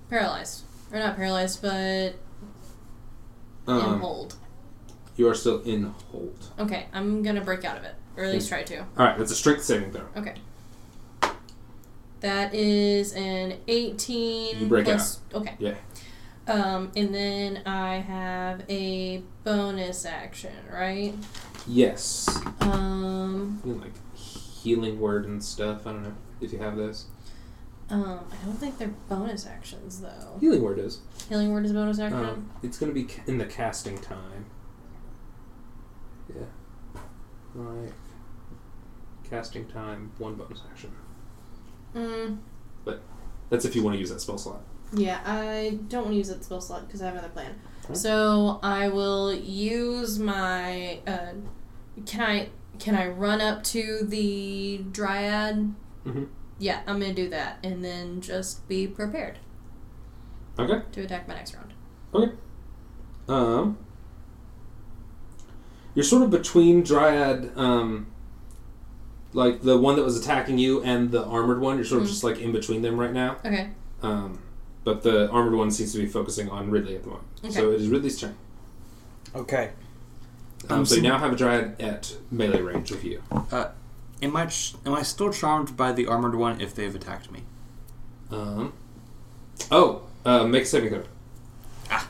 paralyzed? 0.09 0.63
Or 0.91 0.99
not 0.99 1.15
paralyzed, 1.15 1.61
but 1.61 1.69
in 1.71 2.15
Um, 3.67 3.99
hold. 4.01 4.35
you 5.15 5.27
are 5.29 5.33
still 5.35 5.61
in 5.61 5.93
hold. 6.11 6.49
Okay, 6.59 6.87
I'm 6.93 7.23
gonna 7.23 7.41
break 7.41 7.63
out 7.63 7.77
of 7.77 7.83
it. 7.83 7.95
Or 8.17 8.25
at 8.25 8.33
least 8.33 8.49
try 8.49 8.63
to. 8.63 8.79
All 8.79 8.85
right, 8.97 9.17
that's 9.17 9.31
a 9.31 9.35
strength 9.35 9.63
saving 9.63 9.91
throw. 9.91 10.03
Okay. 10.17 10.35
That 12.19 12.53
is 12.53 13.13
an 13.13 13.55
18 13.67 14.59
You 14.59 14.67
break 14.67 14.85
plus. 14.85 15.21
Okay. 15.33 15.55
Yeah. 15.57 15.73
Um, 16.47 16.91
and 16.95 17.15
then 17.15 17.61
I 17.65 17.95
have 17.97 18.63
a 18.69 19.23
bonus 19.43 20.05
action, 20.05 20.53
right? 20.71 21.15
Yes. 21.65 22.27
Um, 22.59 23.61
You 23.65 23.73
know, 23.73 23.81
like 23.81 24.15
healing 24.15 24.99
word 24.99 25.25
and 25.25 25.43
stuff. 25.43 25.87
I 25.87 25.93
don't 25.93 26.03
know 26.03 26.13
if 26.41 26.51
you 26.53 26.59
have 26.59 26.75
those. 26.75 27.05
Um, 27.91 28.19
I 28.31 28.45
don't 28.45 28.57
think 28.57 28.77
they're 28.77 28.93
bonus 29.09 29.45
actions 29.45 30.01
though. 30.01 30.37
Healing 30.39 30.61
word 30.63 30.79
is. 30.79 30.99
Healing 31.29 31.51
word 31.51 31.65
is 31.65 31.71
a 31.71 31.73
bonus 31.73 31.99
action. 31.99 32.19
Um, 32.25 32.49
it's 32.63 32.77
going 32.77 32.89
to 32.89 32.93
be 32.93 33.03
ca- 33.05 33.21
in 33.27 33.37
the 33.37 33.45
casting 33.45 33.97
time. 33.99 34.45
Yeah. 36.33 36.43
Like 37.55 37.93
casting 39.29 39.65
time, 39.67 40.11
one 40.17 40.35
bonus 40.35 40.61
action. 40.71 40.91
Mm, 41.95 42.37
But 42.85 43.01
That's 43.49 43.65
if 43.65 43.75
you 43.75 43.83
want 43.83 43.95
to 43.95 43.99
use 43.99 44.09
that 44.09 44.21
spell 44.21 44.37
slot. 44.37 44.61
yeah, 44.93 45.19
I 45.25 45.77
don't 45.89 46.03
want 46.03 46.13
to 46.13 46.17
use 46.17 46.29
that 46.29 46.43
spell 46.43 46.61
slot 46.61 46.87
because 46.87 47.01
I 47.01 47.05
have 47.05 47.15
another 47.15 47.29
plan. 47.29 47.59
Okay. 47.85 47.93
So 47.95 48.59
I 48.63 48.87
will 48.87 49.33
use 49.33 50.17
my. 50.19 50.99
Uh, 51.05 51.33
can 52.05 52.21
I 52.21 52.49
can 52.79 52.95
I 52.95 53.07
run 53.09 53.41
up 53.41 53.63
to 53.65 53.99
the 54.05 54.83
dryad? 54.91 55.75
Mhm. 56.05 56.27
Yeah, 56.61 56.81
I'm 56.85 56.99
gonna 56.99 57.11
do 57.11 57.27
that, 57.29 57.57
and 57.63 57.83
then 57.83 58.21
just 58.21 58.67
be 58.67 58.85
prepared 58.85 59.39
Okay. 60.59 60.83
to 60.91 61.01
attack 61.01 61.27
my 61.27 61.33
next 61.33 61.55
round. 61.55 61.73
Okay. 62.13 62.31
Um, 63.27 63.77
you're 65.95 66.03
sort 66.05 66.21
of 66.21 66.29
between 66.29 66.83
Dryad, 66.83 67.51
um, 67.57 68.05
like 69.33 69.63
the 69.63 69.75
one 69.75 69.95
that 69.95 70.03
was 70.03 70.15
attacking 70.19 70.59
you 70.59 70.83
and 70.83 71.09
the 71.09 71.25
armored 71.25 71.59
one. 71.61 71.77
You're 71.77 71.85
sort 71.85 72.03
of 72.03 72.07
Mhm. 72.07 72.11
just 72.11 72.23
like 72.23 72.37
in 72.39 72.51
between 72.51 72.83
them 72.83 72.99
right 72.99 73.11
now. 73.11 73.37
Okay. 73.43 73.71
Um, 74.03 74.37
but 74.83 75.01
the 75.01 75.31
armored 75.31 75.55
one 75.55 75.71
seems 75.71 75.91
to 75.93 75.97
be 75.97 76.05
focusing 76.05 76.47
on 76.49 76.69
Ridley 76.69 76.95
at 76.95 77.01
the 77.01 77.09
moment. 77.09 77.25
Okay. 77.43 77.53
So 77.53 77.71
it 77.71 77.81
is 77.81 77.87
Ridley's 77.87 78.19
turn. 78.19 78.35
Okay. 79.35 79.71
Um, 80.69 80.79
Um, 80.79 80.85
so 80.85 80.93
you 80.95 81.01
so- 81.01 81.07
now 81.07 81.17
have 81.17 81.33
a 81.33 81.35
Dryad 81.35 81.81
at 81.81 82.15
melee 82.29 82.61
range 82.61 82.91
with 82.91 83.03
you. 83.03 83.23
Am 84.21 84.35
I 84.35 84.45
ch- 84.45 84.75
am 84.85 84.93
I 84.93 85.01
still 85.01 85.31
charmed 85.31 85.75
by 85.75 85.91
the 85.91 86.05
armored 86.07 86.35
one 86.35 86.61
if 86.61 86.75
they've 86.75 86.93
attacked 86.93 87.31
me? 87.31 87.43
Um, 88.29 88.73
oh, 89.71 90.03
uh, 90.25 90.45
make 90.45 90.63
a 90.63 90.65
saving 90.65 90.89
throw. 90.89 91.03
Ah. 91.89 92.07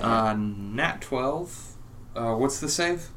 Uh, 0.00 0.34
nat 0.36 1.00
twelve. 1.00 1.74
Uh, 2.14 2.34
what's 2.34 2.60
the 2.60 2.68
save? 2.68 3.08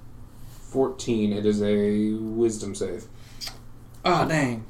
14. 0.70 1.34
It 1.34 1.46
is 1.46 1.62
a 1.62 2.14
wisdom 2.14 2.76
save. 2.76 3.06
Oh 4.04 4.28
dang. 4.28 4.66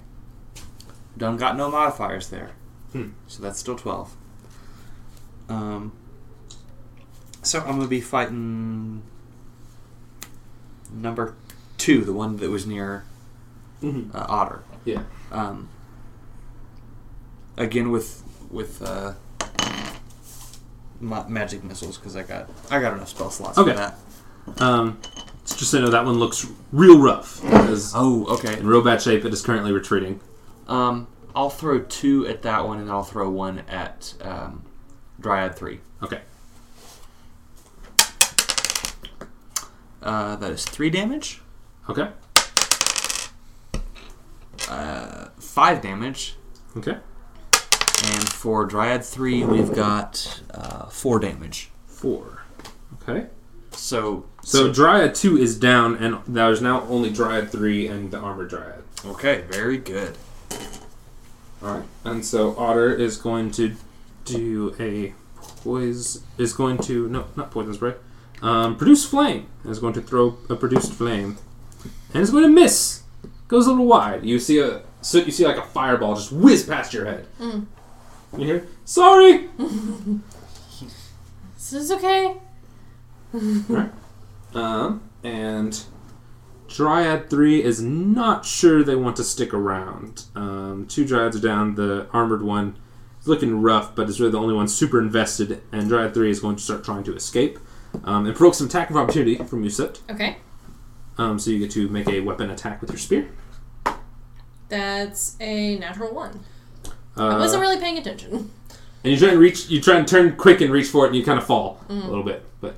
Done 1.18 1.38
got 1.38 1.58
no 1.58 1.70
modifiers 1.70 2.30
there. 2.30 2.52
Hmm. 2.92 3.10
So 3.28 3.42
that's 3.42 3.60
still 3.60 3.76
twelve. 3.76 4.16
Um. 5.50 5.92
So 7.42 7.60
I'm 7.60 7.78
gonna 7.78 7.88
be 7.88 8.02
fighting 8.02 9.04
number 10.96 11.36
two, 11.78 12.04
the 12.04 12.14
one 12.14 12.38
that 12.38 12.50
was 12.50 12.66
near 12.66 13.04
Mm-hmm. 13.84 14.16
uh, 14.16 14.26
Otter. 14.30 14.64
Yeah. 14.86 15.04
Um. 15.32 15.70
Again 17.58 17.92
with 17.92 18.24
with 18.50 18.82
uh, 18.82 19.14
ma- 21.00 21.28
magic 21.28 21.64
missiles 21.64 21.98
because 21.98 22.16
I 22.16 22.24
got 22.24 22.50
I 22.72 22.80
got 22.80 22.94
enough 22.94 23.10
spell 23.10 23.30
slots 23.32 23.58
Okay. 23.58 23.72
for 23.72 23.78
that. 23.78 24.62
Um, 24.62 25.00
so 25.46 25.56
just 25.58 25.72
so 25.72 25.78
you 25.78 25.84
know, 25.86 25.90
that 25.92 26.06
one 26.06 26.20
looks 26.20 26.48
real 26.72 27.00
rough. 27.00 27.40
Oh, 27.96 28.26
okay. 28.36 28.58
in 28.60 28.68
real 28.68 28.82
bad 28.84 29.02
shape, 29.02 29.26
it 29.26 29.34
is 29.34 29.42
currently 29.42 29.72
retreating. 29.72 30.20
Um, 30.68 31.08
I'll 31.36 31.50
throw 31.50 31.80
two 31.80 32.28
at 32.28 32.42
that 32.44 32.66
one, 32.68 32.80
and 32.80 32.90
I'll 32.90 33.04
throw 33.04 33.30
one 33.30 33.60
at 33.70 34.14
um, 34.22 34.64
Dryad 35.20 35.56
three. 35.56 35.80
Okay. 36.04 36.22
Uh, 40.06 40.36
that 40.38 40.52
is 40.52 40.64
three 40.64 40.90
damage. 40.90 41.42
Okay. 41.90 42.10
Uh, 44.70 45.30
five 45.40 45.82
damage, 45.82 46.36
Okay. 46.78 46.98
and 48.04 48.30
for 48.30 48.66
Dryad 48.66 49.04
three, 49.04 49.44
we've 49.44 49.74
got 49.74 50.42
uh, 50.54 50.86
four 50.88 51.20
damage. 51.20 51.70
Four. 51.88 52.44
Okay. 53.02 53.28
So, 53.72 54.26
So 54.42 54.72
Dryad 54.72 55.16
2 55.16 55.38
is 55.38 55.60
down, 55.60 55.96
and 55.98 56.20
there's 56.28 56.62
now 56.62 56.84
only 56.88 57.10
Dryad 57.12 57.52
3 57.52 57.88
and 57.88 58.10
the 58.10 58.18
Armored 58.18 58.50
Dryad. 58.50 58.84
okay, 59.06 59.44
very 59.50 59.78
good. 59.78 60.18
Alright. 61.62 61.84
And 62.06 62.26
so 62.26 62.56
Otter 62.58 62.94
is 62.96 63.18
going 63.18 63.52
to 63.52 63.76
do 64.24 64.74
a 64.80 65.14
poise. 65.62 66.24
Is 66.38 66.54
going 66.54 66.78
to. 66.80 67.10
No, 67.10 67.26
not 67.36 67.52
poison 67.52 67.74
spray. 67.74 67.96
Um, 68.46 68.78
produce 68.78 69.06
flame. 69.06 69.48
And 69.64 69.72
is 69.72 69.80
going 69.80 69.94
to 69.94 70.02
throw 70.02 70.38
a 70.50 70.56
produced 70.56 70.94
flame. 70.94 71.38
And 72.14 72.22
is 72.22 72.32
going 72.32 72.44
to 72.44 72.50
miss. 72.50 73.04
goes 73.48 73.66
a 73.66 73.72
little 73.72 73.88
wide. 73.88 74.24
You 74.24 74.40
see 74.40 74.60
a 74.60 74.84
so 75.02 75.20
you 75.20 75.32
see 75.32 75.46
like 75.46 75.58
a 75.58 75.64
fireball 75.64 76.16
just 76.16 76.32
whiz 76.32 76.64
past 76.64 76.94
your 76.94 77.06
head. 77.06 77.28
Mm. 77.40 77.66
You 78.38 78.46
hear, 78.46 78.68
"Sorry." 78.86 79.50
This 81.56 81.74
is 81.74 81.92
okay. 81.94 82.38
Um, 84.54 85.02
and 85.24 85.84
Dryad 86.68 87.28
3 87.30 87.64
is 87.64 87.82
not 87.82 88.46
sure 88.46 88.84
they 88.84 88.96
want 88.96 89.16
to 89.16 89.24
stick 89.24 89.52
around. 89.52 90.26
Um, 90.36 90.86
two 90.88 91.06
Dryads 91.06 91.36
are 91.36 91.42
down. 91.42 91.74
The 91.74 92.08
armored 92.14 92.44
one 92.44 92.78
is 93.20 93.28
looking 93.28 93.64
rough, 93.64 93.96
but 93.96 94.08
is 94.10 94.20
really 94.20 94.32
the 94.32 94.40
only 94.40 94.54
one 94.54 94.68
super 94.68 95.00
invested. 95.00 95.64
And 95.72 95.90
Dryad 95.90 96.14
3 96.14 96.30
is 96.30 96.40
going 96.40 96.58
to 96.58 96.62
start 96.62 96.84
trying 96.84 97.04
to 97.06 97.16
escape. 97.16 97.58
Um, 98.04 98.26
and 98.26 98.36
provoke 98.36 98.54
some 98.56 98.68
attack 98.68 98.90
of 98.90 98.98
opportunity 98.98 99.36
from 99.38 99.64
Yusit. 99.64 100.00
Okay. 100.10 100.38
Um, 101.18 101.40
so 101.40 101.50
you 101.52 101.60
get 101.60 101.72
to 101.72 101.88
make 101.90 102.08
a 102.10 102.20
weapon 102.20 102.50
attack 102.50 102.82
with 102.82 102.90
your 102.92 103.00
spear. 103.00 103.30
That's 104.70 105.36
a 105.40 105.78
natural 105.78 106.14
one. 106.14 106.42
Uh, 107.18 107.28
I 107.28 107.38
wasn't 107.38 107.62
really 107.62 107.78
paying 107.80 107.98
attention. 107.98 108.52
and 109.04 109.14
you 109.14 109.18
try 109.18 109.30
and 109.30 109.40
reach. 109.40 109.70
You 109.70 109.80
try 109.82 109.98
and 109.98 110.08
turn 110.08 110.36
quick 110.36 110.62
and 110.62 110.72
reach 110.74 110.88
for 110.88 111.06
it, 111.06 111.10
and 111.10 111.16
you 111.16 111.24
kind 111.24 111.38
of 111.40 111.46
fall 111.46 111.80
a 111.88 111.94
little 111.94 112.24
bit. 112.24 112.44
But 112.62 112.76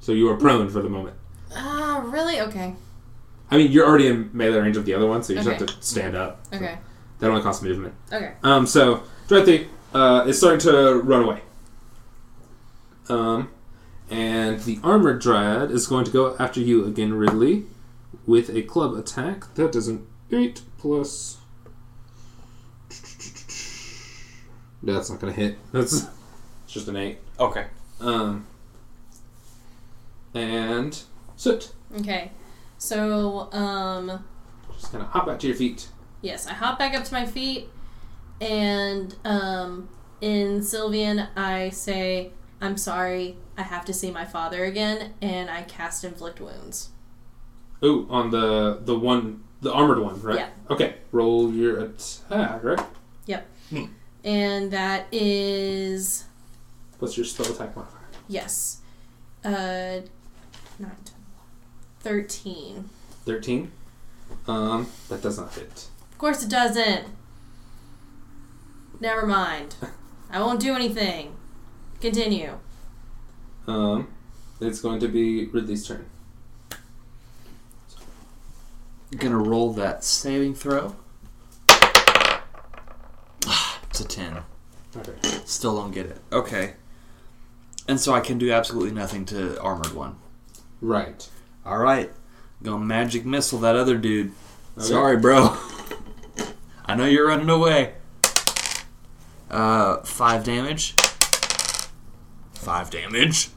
so 0.00 0.12
you 0.12 0.28
are 0.30 0.36
prone 0.36 0.68
for 0.68 0.82
the 0.82 0.88
moment. 0.88 1.16
Ah, 1.56 2.02
really? 2.06 2.40
Okay. 2.40 2.74
I 3.50 3.56
mean, 3.56 3.72
you're 3.72 3.86
already 3.86 4.06
in 4.06 4.30
melee 4.32 4.58
range 4.58 4.76
of 4.76 4.84
the 4.84 4.94
other 4.94 5.08
one, 5.08 5.22
so 5.24 5.32
you 5.32 5.40
just 5.42 5.48
have 5.48 5.66
to 5.66 5.74
stand 5.82 6.14
up. 6.16 6.46
So 6.50 6.56
Okay. 6.58 6.78
that 7.18 7.28
only 7.28 7.42
costs 7.42 7.62
movement. 7.64 7.94
Okay. 8.12 8.32
Um, 8.44 8.64
so 8.66 9.02
Drethy 9.26 9.66
uh, 9.92 10.24
is 10.28 10.38
starting 10.38 10.60
to 10.60 11.00
run 11.02 11.24
away. 11.24 11.40
Um, 13.08 13.48
and 14.10 14.60
the 14.60 14.78
armored 14.82 15.20
dryad 15.20 15.70
is 15.70 15.86
going 15.86 16.04
to 16.04 16.10
go 16.10 16.36
after 16.38 16.60
you 16.60 16.84
again, 16.84 17.14
Ridley, 17.14 17.64
with 18.26 18.50
a 18.50 18.62
club 18.62 18.94
attack. 18.94 19.54
That 19.54 19.72
does 19.72 19.88
an 19.88 20.06
eight 20.32 20.62
plus. 20.78 21.36
That's 24.82 25.10
not 25.10 25.20
going 25.20 25.32
to 25.34 25.38
hit. 25.40 25.58
That's 25.72 25.92
it's 26.64 26.72
just 26.72 26.88
an 26.88 26.96
eight. 26.96 27.18
Okay. 27.38 27.66
Um, 28.00 28.46
and 30.34 30.98
soot. 31.36 31.72
Okay. 31.98 32.30
So, 32.78 33.52
um, 33.52 34.24
Just 34.72 34.90
kind 34.92 35.04
of 35.04 35.10
hop 35.10 35.26
back 35.26 35.38
to 35.40 35.46
your 35.48 35.56
feet. 35.56 35.88
yes, 36.22 36.46
I 36.46 36.52
hop 36.54 36.78
back 36.78 36.94
up 36.94 37.04
to 37.04 37.12
my 37.12 37.26
feet, 37.26 37.68
and 38.40 39.14
um, 39.24 39.88
in 40.22 40.62
Sylvan, 40.62 41.26
I 41.36 41.68
say, 41.70 42.30
"I'm 42.60 42.76
sorry. 42.76 43.36
I 43.56 43.62
have 43.62 43.84
to 43.86 43.92
see 43.92 44.10
my 44.10 44.24
father 44.24 44.64
again," 44.64 45.14
and 45.22 45.50
I 45.50 45.62
cast 45.62 46.04
inflict 46.04 46.40
wounds. 46.40 46.90
Ooh, 47.82 48.06
on 48.10 48.30
the 48.30 48.80
the 48.84 48.98
one, 48.98 49.44
the 49.62 49.72
armored 49.72 49.98
one, 50.00 50.20
right? 50.22 50.36
Yeah. 50.36 50.48
Okay, 50.70 50.96
roll 51.12 51.52
your 51.52 51.80
attack, 51.80 52.62
right? 52.62 52.80
Yep. 53.26 53.46
And 54.22 54.70
that 54.72 55.06
is 55.12 56.24
What's 56.98 57.16
your 57.16 57.24
spell 57.24 57.46
attack 57.50 57.74
modifier? 57.74 58.00
yes, 58.28 58.80
uh, 59.44 60.00
nine, 60.78 60.96
13. 62.00 62.90
13. 63.24 63.72
Um, 64.46 64.86
that 65.08 65.22
does 65.22 65.38
not 65.38 65.54
hit. 65.54 65.86
Of 66.12 66.18
course 66.18 66.42
it 66.42 66.50
doesn't. 66.50 67.06
Never 69.00 69.26
mind. 69.26 69.74
I 70.30 70.40
won't 70.40 70.60
do 70.60 70.74
anything. 70.74 71.34
Continue. 72.00 72.58
Um, 73.66 74.08
it's 74.60 74.80
going 74.80 75.00
to 75.00 75.08
be 75.08 75.46
Ridley's 75.46 75.86
turn. 75.86 76.06
Gonna 79.16 79.38
roll 79.38 79.72
that 79.74 80.04
saving 80.04 80.54
throw. 80.54 80.94
it's 83.88 84.00
a 84.00 84.04
10. 84.04 84.38
Okay. 84.96 85.12
Still 85.44 85.76
don't 85.76 85.90
get 85.90 86.06
it. 86.06 86.20
Okay. 86.32 86.74
And 87.88 87.98
so 87.98 88.14
I 88.14 88.20
can 88.20 88.38
do 88.38 88.52
absolutely 88.52 88.92
nothing 88.92 89.24
to 89.26 89.60
Armored 89.60 89.94
One. 89.94 90.16
Right. 90.80 91.28
Alright. 91.66 92.12
Gonna 92.62 92.84
magic 92.84 93.26
missile 93.26 93.58
that 93.60 93.74
other 93.74 93.98
dude. 93.98 94.32
Okay. 94.78 94.86
Sorry, 94.86 95.16
bro. 95.16 95.56
I 96.86 96.94
know 96.94 97.04
you're 97.04 97.26
running 97.26 97.50
away. 97.50 97.94
Uh, 99.50 99.98
five 100.02 100.44
damage. 100.44 100.94
Five 102.60 102.90
damage. 102.90 103.48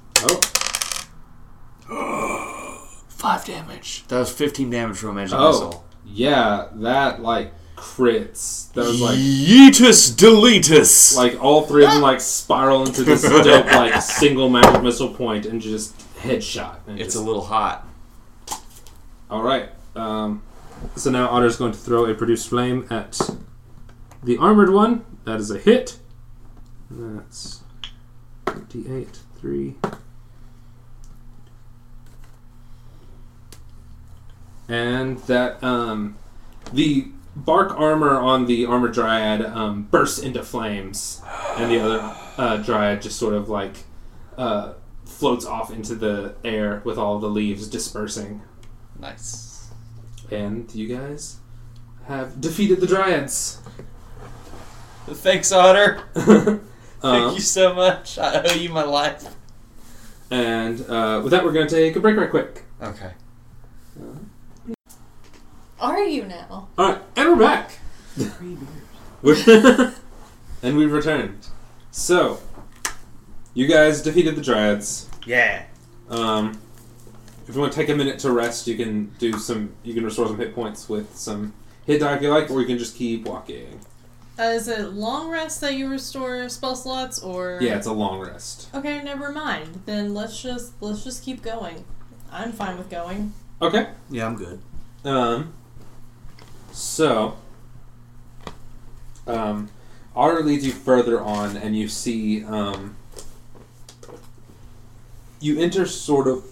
Oh, 1.90 2.80
Five 3.10 3.46
damage. 3.46 4.06
That 4.08 4.20
was 4.20 4.32
15 4.32 4.70
damage 4.70 4.98
from 4.98 5.10
a 5.10 5.14
magic 5.14 5.38
Oh. 5.38 5.48
missile. 5.52 5.86
yeah, 6.06 6.68
that 6.76 7.22
like 7.22 7.54
crits. 7.76 8.72
That 8.74 8.86
was 8.86 9.02
like 9.02 9.18
Yeetus 9.18 10.12
deletus. 10.16 11.16
like 11.18 11.42
all 11.44 11.64
three 11.64 11.86
of 11.86 11.92
them 11.92 12.02
like 12.02 12.22
spiral 12.22 12.86
into 12.86 13.04
this 13.04 13.22
dope 13.44 13.66
like 13.66 14.02
single 14.02 14.50
magic 14.50 14.82
missile 14.82 15.14
point 15.14 15.46
and 15.46 15.62
just 15.62 15.98
headshot. 16.18 16.78
And 16.88 17.00
it's 17.00 17.16
a 17.16 17.22
little 17.22 17.44
hot. 17.44 17.86
all 19.30 19.42
right. 19.44 19.70
Um, 19.96 20.42
so 20.96 21.12
now 21.12 21.28
Otter's 21.30 21.56
going 21.58 21.72
to 21.72 21.78
throw 21.78 22.06
a 22.06 22.14
produced 22.14 22.50
flame 22.50 22.88
at 22.90 23.20
the 24.24 24.38
armored 24.38 24.72
one. 24.72 25.06
That 25.26 25.40
is 25.40 25.52
a 25.52 25.58
hit. 25.60 25.98
That's 26.90 27.62
d8 28.45 29.18
three. 29.40 29.76
And 34.70 35.20
that 35.20 35.61
um, 35.64 36.18
the 36.72 37.07
bark 37.36 37.78
armor 37.78 38.18
on 38.18 38.45
the 38.45 38.65
armor 38.65 38.88
dryad 38.88 39.45
um, 39.45 39.84
bursts 39.84 40.20
into 40.20 40.44
flames, 40.44 41.22
and 41.57 41.70
the 41.70 41.80
other 41.80 42.15
uh, 42.38 42.57
dryad 42.57 43.02
just 43.02 43.20
sort 43.20 43.34
of 43.34 43.49
like 43.49 43.78
uh, 44.38 44.74
floats 45.06 45.45
off 45.45 45.72
into 45.72 45.95
the 45.95 46.36
air 46.44 46.82
with 46.86 46.98
all 46.98 47.20
the 47.20 47.28
leaves 47.28 47.68
dispersing. 47.68 48.41
Nice. 48.99 49.72
And 50.32 50.74
you 50.74 50.88
guys 50.88 51.38
have 52.07 52.40
defeated 52.40 52.80
the 52.80 52.88
dryads. 52.88 53.60
Thanks, 55.07 55.52
Otter. 55.52 56.02
Thank 57.04 57.24
Um, 57.26 57.34
you 57.36 57.42
so 57.42 57.74
much. 57.74 58.18
I 58.18 58.42
owe 58.44 58.54
you 58.54 58.70
my 58.70 58.84
life. 58.86 59.26
and 60.32 60.80
uh, 60.90 61.20
with 61.22 61.32
that, 61.32 61.44
we're 61.44 61.52
going 61.52 61.68
to 61.68 61.76
take 61.76 61.96
a 61.98 62.00
break 62.00 62.16
right 62.16 62.30
quick. 62.30 62.64
Okay. 62.82 63.12
Are 65.80 66.00
you 66.04 66.24
now? 66.26 66.70
All 66.78 66.90
right, 66.94 67.02
and 67.18 67.30
we're 67.30 67.36
back. 67.46 67.72
We're- 69.22 69.92
and 70.64 70.78
we've 70.78 70.92
returned. 70.92 71.48
So, 71.92 72.40
you 73.54 73.68
guys 73.68 74.02
defeated 74.02 74.36
the 74.38 74.42
dryads. 74.42 75.08
Yeah. 75.26 75.66
Um, 76.10 76.58
if 77.48 77.54
you 77.54 77.60
want 77.60 77.74
to 77.74 77.78
take 77.80 77.90
a 77.90 77.96
minute 77.96 78.18
to 78.20 78.32
rest, 78.32 78.66
you 78.66 78.78
can 78.78 79.08
do 79.20 79.38
some. 79.38 79.74
You 79.84 79.94
can 79.94 80.06
restore 80.06 80.28
some 80.28 80.38
hit 80.38 80.56
points 80.56 80.88
with 80.88 81.14
some 81.18 81.54
hit 81.86 82.00
die 82.00 82.16
if 82.16 82.22
you 82.22 82.30
like, 82.30 82.50
or 82.50 82.62
you 82.62 82.66
can 82.68 82.78
just 82.78 82.96
keep 82.96 83.26
walking. 83.26 83.82
Uh, 84.38 84.44
is 84.44 84.68
it 84.68 84.94
long 84.94 85.30
rest 85.30 85.62
that 85.62 85.76
you 85.76 85.88
restore 85.88 86.50
spell 86.50 86.76
slots, 86.76 87.20
or 87.20 87.60
Yeah, 87.62 87.76
it's 87.78 87.86
a 87.86 87.94
long 87.94 88.20
rest. 88.20 88.68
Okay, 88.74 89.04
never 89.04 89.32
mind. 89.32 89.84
Then 89.86 90.14
let's 90.14 90.42
just 90.42 90.74
let's 90.82 91.04
just 91.04 91.24
keep 91.24 91.44
going. 91.44 91.86
I'm 92.32 92.52
fine 92.52 92.78
with 92.78 92.90
going. 92.90 93.34
Okay. 93.62 93.90
Yeah, 94.10 94.26
I'm 94.26 94.36
good. 94.36 94.60
Um. 95.06 95.54
So. 96.72 97.38
Um, 99.28 99.70
Otter 100.16 100.44
leads 100.44 100.66
you 100.66 100.72
further 100.74 101.22
on, 101.22 101.56
and 101.56 101.78
you 101.78 101.88
see. 101.88 102.44
Um, 102.44 102.96
you 105.40 105.60
enter 105.60 105.86
sort 105.86 106.28
of 106.28 106.46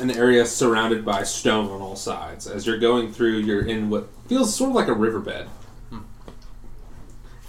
an 0.00 0.10
area 0.10 0.46
surrounded 0.46 1.04
by 1.04 1.24
stone 1.24 1.68
on 1.70 1.82
all 1.82 1.96
sides. 1.96 2.46
As 2.46 2.66
you're 2.66 2.78
going 2.78 3.12
through, 3.12 3.38
you're 3.38 3.66
in 3.66 3.90
what 3.90 4.08
feels 4.28 4.54
sort 4.54 4.70
of 4.70 4.76
like 4.76 4.88
a 4.88 4.92
riverbed. 4.94 5.48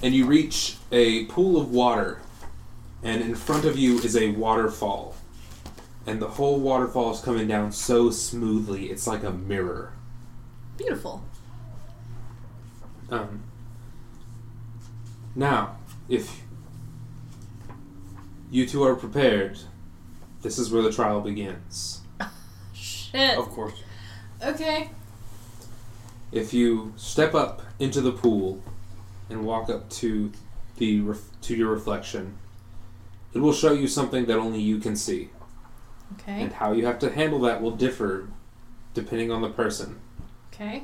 And 0.01 0.13
you 0.13 0.25
reach 0.25 0.77
a 0.91 1.25
pool 1.25 1.59
of 1.59 1.71
water, 1.71 2.21
and 3.03 3.21
in 3.21 3.35
front 3.35 3.65
of 3.65 3.77
you 3.77 3.99
is 3.99 4.15
a 4.15 4.31
waterfall. 4.31 5.15
And 6.05 6.21
the 6.21 6.27
whole 6.27 6.59
waterfall 6.59 7.11
is 7.11 7.19
coming 7.19 7.47
down 7.47 7.71
so 7.71 8.09
smoothly, 8.09 8.89
it's 8.89 9.05
like 9.05 9.23
a 9.23 9.31
mirror. 9.31 9.93
Beautiful. 10.77 11.23
Um, 13.11 13.43
now, 15.35 15.77
if 16.07 16.41
you 18.49 18.65
two 18.65 18.83
are 18.83 18.95
prepared, 18.95 19.59
this 20.41 20.57
is 20.57 20.71
where 20.71 20.81
the 20.81 20.91
trial 20.91 21.21
begins. 21.21 22.01
Shit. 22.73 23.37
Of 23.37 23.49
course. 23.49 23.83
Okay. 24.43 24.89
If 26.31 26.53
you 26.53 26.93
step 26.95 27.33
up 27.33 27.61
into 27.79 28.01
the 28.01 28.11
pool 28.11 28.61
and 29.29 29.43
walk 29.45 29.69
up 29.69 29.89
to 29.89 30.31
the 30.77 31.01
ref- 31.01 31.41
to 31.41 31.55
your 31.55 31.71
reflection, 31.71 32.37
it 33.33 33.39
will 33.39 33.53
show 33.53 33.71
you 33.73 33.87
something 33.87 34.25
that 34.25 34.37
only 34.37 34.59
you 34.61 34.79
can 34.79 34.95
see, 34.95 35.29
Okay. 36.13 36.41
and 36.41 36.53
how 36.53 36.71
you 36.71 36.85
have 36.85 36.99
to 36.99 37.11
handle 37.11 37.39
that 37.41 37.61
will 37.61 37.71
differ 37.75 38.27
depending 38.93 39.31
on 39.31 39.41
the 39.41 39.49
person. 39.49 39.99
Okay. 40.53 40.83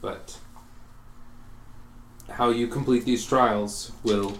But 0.00 0.38
how 2.30 2.50
you 2.50 2.66
complete 2.68 3.04
these 3.04 3.24
trials 3.24 3.92
will 4.02 4.38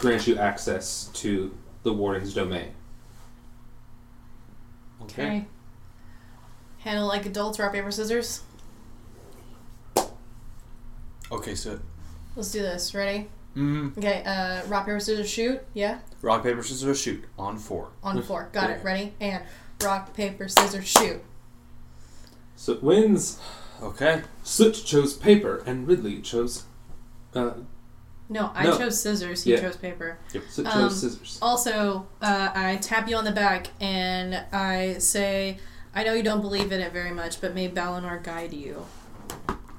grant 0.00 0.26
you 0.26 0.36
access 0.36 1.10
to 1.14 1.54
the 1.82 1.92
warden's 1.92 2.32
domain. 2.34 2.72
Okay. 5.02 5.46
Handle 6.78 7.06
like 7.08 7.26
adults, 7.26 7.58
rock, 7.58 7.72
paper, 7.72 7.90
scissors. 7.90 8.42
Okay, 11.32 11.54
so 11.54 11.78
Let's 12.36 12.50
do 12.52 12.60
this. 12.62 12.94
Ready? 12.94 13.28
mm, 13.56 13.96
Okay, 13.98 14.22
uh, 14.24 14.64
rock, 14.66 14.86
paper, 14.86 15.00
scissors, 15.00 15.28
shoot. 15.28 15.60
Yeah? 15.74 15.98
rock 16.22 16.42
paper 16.42 16.62
scissors 16.62 17.00
shoot 17.00 17.24
on 17.38 17.58
four. 17.58 17.88
On 18.02 18.22
four. 18.22 18.48
Got 18.52 18.70
it. 18.70 18.84
Ready? 18.84 19.14
And 19.20 19.42
rock, 19.82 20.14
paper, 20.14 20.48
scissors, 20.48 20.86
shoot. 20.86 21.22
Soot 22.56 22.82
wins. 22.82 23.38
Okay. 23.82 24.22
Soot 24.44 24.74
chose 24.84 25.14
paper, 25.14 25.62
and 25.66 25.86
Ridley 25.88 26.20
chose. 26.20 26.64
Uh, 27.34 27.52
No, 28.28 28.52
I 28.54 28.64
No. 28.64 28.78
chose 28.78 29.00
scissors. 29.00 29.42
He 29.42 29.52
Yeah. 29.54 29.60
chose 29.60 29.76
paper. 29.76 30.18
Soot 30.50 30.66
Um, 30.66 30.72
chose 30.72 31.00
scissors. 31.00 31.38
Also, 31.42 32.06
uh, 32.22 32.50
I 32.54 32.76
tap 32.76 33.08
you 33.08 33.16
on 33.16 33.24
the 33.24 33.32
back 33.32 33.68
and 33.80 34.44
I 34.52 34.98
say, 34.98 35.58
I 35.94 36.04
know 36.04 36.12
you 36.12 36.22
don't 36.22 36.40
believe 36.40 36.70
in 36.70 36.80
it 36.80 36.92
very 36.92 37.10
much, 37.10 37.40
but 37.40 37.54
may 37.56 37.68
Balinor 37.68 38.22
guide 38.22 38.52
you. 38.52 38.86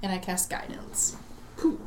And 0.04 0.12
I 0.12 0.18
cast 0.18 0.50
guidance. 0.50 1.16
Cool. 1.62 1.78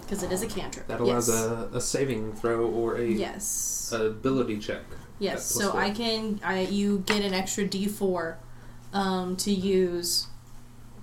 Because 0.00 0.22
it 0.22 0.32
is 0.32 0.42
a 0.42 0.46
cantrip. 0.46 0.86
That 0.86 1.00
allows 1.00 1.28
yes. 1.28 1.38
a, 1.38 1.68
a 1.74 1.80
saving 1.80 2.32
throw 2.32 2.66
or 2.66 2.96
a 2.96 3.06
Yes. 3.06 3.92
ability 3.94 4.58
check. 4.58 4.82
yes. 5.18 5.44
So 5.44 5.72
four. 5.72 5.80
I 5.80 5.90
can, 5.90 6.40
I 6.42 6.60
you 6.62 7.02
get 7.06 7.22
an 7.22 7.34
extra 7.34 7.64
D4 7.68 8.36
um, 8.94 9.36
to 9.36 9.50
use 9.50 10.28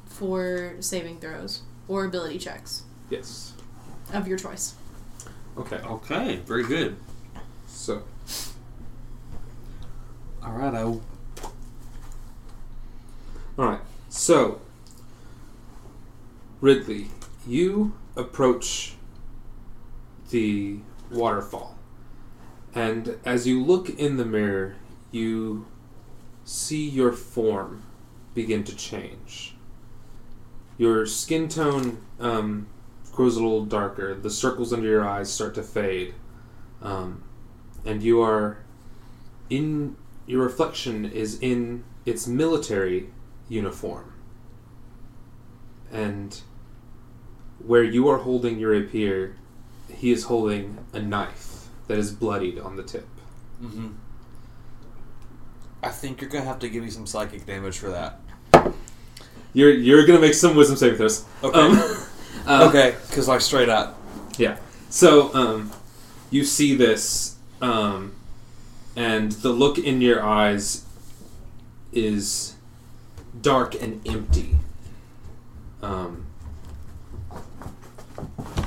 for 0.05 0.73
saving 0.79 1.19
throws 1.19 1.61
or 1.87 2.05
ability 2.05 2.39
checks 2.39 2.83
Yes. 3.11 3.53
of 4.11 4.27
your 4.27 4.37
choice. 4.39 4.73
Okay. 5.57 5.77
Okay. 5.77 6.37
Very 6.37 6.63
good. 6.63 6.97
So 7.67 8.01
All 10.43 10.53
right. 10.53 10.73
I 10.73 10.81
All 10.81 11.01
right. 13.57 13.81
So, 14.09 14.61
Ridley, 16.61 17.07
you 17.49 17.93
approach 18.15 18.93
the 20.29 20.79
waterfall, 21.11 21.77
and 22.75 23.17
as 23.25 23.47
you 23.47 23.63
look 23.63 23.89
in 23.89 24.17
the 24.17 24.25
mirror, 24.25 24.75
you 25.11 25.65
see 26.43 26.87
your 26.87 27.11
form 27.11 27.83
begin 28.35 28.63
to 28.63 28.75
change. 28.75 29.55
Your 30.77 31.05
skin 31.05 31.47
tone 31.49 32.01
um, 32.19 32.67
grows 33.11 33.35
a 33.35 33.41
little 33.41 33.65
darker. 33.65 34.13
The 34.15 34.29
circles 34.29 34.71
under 34.71 34.87
your 34.87 35.07
eyes 35.07 35.31
start 35.31 35.55
to 35.55 35.63
fade, 35.63 36.13
um, 36.81 37.23
and 37.85 38.03
you 38.03 38.21
are 38.21 38.59
in. 39.49 39.97
Your 40.27 40.43
reflection 40.43 41.05
is 41.05 41.39
in 41.41 41.83
its 42.05 42.27
military 42.27 43.09
uniform. 43.47 44.13
And 45.91 46.39
where 47.65 47.83
you 47.83 48.07
are 48.09 48.17
holding 48.17 48.59
your 48.59 48.71
rapier, 48.71 49.35
he 49.89 50.11
is 50.11 50.23
holding 50.25 50.77
a 50.93 50.99
knife 50.99 51.67
that 51.87 51.97
is 51.97 52.11
bloodied 52.11 52.59
on 52.59 52.75
the 52.75 52.83
tip. 52.83 53.07
Mm-hmm. 53.61 53.89
I 55.81 55.89
think 55.89 56.21
you're 56.21 56.29
gonna 56.29 56.45
have 56.45 56.59
to 56.59 56.69
give 56.69 56.83
me 56.83 56.89
some 56.89 57.07
psychic 57.07 57.45
damage 57.45 57.77
for 57.77 57.89
that. 57.89 58.19
You're 59.53 59.71
you're 59.71 60.05
gonna 60.05 60.19
make 60.19 60.33
some 60.33 60.55
wisdom 60.55 60.77
saving 60.77 60.97
throws. 60.97 61.25
Okay. 61.43 61.59
Um, 61.59 61.77
uh, 62.45 62.67
okay, 62.69 62.95
because 63.07 63.27
like 63.27 63.41
straight 63.41 63.69
up. 63.69 63.99
Yeah. 64.37 64.57
So 64.89 65.33
um, 65.33 65.71
you 66.29 66.43
see 66.43 66.75
this, 66.75 67.37
um, 67.61 68.13
and 68.95 69.31
the 69.31 69.49
look 69.49 69.77
in 69.77 70.01
your 70.01 70.23
eyes 70.23 70.85
is 71.91 72.55
dark 73.41 73.75
and 73.81 74.05
empty. 74.07 74.57
Um, 75.81 76.25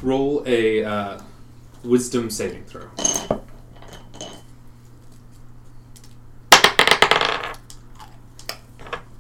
roll 0.03 0.43
a 0.47 0.85
uh, 0.85 1.21
wisdom 1.85 2.31
saving 2.31 2.65
throw. 2.65 2.89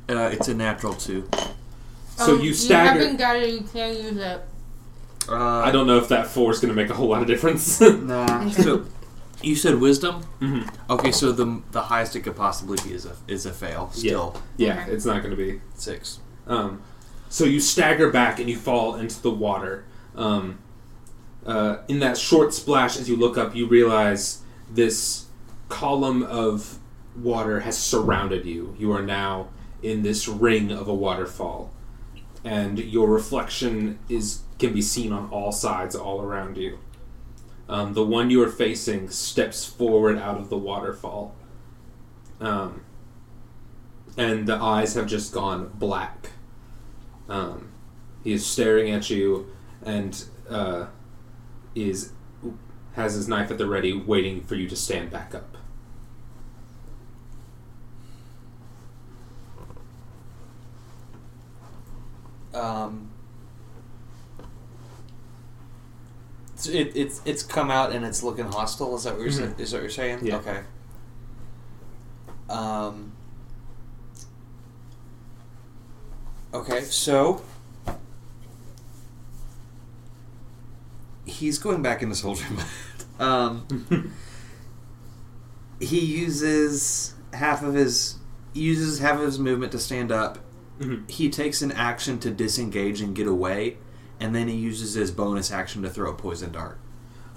Uh, 0.08 0.30
it's 0.32 0.48
a 0.48 0.54
natural 0.54 0.94
two. 0.94 1.28
So 2.16 2.36
you 2.38 2.52
stagger. 2.52 3.08
Um, 3.08 3.16
got 3.16 3.36
it. 3.36 3.50
You 3.50 3.62
can't 3.72 3.98
use 3.98 4.16
it. 4.16 4.42
Uh, 5.28 5.34
I 5.36 5.70
don't 5.70 5.86
know 5.86 5.98
if 5.98 6.08
that 6.08 6.26
four 6.26 6.50
is 6.50 6.58
going 6.60 6.74
to 6.74 6.80
make 6.80 6.90
a 6.90 6.94
whole 6.94 7.08
lot 7.08 7.22
of 7.22 7.26
difference. 7.28 7.80
Nah. 8.02 8.50
so 8.50 8.84
you 9.40 9.54
said 9.56 9.76
wisdom. 9.80 10.22
Mhm. 10.40 10.68
Okay, 10.90 11.12
so 11.12 11.32
the 11.32 11.62
the 11.70 11.82
highest 11.82 12.14
it 12.16 12.20
could 12.20 12.36
possibly 12.36 12.78
be 12.84 12.92
is 12.94 13.06
a 13.06 13.16
is 13.28 13.46
a 13.46 13.52
fail. 13.52 13.90
Still 13.92 14.36
Yeah, 14.56 14.82
Okay. 14.82 14.92
it's 14.92 15.04
not 15.04 15.22
going 15.22 15.30
to 15.30 15.36
be. 15.36 15.60
six. 15.74 16.18
Um, 16.46 16.82
so 17.28 17.44
you 17.44 17.60
stagger 17.60 18.10
back 18.10 18.38
and 18.40 18.50
you 18.50 18.56
fall 18.56 18.96
into 18.96 19.20
the 19.22 19.30
water. 19.30 19.84
Um, 20.16 20.58
uh, 21.46 21.78
in 21.88 21.98
that 22.00 22.16
short 22.16 22.54
splash, 22.54 22.96
as 22.96 23.08
you 23.08 23.16
look 23.16 23.36
up, 23.36 23.54
you 23.54 23.66
realize 23.66 24.42
this 24.70 25.26
column 25.68 26.22
of 26.22 26.78
water 27.16 27.60
has 27.60 27.78
surrounded 27.78 28.44
you. 28.44 28.76
You 28.78 28.92
are 28.92 29.02
now 29.02 29.48
in 29.82 30.02
this 30.02 30.28
ring 30.28 30.70
of 30.70 30.88
a 30.88 30.94
waterfall, 30.94 31.72
and 32.44 32.78
your 32.78 33.08
reflection 33.08 33.98
is 34.08 34.42
can 34.58 34.72
be 34.72 34.82
seen 34.82 35.12
on 35.12 35.28
all 35.30 35.50
sides, 35.50 35.96
all 35.96 36.20
around 36.20 36.56
you. 36.56 36.78
Um, 37.68 37.94
the 37.94 38.04
one 38.04 38.30
you 38.30 38.42
are 38.42 38.48
facing 38.48 39.08
steps 39.10 39.64
forward 39.64 40.18
out 40.18 40.38
of 40.38 40.50
the 40.50 40.58
waterfall, 40.58 41.34
um, 42.40 42.84
and 44.16 44.46
the 44.46 44.56
eyes 44.56 44.94
have 44.94 45.06
just 45.06 45.32
gone 45.32 45.72
black. 45.74 46.30
Um, 47.28 47.72
he 48.22 48.32
is 48.32 48.46
staring 48.46 48.92
at 48.92 49.10
you 49.10 49.50
and 49.84 50.22
uh, 50.48 50.86
is 51.74 52.12
has 52.94 53.14
his 53.14 53.26
knife 53.28 53.50
at 53.50 53.58
the 53.58 53.66
ready, 53.66 53.92
waiting 53.92 54.42
for 54.42 54.54
you 54.54 54.68
to 54.68 54.76
stand 54.76 55.10
back 55.10 55.34
up. 55.34 55.56
Um, 62.54 63.08
so 66.56 66.70
it, 66.70 66.92
it's 66.94 67.22
it's 67.24 67.42
come 67.42 67.70
out 67.70 67.92
and 67.92 68.04
it's 68.04 68.22
looking 68.22 68.44
hostile. 68.46 68.94
Is 68.96 69.04
that 69.04 69.14
what 69.14 69.22
you're 69.22 69.30
Mhm. 69.30 69.58
is 69.58 69.70
that 69.70 69.78
what 69.78 69.82
you're 69.82 69.90
saying? 69.90 70.20
Yeah. 70.22 70.36
Okay. 70.36 70.60
Um. 72.50 73.12
Okay, 76.54 76.82
so 76.84 77.40
he's 81.42 81.58
going 81.58 81.82
back 81.82 82.02
into 82.02 82.14
soldier 82.14 82.44
mode. 82.50 82.64
um, 83.20 83.66
he 85.80 86.00
uses 86.00 87.14
half 87.32 87.62
of 87.62 87.74
his 87.74 88.16
uses 88.54 88.98
half 88.98 89.16
of 89.18 89.24
his 89.26 89.38
movement 89.38 89.72
to 89.72 89.78
stand 89.78 90.10
up 90.12 90.38
Mhm. 90.80 91.08
he 91.10 91.28
takes 91.30 91.60
an 91.62 91.70
action 91.72 92.18
to 92.20 92.30
disengage 92.30 93.00
and 93.02 93.14
get 93.14 93.26
away, 93.26 93.76
and 94.18 94.34
then 94.34 94.48
he 94.48 94.56
uses 94.56 94.94
his 94.94 95.10
bonus 95.10 95.52
action 95.52 95.82
to 95.82 95.90
throw 95.90 96.10
a 96.10 96.14
poison 96.14 96.50
dart. 96.50 96.78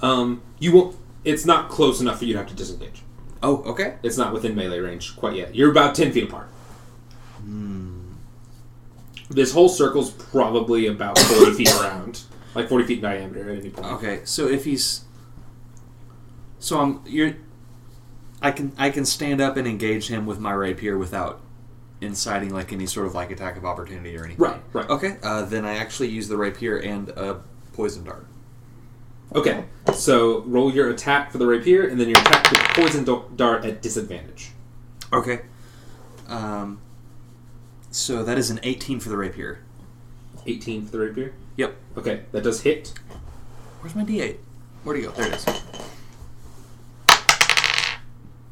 Um, 0.02 0.42
you 0.58 0.72
won't. 0.72 0.96
It's 1.26 1.46
not 1.46 1.70
close 1.70 2.00
enough 2.02 2.20
for 2.20 2.26
you 2.26 2.34
to 2.34 2.40
have 2.40 2.48
to 2.48 2.56
disengage. 2.56 3.04
Oh, 3.44 3.58
okay. 3.64 3.96
It's 4.04 4.18
not 4.18 4.34
within 4.34 4.56
melee 4.56 4.80
range 4.80 5.16
quite 5.18 5.36
yet. 5.36 5.54
You're 5.54 5.70
about 5.70 5.94
ten 5.96 6.12
feet 6.12 6.24
apart. 6.24 6.48
This 9.30 9.52
whole 9.52 9.70
circle's 9.70 10.12
probably 10.12 10.88
about 10.88 11.18
forty 11.20 11.52
feet 11.54 11.74
around, 11.76 12.24
like 12.56 12.70
forty 12.70 12.86
feet 12.86 12.98
in 12.98 13.04
diameter 13.04 13.50
at 13.50 13.58
any 13.58 13.70
point. 13.70 13.88
Okay, 13.94 14.22
so 14.24 14.48
if 14.48 14.66
he's, 14.66 15.04
so 16.60 16.80
I'm 16.80 17.02
you're, 17.06 17.36
I 18.42 18.52
can 18.52 18.74
I 18.78 18.90
can 18.90 19.06
stand 19.06 19.42
up 19.42 19.58
and 19.58 19.68
engage 19.68 20.08
him 20.08 20.26
with 20.26 20.40
my 20.40 20.54
rapier 20.54 20.98
without 20.98 21.42
inciting 22.02 22.54
like 22.54 22.72
any 22.74 22.86
sort 22.86 23.06
of 23.06 23.14
like 23.14 23.32
attack 23.32 23.58
of 23.58 23.66
opportunity 23.66 24.18
or 24.18 24.26
anything. 24.26 24.44
Right, 24.44 24.62
right. 24.74 24.90
Okay, 24.90 25.18
uh, 25.22 25.44
then 25.44 25.66
I 25.66 25.76
actually 25.76 26.10
use 26.10 26.28
the 26.28 26.38
rapier 26.38 26.78
and 26.78 27.10
a 27.10 27.42
poison 27.74 28.04
dart. 28.04 28.26
Okay, 29.34 29.66
so 29.94 30.42
roll 30.42 30.74
your 30.74 30.90
attack 30.90 31.32
for 31.32 31.38
the 31.38 31.48
rapier, 31.48 31.86
and 31.88 32.00
then 32.00 32.08
your 32.08 32.20
attack 32.20 32.50
with 32.52 32.60
poison 32.76 33.04
dart 33.36 33.66
at 33.66 33.82
disadvantage. 33.82 34.52
Okay. 35.12 35.42
Um. 36.28 36.82
So 37.92 38.24
that 38.24 38.38
is 38.38 38.50
an 38.50 38.60
18 38.64 39.00
for 39.00 39.10
the 39.10 39.18
rapier. 39.18 39.60
18 40.46 40.86
for 40.86 40.92
the 40.92 41.00
rapier. 41.00 41.34
Yep. 41.58 41.76
Okay, 41.98 42.24
that 42.32 42.44
does 42.44 42.62
hit. 42.62 42.94
Where's 43.80 43.96
my 43.96 44.04
D8? 44.04 44.38
Where'd 44.84 45.00
it 45.00 45.04
go? 45.04 45.12
There 45.12 45.28
it 45.28 45.34
is. 45.36 45.46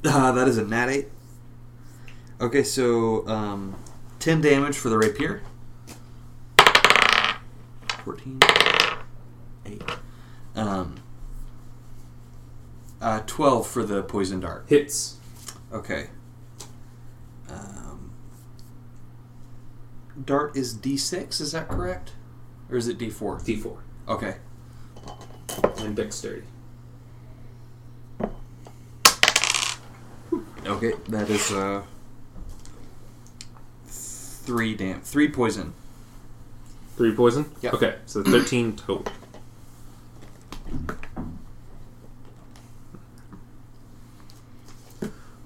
Uh, 0.06 0.32
that 0.34 0.48
is 0.48 0.58
a 0.58 0.66
nat 0.66 0.90
8. 0.90 1.08
Okay, 2.42 2.64
so 2.64 3.28
um, 3.28 3.76
10 4.20 4.42
damage 4.42 4.78
for 4.78 4.90
the 4.90 4.98
rapier. 4.98 5.42
14. 8.04 8.40
Um. 10.56 10.96
Uh, 13.02 13.22
twelve 13.26 13.68
for 13.68 13.84
the 13.84 14.02
poison 14.04 14.40
dart. 14.40 14.66
Hits. 14.68 15.18
Okay. 15.74 16.08
Um, 17.50 18.12
dart 20.24 20.56
is 20.56 20.74
D 20.74 20.96
six. 20.96 21.42
Is 21.42 21.52
that 21.52 21.68
correct, 21.68 22.12
or 22.74 22.78
is 22.78 22.88
it 22.88 22.98
D 22.98 23.12
four? 23.12 23.38
D4. 23.38 23.78
Okay. 24.10 24.36
And 25.78 25.96
dexterity. 25.96 26.48
Okay, 30.66 30.94
that 31.10 31.30
is 31.30 31.52
uh 31.52 31.84
three 33.86 34.74
dam 34.74 35.02
three 35.02 35.30
poison. 35.30 35.74
Three 36.98 37.14
poison? 37.14 37.52
Yep. 37.62 37.74
Okay, 37.76 37.96
so 38.06 38.24
13 38.24 38.76
total. 38.76 39.06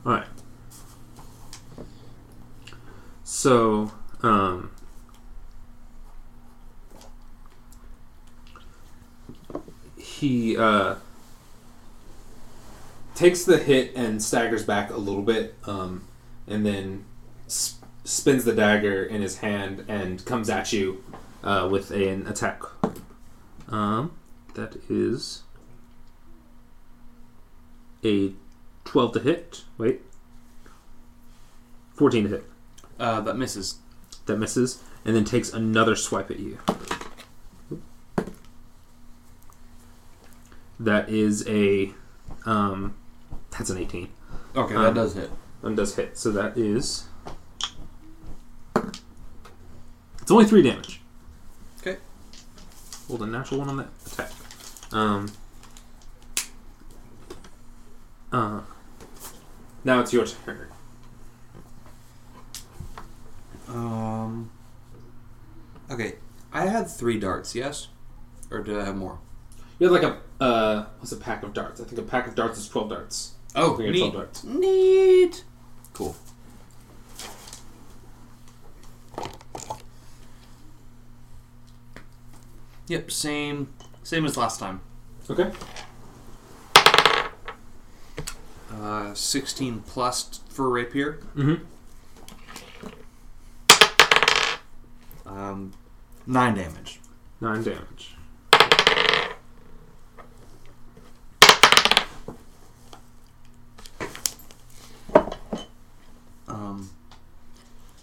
Alright. 0.05 0.27
So, 3.23 3.91
um. 4.21 4.71
He, 10.17 10.57
uh. 10.57 10.95
Takes 13.13 13.45
the 13.45 13.57
hit 13.57 13.95
and 13.95 14.21
staggers 14.21 14.63
back 14.63 14.91
a 14.91 14.97
little 14.97 15.23
bit, 15.23 15.55
um, 15.65 16.07
and 16.47 16.65
then 16.65 17.03
sp- 17.49 17.81
spins 18.03 18.45
the 18.45 18.53
dagger 18.53 19.03
in 19.03 19.21
his 19.21 19.39
hand 19.39 19.83
and 19.87 20.23
comes 20.23 20.49
at 20.49 20.71
you 20.71 21.03
uh, 21.43 21.67
with 21.71 21.91
an 21.91 22.27
attack. 22.27 22.61
Um, 23.69 24.17
that 24.53 24.77
is 24.89 25.43
a 28.03 28.33
12 28.85 29.13
to 29.13 29.19
hit. 29.19 29.63
Wait. 29.77 30.01
14 31.95 32.23
to 32.23 32.29
hit. 32.29 32.43
Uh, 32.99 33.21
that 33.21 33.35
misses. 33.35 33.79
That 34.27 34.37
misses. 34.37 34.83
And 35.05 35.15
then 35.15 35.25
takes 35.25 35.51
another 35.51 35.95
swipe 35.95 36.29
at 36.31 36.39
you. 36.39 36.59
That 40.79 41.09
is 41.09 41.47
a. 41.47 41.91
Um, 42.45 42.95
that's 43.51 43.69
an 43.69 43.77
18. 43.77 44.09
Okay, 44.55 44.75
Um, 44.75 44.83
that 44.83 44.93
does 44.93 45.13
hit. 45.15 45.31
That 45.63 45.75
does 45.75 45.95
hit. 45.95 46.17
So 46.17 46.31
that 46.31 46.57
is. 46.57 47.05
It's 50.21 50.31
only 50.31 50.45
3 50.45 50.61
damage. 50.61 51.01
Okay. 51.79 51.97
Rolled 53.09 53.21
a 53.23 53.27
natural 53.27 53.59
one 53.61 53.69
on 53.69 53.77
that 53.77 53.87
attack. 54.05 54.31
Um. 54.91 55.31
Uh. 58.31 58.61
Now 59.83 59.99
it's 60.01 60.11
your 60.13 60.25
turn. 60.25 60.67
Um. 63.69 64.49
Okay, 65.89 66.15
I 66.51 66.65
had 66.67 66.89
three 66.89 67.17
darts. 67.19 67.55
Yes, 67.55 67.87
or 68.51 68.59
did 68.61 68.77
I 68.77 68.83
have 68.85 68.95
more? 68.97 69.19
You 69.79 69.89
have 69.89 69.93
like 69.93 70.03
a 70.03 70.19
uh, 70.39 70.85
what's 70.99 71.11
a 71.11 71.17
pack 71.17 71.43
of 71.43 71.53
darts? 71.53 71.81
I 71.81 71.83
think 71.83 71.99
a 71.99 72.03
pack 72.03 72.27
of 72.27 72.35
darts 72.35 72.59
is 72.59 72.67
twelve 72.67 72.89
darts. 72.89 73.33
Oh, 73.55 73.73
I 73.73 73.77
think 73.77 73.89
it's 73.89 73.99
twelve 73.99 74.13
darts. 74.13 74.43
Neat. 74.43 75.43
Cool. 75.93 76.15
Yep, 82.87 83.11
same, 83.11 83.73
same 84.03 84.25
as 84.25 84.37
last 84.37 84.59
time. 84.59 84.79
Okay. 85.29 85.51
Uh, 88.71 89.13
sixteen 89.13 89.81
plus 89.81 90.39
for 90.49 90.69
rapier. 90.69 91.19
Mm-hmm. 91.35 91.65
Um, 95.25 95.73
nine 96.25 96.55
damage. 96.55 97.01
Nine 97.41 97.63
damage. 97.63 98.15
Um, 106.47 106.89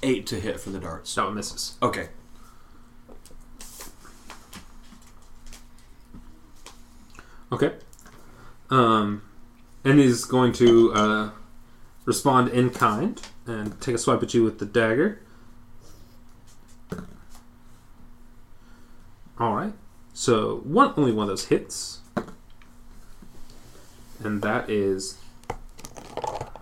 eight 0.04 0.26
to 0.28 0.38
hit 0.40 0.60
for 0.60 0.70
the 0.70 0.78
darts. 0.78 1.16
No, 1.16 1.24
one 1.26 1.34
misses. 1.36 1.76
Okay. 1.82 2.08
Okay. 7.52 7.72
Um, 8.70 9.22
and 9.84 9.98
he's 9.98 10.24
going 10.24 10.52
to 10.54 10.92
uh, 10.94 11.30
respond 12.04 12.48
in 12.48 12.70
kind 12.70 13.20
and 13.46 13.80
take 13.80 13.94
a 13.94 13.98
swipe 13.98 14.22
at 14.22 14.34
you 14.34 14.42
with 14.42 14.58
the 14.58 14.66
dagger. 14.66 15.20
All 19.38 19.54
right. 19.54 19.72
So 20.12 20.58
one, 20.64 20.94
only 20.96 21.12
one 21.12 21.24
of 21.24 21.28
those 21.30 21.46
hits, 21.46 22.00
and 24.22 24.42
that 24.42 24.70
is. 24.70 25.18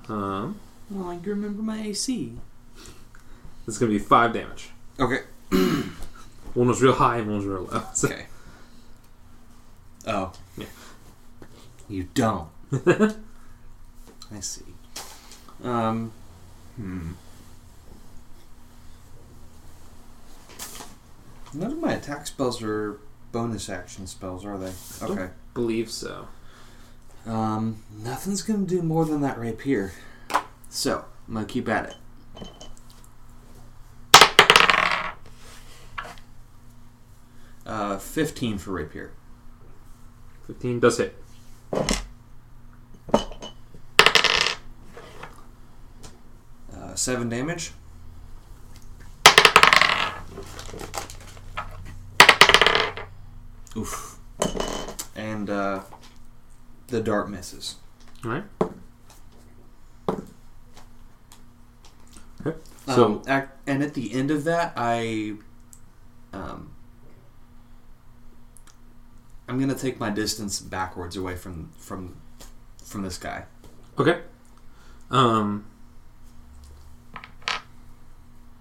Um, 0.08 0.58
Well, 0.90 1.10
I 1.10 1.16
can 1.16 1.28
remember 1.30 1.62
my 1.62 1.80
AC. 1.82 2.32
It's 3.72 3.78
going 3.78 3.90
to 3.90 3.98
be 3.98 4.04
five 4.04 4.32
damage. 4.34 4.68
Okay. 5.00 5.20
One 6.54 6.68
was 6.68 6.82
real 6.82 6.92
high 6.92 7.16
and 7.16 7.26
one 7.28 7.36
was 7.38 7.46
real 7.46 7.62
low. 7.62 7.82
So- 7.94 8.08
Okay. 8.08 8.26
Oh. 10.06 10.32
Yeah. 10.58 10.66
You 11.88 12.08
don't. 12.12 12.48
I 12.86 14.40
see. 14.40 14.62
Um. 15.64 16.12
Hmm. 16.76 17.12
None 21.54 21.72
of 21.72 21.78
my 21.78 21.92
attack 21.94 22.26
spells 22.26 22.62
are 22.62 22.98
bonus 23.30 23.68
action 23.68 24.06
spells, 24.06 24.44
are 24.44 24.58
they? 24.58 24.72
Okay. 25.02 25.28
believe 25.54 25.90
so. 25.90 26.28
Um, 27.26 27.82
nothing's 28.02 28.42
gonna 28.42 28.66
do 28.66 28.82
more 28.82 29.04
than 29.04 29.20
that 29.20 29.38
rapier. 29.38 29.92
So, 30.68 31.04
I'm 31.28 31.34
gonna 31.34 31.46
keep 31.46 31.68
at 31.68 31.86
it. 31.90 31.96
Uh, 37.72 37.96
15 37.96 38.58
for 38.58 38.72
rapier. 38.72 39.12
Fifteen 40.46 40.78
does 40.78 40.98
hit. 40.98 41.16
Uh, 46.74 46.94
7 46.94 47.28
damage. 47.30 47.72
Oof. 53.76 54.18
And, 55.16 55.48
uh, 55.48 55.82
the 56.88 57.00
dart 57.00 57.30
misses. 57.30 57.76
All 58.24 58.30
right. 58.32 58.44
Okay. 62.46 62.58
So 62.86 63.04
um, 63.04 63.22
ac- 63.26 63.48
and 63.66 63.82
at 63.82 63.94
the 63.94 64.12
end 64.12 64.30
of 64.30 64.44
that, 64.44 64.72
I, 64.76 65.34
um, 66.32 66.71
I'm 69.48 69.58
gonna 69.58 69.74
take 69.74 69.98
my 70.00 70.10
distance 70.10 70.60
backwards 70.60 71.16
away 71.16 71.36
from 71.36 71.70
from 71.78 72.16
from 72.84 73.02
this 73.02 73.18
guy. 73.18 73.44
Okay. 73.98 74.20
Um. 75.10 75.66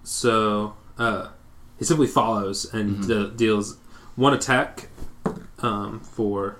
So, 0.03 0.75
uh, 0.97 1.29
he 1.77 1.85
simply 1.85 2.07
follows 2.07 2.65
and 2.73 2.97
Mhm. 2.97 3.07
de- 3.07 3.31
deals 3.31 3.77
one 4.15 4.33
attack, 4.33 4.89
um, 5.59 5.99
for 6.01 6.57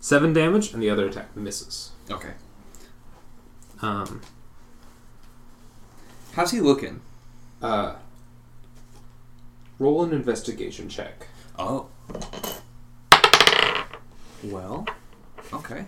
seven 0.00 0.32
damage, 0.32 0.72
and 0.74 0.82
the 0.82 0.90
other 0.90 1.06
attack 1.06 1.34
misses. 1.36 1.92
Okay. 2.10 2.34
Um, 3.80 4.20
How's 6.34 6.50
he 6.50 6.60
looking? 6.60 7.00
uh, 7.62 7.94
roll 9.78 10.02
an 10.04 10.12
investigation 10.12 10.88
check. 10.88 11.28
Oh. 11.58 11.86
Well. 14.44 14.86
Okay. 15.52 15.86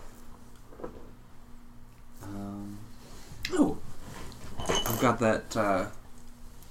Um. 2.23 2.79
Oh. 3.53 3.79
I've 4.69 5.01
got 5.01 5.19
that 5.21 5.57
uh, 5.57 5.87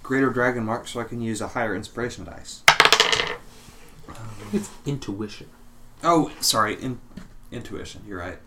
greater 0.04 0.30
dragon 0.30 0.64
mark, 0.66 0.88
so 0.88 1.00
I 1.00 1.04
can 1.04 1.22
use 1.22 1.42
a 1.42 1.50
higher 1.50 1.76
inspiration 1.76 2.26
dice. 2.26 2.64
It's 4.54 4.70
intuition. 4.86 5.48
Oh, 6.04 6.32
sorry, 6.40 6.76
in- 6.76 7.02
intuition. 7.52 8.04
You're 8.08 8.20
right. 8.20 8.38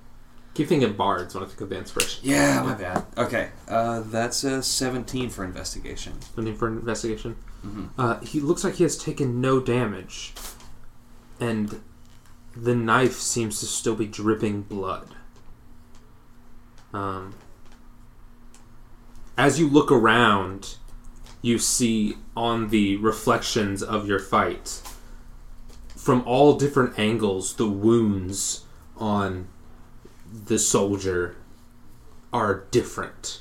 Keep 0.55 0.69
thinking 0.69 0.89
of 0.89 0.97
bards 0.97 1.35
when 1.35 1.44
I 1.44 1.47
think 1.47 1.61
of 1.61 1.69
the 1.69 1.78
inspiration. 1.78 2.20
Yeah, 2.23 2.62
my 2.62 2.74
bad. 2.74 3.05
Okay, 3.16 3.51
uh, 3.69 4.01
that's 4.01 4.43
a 4.44 4.62
17 4.62 5.31
for 5.31 5.44
investigation. 5.44 6.15
Looking 6.36 6.57
for 6.57 6.69
an 6.69 6.78
investigation. 6.78 7.36
Mm-hmm. 7.65 7.86
Uh, 8.01 8.20
he 8.20 8.40
looks 8.40 8.65
like 8.65 8.74
he 8.74 8.82
has 8.82 8.97
taken 8.97 9.40
no 9.40 9.61
damage, 9.61 10.32
and 11.39 11.81
the 12.60 12.74
knife 12.74 13.14
seems 13.14 13.60
to 13.60 13.66
still 13.66 13.94
be 13.94 14.06
dripping 14.06 14.62
blood. 14.62 15.14
Um, 16.92 17.34
as 19.38 19.58
you 19.58 19.68
look 19.68 19.90
around, 19.90 20.76
you 21.40 21.58
see 21.58 22.16
on 22.36 22.68
the 22.68 22.96
reflections 22.96 23.82
of 23.82 24.06
your 24.06 24.18
fight, 24.18 24.82
from 25.96 26.22
all 26.26 26.58
different 26.58 26.98
angles, 26.98 27.54
the 27.54 27.68
wounds 27.68 28.64
on 28.96 29.48
the 30.30 30.58
soldier 30.58 31.36
are 32.32 32.66
different. 32.70 33.40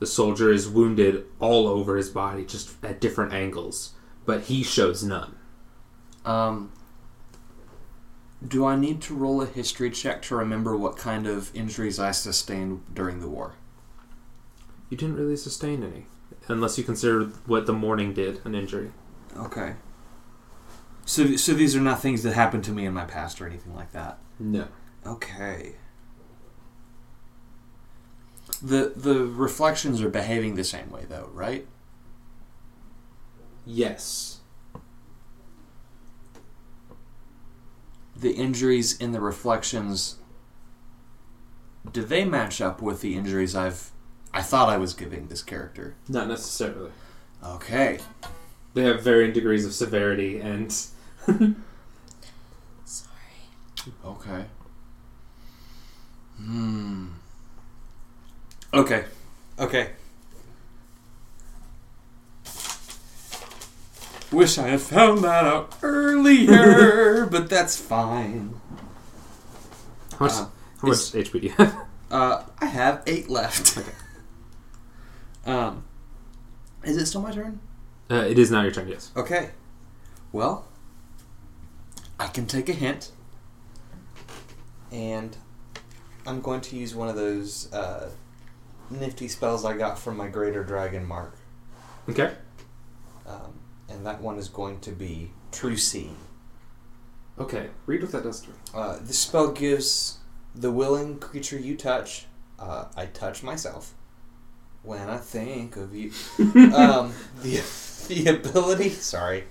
The 0.00 0.06
soldier 0.06 0.52
is 0.52 0.68
wounded 0.68 1.24
all 1.40 1.66
over 1.66 1.96
his 1.96 2.10
body, 2.10 2.44
just 2.44 2.72
at 2.84 3.00
different 3.00 3.32
angles, 3.32 3.92
but 4.26 4.42
he 4.42 4.62
shows 4.62 5.02
none. 5.02 5.36
Um, 6.26 6.72
do 8.46 8.66
I 8.66 8.76
need 8.76 9.00
to 9.02 9.14
roll 9.14 9.40
a 9.42 9.46
history 9.46 9.90
check 9.90 10.22
to 10.22 10.36
remember 10.36 10.76
what 10.76 10.96
kind 10.96 11.26
of 11.26 11.54
injuries 11.54 11.98
I 11.98 12.10
sustained 12.10 12.82
during 12.92 13.20
the 13.20 13.28
war? 13.28 13.54
You 14.90 14.96
didn't 14.96 15.16
really 15.16 15.36
sustain 15.36 15.82
any, 15.82 16.06
unless 16.48 16.76
you 16.76 16.84
consider 16.84 17.24
what 17.46 17.66
the 17.66 17.72
Mourning 17.72 18.12
did 18.12 18.44
an 18.44 18.54
injury. 18.54 18.92
Okay. 19.36 19.74
So, 21.06 21.36
so 21.36 21.52
these 21.52 21.74
are 21.74 21.80
not 21.80 22.00
things 22.00 22.22
that 22.22 22.34
happened 22.34 22.64
to 22.64 22.72
me 22.72 22.86
in 22.86 22.94
my 22.94 23.04
past 23.04 23.40
or 23.40 23.46
anything 23.46 23.74
like 23.74 23.92
that. 23.92 24.18
No. 24.38 24.68
Okay. 25.06 25.76
The 28.62 28.92
the 28.94 29.24
reflections 29.26 30.00
are 30.00 30.08
behaving 30.08 30.54
the 30.54 30.64
same 30.64 30.90
way 30.90 31.04
though, 31.08 31.30
right? 31.32 31.66
Yes. 33.66 34.33
The 38.16 38.32
injuries 38.32 38.96
in 38.96 39.12
the 39.12 39.20
reflections 39.20 40.16
do 41.92 42.02
they 42.02 42.24
match 42.24 42.60
up 42.60 42.80
with 42.80 43.00
the 43.00 43.14
injuries 43.16 43.54
I've 43.54 43.90
I 44.32 44.42
thought 44.42 44.68
I 44.68 44.78
was 44.78 44.94
giving 44.94 45.28
this 45.28 45.42
character? 45.42 45.94
Not 46.08 46.26
necessarily. 46.28 46.90
Okay. 47.44 47.98
They 48.74 48.82
have 48.82 49.02
varying 49.02 49.32
degrees 49.32 49.64
of 49.64 49.72
severity 49.72 50.40
and 50.40 50.72
Sorry. 50.72 51.54
Okay. 54.04 54.44
Hmm. 56.38 57.08
Okay. 58.72 59.04
Okay. 59.58 59.90
Wish 64.34 64.58
I 64.58 64.68
had 64.68 64.80
found 64.80 65.22
that 65.22 65.44
out 65.44 65.76
earlier, 65.82 67.24
but 67.30 67.48
that's 67.48 67.76
fine. 67.76 68.58
how 70.18 70.26
much, 70.26 70.32
Uh, 70.32 70.46
how 70.80 70.88
much 70.88 70.96
HP 71.12 71.32
do 71.32 71.38
you 71.38 71.50
have? 71.50 71.76
Uh, 72.10 72.42
I 72.58 72.66
have 72.66 73.02
eight 73.06 73.28
left. 73.30 73.78
Okay. 73.78 73.90
Um, 75.46 75.84
is 76.84 76.96
it 76.96 77.04
still 77.04 77.20
my 77.20 77.30
turn? 77.30 77.60
Uh, 78.10 78.14
it 78.26 78.38
is 78.38 78.50
now 78.50 78.62
your 78.62 78.70
turn. 78.70 78.88
Yes. 78.88 79.10
Okay. 79.14 79.50
Well, 80.32 80.64
I 82.18 82.28
can 82.28 82.46
take 82.46 82.70
a 82.70 82.72
hint. 82.72 83.10
And 84.90 85.36
I'm 86.26 86.40
going 86.40 86.62
to 86.62 86.76
use 86.76 86.94
one 86.94 87.10
of 87.10 87.16
those 87.16 87.70
uh, 87.74 88.08
nifty 88.88 89.28
spells 89.28 89.66
I 89.66 89.76
got 89.76 89.98
from 89.98 90.16
my 90.16 90.28
Greater 90.28 90.64
Dragon 90.64 91.04
Mark. 91.04 91.36
Okay. 92.08 92.32
Um, 93.26 93.60
and 93.94 94.04
that 94.06 94.20
one 94.20 94.38
is 94.38 94.48
going 94.48 94.80
to 94.80 94.90
be 94.90 95.30
True 95.52 95.76
Seeing. 95.76 96.16
Okay. 97.38 97.68
Read 97.86 98.02
what 98.02 98.12
that 98.12 98.24
does 98.24 98.40
to 98.42 98.50
me. 98.50 98.56
Uh, 98.74 98.98
this 99.00 99.18
spell 99.18 99.52
gives 99.52 100.18
the 100.54 100.70
willing 100.70 101.18
creature 101.18 101.58
you 101.58 101.76
touch, 101.76 102.26
uh, 102.58 102.86
I 102.96 103.06
touch 103.06 103.42
myself, 103.42 103.94
when 104.82 105.08
I 105.08 105.16
think 105.16 105.76
of 105.76 105.94
you, 105.94 106.12
um, 106.74 107.12
the, 107.42 107.62
the 108.08 108.26
ability, 108.28 108.90
sorry, 108.90 109.44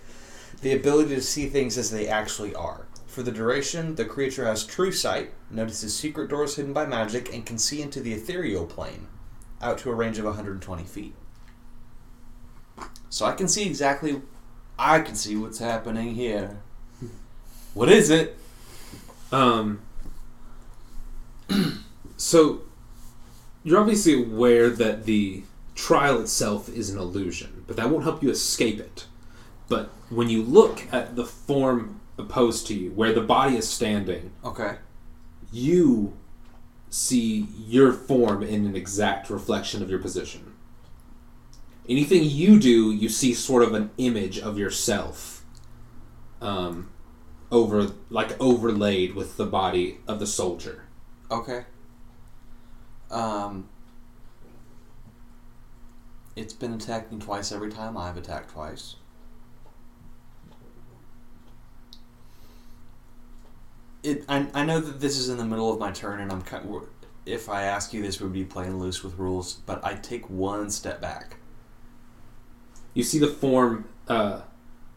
the 0.62 0.74
ability 0.74 1.16
to 1.16 1.22
see 1.22 1.48
things 1.48 1.78
as 1.78 1.92
they 1.92 2.08
actually 2.08 2.56
are. 2.56 2.88
For 3.08 3.22
the 3.22 3.32
duration, 3.32 3.96
the 3.96 4.06
creature 4.06 4.46
has 4.46 4.66
true 4.66 4.92
sight, 4.92 5.34
notices 5.52 5.96
secret 5.96 6.30
doors 6.30 6.56
hidden 6.56 6.74
by 6.74 6.86
magic, 6.86 7.34
and 7.34 7.46
can 7.46 7.58
see 7.58 7.82
into 7.82 8.00
the 8.00 8.14
ethereal 8.14 8.66
plane, 8.66 9.08
out 9.62 9.78
to 9.80 9.92
a 9.92 9.96
range 9.96 10.18
of 10.18 10.26
120 10.26 10.84
feet. 10.84 11.14
So 13.10 13.26
I 13.26 13.34
can 13.34 13.48
see 13.48 13.68
exactly, 13.68 14.22
I 14.78 15.00
can 15.00 15.16
see 15.16 15.36
what's 15.36 15.60
happening 15.60 16.16
here. 16.16 16.58
What 17.74 17.90
is 17.92 18.10
it? 18.10 18.38
Um. 19.32 19.82
so, 22.18 22.62
you're 23.64 23.80
obviously 23.80 24.24
aware 24.24 24.70
that 24.70 25.06
the 25.06 25.44
trial 25.76 26.20
itself 26.22 26.70
is 26.70 26.90
an 26.90 26.98
illusion, 26.98 27.64
but 27.68 27.76
that 27.78 27.90
won't 27.90 28.04
help 28.04 28.22
you 28.24 28.30
escape 28.30 28.80
it. 28.80 29.06
But 29.68 29.90
when 30.10 30.30
you 30.30 30.44
look 30.44 30.84
at 30.94 31.16
the 31.16 31.26
form 31.26 32.00
opposed 32.18 32.68
to 32.68 32.74
you, 32.76 32.92
where 32.92 33.14
the 33.14 33.22
body 33.22 33.56
is 33.58 33.68
standing, 33.68 34.32
Okay. 34.46 34.76
you 35.52 36.14
see 36.90 37.48
your 37.58 37.92
form 37.92 38.44
in 38.44 38.66
an 38.66 38.76
exact 38.76 39.30
reflection 39.30 39.82
of 39.82 39.90
your 39.90 40.00
position. 40.00 40.53
Anything 41.88 42.24
you 42.24 42.60
do, 42.60 42.92
you 42.92 43.10
see 43.10 43.34
sort 43.34 43.62
of 43.62 43.74
an 43.74 43.92
image 43.98 44.40
of 44.40 44.58
yourself, 44.58 45.44
um, 46.42 46.90
over 47.52 47.92
like 48.10 48.40
overlaid 48.40 49.16
with 49.16 49.36
the 49.36 49.46
body 49.46 49.98
of 50.08 50.20
the 50.20 50.28
soldier. 50.28 50.86
Okay. 51.30 51.66
Um. 53.12 53.68
It's 56.36 56.54
been 56.54 56.74
attacking 56.74 57.20
twice 57.20 57.52
every 57.52 57.70
time 57.70 57.96
I've 57.96 58.18
attacked 58.18 58.52
twice. 58.52 58.96
It. 64.04 64.24
I, 64.30 64.48
I 64.54 64.66
know 64.66 64.80
that 64.80 65.00
this 65.02 65.18
is 65.18 65.30
in 65.30 65.38
the 65.38 65.46
middle 65.46 65.72
of 65.72 65.80
my 65.80 65.92
turn, 65.92 66.22
and 66.22 66.32
I'm 66.32 66.42
kind. 66.42 66.74
Of, 66.74 66.88
if 67.26 67.50
I 67.50 67.64
ask 67.64 67.94
you 67.94 68.02
this, 68.02 68.22
would 68.22 68.34
be 68.34 68.46
playing 68.46 68.80
loose 68.80 69.04
with 69.04 69.20
rules. 69.20 69.56
But 69.66 69.84
I 69.86 69.96
take 69.96 70.30
one 70.30 70.70
step 70.72 71.02
back. 71.02 71.36
You 72.94 73.04
see 73.04 73.20
the 73.20 73.28
form, 73.28 73.86
uh, 74.08 74.42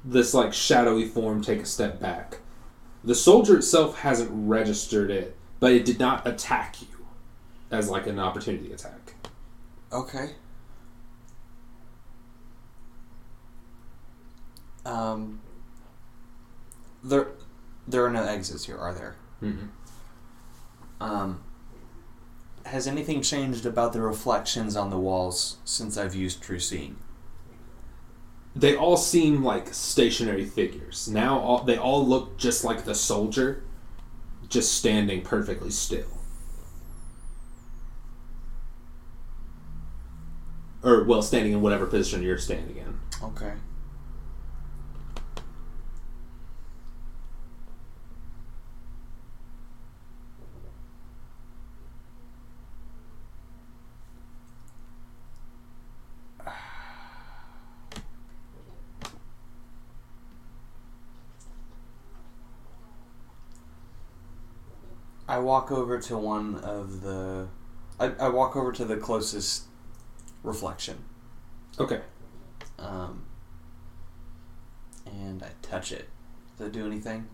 this 0.05 0.35
like 0.35 0.53
shadowy 0.53 1.07
form, 1.07 1.43
take 1.43 1.61
a 1.61 1.67
step 1.67 1.99
back. 2.01 2.39
The 3.05 3.15
soldier 3.15 3.57
itself 3.57 3.99
hasn't 3.99 4.31
registered 4.33 5.11
it, 5.11 5.37
but 5.61 5.73
it 5.73 5.85
did 5.85 5.99
not 5.99 6.27
attack 6.27 6.83
you 6.83 7.07
as 7.71 7.89
like 7.89 8.07
an 8.07 8.19
opportunity 8.19 8.73
attack. 8.73 9.15
Okay. 9.93 10.31
Um. 14.85 15.41
There, 17.03 17.29
there 17.87 18.05
are 18.05 18.11
no 18.11 18.25
exits 18.25 18.65
here, 18.65 18.79
are 18.79 18.93
there? 18.93 19.15
Mm-mm. 19.41 19.69
Um, 21.01 21.41
has 22.65 22.89
anything 22.89 23.23
changed 23.23 23.65
about 23.65 23.93
the 23.93 24.01
reflections 24.01 24.75
on 24.75 24.91
the 24.91 24.99
walls 24.99 25.59
since 25.65 25.97
I've 25.97 26.17
used 26.17 26.43
True 26.43 26.59
Seeing? 26.59 26.97
They 28.57 28.75
all 28.75 28.97
seem 28.97 29.45
like 29.45 29.73
stationary 29.75 30.47
figures. 30.47 31.09
Now 31.09 31.39
all, 31.39 31.63
they 31.63 31.77
all 31.77 32.07
look 32.07 32.39
just 32.39 32.65
like 32.65 32.85
the 32.85 32.95
soldier, 32.95 33.63
just 34.49 34.73
standing 34.73 35.21
perfectly 35.21 35.71
still. 35.71 36.07
Or, 40.83 41.05
well, 41.05 41.21
standing 41.21 41.53
in 41.53 41.61
whatever 41.61 41.85
position 41.85 42.23
you're 42.23 42.39
standing 42.39 42.79
in. 42.79 42.99
Okay. 43.23 43.53
I 65.37 65.39
walk 65.39 65.71
over 65.71 65.99
to 65.99 66.17
one 66.17 66.55
of 66.61 67.03
the. 67.03 67.49
I, 68.01 68.07
I 68.19 68.29
walk 68.31 68.57
over 68.57 68.73
to 68.73 68.87
the 68.87 68.97
closest 68.97 69.65
reflection. 70.43 71.05
Okay. 71.79 72.01
Um, 72.79 73.27
and 75.05 75.43
I 75.43 75.51
touch 75.61 75.93
it. 75.93 76.09
Does 76.57 76.69
it 76.69 76.73
do 76.73 76.87
anything? 76.87 77.27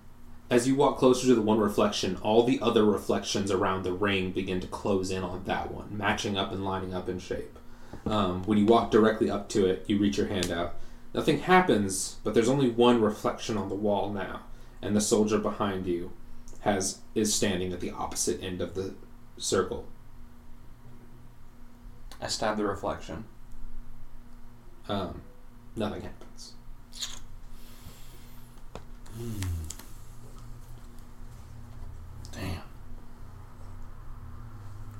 As 0.50 0.66
you 0.66 0.74
walk 0.74 0.98
closer 0.98 1.28
to 1.28 1.34
the 1.36 1.42
one 1.42 1.60
reflection, 1.60 2.16
all 2.22 2.42
the 2.42 2.58
other 2.60 2.84
reflections 2.84 3.52
around 3.52 3.84
the 3.84 3.92
ring 3.92 4.32
begin 4.32 4.58
to 4.58 4.66
close 4.66 5.12
in 5.12 5.22
on 5.22 5.44
that 5.44 5.72
one, 5.72 5.96
matching 5.96 6.36
up 6.36 6.50
and 6.50 6.64
lining 6.64 6.92
up 6.92 7.08
in 7.08 7.20
shape. 7.20 7.56
Um, 8.04 8.42
when 8.42 8.58
you 8.58 8.66
walk 8.66 8.90
directly 8.90 9.30
up 9.30 9.48
to 9.50 9.66
it, 9.66 9.84
you 9.86 10.00
reach 10.00 10.18
your 10.18 10.26
hand 10.26 10.50
out. 10.50 10.74
Nothing 11.14 11.38
happens, 11.38 12.16
but 12.24 12.34
there's 12.34 12.48
only 12.48 12.68
one 12.68 13.00
reflection 13.00 13.56
on 13.56 13.68
the 13.68 13.76
wall 13.76 14.12
now, 14.12 14.40
and 14.82 14.96
the 14.96 15.00
soldier 15.00 15.38
behind 15.38 15.86
you 15.86 16.10
has 16.62 17.00
is 17.14 17.34
standing 17.34 17.72
at 17.72 17.80
the 17.80 17.90
opposite 17.90 18.42
end 18.42 18.60
of 18.60 18.74
the 18.74 18.94
circle. 19.36 19.86
I 22.20 22.28
stab 22.28 22.56
the 22.56 22.64
reflection. 22.64 23.24
Um, 24.88 25.22
nothing 25.76 26.02
happens. 26.02 26.54
Damn. 32.32 32.62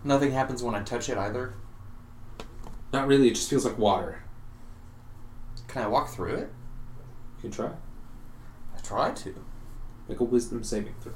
Nothing 0.04 0.32
happens 0.32 0.62
when 0.62 0.74
I 0.74 0.82
touch 0.82 1.08
it 1.08 1.16
either. 1.16 1.54
Not 2.92 3.06
really. 3.06 3.28
It 3.28 3.34
just 3.34 3.48
feels 3.48 3.64
like 3.64 3.78
water. 3.78 4.22
Can 5.68 5.82
I 5.82 5.86
walk 5.86 6.10
through 6.10 6.34
it? 6.34 6.50
You 7.36 7.42
can 7.42 7.50
try. 7.52 7.70
I 8.76 8.80
try 8.82 9.12
to. 9.12 9.34
Make 10.08 10.20
a 10.20 10.24
wisdom 10.24 10.64
saving 10.64 10.94
throw. 11.00 11.12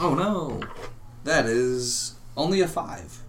Oh 0.00 0.14
no. 0.14 0.60
That 1.24 1.46
is 1.46 2.14
only 2.36 2.60
a 2.60 2.68
five. 2.68 3.22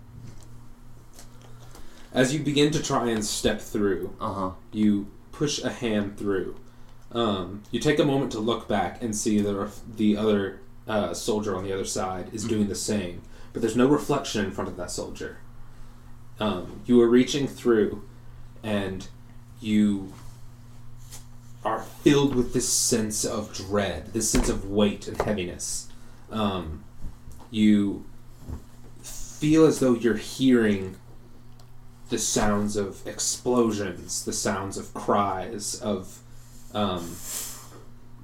As 2.13 2.33
you 2.33 2.39
begin 2.39 2.71
to 2.71 2.81
try 2.81 3.09
and 3.09 3.23
step 3.25 3.61
through, 3.61 4.15
Uh 4.19 4.33
huh. 4.33 4.51
you 4.71 5.07
push 5.31 5.63
a 5.63 5.69
hand 5.69 6.17
through. 6.17 6.55
Um, 7.11 7.63
you 7.71 7.79
take 7.79 7.99
a 7.99 8.05
moment 8.05 8.31
to 8.33 8.39
look 8.39 8.67
back 8.67 9.01
and 9.01 9.15
see 9.15 9.41
the 9.41 9.55
ref- 9.55 9.81
the 9.95 10.15
other 10.17 10.59
uh, 10.87 11.13
soldier 11.13 11.55
on 11.55 11.63
the 11.63 11.73
other 11.73 11.85
side 11.85 12.29
is 12.33 12.43
doing 12.45 12.67
the 12.67 12.75
same, 12.75 13.21
but 13.53 13.61
there's 13.61 13.75
no 13.75 13.87
reflection 13.87 14.45
in 14.45 14.51
front 14.51 14.69
of 14.69 14.77
that 14.77 14.91
soldier. 14.91 15.37
Um, 16.39 16.81
you 16.85 17.01
are 17.01 17.09
reaching 17.09 17.47
through, 17.47 18.03
and 18.63 19.07
you 19.59 20.13
are 21.65 21.81
filled 21.81 22.35
with 22.35 22.53
this 22.53 22.69
sense 22.69 23.25
of 23.25 23.53
dread, 23.53 24.13
this 24.13 24.29
sense 24.29 24.47
of 24.49 24.69
weight 24.69 25.07
and 25.07 25.19
heaviness. 25.21 25.89
Um, 26.31 26.84
you 27.51 28.06
feel 29.01 29.65
as 29.65 29.80
though 29.80 29.93
you're 29.93 30.18
hearing 30.18 30.95
the 32.10 32.18
sounds 32.18 32.76
of 32.76 33.06
explosions, 33.07 34.26
the 34.26 34.34
sounds 34.34 34.77
of 34.77 34.93
cries, 34.93 35.80
of 35.81 36.19
um, 36.73 37.15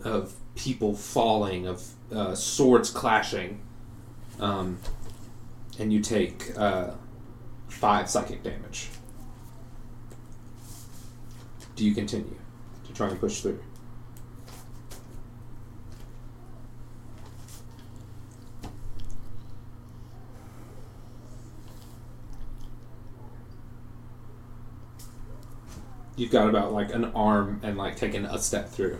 of 0.03 0.35
people 0.55 0.95
falling, 0.95 1.67
of 1.67 1.87
uh, 2.11 2.35
swords 2.35 2.89
clashing, 2.89 3.61
um, 4.39 4.77
and 5.79 5.91
you 5.91 5.99
take 5.99 6.57
uh, 6.57 6.91
five 7.67 8.09
psychic 8.09 8.43
damage. 8.43 8.89
Do 11.75 11.85
you 11.85 11.93
continue 11.93 12.35
to 12.87 12.93
try 12.93 13.09
and 13.09 13.19
push 13.19 13.41
through? 13.41 13.59
You've 26.15 26.31
got 26.31 26.47
about 26.47 26.71
like 26.73 26.93
an 26.93 27.05
arm 27.13 27.59
and 27.63 27.77
like 27.77 27.95
taking 27.97 28.25
a 28.25 28.39
step 28.39 28.69
through. 28.69 28.99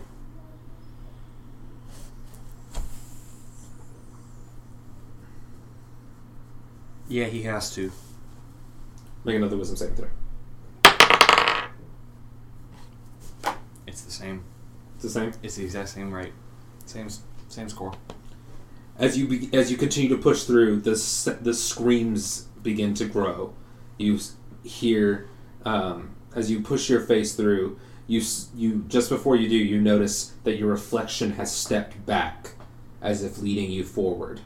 Yeah, 7.08 7.26
he 7.26 7.42
has 7.42 7.72
to. 7.74 7.92
Make 9.24 9.36
another 9.36 9.56
wisdom 9.56 9.76
saving 9.76 9.96
throw. 9.96 10.08
It's 13.86 14.02
the 14.02 14.10
same. 14.10 14.44
It's 14.94 15.04
the 15.04 15.10
same. 15.10 15.32
It's 15.42 15.56
the 15.56 15.64
exact 15.64 15.88
same 15.90 16.12
rate. 16.12 16.32
Same 16.84 17.08
same 17.48 17.68
score. 17.68 17.92
As 18.98 19.16
you 19.16 19.28
be, 19.28 19.50
as 19.52 19.70
you 19.70 19.76
continue 19.76 20.08
to 20.10 20.18
push 20.18 20.44
through, 20.44 20.80
the 20.80 20.92
s- 20.92 21.28
the 21.40 21.54
screams 21.54 22.42
begin 22.62 22.94
to 22.94 23.04
grow. 23.06 23.54
You 23.98 24.18
hear 24.64 25.28
um, 25.64 26.15
as 26.36 26.50
you 26.50 26.60
push 26.60 26.88
your 26.88 27.00
face 27.00 27.34
through. 27.34 27.80
You 28.06 28.22
you 28.54 28.84
just 28.86 29.10
before 29.10 29.34
you 29.34 29.48
do, 29.48 29.56
you 29.56 29.80
notice 29.80 30.34
that 30.44 30.56
your 30.58 30.68
reflection 30.68 31.32
has 31.32 31.52
stepped 31.52 32.06
back, 32.06 32.52
as 33.02 33.24
if 33.24 33.38
leading 33.38 33.72
you 33.72 33.82
forward. 33.82 34.42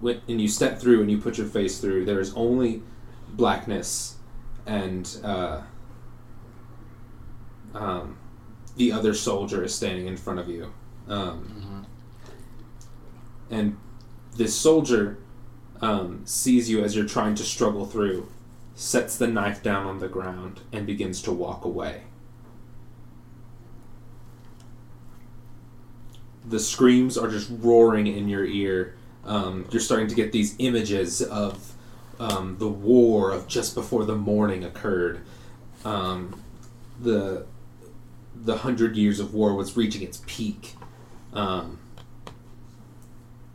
When, 0.00 0.20
and 0.28 0.40
you 0.40 0.46
step 0.46 0.78
through 0.78 1.00
and 1.00 1.10
you 1.10 1.18
put 1.18 1.36
your 1.36 1.48
face 1.48 1.80
through. 1.80 2.04
There 2.04 2.20
is 2.20 2.32
only 2.34 2.82
blackness, 3.32 4.18
and 4.66 5.18
uh, 5.24 5.62
um, 7.74 8.16
the 8.76 8.92
other 8.92 9.14
soldier 9.14 9.64
is 9.64 9.74
standing 9.74 10.06
in 10.06 10.16
front 10.16 10.38
of 10.38 10.48
you. 10.48 10.72
Um, 11.08 11.86
and 13.50 13.76
this 14.36 14.54
soldier 14.54 15.18
um, 15.80 16.22
sees 16.24 16.70
you 16.70 16.84
as 16.84 16.94
you're 16.94 17.06
trying 17.06 17.34
to 17.34 17.42
struggle 17.42 17.84
through, 17.84 18.28
sets 18.80 19.18
the 19.18 19.26
knife 19.26 19.62
down 19.62 19.84
on 19.84 19.98
the 19.98 20.08
ground, 20.08 20.60
and 20.72 20.86
begins 20.86 21.20
to 21.20 21.30
walk 21.30 21.66
away. 21.66 22.00
The 26.48 26.58
screams 26.58 27.18
are 27.18 27.28
just 27.28 27.50
roaring 27.60 28.06
in 28.06 28.26
your 28.26 28.46
ear. 28.46 28.96
Um, 29.26 29.66
you're 29.70 29.82
starting 29.82 30.08
to 30.08 30.14
get 30.14 30.32
these 30.32 30.56
images 30.58 31.20
of 31.20 31.74
um, 32.18 32.56
the 32.58 32.68
war 32.68 33.32
of 33.32 33.46
just 33.46 33.74
before 33.74 34.06
the 34.06 34.16
Mourning 34.16 34.64
occurred. 34.64 35.20
Um, 35.84 36.42
the 36.98 37.44
the 38.34 38.56
hundred 38.56 38.96
years 38.96 39.20
of 39.20 39.34
war 39.34 39.54
was 39.54 39.76
reaching 39.76 40.00
its 40.00 40.22
peak. 40.26 40.74
Um, 41.34 41.78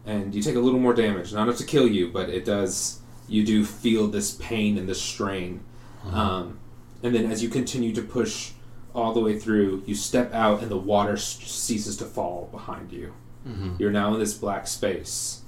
and 0.06 0.36
you 0.36 0.44
take 0.44 0.56
a 0.56 0.60
little 0.60 0.80
more 0.80 0.94
damage. 0.94 1.34
Not 1.34 1.48
enough 1.48 1.58
to 1.58 1.66
kill 1.66 1.88
you, 1.88 2.12
but 2.12 2.30
it 2.30 2.46
does. 2.46 3.00
You 3.28 3.44
do 3.46 3.66
feel 3.66 4.08
this 4.08 4.34
pain 4.34 4.78
and 4.78 4.88
this 4.88 5.02
strain. 5.02 5.64
Um, 6.12 6.60
and 7.02 7.16
then 7.16 7.32
as 7.32 7.42
you 7.42 7.50
continue 7.50 7.94
to 7.94 8.02
push 8.02 8.52
all 8.94 9.14
the 9.14 9.20
way 9.20 9.38
through, 9.38 9.84
you 9.86 9.96
step 9.96 10.34
out 10.34 10.62
and 10.62 10.70
the 10.70 10.78
water 10.78 11.14
s- 11.14 11.40
ceases 11.40 11.98
to 11.98 12.06
fall 12.06 12.48
behind 12.52 12.92
you. 12.92 13.14
Mm-hmm. 13.48 13.76
You're 13.80 13.92
now 13.92 14.14
in 14.14 14.20
this 14.20 14.34
black 14.34 14.68
space. 14.68 15.42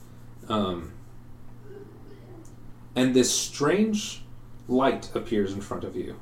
Um, 0.50 0.94
and 2.96 3.16
this 3.16 3.34
strange 3.34 4.24
light 4.68 5.16
appears 5.16 5.54
in 5.54 5.62
front 5.62 5.84
of 5.84 5.96
you. 5.96 6.20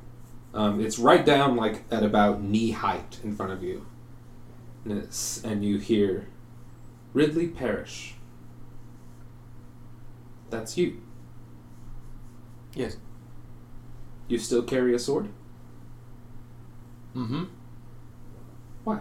Um, 0.54 0.80
it's 0.80 0.98
right 0.98 1.24
down, 1.24 1.56
like, 1.56 1.84
at 1.90 2.02
about 2.02 2.42
knee 2.42 2.70
height 2.70 3.18
in 3.24 3.34
front 3.34 3.52
of 3.52 3.62
you. 3.62 3.86
And, 4.84 4.98
it's, 4.98 5.42
and 5.42 5.64
you 5.64 5.78
hear, 5.78 6.28
Ridley 7.12 7.48
Parrish. 7.48 8.14
That's 10.48 10.78
you. 10.78 11.02
Yes. 12.76 12.98
You 14.28 14.38
still 14.38 14.62
carry 14.62 14.94
a 14.94 14.98
sword? 14.98 15.30
Mm-hmm. 17.16 17.44
Why? 18.84 19.00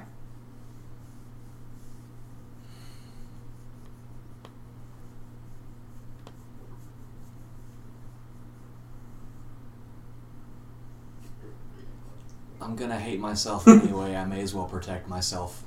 I'm 12.61 12.77
gonna 12.77 12.97
hate 12.97 13.19
myself 13.19 13.67
anyway. 13.67 14.15
I 14.15 14.23
may 14.23 14.41
as 14.41 14.53
well 14.53 14.65
protect 14.67 15.09
myself. 15.09 15.63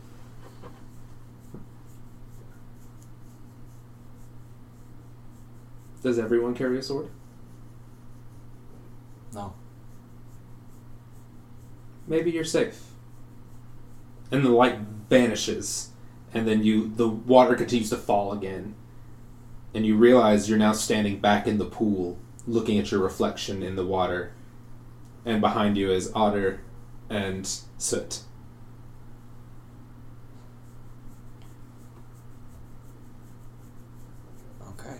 Does 6.02 6.18
everyone 6.18 6.54
carry 6.54 6.78
a 6.78 6.82
sword? 6.82 7.10
No. 9.38 9.54
Maybe 12.08 12.32
you're 12.32 12.44
safe. 12.44 12.82
And 14.32 14.44
the 14.44 14.50
light 14.50 14.78
vanishes, 15.08 15.90
and 16.34 16.46
then 16.46 16.64
you 16.64 16.92
the 16.94 17.08
water 17.08 17.54
continues 17.54 17.90
to 17.90 17.96
fall 17.96 18.32
again. 18.32 18.74
And 19.72 19.86
you 19.86 19.96
realize 19.96 20.48
you're 20.48 20.58
now 20.58 20.72
standing 20.72 21.20
back 21.20 21.46
in 21.46 21.58
the 21.58 21.64
pool, 21.64 22.18
looking 22.46 22.78
at 22.78 22.90
your 22.90 23.00
reflection 23.00 23.62
in 23.62 23.76
the 23.76 23.86
water. 23.86 24.32
And 25.24 25.40
behind 25.40 25.76
you 25.76 25.92
is 25.92 26.10
Otter 26.14 26.60
and 27.08 27.48
Soot. 27.78 28.22
Okay. 34.70 34.98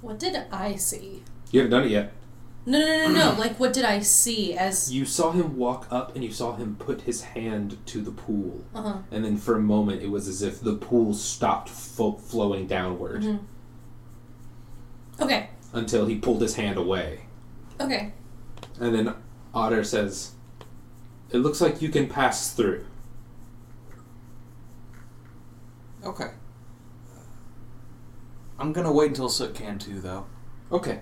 What 0.00 0.18
did 0.18 0.36
I 0.50 0.76
see? 0.76 1.24
You 1.52 1.60
haven't 1.60 1.70
done 1.70 1.84
it 1.84 1.90
yet. 1.90 2.12
No, 2.66 2.78
no, 2.78 2.86
no, 2.86 3.08
no, 3.08 3.32
no. 3.32 3.32
Like, 3.38 3.58
what 3.60 3.72
did 3.72 3.84
I 3.84 4.00
see 4.00 4.54
as. 4.54 4.92
You 4.92 5.04
saw 5.04 5.30
him 5.32 5.56
walk 5.56 5.86
up 5.90 6.14
and 6.14 6.24
you 6.24 6.32
saw 6.32 6.54
him 6.56 6.76
put 6.76 7.02
his 7.02 7.22
hand 7.22 7.76
to 7.86 8.00
the 8.00 8.10
pool. 8.10 8.64
Uh 8.74 8.82
huh. 8.82 8.98
And 9.10 9.24
then 9.24 9.36
for 9.36 9.56
a 9.56 9.60
moment, 9.60 10.02
it 10.02 10.10
was 10.10 10.26
as 10.28 10.42
if 10.42 10.60
the 10.60 10.74
pool 10.76 11.12
stopped 11.14 11.68
fo- 11.68 12.16
flowing 12.16 12.66
downward 12.66 13.22
Mhm. 13.22 13.38
Okay, 15.20 15.50
until 15.72 16.06
he 16.06 16.18
pulled 16.18 16.40
his 16.42 16.54
hand 16.56 16.76
away. 16.78 17.26
okay. 17.80 18.12
And 18.80 18.94
then 18.94 19.14
Otter 19.54 19.84
says, 19.84 20.32
it 21.30 21.38
looks 21.38 21.60
like 21.60 21.82
you 21.82 21.88
can 21.90 22.08
pass 22.08 22.50
through. 22.52 22.84
Okay. 26.04 26.30
I'm 28.58 28.72
gonna 28.72 28.92
wait 28.92 29.08
until 29.08 29.28
Soot 29.28 29.54
can 29.54 29.78
too, 29.78 30.00
though. 30.00 30.26
Okay. 30.70 31.00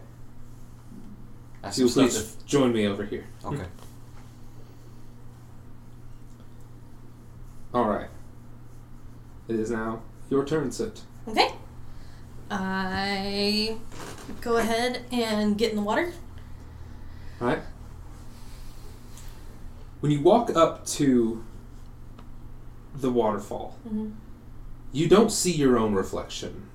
That's 1.62 1.77
So 1.77 1.82
you'll 1.82 1.93
please 1.93 2.16
stuff 2.16 2.47
join 2.47 2.73
me 2.73 2.87
over 2.87 3.05
here. 3.05 3.27
okay. 3.45 3.65
All 7.73 7.85
right. 7.89 8.09
It 9.49 9.57
is 9.57 9.70
now 9.70 10.03
your 10.28 10.45
turn, 10.45 10.73
Sit. 10.73 11.03
Okay. 11.28 11.51
I 12.51 13.77
go 14.41 14.57
ahead 14.57 15.05
and 15.12 15.57
get 15.57 15.70
in 15.70 15.77
the 15.77 15.82
water. 15.82 16.12
All 17.41 17.47
right. 17.49 17.61
When 20.01 20.11
you 20.11 20.20
walk 20.20 20.55
up 20.57 20.85
to 20.87 21.45
the 22.95 23.11
waterfall, 23.11 23.77
Mhm. 23.87 24.15
you 24.93 25.09
don't 25.09 25.31
see 25.31 25.53
your 25.53 25.78
own 25.78 25.95
reflection. 25.95 26.66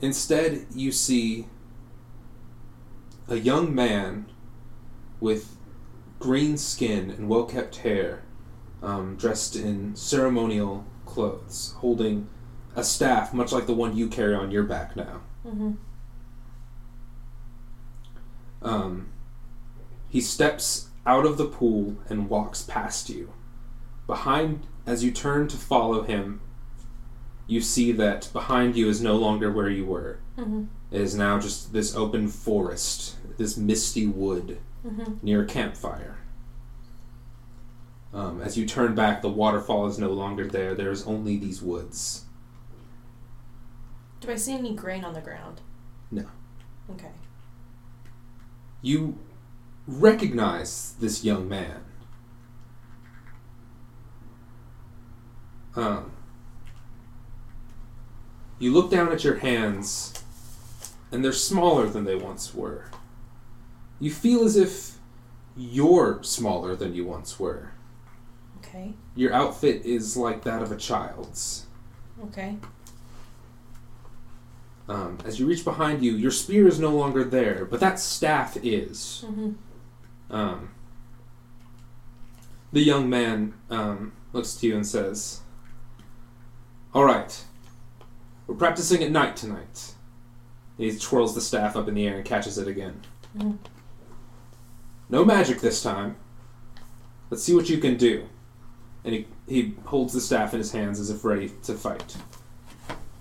Instead, 0.00 0.66
you 0.74 0.90
see 0.90 1.46
a 3.30 3.36
young 3.36 3.74
man 3.74 4.26
with 5.20 5.56
green 6.18 6.58
skin 6.58 7.10
and 7.10 7.28
well 7.28 7.44
kept 7.44 7.76
hair, 7.76 8.22
um, 8.82 9.16
dressed 9.16 9.56
in 9.56 9.94
ceremonial 9.94 10.84
clothes, 11.06 11.74
holding 11.78 12.28
a 12.76 12.84
staff 12.84 13.32
much 13.32 13.52
like 13.52 13.66
the 13.66 13.74
one 13.74 13.96
you 13.96 14.08
carry 14.08 14.34
on 14.34 14.50
your 14.50 14.64
back 14.64 14.96
now. 14.96 15.22
Mm-hmm. 15.46 15.72
Um, 18.62 19.08
he 20.08 20.20
steps 20.20 20.88
out 21.06 21.24
of 21.24 21.38
the 21.38 21.46
pool 21.46 21.96
and 22.08 22.28
walks 22.28 22.62
past 22.62 23.08
you. 23.08 23.32
Behind, 24.06 24.66
as 24.86 25.02
you 25.04 25.12
turn 25.12 25.48
to 25.48 25.56
follow 25.56 26.02
him, 26.02 26.40
you 27.46 27.60
see 27.60 27.90
that 27.92 28.28
behind 28.32 28.76
you 28.76 28.88
is 28.88 29.00
no 29.00 29.16
longer 29.16 29.50
where 29.50 29.68
you 29.68 29.84
were. 29.84 30.18
Mm-hmm. 30.36 30.64
It 30.90 31.00
is 31.00 31.14
now 31.14 31.38
just 31.38 31.72
this 31.72 31.96
open 31.96 32.28
forest, 32.28 33.16
this 33.40 33.56
misty 33.56 34.06
wood 34.06 34.58
Mm-hmm. 34.86 35.14
near 35.22 35.42
a 35.42 35.46
campfire. 35.46 36.16
Um, 38.14 38.40
as 38.40 38.56
you 38.56 38.64
turn 38.66 38.94
back, 38.94 39.20
the 39.20 39.28
waterfall 39.28 39.86
is 39.86 39.98
no 39.98 40.08
longer 40.08 40.46
there. 40.46 40.74
There's 40.74 41.06
only 41.06 41.36
these 41.36 41.60
woods. 41.60 42.24
Do 44.20 44.30
I 44.32 44.36
see 44.36 44.54
any 44.54 44.74
grain 44.74 45.04
on 45.04 45.12
the 45.12 45.20
ground? 45.20 45.60
No. 46.10 46.24
Okay. 46.92 47.10
You 48.80 49.18
recognize 49.86 50.94
this 50.98 51.24
young 51.24 51.46
man. 51.46 51.82
Um, 55.76 56.10
you 58.58 58.72
look 58.72 58.90
down 58.90 59.12
at 59.12 59.24
your 59.24 59.36
hands, 59.36 60.24
and 61.12 61.22
they're 61.22 61.32
smaller 61.32 61.86
than 61.86 62.04
they 62.04 62.14
once 62.16 62.54
were. 62.54 62.86
You 64.00 64.10
feel 64.10 64.44
as 64.44 64.56
if 64.56 64.96
you're 65.56 66.22
smaller 66.22 66.74
than 66.74 66.94
you 66.94 67.04
once 67.04 67.38
were. 67.38 67.72
Okay. 68.58 68.94
Your 69.14 69.32
outfit 69.32 69.84
is 69.84 70.16
like 70.16 70.42
that 70.44 70.62
of 70.62 70.72
a 70.72 70.76
child's. 70.76 71.66
Okay. 72.24 72.56
Um, 74.88 75.18
as 75.24 75.38
you 75.38 75.46
reach 75.46 75.64
behind 75.64 76.02
you, 76.02 76.16
your 76.16 76.30
spear 76.30 76.66
is 76.66 76.80
no 76.80 76.90
longer 76.90 77.22
there, 77.22 77.64
but 77.64 77.78
that 77.80 78.00
staff 78.00 78.56
is. 78.62 79.24
Mm-hmm. 79.26 79.52
Um, 80.34 80.70
the 82.72 82.80
young 82.80 83.08
man 83.08 83.54
um, 83.68 84.12
looks 84.32 84.54
to 84.56 84.66
you 84.66 84.74
and 84.76 84.86
says, 84.86 85.40
All 86.94 87.04
right, 87.04 87.44
we're 88.46 88.54
practicing 88.56 89.02
at 89.02 89.10
night 89.10 89.36
tonight. 89.36 89.92
He 90.76 90.96
twirls 90.98 91.34
the 91.34 91.40
staff 91.40 91.76
up 91.76 91.86
in 91.88 91.94
the 91.94 92.06
air 92.06 92.16
and 92.16 92.24
catches 92.24 92.58
it 92.58 92.66
again. 92.66 93.02
Mhm. 93.36 93.58
No 95.10 95.24
magic 95.24 95.60
this 95.60 95.82
time. 95.82 96.16
Let's 97.30 97.42
see 97.42 97.54
what 97.54 97.68
you 97.68 97.78
can 97.78 97.96
do. 97.96 98.28
And 99.04 99.14
he, 99.14 99.26
he 99.48 99.74
holds 99.84 100.12
the 100.12 100.20
staff 100.20 100.52
in 100.52 100.58
his 100.58 100.72
hands 100.72 101.00
as 101.00 101.10
if 101.10 101.24
ready 101.24 101.50
to 101.64 101.74
fight. 101.74 102.16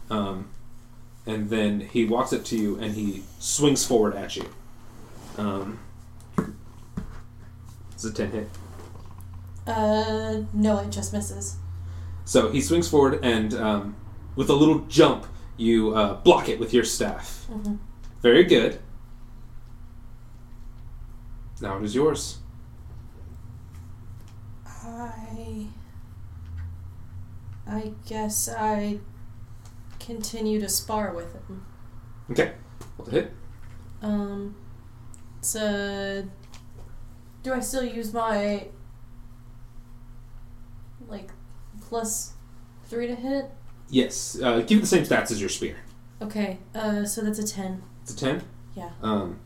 Um, 0.09 0.49
and 1.25 1.49
then 1.49 1.79
he 1.79 2.05
walks 2.05 2.31
up 2.31 2.43
to 2.45 2.57
you 2.57 2.77
and 2.79 2.93
he 2.93 3.23
swings 3.39 3.85
forward 3.85 4.15
at 4.15 4.35
you. 4.35 4.49
Um, 5.37 5.79
it's 7.91 8.05
a 8.05 8.13
10 8.13 8.31
hit. 8.31 8.49
Uh, 9.65 10.41
no, 10.53 10.79
it 10.79 10.89
just 10.89 11.13
misses. 11.13 11.57
So 12.25 12.51
he 12.51 12.61
swings 12.61 12.87
forward 12.87 13.19
and 13.23 13.53
um, 13.55 13.95
with 14.35 14.49
a 14.49 14.53
little 14.53 14.79
jump, 14.81 15.25
you 15.57 15.95
uh, 15.95 16.15
block 16.15 16.49
it 16.49 16.59
with 16.59 16.73
your 16.73 16.83
staff. 16.83 17.45
Mm-hmm. 17.49 17.75
Very 18.21 18.43
good. 18.43 18.79
Now 21.61 21.77
it 21.77 21.83
is 21.83 21.95
yours. 21.95 22.39
I. 24.65 25.67
I 27.67 27.93
guess 28.07 28.49
I 28.49 28.99
continue 29.99 30.59
to 30.59 30.69
spar 30.69 31.13
with 31.13 31.33
him. 31.33 31.65
Okay. 32.31 32.53
Roll 32.97 33.05
the 33.05 33.11
hit. 33.11 33.33
Um, 34.01 34.55
a. 35.55 36.23
Do 37.43 37.53
I 37.53 37.59
still 37.59 37.83
use 37.83 38.13
my. 38.13 38.67
Like, 41.07 41.31
plus 41.81 42.33
three 42.85 43.07
to 43.07 43.15
hit? 43.15 43.51
Yes. 43.89 44.39
Uh, 44.41 44.59
give 44.59 44.77
it 44.77 44.81
the 44.81 44.87
same 44.87 45.03
stats 45.03 45.31
as 45.31 45.39
your 45.39 45.49
spear. 45.49 45.77
Okay, 46.21 46.59
uh, 46.75 47.05
so 47.05 47.21
that's 47.21 47.39
a 47.39 47.47
10. 47.47 47.81
It's 48.01 48.11
a 48.11 48.17
10. 48.17 48.43
Yeah. 48.75 48.89
Um, 49.01 49.39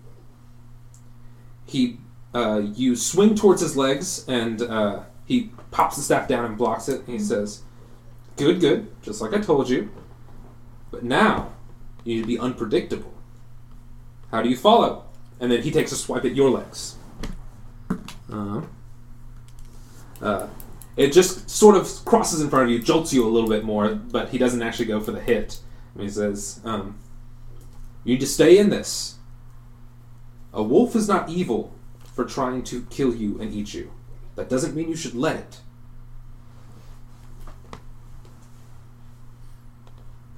he, 1.66 1.98
uh, 2.34 2.62
you 2.74 2.96
swing 2.96 3.36
towards 3.36 3.62
his 3.62 3.78
legs, 3.78 4.26
and 4.28 4.62
uh, 4.62 5.04
he 5.26 5.52
pops 5.72 5.96
the 5.96 6.02
staff 6.02 6.28
down 6.28 6.46
and 6.46 6.58
blocks 6.58 6.90
it. 6.90 7.02
And 7.02 7.10
he 7.10 7.20
says, 7.20 7.64
"Good, 8.38 8.60
good, 8.60 8.92
just 9.02 9.22
like 9.22 9.34
I 9.34 9.40
told 9.40 9.70
you. 9.70 9.90
But 10.92 11.04
now 11.04 11.54
you 12.04 12.16
need 12.16 12.22
to 12.22 12.28
be 12.28 12.40
unpredictable. 12.40 13.14
How 14.32 14.42
do 14.42 14.50
you 14.50 14.58
follow?" 14.58 15.06
And 15.40 15.52
then 15.52 15.62
he 15.62 15.72
takes 15.72 15.92
a 15.92 15.96
swipe 15.96 16.26
at 16.26 16.36
your 16.36 16.50
legs. 16.50 16.96
Uh, 18.32 18.62
uh, 20.22 20.48
it 20.96 21.12
just 21.12 21.50
sort 21.50 21.76
of 21.76 21.88
crosses 22.06 22.40
in 22.42 22.50
front 22.50 22.66
of 22.66 22.72
you, 22.72 22.80
jolts 22.80 23.14
you 23.14 23.26
a 23.26 23.30
little 23.30 23.50
bit 23.50 23.64
more, 23.64 23.96
but 23.96 24.30
he 24.30 24.38
doesn't 24.38 24.62
actually 24.62 24.86
go 24.86 25.00
for 25.00 25.12
the 25.12 25.20
hit. 25.20 25.60
And 25.94 26.04
he 26.04 26.10
says, 26.10 26.62
um, 26.64 26.98
"You 28.04 28.14
need 28.14 28.22
to 28.22 28.28
stay 28.28 28.58
in 28.58 28.70
this." 28.70 29.16
A 30.54 30.62
wolf 30.62 30.96
is 30.96 31.08
not 31.08 31.30
evil 31.30 31.74
for 32.14 32.26
trying 32.26 32.64
to 32.66 32.84
kill 32.90 33.14
you 33.16 33.40
and 33.42 33.54
eat 33.54 33.74
you. 33.74 33.92
That 34.36 34.50
doesn't 34.50 34.76
mean 34.76 34.90
you 34.90 34.96
should 34.96 35.16
let 35.16 35.36
it. 35.36 35.60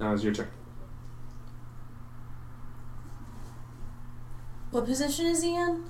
Now 0.00 0.12
is 0.12 0.22
your 0.24 0.34
turn. 0.34 0.48
What 4.70 4.84
position 4.84 5.26
is 5.26 5.42
he 5.42 5.54
in? 5.54 5.84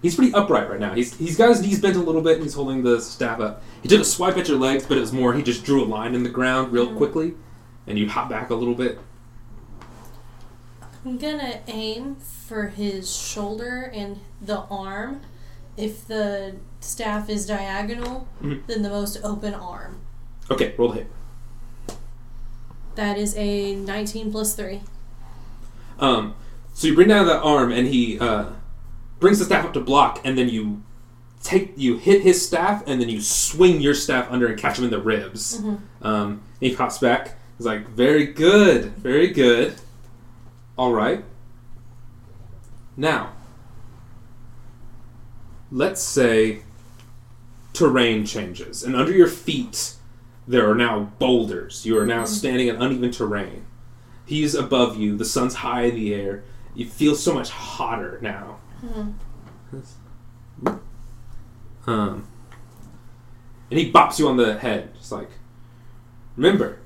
He's 0.00 0.14
pretty 0.16 0.32
upright 0.34 0.68
right 0.68 0.80
now. 0.80 0.94
He's 0.94 1.16
he's 1.16 1.36
got 1.36 1.50
his 1.50 1.60
knees 1.62 1.80
bent 1.80 1.96
a 1.96 2.00
little 2.00 2.22
bit 2.22 2.34
and 2.34 2.42
he's 2.42 2.54
holding 2.54 2.82
the 2.82 3.00
staff 3.00 3.38
up. 3.38 3.62
He 3.82 3.88
took 3.88 4.00
a 4.00 4.04
swipe 4.04 4.36
at 4.36 4.48
your 4.48 4.58
legs, 4.58 4.84
but 4.86 4.96
it 4.96 5.00
was 5.00 5.12
more 5.12 5.32
he 5.34 5.42
just 5.42 5.64
drew 5.64 5.84
a 5.84 5.86
line 5.86 6.14
in 6.14 6.22
the 6.22 6.28
ground 6.30 6.72
real 6.72 6.88
Mm. 6.88 6.96
quickly, 6.96 7.34
and 7.86 7.98
you 7.98 8.08
hop 8.08 8.28
back 8.28 8.50
a 8.50 8.54
little 8.54 8.74
bit. 8.74 8.98
I'm 11.04 11.18
gonna 11.18 11.60
aim 11.68 12.16
for 12.52 12.66
his 12.68 13.10
shoulder 13.16 13.90
and 13.94 14.20
the 14.42 14.58
arm. 14.70 15.22
If 15.78 16.06
the 16.06 16.56
staff 16.80 17.30
is 17.30 17.46
diagonal, 17.46 18.28
Mhm. 18.42 18.66
then 18.66 18.82
the 18.82 18.90
most 18.90 19.16
open 19.24 19.54
arm. 19.54 19.96
Okay, 20.50 20.74
roll 20.76 20.90
the 20.90 20.96
hit. 20.96 21.06
That 22.96 23.16
is 23.16 23.34
a 23.38 23.74
19 23.74 24.30
plus 24.30 24.54
3. 24.54 24.82
Um, 25.98 26.34
so 26.74 26.88
you 26.88 26.94
bring 26.94 27.08
down 27.08 27.24
that 27.26 27.40
arm, 27.40 27.72
and 27.72 27.86
he 27.86 28.18
uh, 28.18 28.50
brings 29.18 29.38
the 29.38 29.46
staff 29.46 29.64
up 29.64 29.72
to 29.72 29.80
block, 29.80 30.20
and 30.22 30.36
then 30.36 30.50
you 30.50 30.82
take 31.42 31.72
you 31.76 31.96
hit 31.96 32.20
his 32.20 32.44
staff, 32.46 32.82
and 32.86 33.00
then 33.00 33.08
you 33.08 33.22
swing 33.22 33.80
your 33.80 33.94
staff 33.94 34.26
under 34.30 34.46
and 34.46 34.58
catch 34.60 34.78
him 34.78 34.84
in 34.84 34.90
the 34.90 35.00
ribs. 35.00 35.58
Mhm. 35.62 35.78
Um, 36.02 36.28
and 36.60 36.70
he 36.70 36.76
pops 36.76 36.98
back. 36.98 37.38
He's 37.56 37.66
like, 37.66 37.88
"Very 37.88 38.26
good, 38.26 38.94
very 38.98 39.28
good. 39.28 39.76
All 40.76 40.92
right. 40.92 41.24
Now, 42.96 43.32
let's 45.70 46.02
say 46.02 46.62
terrain 47.72 48.26
changes, 48.26 48.82
and 48.82 48.94
under 48.94 49.12
your 49.12 49.28
feet 49.28 49.94
there 50.46 50.70
are 50.70 50.74
now 50.74 51.12
boulders. 51.18 51.86
You 51.86 51.98
are 51.98 52.06
now 52.06 52.24
standing 52.24 52.68
on 52.70 52.82
uneven 52.82 53.10
terrain. 53.12 53.64
He's 54.26 54.54
above 54.54 54.96
you. 54.96 55.16
The 55.16 55.24
sun's 55.24 55.54
high 55.54 55.84
in 55.84 55.94
the 55.94 56.14
air. 56.14 56.42
You 56.74 56.86
feel 56.86 57.14
so 57.14 57.32
much 57.34 57.50
hotter 57.50 58.18
now. 58.20 58.58
Mhm. 58.84 59.14
Um, 61.86 62.26
and 63.70 63.78
he 63.78 63.90
bops 63.90 64.18
you 64.18 64.28
on 64.28 64.36
the 64.36 64.58
head. 64.58 64.94
Just 64.96 65.12
like, 65.12 65.30
remember, 66.36 66.78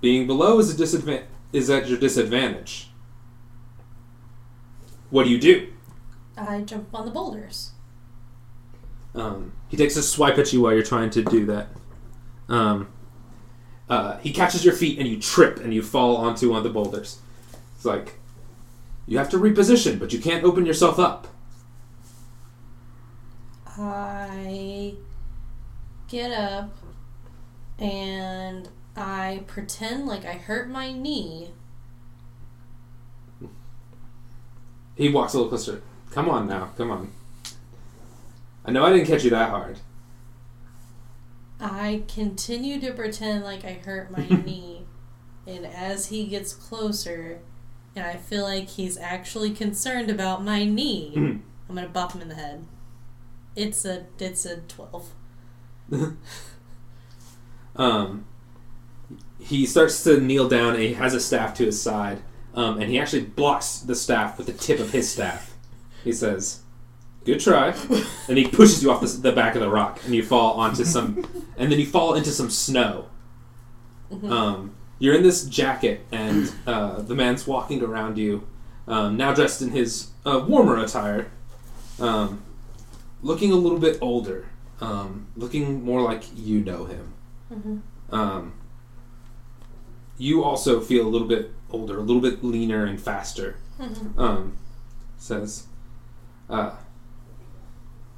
being 0.00 0.26
below 0.26 0.58
is 0.58 0.72
a 0.72 0.76
disadvantage. 0.76 1.28
Is 1.52 1.70
at 1.70 1.88
your 1.88 1.98
disadvantage. 1.98 2.90
What 5.16 5.24
do 5.24 5.30
you 5.30 5.38
do? 5.38 5.68
I 6.36 6.60
jump 6.60 6.94
on 6.94 7.06
the 7.06 7.10
boulders. 7.10 7.70
Um, 9.14 9.54
he 9.66 9.74
takes 9.78 9.96
a 9.96 10.02
swipe 10.02 10.36
at 10.36 10.52
you 10.52 10.60
while 10.60 10.74
you're 10.74 10.82
trying 10.82 11.08
to 11.08 11.24
do 11.24 11.46
that. 11.46 11.68
Um, 12.50 12.88
uh, 13.88 14.18
he 14.18 14.30
catches 14.30 14.62
your 14.62 14.74
feet 14.74 14.98
and 14.98 15.08
you 15.08 15.18
trip 15.18 15.58
and 15.58 15.72
you 15.72 15.80
fall 15.80 16.18
onto 16.18 16.50
one 16.50 16.58
of 16.58 16.64
the 16.64 16.68
boulders. 16.68 17.18
It's 17.76 17.86
like 17.86 18.18
you 19.06 19.16
have 19.16 19.30
to 19.30 19.38
reposition, 19.38 19.98
but 19.98 20.12
you 20.12 20.18
can't 20.18 20.44
open 20.44 20.66
yourself 20.66 20.98
up. 20.98 21.28
I 23.66 24.96
get 26.08 26.30
up 26.30 26.76
and 27.78 28.68
I 28.94 29.44
pretend 29.46 30.06
like 30.06 30.26
I 30.26 30.34
hurt 30.34 30.68
my 30.68 30.92
knee. 30.92 31.52
He 34.96 35.08
walks 35.08 35.34
a 35.34 35.36
little 35.36 35.50
closer. 35.50 35.82
Come 36.10 36.28
on 36.28 36.48
now, 36.48 36.70
come 36.76 36.90
on. 36.90 37.12
I 38.64 38.72
know 38.72 38.84
I 38.84 38.92
didn't 38.92 39.06
catch 39.06 39.22
you 39.22 39.30
that 39.30 39.50
hard. 39.50 39.78
I 41.60 42.02
continue 42.12 42.80
to 42.80 42.92
pretend 42.92 43.44
like 43.44 43.64
I 43.64 43.74
hurt 43.74 44.10
my 44.10 44.26
knee. 44.44 44.82
And 45.46 45.64
as 45.64 46.06
he 46.06 46.26
gets 46.26 46.52
closer, 46.52 47.40
and 47.94 48.04
I 48.04 48.16
feel 48.16 48.42
like 48.42 48.68
he's 48.68 48.98
actually 48.98 49.50
concerned 49.52 50.10
about 50.10 50.44
my 50.44 50.64
knee. 50.64 51.12
I'm 51.16 51.74
gonna 51.74 51.88
bop 51.88 52.12
him 52.12 52.22
in 52.22 52.28
the 52.28 52.34
head. 52.34 52.66
It's 53.54 53.84
a 53.84 54.06
it's 54.18 54.44
a 54.44 54.56
twelve. 54.58 55.10
Um, 57.76 58.24
he 59.38 59.66
starts 59.66 60.02
to 60.04 60.18
kneel 60.18 60.48
down 60.48 60.74
and 60.74 60.82
he 60.82 60.94
has 60.94 61.12
a 61.14 61.20
staff 61.20 61.54
to 61.54 61.66
his 61.66 61.80
side. 61.80 62.22
Um, 62.56 62.80
and 62.80 62.90
he 62.90 62.98
actually 62.98 63.22
blocks 63.22 63.80
the 63.80 63.94
staff 63.94 64.38
with 64.38 64.46
the 64.46 64.54
tip 64.54 64.80
of 64.80 64.90
his 64.90 65.10
staff. 65.12 65.54
He 66.02 66.12
says, 66.12 66.62
"Good 67.24 67.40
try," 67.40 67.74
and 68.28 68.38
he 68.38 68.48
pushes 68.48 68.82
you 68.82 68.90
off 68.90 69.02
the, 69.02 69.08
the 69.08 69.32
back 69.32 69.54
of 69.54 69.60
the 69.60 69.68
rock, 69.70 70.00
and 70.04 70.14
you 70.14 70.22
fall 70.24 70.54
onto 70.54 70.84
some, 70.84 71.24
and 71.58 71.70
then 71.70 71.78
you 71.78 71.86
fall 71.86 72.14
into 72.14 72.30
some 72.30 72.48
snow. 72.50 73.06
Um, 74.24 74.74
you're 74.98 75.14
in 75.14 75.22
this 75.22 75.44
jacket, 75.44 76.06
and 76.12 76.50
uh, 76.66 77.02
the 77.02 77.14
man's 77.14 77.46
walking 77.46 77.82
around 77.82 78.16
you, 78.16 78.46
um, 78.88 79.16
now 79.16 79.34
dressed 79.34 79.60
in 79.60 79.70
his 79.70 80.08
uh, 80.24 80.42
warmer 80.48 80.78
attire, 80.82 81.30
um, 82.00 82.42
looking 83.22 83.52
a 83.52 83.56
little 83.56 83.78
bit 83.78 83.98
older, 84.00 84.46
um, 84.80 85.26
looking 85.36 85.84
more 85.84 86.00
like 86.00 86.22
you 86.34 86.60
know 86.60 86.84
him. 86.86 87.12
Mhm. 87.52 87.80
Um, 88.14 88.52
you 90.16 90.42
also 90.42 90.80
feel 90.80 91.06
a 91.06 91.10
little 91.10 91.28
bit 91.28 91.52
older, 91.70 91.98
a 91.98 92.02
little 92.02 92.22
bit 92.22 92.42
leaner 92.44 92.84
and 92.84 93.00
faster. 93.00 93.56
Mhm. 93.80 94.18
Um, 94.18 94.56
says, 95.18 95.66
uh, 96.48 96.72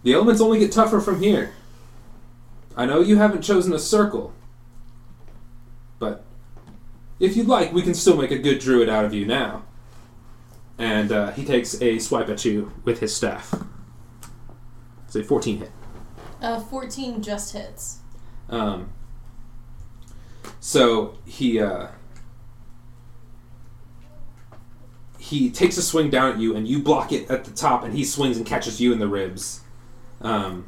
the 0.02 0.14
elements 0.14 0.40
only 0.40 0.58
get 0.58 0.72
tougher 0.72 1.00
from 1.00 1.20
here. 1.20 1.52
I 2.76 2.86
know 2.86 3.00
you 3.00 3.16
haven't 3.16 3.42
chosen 3.42 3.72
a 3.72 3.78
circle, 3.78 4.32
but 5.98 6.24
if 7.18 7.36
you'd 7.36 7.48
like, 7.48 7.72
we 7.72 7.82
can 7.82 7.94
still 7.94 8.16
make 8.16 8.30
a 8.30 8.38
good 8.38 8.60
druid 8.60 8.88
out 8.88 9.04
of 9.04 9.12
you 9.12 9.26
now. 9.26 9.64
And 10.78 11.10
uh, 11.10 11.32
he 11.32 11.44
takes 11.44 11.80
a 11.82 11.98
swipe 11.98 12.28
at 12.28 12.44
you 12.44 12.72
with 12.84 13.00
his 13.00 13.14
staff. 13.14 13.52
It's 15.06 15.16
a 15.16 15.24
14 15.24 15.58
hit. 15.58 15.70
Uh, 16.40 16.60
fourteen 16.60 17.20
just 17.20 17.52
hits. 17.52 17.98
Um, 18.48 18.90
so 20.60 21.18
he 21.24 21.58
uh, 21.60 21.88
he 25.28 25.50
takes 25.50 25.76
a 25.76 25.82
swing 25.82 26.10
down 26.10 26.32
at 26.32 26.38
you, 26.38 26.56
and 26.56 26.66
you 26.66 26.78
block 26.82 27.12
it 27.12 27.30
at 27.30 27.44
the 27.44 27.50
top, 27.50 27.84
and 27.84 27.92
he 27.94 28.04
swings 28.04 28.36
and 28.36 28.46
catches 28.46 28.80
you 28.80 28.92
in 28.92 28.98
the 28.98 29.08
ribs. 29.08 29.60
Um, 30.20 30.66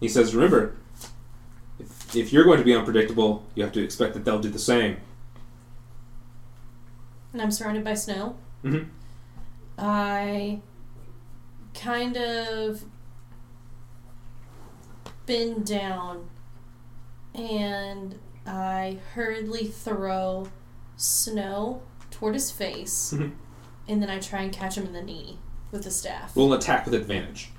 he 0.00 0.08
says, 0.08 0.34
"Remember, 0.34 0.74
if, 1.78 2.16
if 2.16 2.32
you're 2.32 2.44
going 2.44 2.58
to 2.58 2.64
be 2.64 2.74
unpredictable, 2.74 3.44
you 3.54 3.62
have 3.62 3.72
to 3.72 3.82
expect 3.82 4.14
that 4.14 4.24
they'll 4.24 4.38
do 4.40 4.48
the 4.48 4.58
same." 4.58 4.96
And 7.32 7.42
I'm 7.42 7.50
surrounded 7.50 7.84
by 7.84 7.94
snow. 7.94 8.36
Mhm. 8.64 8.88
I 9.78 10.60
kind 11.74 12.16
of 12.16 12.84
bend 15.26 15.66
down 15.66 16.28
and 17.34 18.18
I 18.46 18.98
hurriedly 19.14 19.66
throw 19.66 20.48
snow 20.96 21.82
toward 22.18 22.34
his 22.34 22.50
face 22.50 23.14
Mhm. 23.16 23.32
and 23.86 24.02
then 24.02 24.10
I 24.10 24.18
try 24.18 24.40
and 24.42 24.52
catch 24.52 24.76
him 24.76 24.84
in 24.86 24.92
the 24.92 25.02
knee 25.02 25.38
with 25.70 25.84
the 25.84 25.90
staff. 25.90 26.34
We'll 26.34 26.52
attack 26.52 26.84
with 26.84 26.94
advantage. 26.94 27.50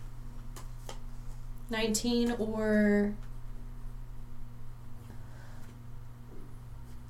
19 1.70 2.32
or 2.40 3.14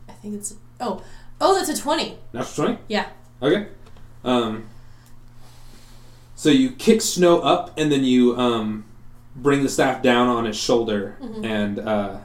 I 0.08 0.12
think 0.14 0.36
it's 0.36 0.56
oh 0.80 1.02
oh 1.40 1.56
that's 1.56 1.70
a 1.70 1.82
20 1.82 2.18
Natural 2.34 2.66
twenty. 2.68 2.80
yeah 2.88 3.08
Okay. 3.42 3.68
Um, 4.26 4.66
so 6.36 6.50
you 6.50 6.72
kick 6.72 7.02
Snow 7.02 7.40
up, 7.40 7.72
and 7.78 7.90
then 7.90 8.04
you 8.04 8.38
um, 8.38 8.84
bring 9.34 9.64
the 9.64 9.70
staff 9.70 10.02
down 10.04 10.28
on 10.28 10.44
his 10.44 10.58
shoulder 10.58 11.16
Mhm. 11.22 11.46
and 11.46 11.80
uh, 11.80 12.18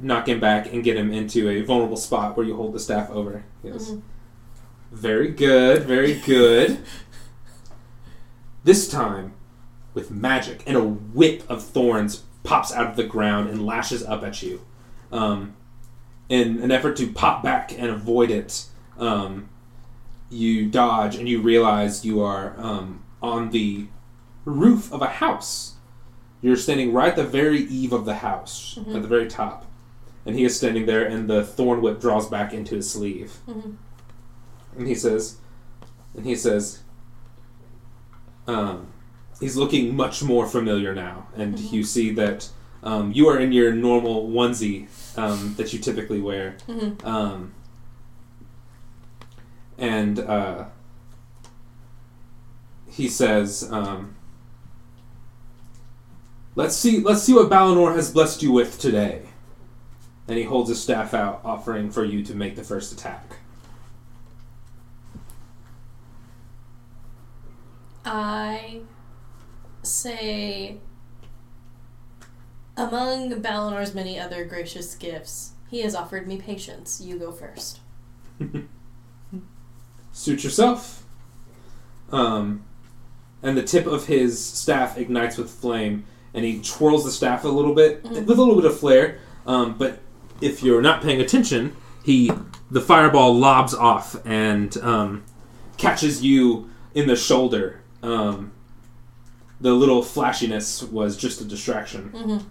knock 0.00 0.28
him 0.28 0.40
back 0.40 0.72
and 0.72 0.82
get 0.82 0.96
him 0.96 1.12
into 1.12 1.48
a 1.48 1.62
vulnerable 1.62 1.96
spot 1.96 2.36
where 2.36 2.44
you 2.44 2.56
hold 2.56 2.72
the 2.72 2.80
staff 2.80 3.10
over. 3.10 3.44
Yes. 3.62 3.90
Mhm. 3.90 4.02
Very 4.90 5.28
good. 5.30 5.84
Very 5.84 6.14
good. 6.20 6.78
this 8.64 8.88
time, 8.88 9.32
with 9.94 10.10
magic, 10.10 10.62
and 10.66 10.76
a 10.76 10.84
whip 10.84 11.42
of 11.48 11.62
thorns 11.64 12.24
pops 12.42 12.72
out 12.72 12.86
of 12.86 12.96
the 12.96 13.04
ground 13.04 13.48
and 13.48 13.64
lashes 13.64 14.02
up 14.04 14.22
at 14.22 14.42
you. 14.42 14.60
Um, 15.12 15.56
in 16.28 16.62
an 16.62 16.70
effort 16.70 16.96
to 16.98 17.08
pop 17.12 17.42
back 17.42 17.72
and 17.72 17.86
avoid 17.90 18.30
it, 18.30 18.66
um, 18.98 19.48
you 20.30 20.66
dodge 20.68 21.16
and 21.16 21.28
you 21.28 21.40
realize 21.42 22.04
you 22.04 22.20
are 22.20 22.54
um, 22.58 23.02
on 23.20 23.50
the 23.50 23.86
roof 24.44 24.92
of 24.92 25.02
a 25.02 25.06
house. 25.08 25.74
You're 26.42 26.56
standing 26.56 26.92
right 26.92 27.08
at 27.08 27.16
the 27.16 27.24
very 27.24 27.60
eve 27.62 27.92
of 27.92 28.04
the 28.04 28.16
house, 28.16 28.78
Mhm. 28.80 28.94
at 28.96 29.02
the 29.02 29.08
very 29.08 29.26
top. 29.28 29.66
And 30.24 30.36
he 30.36 30.44
is 30.44 30.56
standing 30.56 30.86
there, 30.86 31.04
and 31.04 31.28
the 31.28 31.44
thorn 31.44 31.80
whip 31.82 32.00
draws 32.00 32.28
back 32.28 32.52
into 32.52 32.74
his 32.76 32.90
sleeve. 32.90 33.38
Mhm. 33.48 33.74
And 34.76 34.86
he 34.86 34.94
says, 34.94 35.36
and 36.16 36.24
he 36.24 36.34
says, 36.36 36.80
um, 38.46 38.88
he's 39.40 39.56
looking 39.56 39.94
much 39.94 40.22
more 40.22 40.46
familiar 40.46 40.94
now. 40.94 41.26
And 41.36 41.56
Mhm. 41.56 41.72
you 41.72 41.84
see 41.84 42.10
that 42.14 42.48
um, 42.82 43.12
you 43.12 43.28
are 43.28 43.38
in 43.38 43.52
your 43.52 43.72
normal 43.74 44.28
onesie 44.30 44.86
um, 45.18 45.54
that 45.58 45.72
you 45.72 45.78
typically 45.78 46.20
wear. 46.20 46.56
Mhm. 46.66 47.04
Um, 47.04 47.52
and 49.76 50.18
uh, 50.18 50.64
he 52.86 53.08
says, 53.08 53.68
um, 53.70 54.14
"Let's 56.54 56.74
see. 56.76 57.00
Let's 57.00 57.22
see 57.22 57.34
what 57.34 57.50
Balinor 57.50 57.94
has 57.94 58.10
blessed 58.10 58.42
you 58.42 58.52
with 58.52 58.78
today." 58.78 59.22
And 60.28 60.38
he 60.38 60.44
holds 60.44 60.68
his 60.70 60.80
staff 60.82 61.12
out, 61.12 61.40
offering 61.44 61.90
for 61.90 62.04
you 62.04 62.22
to 62.24 62.34
make 62.34 62.56
the 62.56 62.62
first 62.64 62.92
attack. 62.92 63.36
I 68.04 68.80
say, 69.82 70.78
among 72.76 73.42
Balinor's 73.42 73.94
many 73.94 74.18
other 74.18 74.44
gracious 74.44 74.94
gifts, 74.94 75.52
he 75.70 75.80
has 75.82 75.94
offered 75.94 76.26
me 76.26 76.36
patience. 76.38 77.00
You 77.00 77.18
go 77.18 77.30
first. 77.32 77.80
Suit 80.12 80.42
yourself. 80.44 81.04
Um, 82.10 82.64
and 83.42 83.56
the 83.56 83.62
tip 83.62 83.86
of 83.86 84.06
his 84.06 84.42
staff 84.44 84.98
ignites 84.98 85.36
with 85.38 85.50
flame, 85.50 86.04
and 86.34 86.44
he 86.44 86.60
twirls 86.60 87.04
the 87.04 87.10
staff 87.12 87.44
a 87.44 87.48
little 87.48 87.74
bit 87.74 88.02
Mhm. 88.04 88.26
with 88.26 88.38
a 88.38 88.42
little 88.42 88.56
bit 88.56 88.64
of 88.64 88.78
flare. 88.78 89.18
Um, 89.46 89.76
but 89.78 90.00
if 90.40 90.62
you're 90.62 90.82
not 90.82 91.02
paying 91.02 91.20
attention, 91.20 91.76
he 92.02 92.30
the 92.70 92.80
fireball 92.80 93.36
lobs 93.36 93.74
off 93.74 94.16
and 94.24 94.76
um, 94.78 95.22
catches 95.76 96.22
you 96.22 96.68
in 96.94 97.06
the 97.08 97.16
shoulder. 97.16 97.80
Um, 98.02 98.52
the 99.60 99.72
little 99.72 100.02
flashiness 100.02 100.82
was 100.82 101.16
just 101.16 101.40
a 101.40 101.44
distraction. 101.44 102.10
Mm-hmm. 102.10 102.46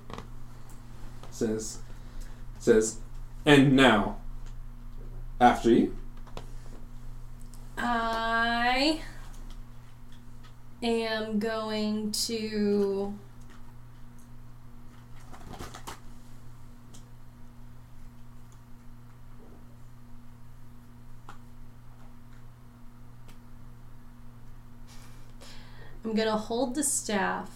Says, 1.31 1.79
says, 2.59 2.97
and 3.45 3.75
now, 3.75 4.17
after 5.39 5.71
you. 5.71 5.95
I 7.77 8.99
am 10.83 11.39
going 11.39 12.11
to 12.11 13.13
I'm 26.03 26.15
gonna 26.15 26.37
hold 26.37 26.75
the 26.75 26.83
staff. 26.83 27.49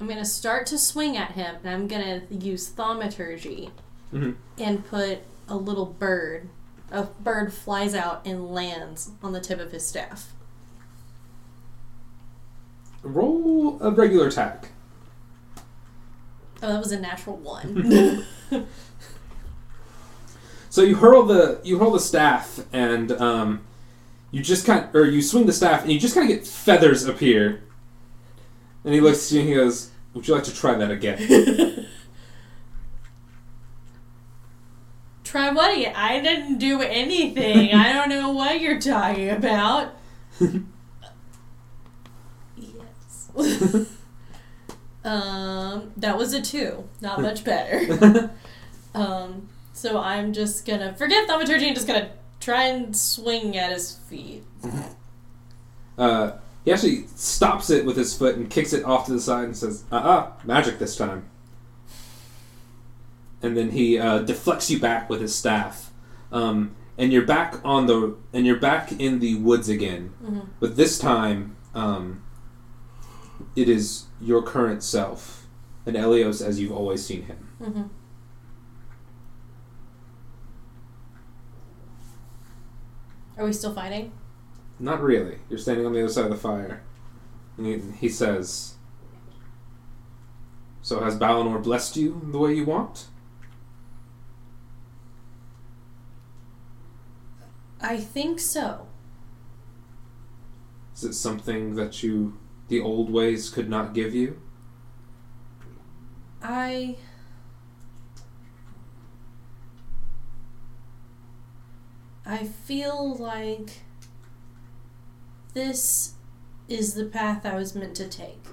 I'm 0.00 0.06
gonna 0.08 0.24
start 0.24 0.66
to 0.66 0.78
swing 0.78 1.16
at 1.16 1.32
him, 1.32 1.56
and 1.64 1.74
I'm 1.74 1.86
gonna 1.88 2.22
use 2.30 2.68
thaumaturgy 2.68 3.70
Mhm. 4.12 4.36
and 4.58 4.86
put 4.86 5.20
a 5.48 5.56
little 5.56 5.86
bird. 5.86 6.48
A 6.90 7.04
bird 7.04 7.52
flies 7.52 7.94
out 7.94 8.26
and 8.26 8.50
lands 8.52 9.10
on 9.22 9.32
the 9.32 9.40
tip 9.40 9.60
of 9.60 9.72
his 9.72 9.86
staff. 9.86 10.32
Roll 13.02 13.78
a 13.82 13.90
regular 13.90 14.26
attack. 14.28 14.68
Oh, 16.62 16.68
that 16.72 16.78
was 16.78 16.92
a 16.92 17.00
natural 17.00 17.36
one. 17.36 18.24
So 20.72 20.82
you 20.82 20.94
hurl 20.94 21.24
the 21.24 21.60
you 21.64 21.80
hurl 21.80 21.90
the 21.90 21.98
staff 21.98 22.60
and 22.72 23.10
um, 23.10 23.60
you 24.30 24.42
just 24.42 24.66
kind 24.66 24.84
of, 24.84 24.94
or 24.94 25.06
you 25.06 25.22
swing 25.22 25.46
the 25.46 25.52
staff 25.52 25.82
and 25.82 25.92
you 25.92 25.98
just 25.98 26.14
kind 26.14 26.30
of 26.30 26.36
get 26.36 26.46
feathers 26.46 27.04
appear. 27.04 27.62
And 28.84 28.94
he 28.94 29.00
looks 29.00 29.26
at 29.26 29.32
you 29.32 29.40
and 29.40 29.48
he 29.48 29.54
goes, 29.54 29.90
"Would 30.14 30.26
you 30.26 30.34
like 30.34 30.44
to 30.44 30.54
try 30.54 30.74
that 30.74 30.90
again?" 30.90 31.86
Try 35.24 35.50
what? 35.52 35.76
again? 35.76 35.94
I 35.94 36.20
didn't 36.20 36.58
do 36.58 36.82
anything. 36.82 37.72
I 37.72 37.92
don't 37.92 38.08
know 38.08 38.32
what 38.32 38.60
you're 38.60 38.80
talking 38.80 39.30
about. 39.30 39.94
yes. 42.56 43.30
um, 45.04 45.92
that 45.96 46.18
was 46.18 46.32
a 46.32 46.42
two. 46.42 46.88
Not 47.00 47.22
much 47.22 47.44
better. 47.44 48.32
Um, 48.94 49.48
so 49.72 49.98
I'm 49.98 50.32
just 50.32 50.66
gonna 50.66 50.94
forget 50.94 51.26
thaumaturgy 51.26 51.66
and 51.66 51.76
just 51.76 51.86
gonna 51.86 52.10
try 52.40 52.64
and 52.64 52.96
swing 52.96 53.56
at 53.56 53.70
his 53.70 53.92
feet. 53.92 54.42
uh, 55.98 56.32
he 56.64 56.72
actually 56.72 57.06
stops 57.14 57.70
it 57.70 57.84
with 57.84 57.96
his 57.96 58.16
foot 58.16 58.36
and 58.36 58.50
kicks 58.50 58.72
it 58.72 58.84
off 58.84 59.06
to 59.06 59.12
the 59.12 59.20
side 59.20 59.44
and 59.44 59.56
says, 59.56 59.84
"Uh 59.92 59.96
uh 59.96 60.32
magic 60.44 60.78
this 60.78 60.96
time." 60.96 61.28
And 63.42 63.56
then 63.56 63.70
he 63.70 63.98
uh, 63.98 64.18
deflects 64.18 64.70
you 64.70 64.78
back 64.78 65.08
with 65.08 65.20
his 65.22 65.34
staff, 65.34 65.90
um, 66.30 66.74
and 66.98 67.12
you're 67.12 67.24
back 67.24 67.60
on 67.64 67.86
the 67.86 68.16
and 68.34 68.46
you're 68.46 68.58
back 68.58 68.92
in 68.92 69.20
the 69.20 69.36
woods 69.36 69.68
again. 69.68 70.12
Mhm. 70.22 70.46
But 70.60 70.76
this 70.76 70.98
time, 70.98 71.56
um, 71.74 72.22
it 73.56 73.68
is 73.68 74.04
your 74.20 74.42
current 74.42 74.82
self, 74.82 75.46
and 75.86 75.96
Elios 75.96 76.44
as 76.46 76.60
you've 76.60 76.72
always 76.72 77.04
seen 77.04 77.22
him. 77.22 77.48
Mm-hmm. 77.62 77.82
Are 83.40 83.46
we 83.46 83.54
still 83.54 83.72
fighting? 83.72 84.12
Not 84.78 85.02
really. 85.02 85.38
You're 85.48 85.58
standing 85.58 85.86
on 85.86 85.94
the 85.94 86.00
other 86.00 86.12
side 86.12 86.26
of 86.26 86.30
the 86.30 86.36
fire. 86.36 86.82
And 87.56 87.66
he, 87.66 87.80
he 87.98 88.08
says, 88.10 88.74
So 90.82 91.00
has 91.00 91.16
Balinor 91.16 91.58
blessed 91.58 91.96
you 91.96 92.20
the 92.30 92.38
way 92.38 92.52
you 92.52 92.66
want? 92.66 93.06
I 97.80 97.96
think 97.96 98.40
so. 98.40 98.86
Is 100.94 101.04
it 101.04 101.14
something 101.14 101.76
that 101.76 102.02
you, 102.02 102.38
the 102.68 102.82
old 102.82 103.10
ways, 103.10 103.48
could 103.48 103.70
not 103.70 103.94
give 103.94 104.14
you? 104.14 104.38
I. 106.42 106.98
I 112.30 112.44
feel 112.44 113.16
like 113.16 113.80
this 115.52 116.12
is 116.68 116.94
the 116.94 117.06
path 117.06 117.44
I 117.44 117.56
was 117.56 117.74
meant 117.74 117.96
to 117.96 118.06
take. 118.06 118.44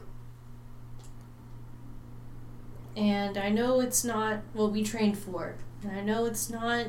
And 2.96 3.38
I 3.38 3.50
know 3.50 3.80
it's 3.80 4.04
not 4.04 4.40
what 4.54 4.72
we 4.72 4.84
trained 4.84 5.20
for. 5.20 5.58
And 5.84 5.92
I 5.92 6.02
know 6.02 6.26
it's 6.26 6.50
not 6.50 6.88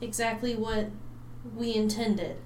exactly 0.00 0.54
what 0.54 0.90
we 1.56 1.74
intended. 1.74 2.36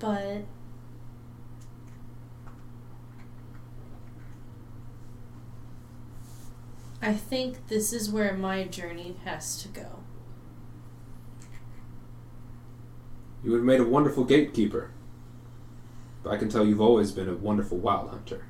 But 0.00 0.46
I 7.04 7.12
think 7.12 7.68
this 7.68 7.92
is 7.92 8.10
where 8.10 8.32
my 8.34 8.64
journey 8.64 9.16
has 9.26 9.60
to 9.62 9.68
go. 9.68 10.00
You 13.44 13.50
would 13.50 13.58
have 13.58 13.66
made 13.66 13.80
a 13.80 13.84
wonderful 13.84 14.24
gatekeeper. 14.24 14.90
But 16.22 16.30
I 16.30 16.38
can 16.38 16.48
tell 16.48 16.64
you've 16.64 16.80
always 16.80 17.12
been 17.12 17.28
a 17.28 17.34
wonderful 17.34 17.76
wild 17.76 18.08
hunter. 18.08 18.46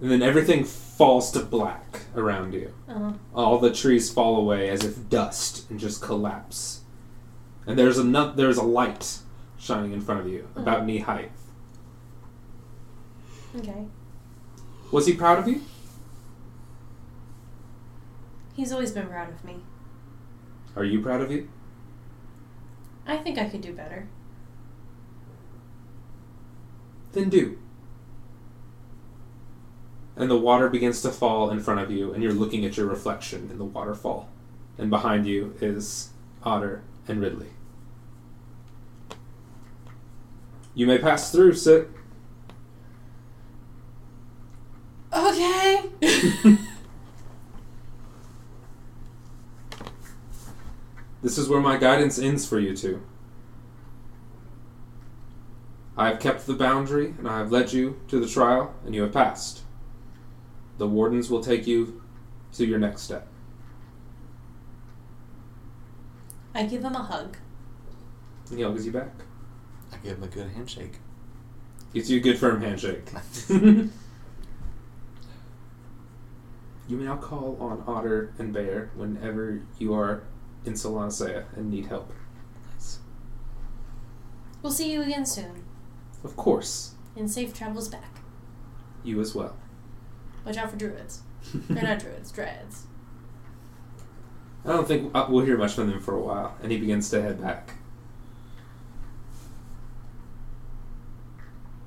And 0.00 0.08
then 0.08 0.22
everything 0.22 0.64
falls 0.64 1.32
to 1.32 1.40
black 1.40 2.02
around 2.14 2.54
you. 2.54 2.72
Uh, 2.88 3.14
All 3.34 3.58
the 3.58 3.72
trees 3.72 4.08
fall 4.08 4.36
away 4.36 4.68
as 4.68 4.84
if 4.84 5.08
dust 5.08 5.68
and 5.68 5.80
just 5.80 6.00
collapse. 6.00 6.82
And 7.66 7.76
there's 7.76 7.98
a 7.98 8.32
there's 8.36 8.56
a 8.56 8.62
light 8.62 9.18
shining 9.58 9.92
in 9.92 10.00
front 10.00 10.20
of 10.20 10.28
you, 10.28 10.48
about 10.56 10.86
knee 10.86 10.98
height. 10.98 11.30
okay. 13.56 13.86
Was 14.92 15.06
he 15.06 15.14
proud 15.14 15.38
of 15.38 15.48
you? 15.48 15.62
He's 18.54 18.70
always 18.70 18.92
been 18.92 19.08
proud 19.08 19.30
of 19.30 19.42
me. 19.42 19.56
Are 20.76 20.84
you 20.84 21.00
proud 21.00 21.22
of 21.22 21.32
you? 21.32 21.48
I 23.06 23.16
think 23.16 23.38
I 23.38 23.48
could 23.48 23.62
do 23.62 23.72
better. 23.72 24.06
Then 27.12 27.30
do. 27.30 27.58
And 30.14 30.30
the 30.30 30.38
water 30.38 30.68
begins 30.68 31.00
to 31.02 31.10
fall 31.10 31.50
in 31.50 31.60
front 31.60 31.80
of 31.80 31.90
you, 31.90 32.12
and 32.12 32.22
you're 32.22 32.32
looking 32.32 32.66
at 32.66 32.76
your 32.76 32.86
reflection 32.86 33.48
in 33.50 33.56
the 33.56 33.64
waterfall. 33.64 34.28
And 34.76 34.90
behind 34.90 35.26
you 35.26 35.56
is 35.60 36.10
Otter 36.42 36.82
and 37.08 37.20
Ridley. 37.20 37.48
You 40.74 40.86
may 40.86 40.98
pass 40.98 41.32
through, 41.32 41.54
sit. 41.54 41.88
Okay. 45.12 45.82
This 51.22 51.38
is 51.38 51.48
where 51.48 51.60
my 51.60 51.76
guidance 51.76 52.18
ends 52.18 52.44
for 52.46 52.58
you 52.58 52.76
two. 52.76 53.00
I 55.96 56.08
have 56.08 56.18
kept 56.18 56.46
the 56.46 56.54
boundary, 56.54 57.14
and 57.16 57.28
I 57.28 57.38
have 57.38 57.52
led 57.52 57.72
you 57.72 58.00
to 58.08 58.18
the 58.18 58.28
trial, 58.28 58.74
and 58.84 58.94
you 58.94 59.02
have 59.02 59.12
passed. 59.12 59.60
The 60.78 60.88
wardens 60.88 61.30
will 61.30 61.42
take 61.42 61.66
you 61.66 62.02
to 62.54 62.66
your 62.66 62.80
next 62.80 63.02
step. 63.02 63.28
I 66.54 66.64
give 66.64 66.82
him 66.82 66.94
a 66.94 67.02
hug. 67.02 67.36
And 68.48 68.58
he 68.58 68.64
hugs 68.64 68.84
you 68.84 68.92
back. 68.92 69.14
I 69.92 69.98
give 69.98 70.18
him 70.18 70.24
a 70.24 70.28
good 70.28 70.50
handshake. 70.50 70.98
Gives 71.94 72.10
you 72.10 72.18
a 72.18 72.22
good 72.22 72.38
firm 72.38 72.62
handshake. 72.62 73.08
you 76.88 76.96
may 76.96 77.04
now 77.04 77.16
call 77.16 77.56
on 77.60 77.82
Otter 77.86 78.32
and 78.38 78.52
Bear 78.52 78.90
whenever 78.94 79.62
you 79.78 79.94
are 79.94 80.24
in 80.64 80.74
Solanacea 80.74 81.44
and 81.56 81.70
need 81.70 81.86
help. 81.86 82.12
Nice. 82.74 82.98
We'll 84.62 84.72
see 84.72 84.92
you 84.92 85.02
again 85.02 85.26
soon. 85.26 85.64
Of 86.24 86.36
course, 86.36 86.94
And 87.16 87.30
safe 87.30 87.52
travels 87.54 87.88
back. 87.88 88.20
you 89.04 89.20
as 89.20 89.34
well. 89.34 89.56
Watch 90.46 90.56
out 90.56 90.70
for 90.70 90.76
druids. 90.76 91.22
They're 91.54 91.82
not 91.82 91.98
druids, 91.98 92.30
dreads. 92.30 92.86
I 94.64 94.68
don't 94.68 94.86
think 94.86 95.10
uh, 95.14 95.26
we'll 95.28 95.44
hear 95.44 95.58
much 95.58 95.74
from 95.74 95.90
them 95.90 96.00
for 96.00 96.14
a 96.14 96.20
while, 96.20 96.56
and 96.62 96.70
he 96.70 96.78
begins 96.78 97.10
to 97.10 97.20
head 97.20 97.40
back. 97.40 97.74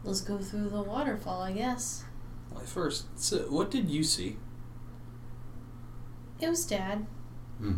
Let's 0.04 0.22
go 0.22 0.38
through 0.38 0.70
the 0.70 0.84
waterfall, 0.84 1.42
I 1.42 1.52
guess. 1.54 2.04
Well, 2.52 2.64
first, 2.64 3.06
so 3.20 3.40
what 3.50 3.72
did 3.72 3.90
you 3.90 4.04
see? 4.04 4.38
It 6.40 6.50
was 6.50 6.66
Dad. 6.66 7.06
Hmm. 7.60 7.76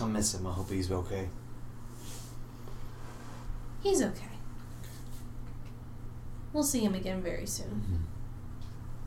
I'll 0.00 0.08
miss 0.08 0.34
him. 0.34 0.46
I 0.46 0.52
hope 0.52 0.70
he's 0.70 0.90
okay. 0.90 1.28
He's 3.82 4.02
okay. 4.02 4.26
We'll 6.52 6.64
see 6.64 6.80
him 6.80 6.94
again 6.94 7.22
very 7.22 7.46
soon. 7.46 8.06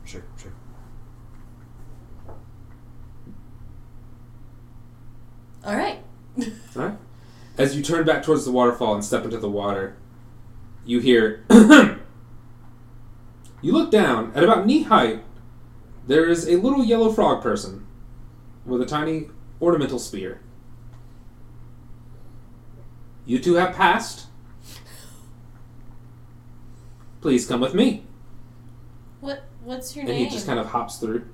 Sure, 0.04 0.24
sure. 0.36 0.52
All 5.64 5.74
right. 5.74 5.98
Alright. 6.76 6.98
As 7.58 7.76
you 7.76 7.82
turn 7.82 8.04
back 8.04 8.22
towards 8.22 8.44
the 8.44 8.52
waterfall 8.52 8.94
and 8.94 9.04
step 9.04 9.24
into 9.24 9.38
the 9.38 9.48
water, 9.48 9.96
you 10.84 11.00
hear. 11.00 11.44
you 13.66 13.72
look 13.72 13.90
down 13.90 14.30
at 14.36 14.44
about 14.44 14.64
knee 14.64 14.84
height. 14.84 15.24
There 16.06 16.28
is 16.28 16.48
a 16.48 16.54
little 16.54 16.84
yellow 16.84 17.10
frog 17.10 17.42
person 17.42 17.84
with 18.64 18.80
a 18.80 18.86
tiny 18.86 19.26
ornamental 19.60 19.98
spear. 19.98 20.40
You 23.24 23.40
two 23.40 23.54
have 23.54 23.74
passed. 23.74 24.26
Please 27.20 27.44
come 27.44 27.60
with 27.60 27.74
me. 27.74 28.04
What 29.20 29.42
what's 29.64 29.96
your 29.96 30.02
And 30.02 30.10
name? 30.10 30.22
And 30.22 30.30
he 30.30 30.32
just 30.32 30.46
kind 30.46 30.60
of 30.60 30.66
hops 30.66 30.98
through. 30.98 31.26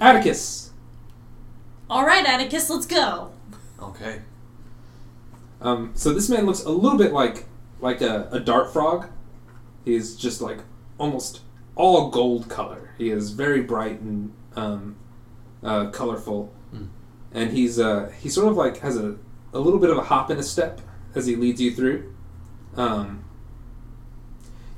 Atticus. 0.00 0.70
All 1.90 2.06
right, 2.06 2.24
Atticus, 2.24 2.70
let's 2.70 2.86
go. 2.86 3.30
Okay. 3.78 4.22
Um, 5.60 5.92
so 5.94 6.14
this 6.14 6.30
man 6.30 6.46
looks 6.46 6.64
a 6.64 6.70
little 6.70 6.96
bit 6.96 7.12
like 7.12 7.44
like 7.82 8.00
a, 8.00 8.30
a 8.32 8.40
dart 8.40 8.72
frog. 8.72 9.08
He's 9.84 10.16
just 10.16 10.40
like 10.40 10.60
almost 11.00 11.40
all 11.74 12.10
gold 12.10 12.48
color. 12.48 12.90
He 12.98 13.10
is 13.10 13.30
very 13.30 13.62
bright 13.62 14.00
and 14.00 14.32
um, 14.54 14.96
uh, 15.64 15.86
colorful, 15.90 16.52
Hmm. 16.70 16.84
and 17.32 17.50
he's 17.50 17.80
uh, 17.80 18.12
he 18.20 18.28
sort 18.28 18.46
of 18.48 18.56
like 18.56 18.78
has 18.78 18.96
a, 18.96 19.16
a 19.52 19.58
little 19.58 19.80
bit 19.80 19.90
of 19.90 19.98
a 19.98 20.02
hop 20.02 20.30
in 20.30 20.36
his 20.36 20.48
step 20.50 20.80
as 21.14 21.26
he 21.26 21.34
leads 21.34 21.60
you 21.60 21.74
through. 21.74 22.14
Um, 22.76 23.24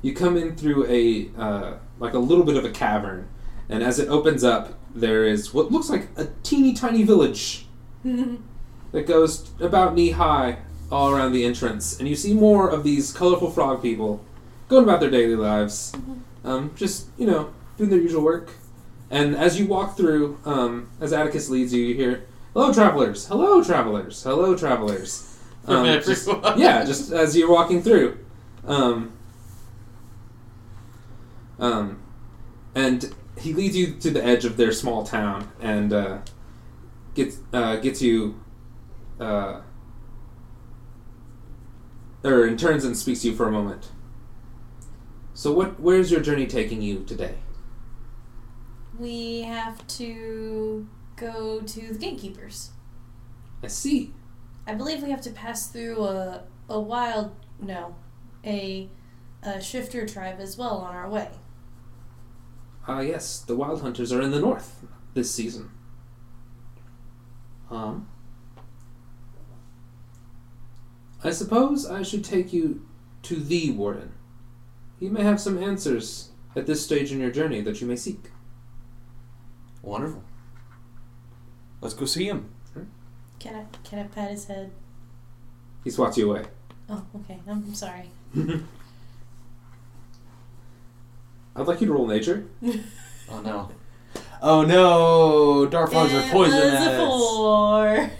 you 0.01 0.13
come 0.13 0.37
in 0.37 0.55
through 0.55 0.87
a 0.87 1.29
uh, 1.37 1.73
like 1.99 2.13
a 2.13 2.19
little 2.19 2.43
bit 2.45 2.55
of 2.57 2.65
a 2.65 2.71
cavern, 2.71 3.27
and 3.69 3.83
as 3.83 3.99
it 3.99 4.07
opens 4.09 4.43
up, 4.43 4.73
there 4.95 5.25
is 5.25 5.53
what 5.53 5.71
looks 5.71 5.89
like 5.89 6.07
a 6.15 6.27
teeny 6.43 6.73
tiny 6.73 7.03
village 7.03 7.67
that 8.03 9.05
goes 9.07 9.51
about 9.59 9.93
knee 9.95 10.11
high 10.11 10.59
all 10.91 11.09
around 11.11 11.31
the 11.33 11.43
entrance, 11.43 11.99
and 11.99 12.07
you 12.07 12.15
see 12.15 12.33
more 12.33 12.69
of 12.69 12.83
these 12.83 13.11
colorful 13.11 13.49
frog 13.51 13.81
people 13.81 14.23
going 14.73 14.83
about 14.83 14.99
their 14.99 15.11
daily 15.11 15.35
lives, 15.35 15.93
um, 16.43 16.71
just 16.75 17.07
you 17.17 17.27
know 17.27 17.53
doing 17.77 17.89
their 17.91 17.99
usual 17.99 18.23
work. 18.23 18.49
And 19.11 19.35
as 19.35 19.59
you 19.59 19.67
walk 19.67 19.95
through, 19.95 20.39
um, 20.45 20.89
as 20.99 21.13
Atticus 21.13 21.47
leads 21.49 21.71
you, 21.73 21.83
you 21.83 21.93
hear, 21.93 22.25
"Hello, 22.53 22.73
travelers! 22.73 23.27
Hello, 23.27 23.63
travelers! 23.63 24.23
Hello, 24.23 24.55
travelers!" 24.55 25.29
Um, 25.65 25.85
just- 26.01 26.27
yeah, 26.57 26.83
just 26.83 27.13
as 27.13 27.37
you're 27.37 27.49
walking 27.49 27.81
through. 27.81 28.17
Um, 28.67 29.13
um, 31.57 32.01
and 32.75 33.15
he 33.39 33.53
leads 33.53 33.73
you 33.77 33.93
to 33.93 34.11
the 34.11 34.21
edge 34.21 34.43
of 34.43 34.57
their 34.57 34.73
small 34.73 35.05
town 35.05 35.49
and 35.61 35.93
uh, 35.93 36.17
gets 37.15 37.37
uh, 37.53 37.77
gets 37.77 38.01
you, 38.01 38.41
uh, 39.21 39.61
or 42.25 42.43
and 42.43 42.59
turns 42.59 42.83
and 42.83 42.97
speaks 42.97 43.21
to 43.21 43.29
you 43.29 43.35
for 43.35 43.47
a 43.47 43.51
moment. 43.51 43.87
So, 45.43 45.51
what? 45.51 45.77
Where's 45.77 46.09
your 46.09 46.21
journey 46.21 46.47
taking 46.47 46.81
you 46.81 47.03
today? 47.03 47.35
we 48.97 49.41
have 49.41 49.85
to 49.87 50.87
go 51.17 51.59
to 51.59 51.87
the 51.91 51.99
gatekeepers. 51.99 52.69
I 53.61 53.67
see. 53.67 54.13
I 54.65 54.73
believe 54.73 55.03
we 55.03 55.11
have 55.11 55.19
to 55.23 55.31
pass 55.31 55.67
through 55.67 56.01
a 56.05 56.43
a 56.69 56.79
wild 56.79 57.35
no, 57.59 57.93
a 58.45 58.89
a 59.41 59.61
shifter 59.61 60.07
tribe 60.07 60.39
as 60.39 60.57
well 60.57 60.77
on 60.77 60.95
our 60.95 61.09
way. 61.09 61.27
Ah, 62.87 63.01
yes, 63.01 63.39
the 63.39 63.57
wild 63.57 63.81
hunters 63.81 64.13
are 64.13 64.21
in 64.21 64.31
the 64.31 64.39
north 64.39 64.85
this 65.13 65.29
season. 65.29 65.71
Um, 67.69 68.07
I 71.21 71.31
suppose 71.31 71.85
I 71.85 72.01
should 72.01 72.23
take 72.23 72.53
you 72.53 72.87
to 73.23 73.35
the 73.35 73.71
warden. 73.71 74.13
He 75.03 75.09
may 75.09 75.21
have 75.23 75.41
some 75.41 75.61
answers 75.61 76.29
at 76.55 76.65
this 76.65 76.81
stage 76.85 77.11
in 77.11 77.19
your 77.19 77.29
journey 77.29 77.59
that 77.59 77.81
you 77.81 77.87
may 77.87 77.97
seek. 77.97 78.31
Wonderful. 79.81 80.23
Let's 81.81 81.93
go 81.93 82.05
see 82.05 82.29
him. 82.29 82.49
Can 83.37 83.53
I 83.55 83.65
can 83.83 83.99
I 83.99 84.03
pat 84.03 84.31
his 84.31 84.45
head? 84.45 84.71
He 85.83 85.89
swats 85.89 86.17
you 86.17 86.31
away. 86.31 86.45
Oh, 86.89 87.03
okay. 87.17 87.37
I'm, 87.45 87.65
I'm 87.67 87.75
sorry. 87.75 88.11
I'd 91.57 91.67
like 91.67 91.81
you 91.81 91.87
to 91.87 91.93
roll 91.93 92.07
nature. 92.07 92.45
Oh 93.29 93.41
no. 93.41 93.69
Oh 94.41 94.61
no! 94.63 95.65
Dart 95.65 95.91
frogs 95.91 96.13
are 96.13 96.19
It 96.21 96.31
poison 96.31 96.55
was 96.59 96.73
a 96.73 96.77
us. 96.77 96.97
four. 96.97 98.11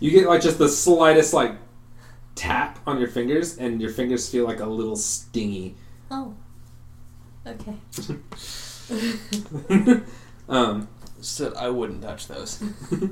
You 0.00 0.10
get 0.10 0.26
like 0.26 0.42
just 0.42 0.58
the 0.58 0.68
slightest 0.68 1.32
like 1.32 1.52
tap 2.34 2.78
on 2.86 2.98
your 2.98 3.08
fingers, 3.08 3.56
and 3.56 3.80
your 3.80 3.90
fingers 3.90 4.28
feel 4.28 4.44
like 4.46 4.60
a 4.60 4.66
little 4.66 4.96
stingy. 4.96 5.76
Oh. 6.14 6.34
Okay. 7.46 7.74
um, 10.48 10.88
Said 11.22 11.54
I 11.54 11.70
wouldn't 11.70 12.02
touch 12.02 12.28
those. 12.28 12.62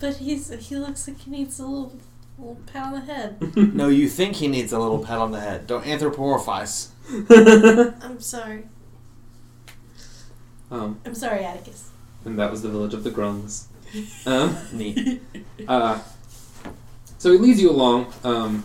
But 0.00 0.16
he's 0.16 0.50
he 0.68 0.76
looks 0.76 1.06
like 1.08 1.20
he 1.20 1.30
needs 1.30 1.58
a 1.60 1.62
little 1.66 1.96
little 2.36 2.58
pat 2.66 2.86
on 2.88 2.92
the 2.94 3.00
head. 3.00 3.56
no, 3.74 3.88
you 3.88 4.08
think 4.08 4.34
he 4.36 4.48
needs 4.48 4.72
a 4.72 4.78
little 4.78 4.98
pat 4.98 5.18
on 5.18 5.30
the 5.30 5.40
head. 5.40 5.66
Don't 5.66 5.84
anthropomorphize. 5.84 6.88
I'm 8.02 8.20
sorry. 8.20 8.64
um, 10.70 11.00
I'm 11.06 11.14
sorry, 11.14 11.44
Atticus. 11.44 11.90
and 12.24 12.38
that 12.38 12.50
was 12.50 12.60
the 12.62 12.68
village 12.68 12.92
of 12.92 13.04
the 13.04 13.10
Grungs. 13.10 13.68
Um, 14.26 14.58
Neat. 14.72 15.22
uh, 15.68 16.00
so 17.18 17.30
he 17.32 17.38
leads 17.38 17.62
you 17.62 17.70
along. 17.70 18.12
Um, 18.24 18.64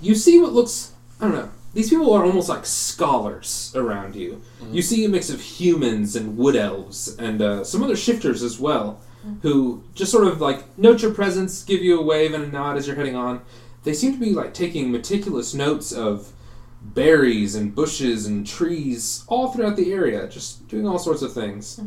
you 0.00 0.14
see 0.14 0.38
what 0.38 0.52
looks, 0.52 0.92
I 1.20 1.24
don't 1.24 1.34
know, 1.34 1.50
these 1.74 1.90
people 1.90 2.12
are 2.14 2.24
almost 2.24 2.48
like 2.48 2.64
scholars 2.64 3.72
around 3.74 4.16
you. 4.16 4.40
You 4.72 4.80
see 4.82 5.04
a 5.04 5.08
mix 5.08 5.28
of 5.28 5.40
humans 5.40 6.16
and 6.16 6.36
wood 6.38 6.56
elves 6.56 7.14
and 7.18 7.42
uh, 7.42 7.64
some 7.64 7.82
other 7.82 7.96
shifters 7.96 8.42
as 8.42 8.58
well, 8.58 9.00
who 9.42 9.82
just 9.94 10.10
sort 10.12 10.26
of 10.26 10.40
like 10.40 10.78
note 10.78 11.02
your 11.02 11.12
presence, 11.12 11.64
give 11.64 11.82
you 11.82 12.00
a 12.00 12.02
wave 12.02 12.32
and 12.32 12.44
a 12.44 12.46
nod 12.48 12.76
as 12.76 12.86
you're 12.86 12.96
heading 12.96 13.16
on. 13.16 13.42
They 13.84 13.92
seem 13.92 14.12
to 14.14 14.18
be 14.20 14.32
like 14.32 14.54
taking 14.54 14.90
meticulous 14.90 15.52
notes 15.52 15.92
of 15.92 16.32
berries 16.80 17.54
and 17.56 17.74
bushes 17.74 18.26
and 18.26 18.46
trees 18.46 19.24
all 19.26 19.50
throughout 19.50 19.76
the 19.76 19.92
area, 19.92 20.28
just 20.28 20.66
doing 20.68 20.86
all 20.86 20.98
sorts 20.98 21.22
of 21.22 21.32
things. 21.32 21.78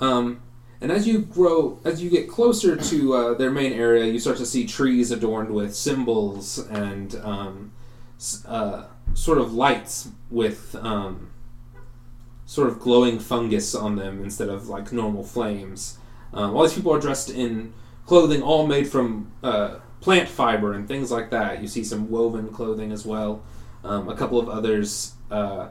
Um, 0.00 0.40
and 0.82 0.90
as 0.90 1.06
you 1.06 1.20
grow, 1.20 1.78
as 1.84 2.02
you 2.02 2.10
get 2.10 2.28
closer 2.28 2.76
to 2.76 3.14
uh, 3.14 3.34
their 3.34 3.52
main 3.52 3.72
area, 3.72 4.04
you 4.06 4.18
start 4.18 4.36
to 4.38 4.46
see 4.46 4.66
trees 4.66 5.12
adorned 5.12 5.54
with 5.54 5.76
symbols 5.76 6.58
and 6.58 7.14
um, 7.22 7.72
uh, 8.48 8.86
sort 9.14 9.38
of 9.38 9.54
lights 9.54 10.08
with 10.28 10.74
um, 10.74 11.30
sort 12.46 12.68
of 12.68 12.80
glowing 12.80 13.20
fungus 13.20 13.76
on 13.76 13.94
them 13.94 14.24
instead 14.24 14.48
of 14.48 14.68
like 14.68 14.92
normal 14.92 15.22
flames. 15.22 15.98
Um, 16.34 16.56
all 16.56 16.64
these 16.64 16.74
people 16.74 16.92
are 16.92 17.00
dressed 17.00 17.30
in 17.30 17.72
clothing 18.04 18.42
all 18.42 18.66
made 18.66 18.88
from 18.88 19.30
uh, 19.44 19.76
plant 20.00 20.28
fiber 20.28 20.72
and 20.72 20.88
things 20.88 21.12
like 21.12 21.30
that. 21.30 21.62
You 21.62 21.68
see 21.68 21.84
some 21.84 22.10
woven 22.10 22.48
clothing 22.48 22.90
as 22.90 23.06
well. 23.06 23.44
Um, 23.84 24.08
a 24.08 24.16
couple 24.16 24.40
of 24.40 24.48
others 24.48 25.12
uh, 25.30 25.68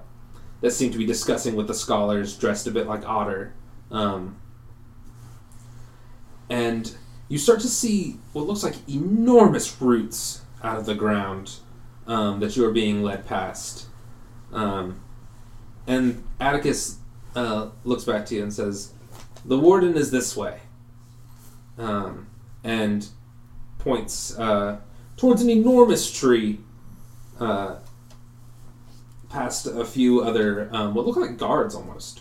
that 0.61 0.71
seem 0.71 0.89
to 0.93 0.97
be 0.97 1.05
discussing 1.05 1.57
with 1.57 1.67
the 1.67 1.73
scholars, 1.73 2.37
dressed 2.37 2.65
a 2.65 2.71
bit 2.71 2.87
like 2.87 3.05
Otter. 3.05 3.53
Um, 3.91 4.37
and 6.51 6.93
you 7.29 7.37
start 7.37 7.61
to 7.61 7.67
see 7.69 8.17
what 8.33 8.45
looks 8.45 8.61
like 8.61 8.75
enormous 8.87 9.81
roots 9.81 10.41
out 10.61 10.77
of 10.77 10.85
the 10.85 10.93
ground 10.93 11.55
um, 12.05 12.41
that 12.41 12.57
you 12.57 12.65
are 12.65 12.73
being 12.73 13.01
led 13.01 13.25
past. 13.25 13.87
Um, 14.51 15.01
and 15.87 16.23
Atticus 16.41 16.97
uh, 17.37 17.69
looks 17.85 18.03
back 18.03 18.25
to 18.27 18.35
you 18.35 18.43
and 18.43 18.53
says, 18.53 18.91
"The 19.45 19.57
warden 19.57 19.95
is 19.95 20.11
this 20.11 20.35
way," 20.35 20.59
um, 21.77 22.27
and 22.65 23.07
points 23.79 24.37
uh, 24.37 24.81
towards 25.15 25.41
an 25.41 25.49
enormous 25.49 26.11
tree. 26.11 26.59
Uh, 27.39 27.77
past 29.29 29.65
a 29.65 29.85
few 29.85 30.21
other 30.21 30.69
um, 30.73 30.93
what 30.93 31.07
look 31.07 31.15
like 31.15 31.37
guards 31.37 31.73
almost. 31.73 32.19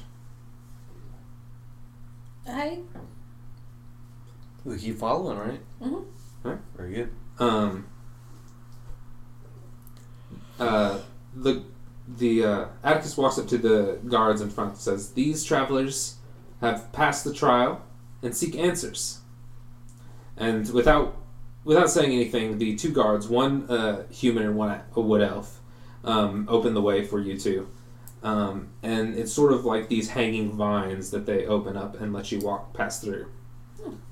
I 2.49 2.79
We 4.65 4.79
keep 4.79 4.99
following, 4.99 5.39
right? 5.39 5.61
Mhm. 5.83 6.05
Right. 6.43 6.59
Very 6.77 6.95
good. 6.95 7.11
Um, 7.39 7.87
uh, 10.59 10.99
the 11.35 11.63
the 12.19 12.45
uh, 12.45 12.65
Atticus 12.83 13.17
walks 13.17 13.39
up 13.39 13.47
to 13.49 13.59
the 13.59 13.99
guards 14.09 14.41
in 14.41 14.51
front 14.51 14.71
and 14.71 14.79
says, 14.79 15.13
"These 15.13 15.45
travelers 15.45 16.17
have 16.61 16.93
passed 16.93 17.25
the 17.25 17.33
trial 17.33 17.83
and 18.23 18.37
seek 18.37 18.57
answers." 18.57 19.21
And 20.37 20.69
without 20.73 21.17
without 21.65 21.91
saying 21.91 22.13
anything, 22.13 22.59
the 22.59 22.75
two 22.77 22.91
guards, 22.91 23.29
one 23.29 23.71
uh, 23.71 24.07
human 24.11 24.45
and 24.45 24.57
one 24.57 24.81
a 24.95 25.01
wood 25.01 25.23
elf, 25.23 25.61
um, 26.05 26.47
open 26.49 26.75
the 26.75 26.83
way 26.83 27.05
for 27.05 27.21
you 27.21 27.39
two. 27.39 27.69
Um, 28.23 28.69
and 28.83 29.15
it's 29.15 29.33
sort 29.33 29.53
of 29.53 29.65
like 29.65 29.89
these 29.89 30.11
hanging 30.11 30.53
vines 30.53 31.11
that 31.11 31.25
they 31.25 31.47
open 31.47 31.77
up 31.77 31.99
and 31.99 32.13
let 32.13 32.31
you 32.31 32.41
walk 32.41 32.75
past 32.75 33.03
through. 33.03 33.27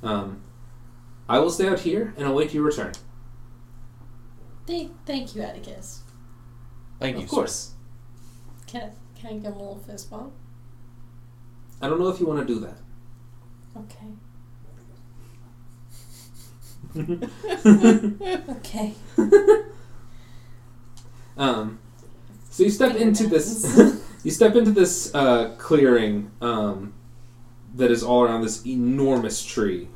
Um, 0.03 0.43
I 1.29 1.39
will 1.39 1.51
stay 1.51 1.69
out 1.69 1.81
here 1.81 2.15
and 2.17 2.27
await 2.27 2.55
your 2.55 2.63
return. 2.65 2.93
Thank, 4.67 4.93
thank 5.07 5.35
you, 5.35 5.43
Atticus. 5.43 6.03
Thank 7.01 7.17
you. 7.17 7.25
of 7.25 7.29
course. 7.29 7.73
Can 8.67 8.83
I, 8.83 8.91
can 9.19 9.31
I 9.31 9.33
give 9.35 9.45
him 9.45 9.53
a 9.53 9.59
little 9.59 9.79
fist 9.79 10.11
bump? 10.11 10.33
I 11.81 11.89
don't 11.89 11.99
know 11.99 12.09
if 12.09 12.21
you 12.21 12.27
want 12.27 12.47
to 12.47 12.55
do 12.55 12.61
that. 12.61 12.79
Okay. 13.77 14.09
Okay. 18.49 18.95
Um, 21.39 21.79
so 22.51 22.65
you 22.65 22.71
step 22.71 22.97
into 22.97 23.29
this. 23.29 24.03
you 24.25 24.31
step 24.33 24.57
into 24.57 24.73
this 24.73 25.15
uh, 25.15 25.55
clearing 25.57 26.33
um, 26.43 26.93
that 27.79 27.91
is 27.91 28.03
all 28.03 28.23
around 28.23 28.43
this 28.43 28.67
enormous 28.67 29.45
tree, 29.45 29.89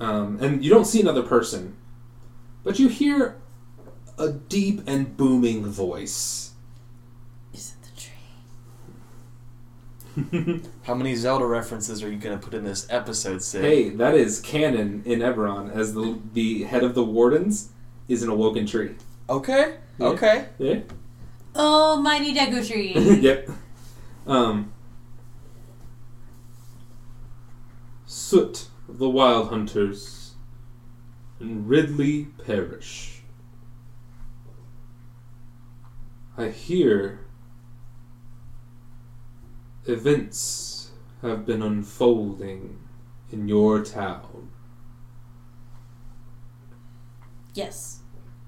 um, 0.00 0.38
and 0.40 0.64
you 0.64 0.70
don't 0.70 0.86
see 0.86 1.00
another 1.00 1.22
person, 1.22 1.76
but 2.64 2.78
you 2.78 2.88
hear 2.88 3.36
a 4.18 4.30
deep 4.32 4.80
and 4.86 5.16
booming 5.16 5.64
voice. 5.66 6.52
Is 7.52 7.74
it 7.74 7.82
the 10.16 10.30
tree? 10.40 10.62
How 10.84 10.94
many 10.94 11.14
Zelda 11.14 11.44
references 11.44 12.02
are 12.02 12.10
you 12.10 12.18
going 12.18 12.38
to 12.38 12.42
put 12.44 12.54
in 12.54 12.64
this 12.64 12.86
episode, 12.88 13.42
Sid? 13.42 13.64
Hey, 13.64 13.88
that 13.90 14.14
is 14.14 14.40
canon 14.40 15.02
in 15.04 15.20
Eberron, 15.20 15.74
as 15.74 15.94
the 15.94 16.18
the 16.32 16.64
head 16.64 16.82
of 16.82 16.94
the 16.94 17.04
wardens 17.04 17.70
is 18.08 18.22
an 18.22 18.30
awoken 18.30 18.66
tree. 18.66 18.94
Okay. 19.28 19.76
Yeah. 19.98 20.06
Okay. 20.06 20.46
Yeah. 20.58 20.80
Oh, 21.54 22.00
mighty 22.00 22.34
Deku 22.34 22.66
tree. 22.66 22.92
yep. 23.20 23.48
Um, 24.26 24.72
Soot, 28.28 28.66
of 28.88 28.98
the 28.98 29.08
Wild 29.08 29.50
Hunters, 29.50 30.34
and 31.38 31.68
Ridley 31.68 32.24
Parish. 32.44 33.22
I 36.36 36.48
hear 36.48 37.20
events 39.84 40.90
have 41.22 41.46
been 41.46 41.62
unfolding 41.62 42.80
in 43.30 43.46
your 43.46 43.84
town. 43.84 44.50
yes. 47.54 48.00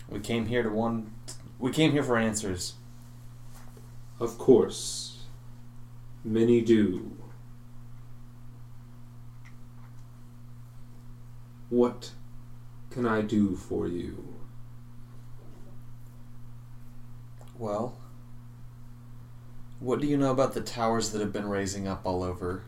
We 0.09 0.19
came 0.19 0.47
here 0.47 0.65
to 0.65 0.71
one. 0.71 1.15
We 1.61 1.71
came 1.71 1.93
here 1.93 2.03
for 2.03 2.19
answers. 2.19 2.73
Of 4.19 4.39
course, 4.39 5.27
many 6.25 6.63
do. 6.63 7.18
What 11.69 12.12
can 12.90 13.05
I 13.05 13.20
do 13.20 13.57
for 13.57 13.86
you? 13.86 14.36
Well, 17.59 17.99
what 19.81 20.01
do 20.01 20.07
you 20.07 20.16
know 20.16 20.31
about 20.31 20.55
the 20.55 20.61
towers 20.61 21.11
that 21.11 21.20
have 21.20 21.32
been 21.32 21.49
raising 21.49 21.86
up 21.86 22.03
all 22.05 22.23
over? 22.23 22.65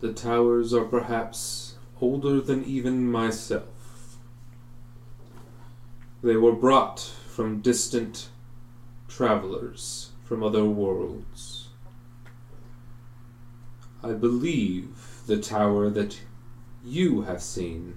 The 0.00 0.12
towers 0.12 0.72
are 0.72 0.84
perhaps 0.84 1.74
older 2.00 2.40
than 2.40 2.64
even 2.64 3.10
myself. 3.10 4.16
They 6.22 6.36
were 6.36 6.52
brought 6.52 7.00
from 7.00 7.60
distant 7.60 8.28
travelers 9.08 10.10
from 10.24 10.42
other 10.42 10.64
worlds. 10.64 11.68
I 14.02 14.12
believe 14.12 15.22
the 15.26 15.38
tower 15.38 15.90
that 15.90 16.20
you 16.84 17.22
have 17.22 17.42
seen 17.42 17.96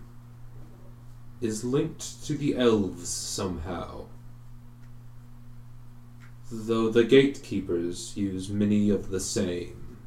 is 1.41 1.63
linked 1.63 2.25
to 2.25 2.37
the 2.37 2.55
elves 2.55 3.09
somehow. 3.09 4.05
Though 6.51 6.89
the 6.89 7.03
gatekeepers 7.03 8.15
use 8.15 8.49
many 8.49 8.89
of 8.89 9.09
the 9.09 9.19
same. 9.19 9.97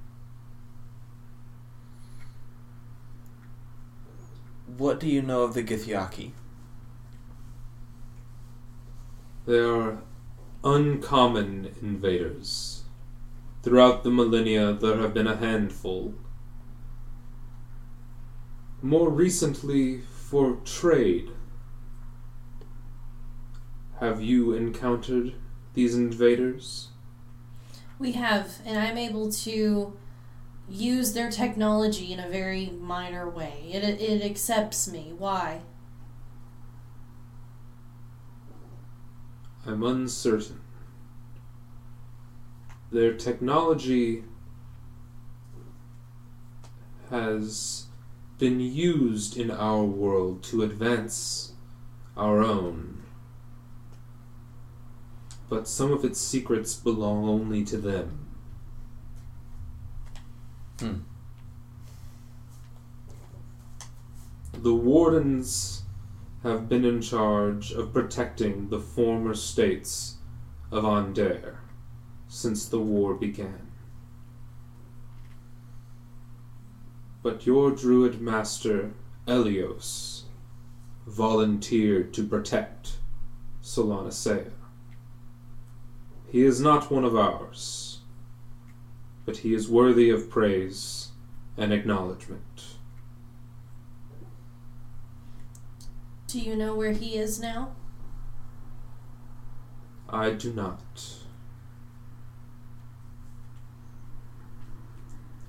What 4.66 5.00
do 5.00 5.06
you 5.06 5.22
know 5.22 5.42
of 5.42 5.54
the 5.54 5.62
Githyanki? 5.62 6.32
They 9.46 9.58
are 9.58 9.98
uncommon 10.64 11.74
invaders. 11.80 12.82
Throughout 13.62 14.04
the 14.04 14.10
millennia, 14.10 14.72
there 14.72 14.98
have 14.98 15.14
been 15.14 15.26
a 15.26 15.36
handful. 15.36 16.14
More 18.86 19.10
recently, 19.10 19.98
for 19.98 20.58
trade. 20.64 21.32
Have 23.98 24.22
you 24.22 24.52
encountered 24.52 25.34
these 25.74 25.96
invaders? 25.96 26.90
We 27.98 28.12
have, 28.12 28.60
and 28.64 28.78
I'm 28.78 28.96
able 28.96 29.32
to 29.32 29.96
use 30.68 31.14
their 31.14 31.32
technology 31.32 32.12
in 32.12 32.20
a 32.20 32.28
very 32.28 32.70
minor 32.80 33.28
way. 33.28 33.70
It, 33.72 33.82
it 33.82 34.24
accepts 34.24 34.86
me. 34.86 35.12
Why? 35.18 35.62
I'm 39.66 39.82
uncertain. 39.82 40.60
Their 42.92 43.14
technology 43.14 44.22
has 47.10 47.85
been 48.38 48.60
used 48.60 49.36
in 49.36 49.50
our 49.50 49.84
world 49.84 50.42
to 50.44 50.62
advance 50.62 51.52
our 52.16 52.42
own. 52.42 53.02
But 55.48 55.68
some 55.68 55.92
of 55.92 56.04
its 56.04 56.20
secrets 56.20 56.74
belong 56.74 57.28
only 57.28 57.64
to 57.64 57.76
them. 57.78 58.26
Hmm. 60.80 60.98
The 64.52 64.74
wardens 64.74 65.82
have 66.42 66.68
been 66.68 66.84
in 66.84 67.00
charge 67.00 67.72
of 67.72 67.92
protecting 67.92 68.68
the 68.68 68.80
former 68.80 69.34
states 69.34 70.16
of 70.70 70.84
Aundair 70.84 71.60
since 72.28 72.68
the 72.68 72.80
war 72.80 73.14
began. 73.14 73.65
But 77.26 77.44
your 77.44 77.72
druid 77.72 78.20
master, 78.20 78.92
Elios, 79.26 80.26
volunteered 81.08 82.14
to 82.14 82.24
protect 82.24 82.98
Solanacea. 83.60 84.52
He 86.28 86.44
is 86.44 86.60
not 86.60 86.88
one 86.88 87.02
of 87.02 87.16
ours, 87.16 87.98
but 89.24 89.38
he 89.38 89.54
is 89.54 89.68
worthy 89.68 90.08
of 90.08 90.30
praise 90.30 91.08
and 91.56 91.72
acknowledgement. 91.72 92.76
Do 96.28 96.38
you 96.38 96.54
know 96.54 96.76
where 96.76 96.92
he 96.92 97.16
is 97.16 97.40
now? 97.40 97.74
I 100.08 100.30
do 100.30 100.52
not. 100.52 101.25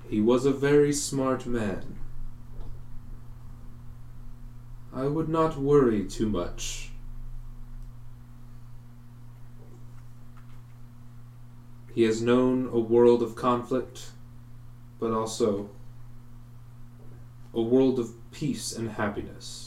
He 0.08 0.22
was 0.22 0.46
a 0.46 0.52
very 0.52 0.94
smart 0.94 1.46
man. 1.46 2.00
I 4.94 5.06
would 5.06 5.28
not 5.28 5.58
worry 5.58 6.06
too 6.06 6.30
much. 6.30 6.92
He 11.94 12.04
has 12.04 12.22
known 12.22 12.70
a 12.72 12.80
world 12.80 13.22
of 13.22 13.36
conflict, 13.36 14.12
but 15.00 15.12
also 15.12 15.70
a 17.54 17.62
world 17.62 18.00
of 18.00 18.14
peace 18.32 18.72
and 18.72 18.92
happiness. 18.92 19.67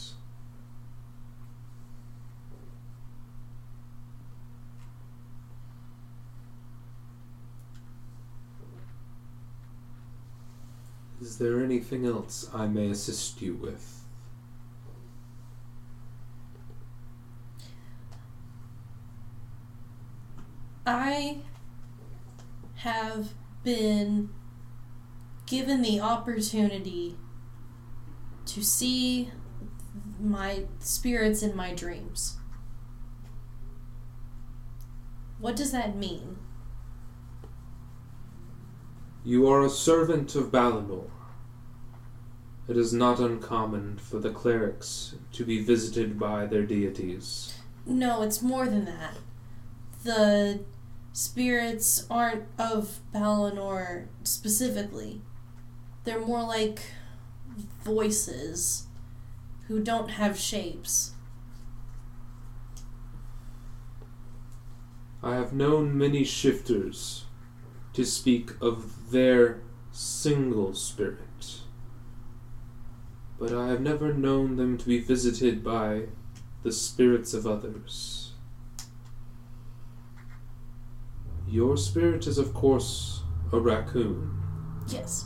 Is 11.21 11.37
there 11.37 11.63
anything 11.63 12.07
else 12.07 12.49
I 12.51 12.65
may 12.65 12.89
assist 12.89 13.43
you 13.43 13.53
with? 13.53 14.03
I 20.83 21.37
have 22.77 23.33
been 23.63 24.31
given 25.45 25.83
the 25.83 25.99
opportunity 25.99 27.15
to 28.47 28.63
see 28.63 29.29
my 30.19 30.63
spirits 30.79 31.43
in 31.43 31.55
my 31.55 31.71
dreams. 31.75 32.37
What 35.39 35.55
does 35.55 35.71
that 35.71 35.95
mean? 35.95 36.37
You 39.23 39.47
are 39.49 39.63
a 39.63 39.69
servant 39.69 40.33
of 40.35 40.51
Balinor. 40.51 41.07
It 42.67 42.75
is 42.75 42.91
not 42.91 43.19
uncommon 43.19 43.97
for 43.97 44.17
the 44.17 44.31
clerics 44.31 45.13
to 45.33 45.45
be 45.45 45.63
visited 45.63 46.17
by 46.17 46.47
their 46.47 46.63
deities. 46.63 47.53
No, 47.85 48.23
it's 48.23 48.41
more 48.41 48.65
than 48.65 48.85
that. 48.85 49.17
The 50.03 50.61
spirits 51.13 52.07
aren't 52.09 52.45
of 52.57 52.99
Balinor 53.13 54.07
specifically. 54.23 55.21
They're 56.03 56.25
more 56.25 56.43
like 56.43 56.81
voices 57.83 58.87
who 59.67 59.83
don't 59.83 60.09
have 60.09 60.39
shapes. 60.39 61.11
I 65.21 65.35
have 65.35 65.53
known 65.53 65.95
many 65.95 66.23
shifters 66.23 67.20
to 67.93 68.05
speak 68.05 68.51
of 68.61 69.11
their 69.11 69.61
single 69.91 70.73
spirit, 70.73 71.61
but 73.37 73.53
I 73.53 73.67
have 73.67 73.81
never 73.81 74.13
known 74.13 74.55
them 74.55 74.77
to 74.77 74.85
be 74.85 74.99
visited 74.99 75.63
by 75.63 76.03
the 76.63 76.71
spirits 76.71 77.33
of 77.33 77.45
others. 77.45 78.33
Your 81.47 81.75
spirit 81.75 82.27
is, 82.27 82.37
of 82.37 82.53
course, 82.53 83.23
a 83.51 83.59
raccoon. 83.59 84.41
Yes. 84.87 85.25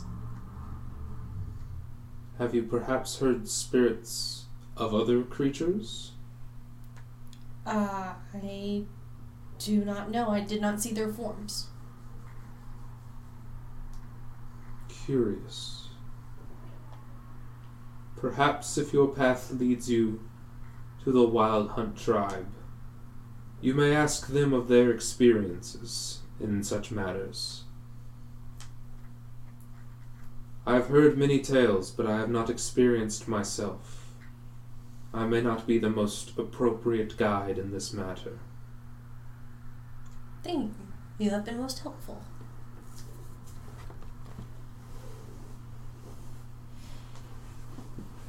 Have 2.38 2.54
you 2.54 2.64
perhaps 2.64 3.18
heard 3.20 3.48
spirits 3.48 4.46
of 4.76 4.92
other 4.92 5.22
creatures? 5.22 6.12
Uh, 7.64 8.14
I 8.34 8.84
do 9.58 9.84
not 9.84 10.10
know. 10.10 10.30
I 10.30 10.40
did 10.40 10.60
not 10.60 10.80
see 10.80 10.92
their 10.92 11.12
forms. 11.12 11.68
Curious. 15.06 15.86
Perhaps 18.16 18.76
if 18.76 18.92
your 18.92 19.06
path 19.06 19.52
leads 19.52 19.88
you 19.88 20.28
to 21.04 21.12
the 21.12 21.22
Wild 21.22 21.70
Hunt 21.70 21.96
tribe, 21.96 22.52
you 23.60 23.72
may 23.72 23.94
ask 23.94 24.26
them 24.26 24.52
of 24.52 24.66
their 24.66 24.90
experiences 24.90 26.22
in 26.40 26.64
such 26.64 26.90
matters. 26.90 27.62
I 30.66 30.74
have 30.74 30.88
heard 30.88 31.16
many 31.16 31.40
tales, 31.40 31.92
but 31.92 32.06
I 32.06 32.16
have 32.16 32.30
not 32.30 32.50
experienced 32.50 33.28
myself. 33.28 34.12
I 35.14 35.24
may 35.24 35.40
not 35.40 35.68
be 35.68 35.78
the 35.78 35.88
most 35.88 36.36
appropriate 36.36 37.16
guide 37.16 37.58
in 37.58 37.70
this 37.70 37.92
matter. 37.92 38.40
Thank 40.42 40.72
you. 40.72 41.26
You 41.26 41.30
have 41.30 41.44
been 41.44 41.58
most 41.58 41.78
helpful. 41.78 42.24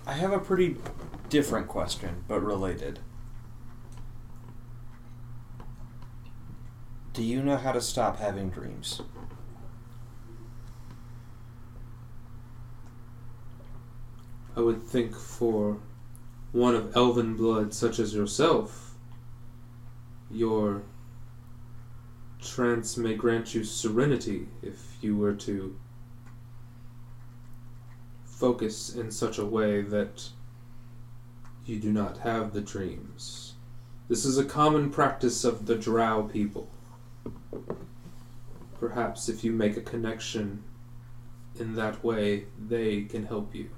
I 0.07 0.13
have 0.13 0.31
a 0.31 0.39
pretty 0.39 0.77
different 1.27 1.67
question, 1.67 2.23
but 2.29 2.39
related. 2.39 2.99
Do 7.11 7.21
you 7.21 7.43
know 7.43 7.57
how 7.57 7.73
to 7.73 7.81
stop 7.81 8.17
having 8.17 8.49
dreams? 8.49 9.01
I 14.55 14.61
would 14.61 14.81
think 14.81 15.13
for 15.13 15.77
one 16.53 16.73
of 16.73 16.95
elven 16.95 17.36
blood 17.36 17.73
such 17.73 17.99
as 17.99 18.15
yourself, 18.15 18.95
your 20.31 20.84
trance 22.41 22.95
may 22.95 23.13
grant 23.13 23.53
you 23.53 23.65
serenity 23.65 24.47
if 24.61 24.79
you 25.02 25.18
were 25.18 25.34
to 25.34 25.77
focus 28.37 28.93
in 28.93 29.09
such 29.09 29.39
a 29.39 29.45
way 29.45 29.81
that 29.81 30.29
you 31.65 31.79
do 31.79 31.91
not 31.91 32.19
have 32.19 32.53
the 32.53 32.61
dreams. 32.61 33.53
This 34.07 34.25
is 34.25 34.37
a 34.37 34.45
common 34.45 34.91
practice 34.91 35.43
of 35.43 35.65
the 35.65 35.75
drow 35.75 36.23
people. 36.31 36.69
Perhaps 38.79 39.27
if 39.27 39.43
you 39.43 39.51
make 39.51 39.75
a 39.75 39.81
connection 39.81 40.63
in 41.59 41.75
that 41.75 42.03
way, 42.03 42.45
they 42.59 43.03
can 43.03 43.25
help 43.25 43.55
you. 43.55 43.69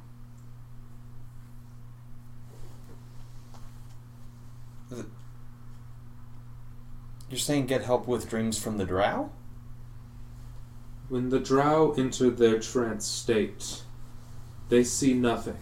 You're 7.30 7.40
saying 7.40 7.68
get 7.68 7.84
help 7.84 8.08
with 8.08 8.30
dreams 8.30 8.62
from 8.62 8.78
the 8.78 8.86
drow? 8.86 9.32
When 11.08 11.30
the 11.30 11.40
drow 11.40 11.94
enter 11.94 12.30
their 12.30 12.60
trance 12.60 13.06
state, 13.08 13.84
they 14.70 14.84
see 14.84 15.14
nothing. 15.14 15.58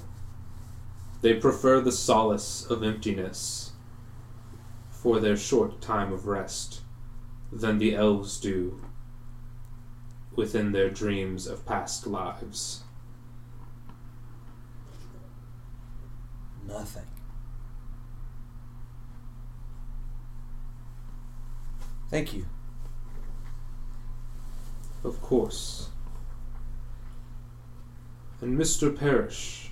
They 1.21 1.33
prefer 1.33 1.81
the 1.81 1.91
solace 1.91 2.65
of 2.65 2.83
emptiness 2.83 3.71
for 4.91 5.19
their 5.19 5.37
short 5.37 5.81
time 5.81 6.13
of 6.13 6.27
rest 6.27 6.81
than 7.51 7.77
the 7.77 7.95
elves 7.95 8.39
do 8.39 8.81
within 10.35 10.71
their 10.71 10.89
dreams 10.89 11.47
of 11.47 11.65
past 11.65 12.05
lives. 12.05 12.83
Nothing. 16.67 17.07
Thank 22.09 22.33
you. 22.33 22.45
Of 25.03 25.21
course. 25.21 25.89
And 28.39 28.57
Mr. 28.57 28.95
Parrish, 28.95 29.71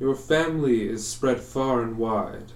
your 0.00 0.16
family 0.16 0.88
is 0.88 1.06
spread 1.06 1.40
far 1.40 1.82
and 1.82 1.96
wide. 1.96 2.52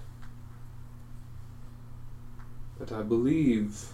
But 2.77 2.91
I 2.91 3.03
believe 3.03 3.93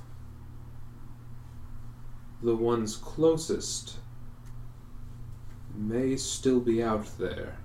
the 2.42 2.56
ones 2.56 2.98
closest 2.98 3.98
may 5.76 6.16
still 6.16 6.60
be 6.60 6.82
out 6.82 7.18
there. 7.18 7.58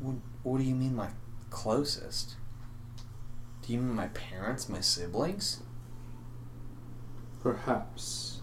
What, 0.00 0.16
what 0.42 0.58
do 0.58 0.64
you 0.64 0.74
mean, 0.74 0.96
my 0.96 1.10
closest? 1.50 2.36
Do 3.66 3.72
you 3.72 3.78
mean 3.78 3.94
my 3.94 4.08
parents, 4.08 4.68
my 4.68 4.80
siblings? 4.80 5.62
Perhaps. 7.42 8.42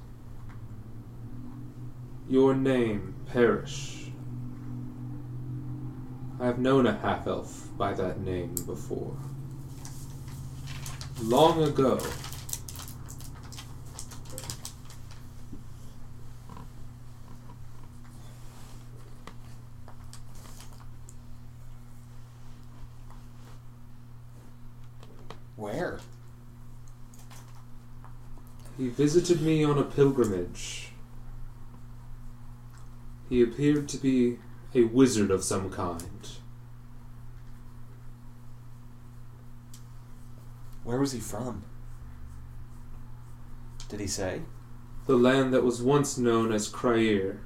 Your 2.27 2.55
name, 2.55 3.13
Parrish. 3.27 4.11
I 6.39 6.47
have 6.47 6.57
known 6.57 6.87
a 6.87 6.97
half 6.97 7.27
elf 7.27 7.67
by 7.77 7.93
that 7.93 8.21
name 8.21 8.55
before. 8.65 9.15
Long 11.21 11.61
ago. 11.61 11.99
Where? 25.61 25.99
He 28.77 28.89
visited 29.01 29.41
me 29.41 29.63
on 29.63 29.79
a 29.79 29.83
pilgrimage. 29.83 30.91
He 33.27 33.41
appeared 33.41 33.89
to 33.89 33.97
be 33.97 34.37
a 34.75 34.83
wizard 34.83 35.31
of 35.31 35.43
some 35.43 35.71
kind. 35.71 36.29
Where 40.83 40.99
was 40.99 41.13
he 41.13 41.19
from? 41.19 41.63
Did 43.89 44.01
he 44.01 44.05
say? 44.05 44.43
The 45.07 45.15
land 45.17 45.51
that 45.51 45.63
was 45.63 45.81
once 45.81 46.19
known 46.19 46.51
as 46.51 46.67
Cyre, 46.67 47.41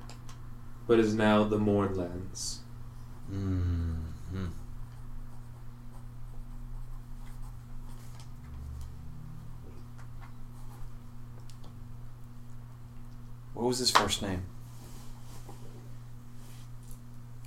but 0.87 0.99
is 0.99 1.15
now 1.15 1.45
the 1.45 1.57
Mournlands. 1.57 2.57
Mm-hmm. 3.31 4.47
What 13.55 13.67
was 13.67 13.79
his 13.79 13.89
first 13.89 14.21
name? 14.21 14.43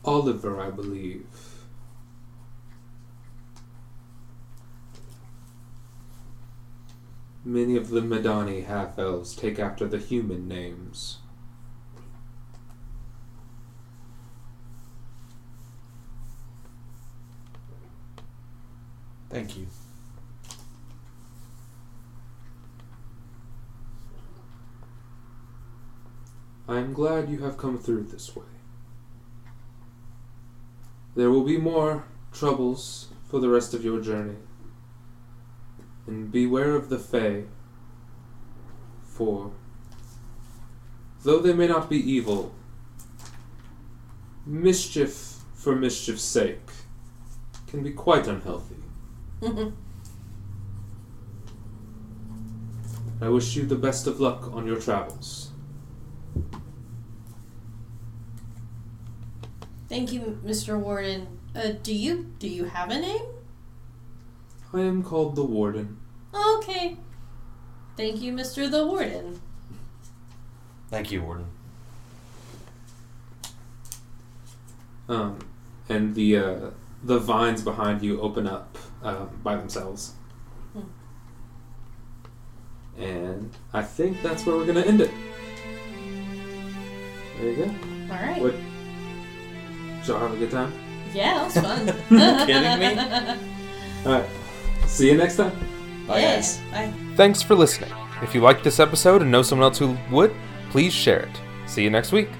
Oliver, 0.06 0.58
I 0.58 0.70
believe. 0.70 1.26
Many 7.44 7.76
of 7.76 7.90
the 7.90 8.00
Madani 8.00 8.64
half 8.64 8.98
elves 8.98 9.36
take 9.36 9.58
after 9.58 9.86
the 9.86 9.98
human 9.98 10.48
names. 10.48 11.18
Thank 19.28 19.58
you. 19.58 19.66
I 26.68 26.76
am 26.78 26.92
glad 26.92 27.30
you 27.30 27.38
have 27.38 27.56
come 27.56 27.78
through 27.78 28.05
this 28.05 28.36
way. 28.36 28.44
There 31.16 31.30
will 31.30 31.44
be 31.44 31.56
more 31.56 32.05
troubles 32.30 33.08
for 33.26 33.40
the 33.40 33.48
rest 33.48 33.72
of 33.72 33.82
your 33.82 34.02
journey. 34.02 34.36
And 36.06 36.30
beware 36.30 36.74
of 36.76 36.90
the 36.90 36.98
Fae, 36.98 37.44
for 39.02 39.52
though 41.22 41.40
they 41.40 41.55
may 41.55 41.66
not 41.66 41.88
be 41.88 41.97
evil, 41.97 42.55
mischief 44.44 45.36
for 45.55 45.74
mischief's 45.74 46.22
sake 46.22 46.70
can 47.66 47.82
be 47.82 47.92
quite 47.92 48.26
unhealthy. 48.26 48.76
I 53.20 53.28
wish 53.28 53.56
you 53.56 53.66
the 53.66 53.74
best 53.74 54.06
of 54.06 54.20
luck 54.20 54.55
on 54.55 54.66
your 54.66 54.78
travels. 54.78 55.47
Thank 59.89 60.12
you, 60.12 60.39
Mr. 60.44 60.78
Warden. 60.78 61.39
Uh, 61.57 61.73
do 61.83 61.94
you 61.94 62.31
do 62.39 62.47
you 62.47 62.65
have 62.65 62.91
a 62.91 63.00
name? 63.00 63.23
I 64.73 64.81
am 64.81 65.02
called 65.02 65.34
the 65.34 65.44
Warden. 65.44 65.99
Okay. 66.34 66.97
Thank 67.97 68.20
you, 68.20 68.33
Mr. 68.33 68.70
the 68.70 68.86
Warden. 68.86 69.41
Thank 70.91 71.10
you, 71.10 71.23
Warden. 71.23 71.47
Um, 75.08 75.39
and 75.89 76.15
the 76.15 76.36
uh, 76.36 76.70
the 77.02 77.18
vines 77.18 77.62
behind 77.62 78.02
you 78.02 78.20
open 78.20 78.47
up 78.47 78.76
um, 79.02 79.41
by 79.42 79.57
themselves. 79.57 80.12
Hmm. 80.75 80.83
And 83.00 83.57
I 83.73 83.83
think 83.83 84.23
that's 84.23 84.44
where 84.44 84.55
we're 84.55 84.67
gonna 84.67 84.83
end 84.83 85.00
it. 85.00 85.10
There 87.39 87.50
you 87.50 87.57
go. 87.57 88.15
All 88.15 88.20
right. 88.20 88.42
What? 88.42 88.55
Did 90.08 90.14
y'all 90.14 90.26
have 90.26 90.32
a 90.32 90.38
good 90.38 90.50
time? 90.50 90.72
Yeah, 91.12 91.34
that 91.34 91.44
was 91.44 91.54
fun. 91.54 91.86
Kidding 92.46 92.78
me? 92.80 92.98
All 94.06 94.12
right. 94.12 94.30
See 94.86 95.10
you 95.10 95.18
next 95.18 95.36
time. 95.36 95.52
Bye, 96.06 96.20
yeah. 96.20 96.36
guys. 96.36 96.58
Bye. 96.70 96.90
Thanks 97.14 97.42
for 97.42 97.54
listening. 97.54 97.92
If 98.22 98.34
you 98.34 98.40
liked 98.40 98.64
this 98.64 98.80
episode 98.80 99.20
and 99.20 99.30
know 99.30 99.42
someone 99.42 99.64
else 99.64 99.76
who 99.76 99.98
would, 100.10 100.34
please 100.70 100.94
share 100.94 101.20
it. 101.20 101.40
See 101.66 101.82
you 101.82 101.90
next 101.90 102.12
week. 102.12 102.30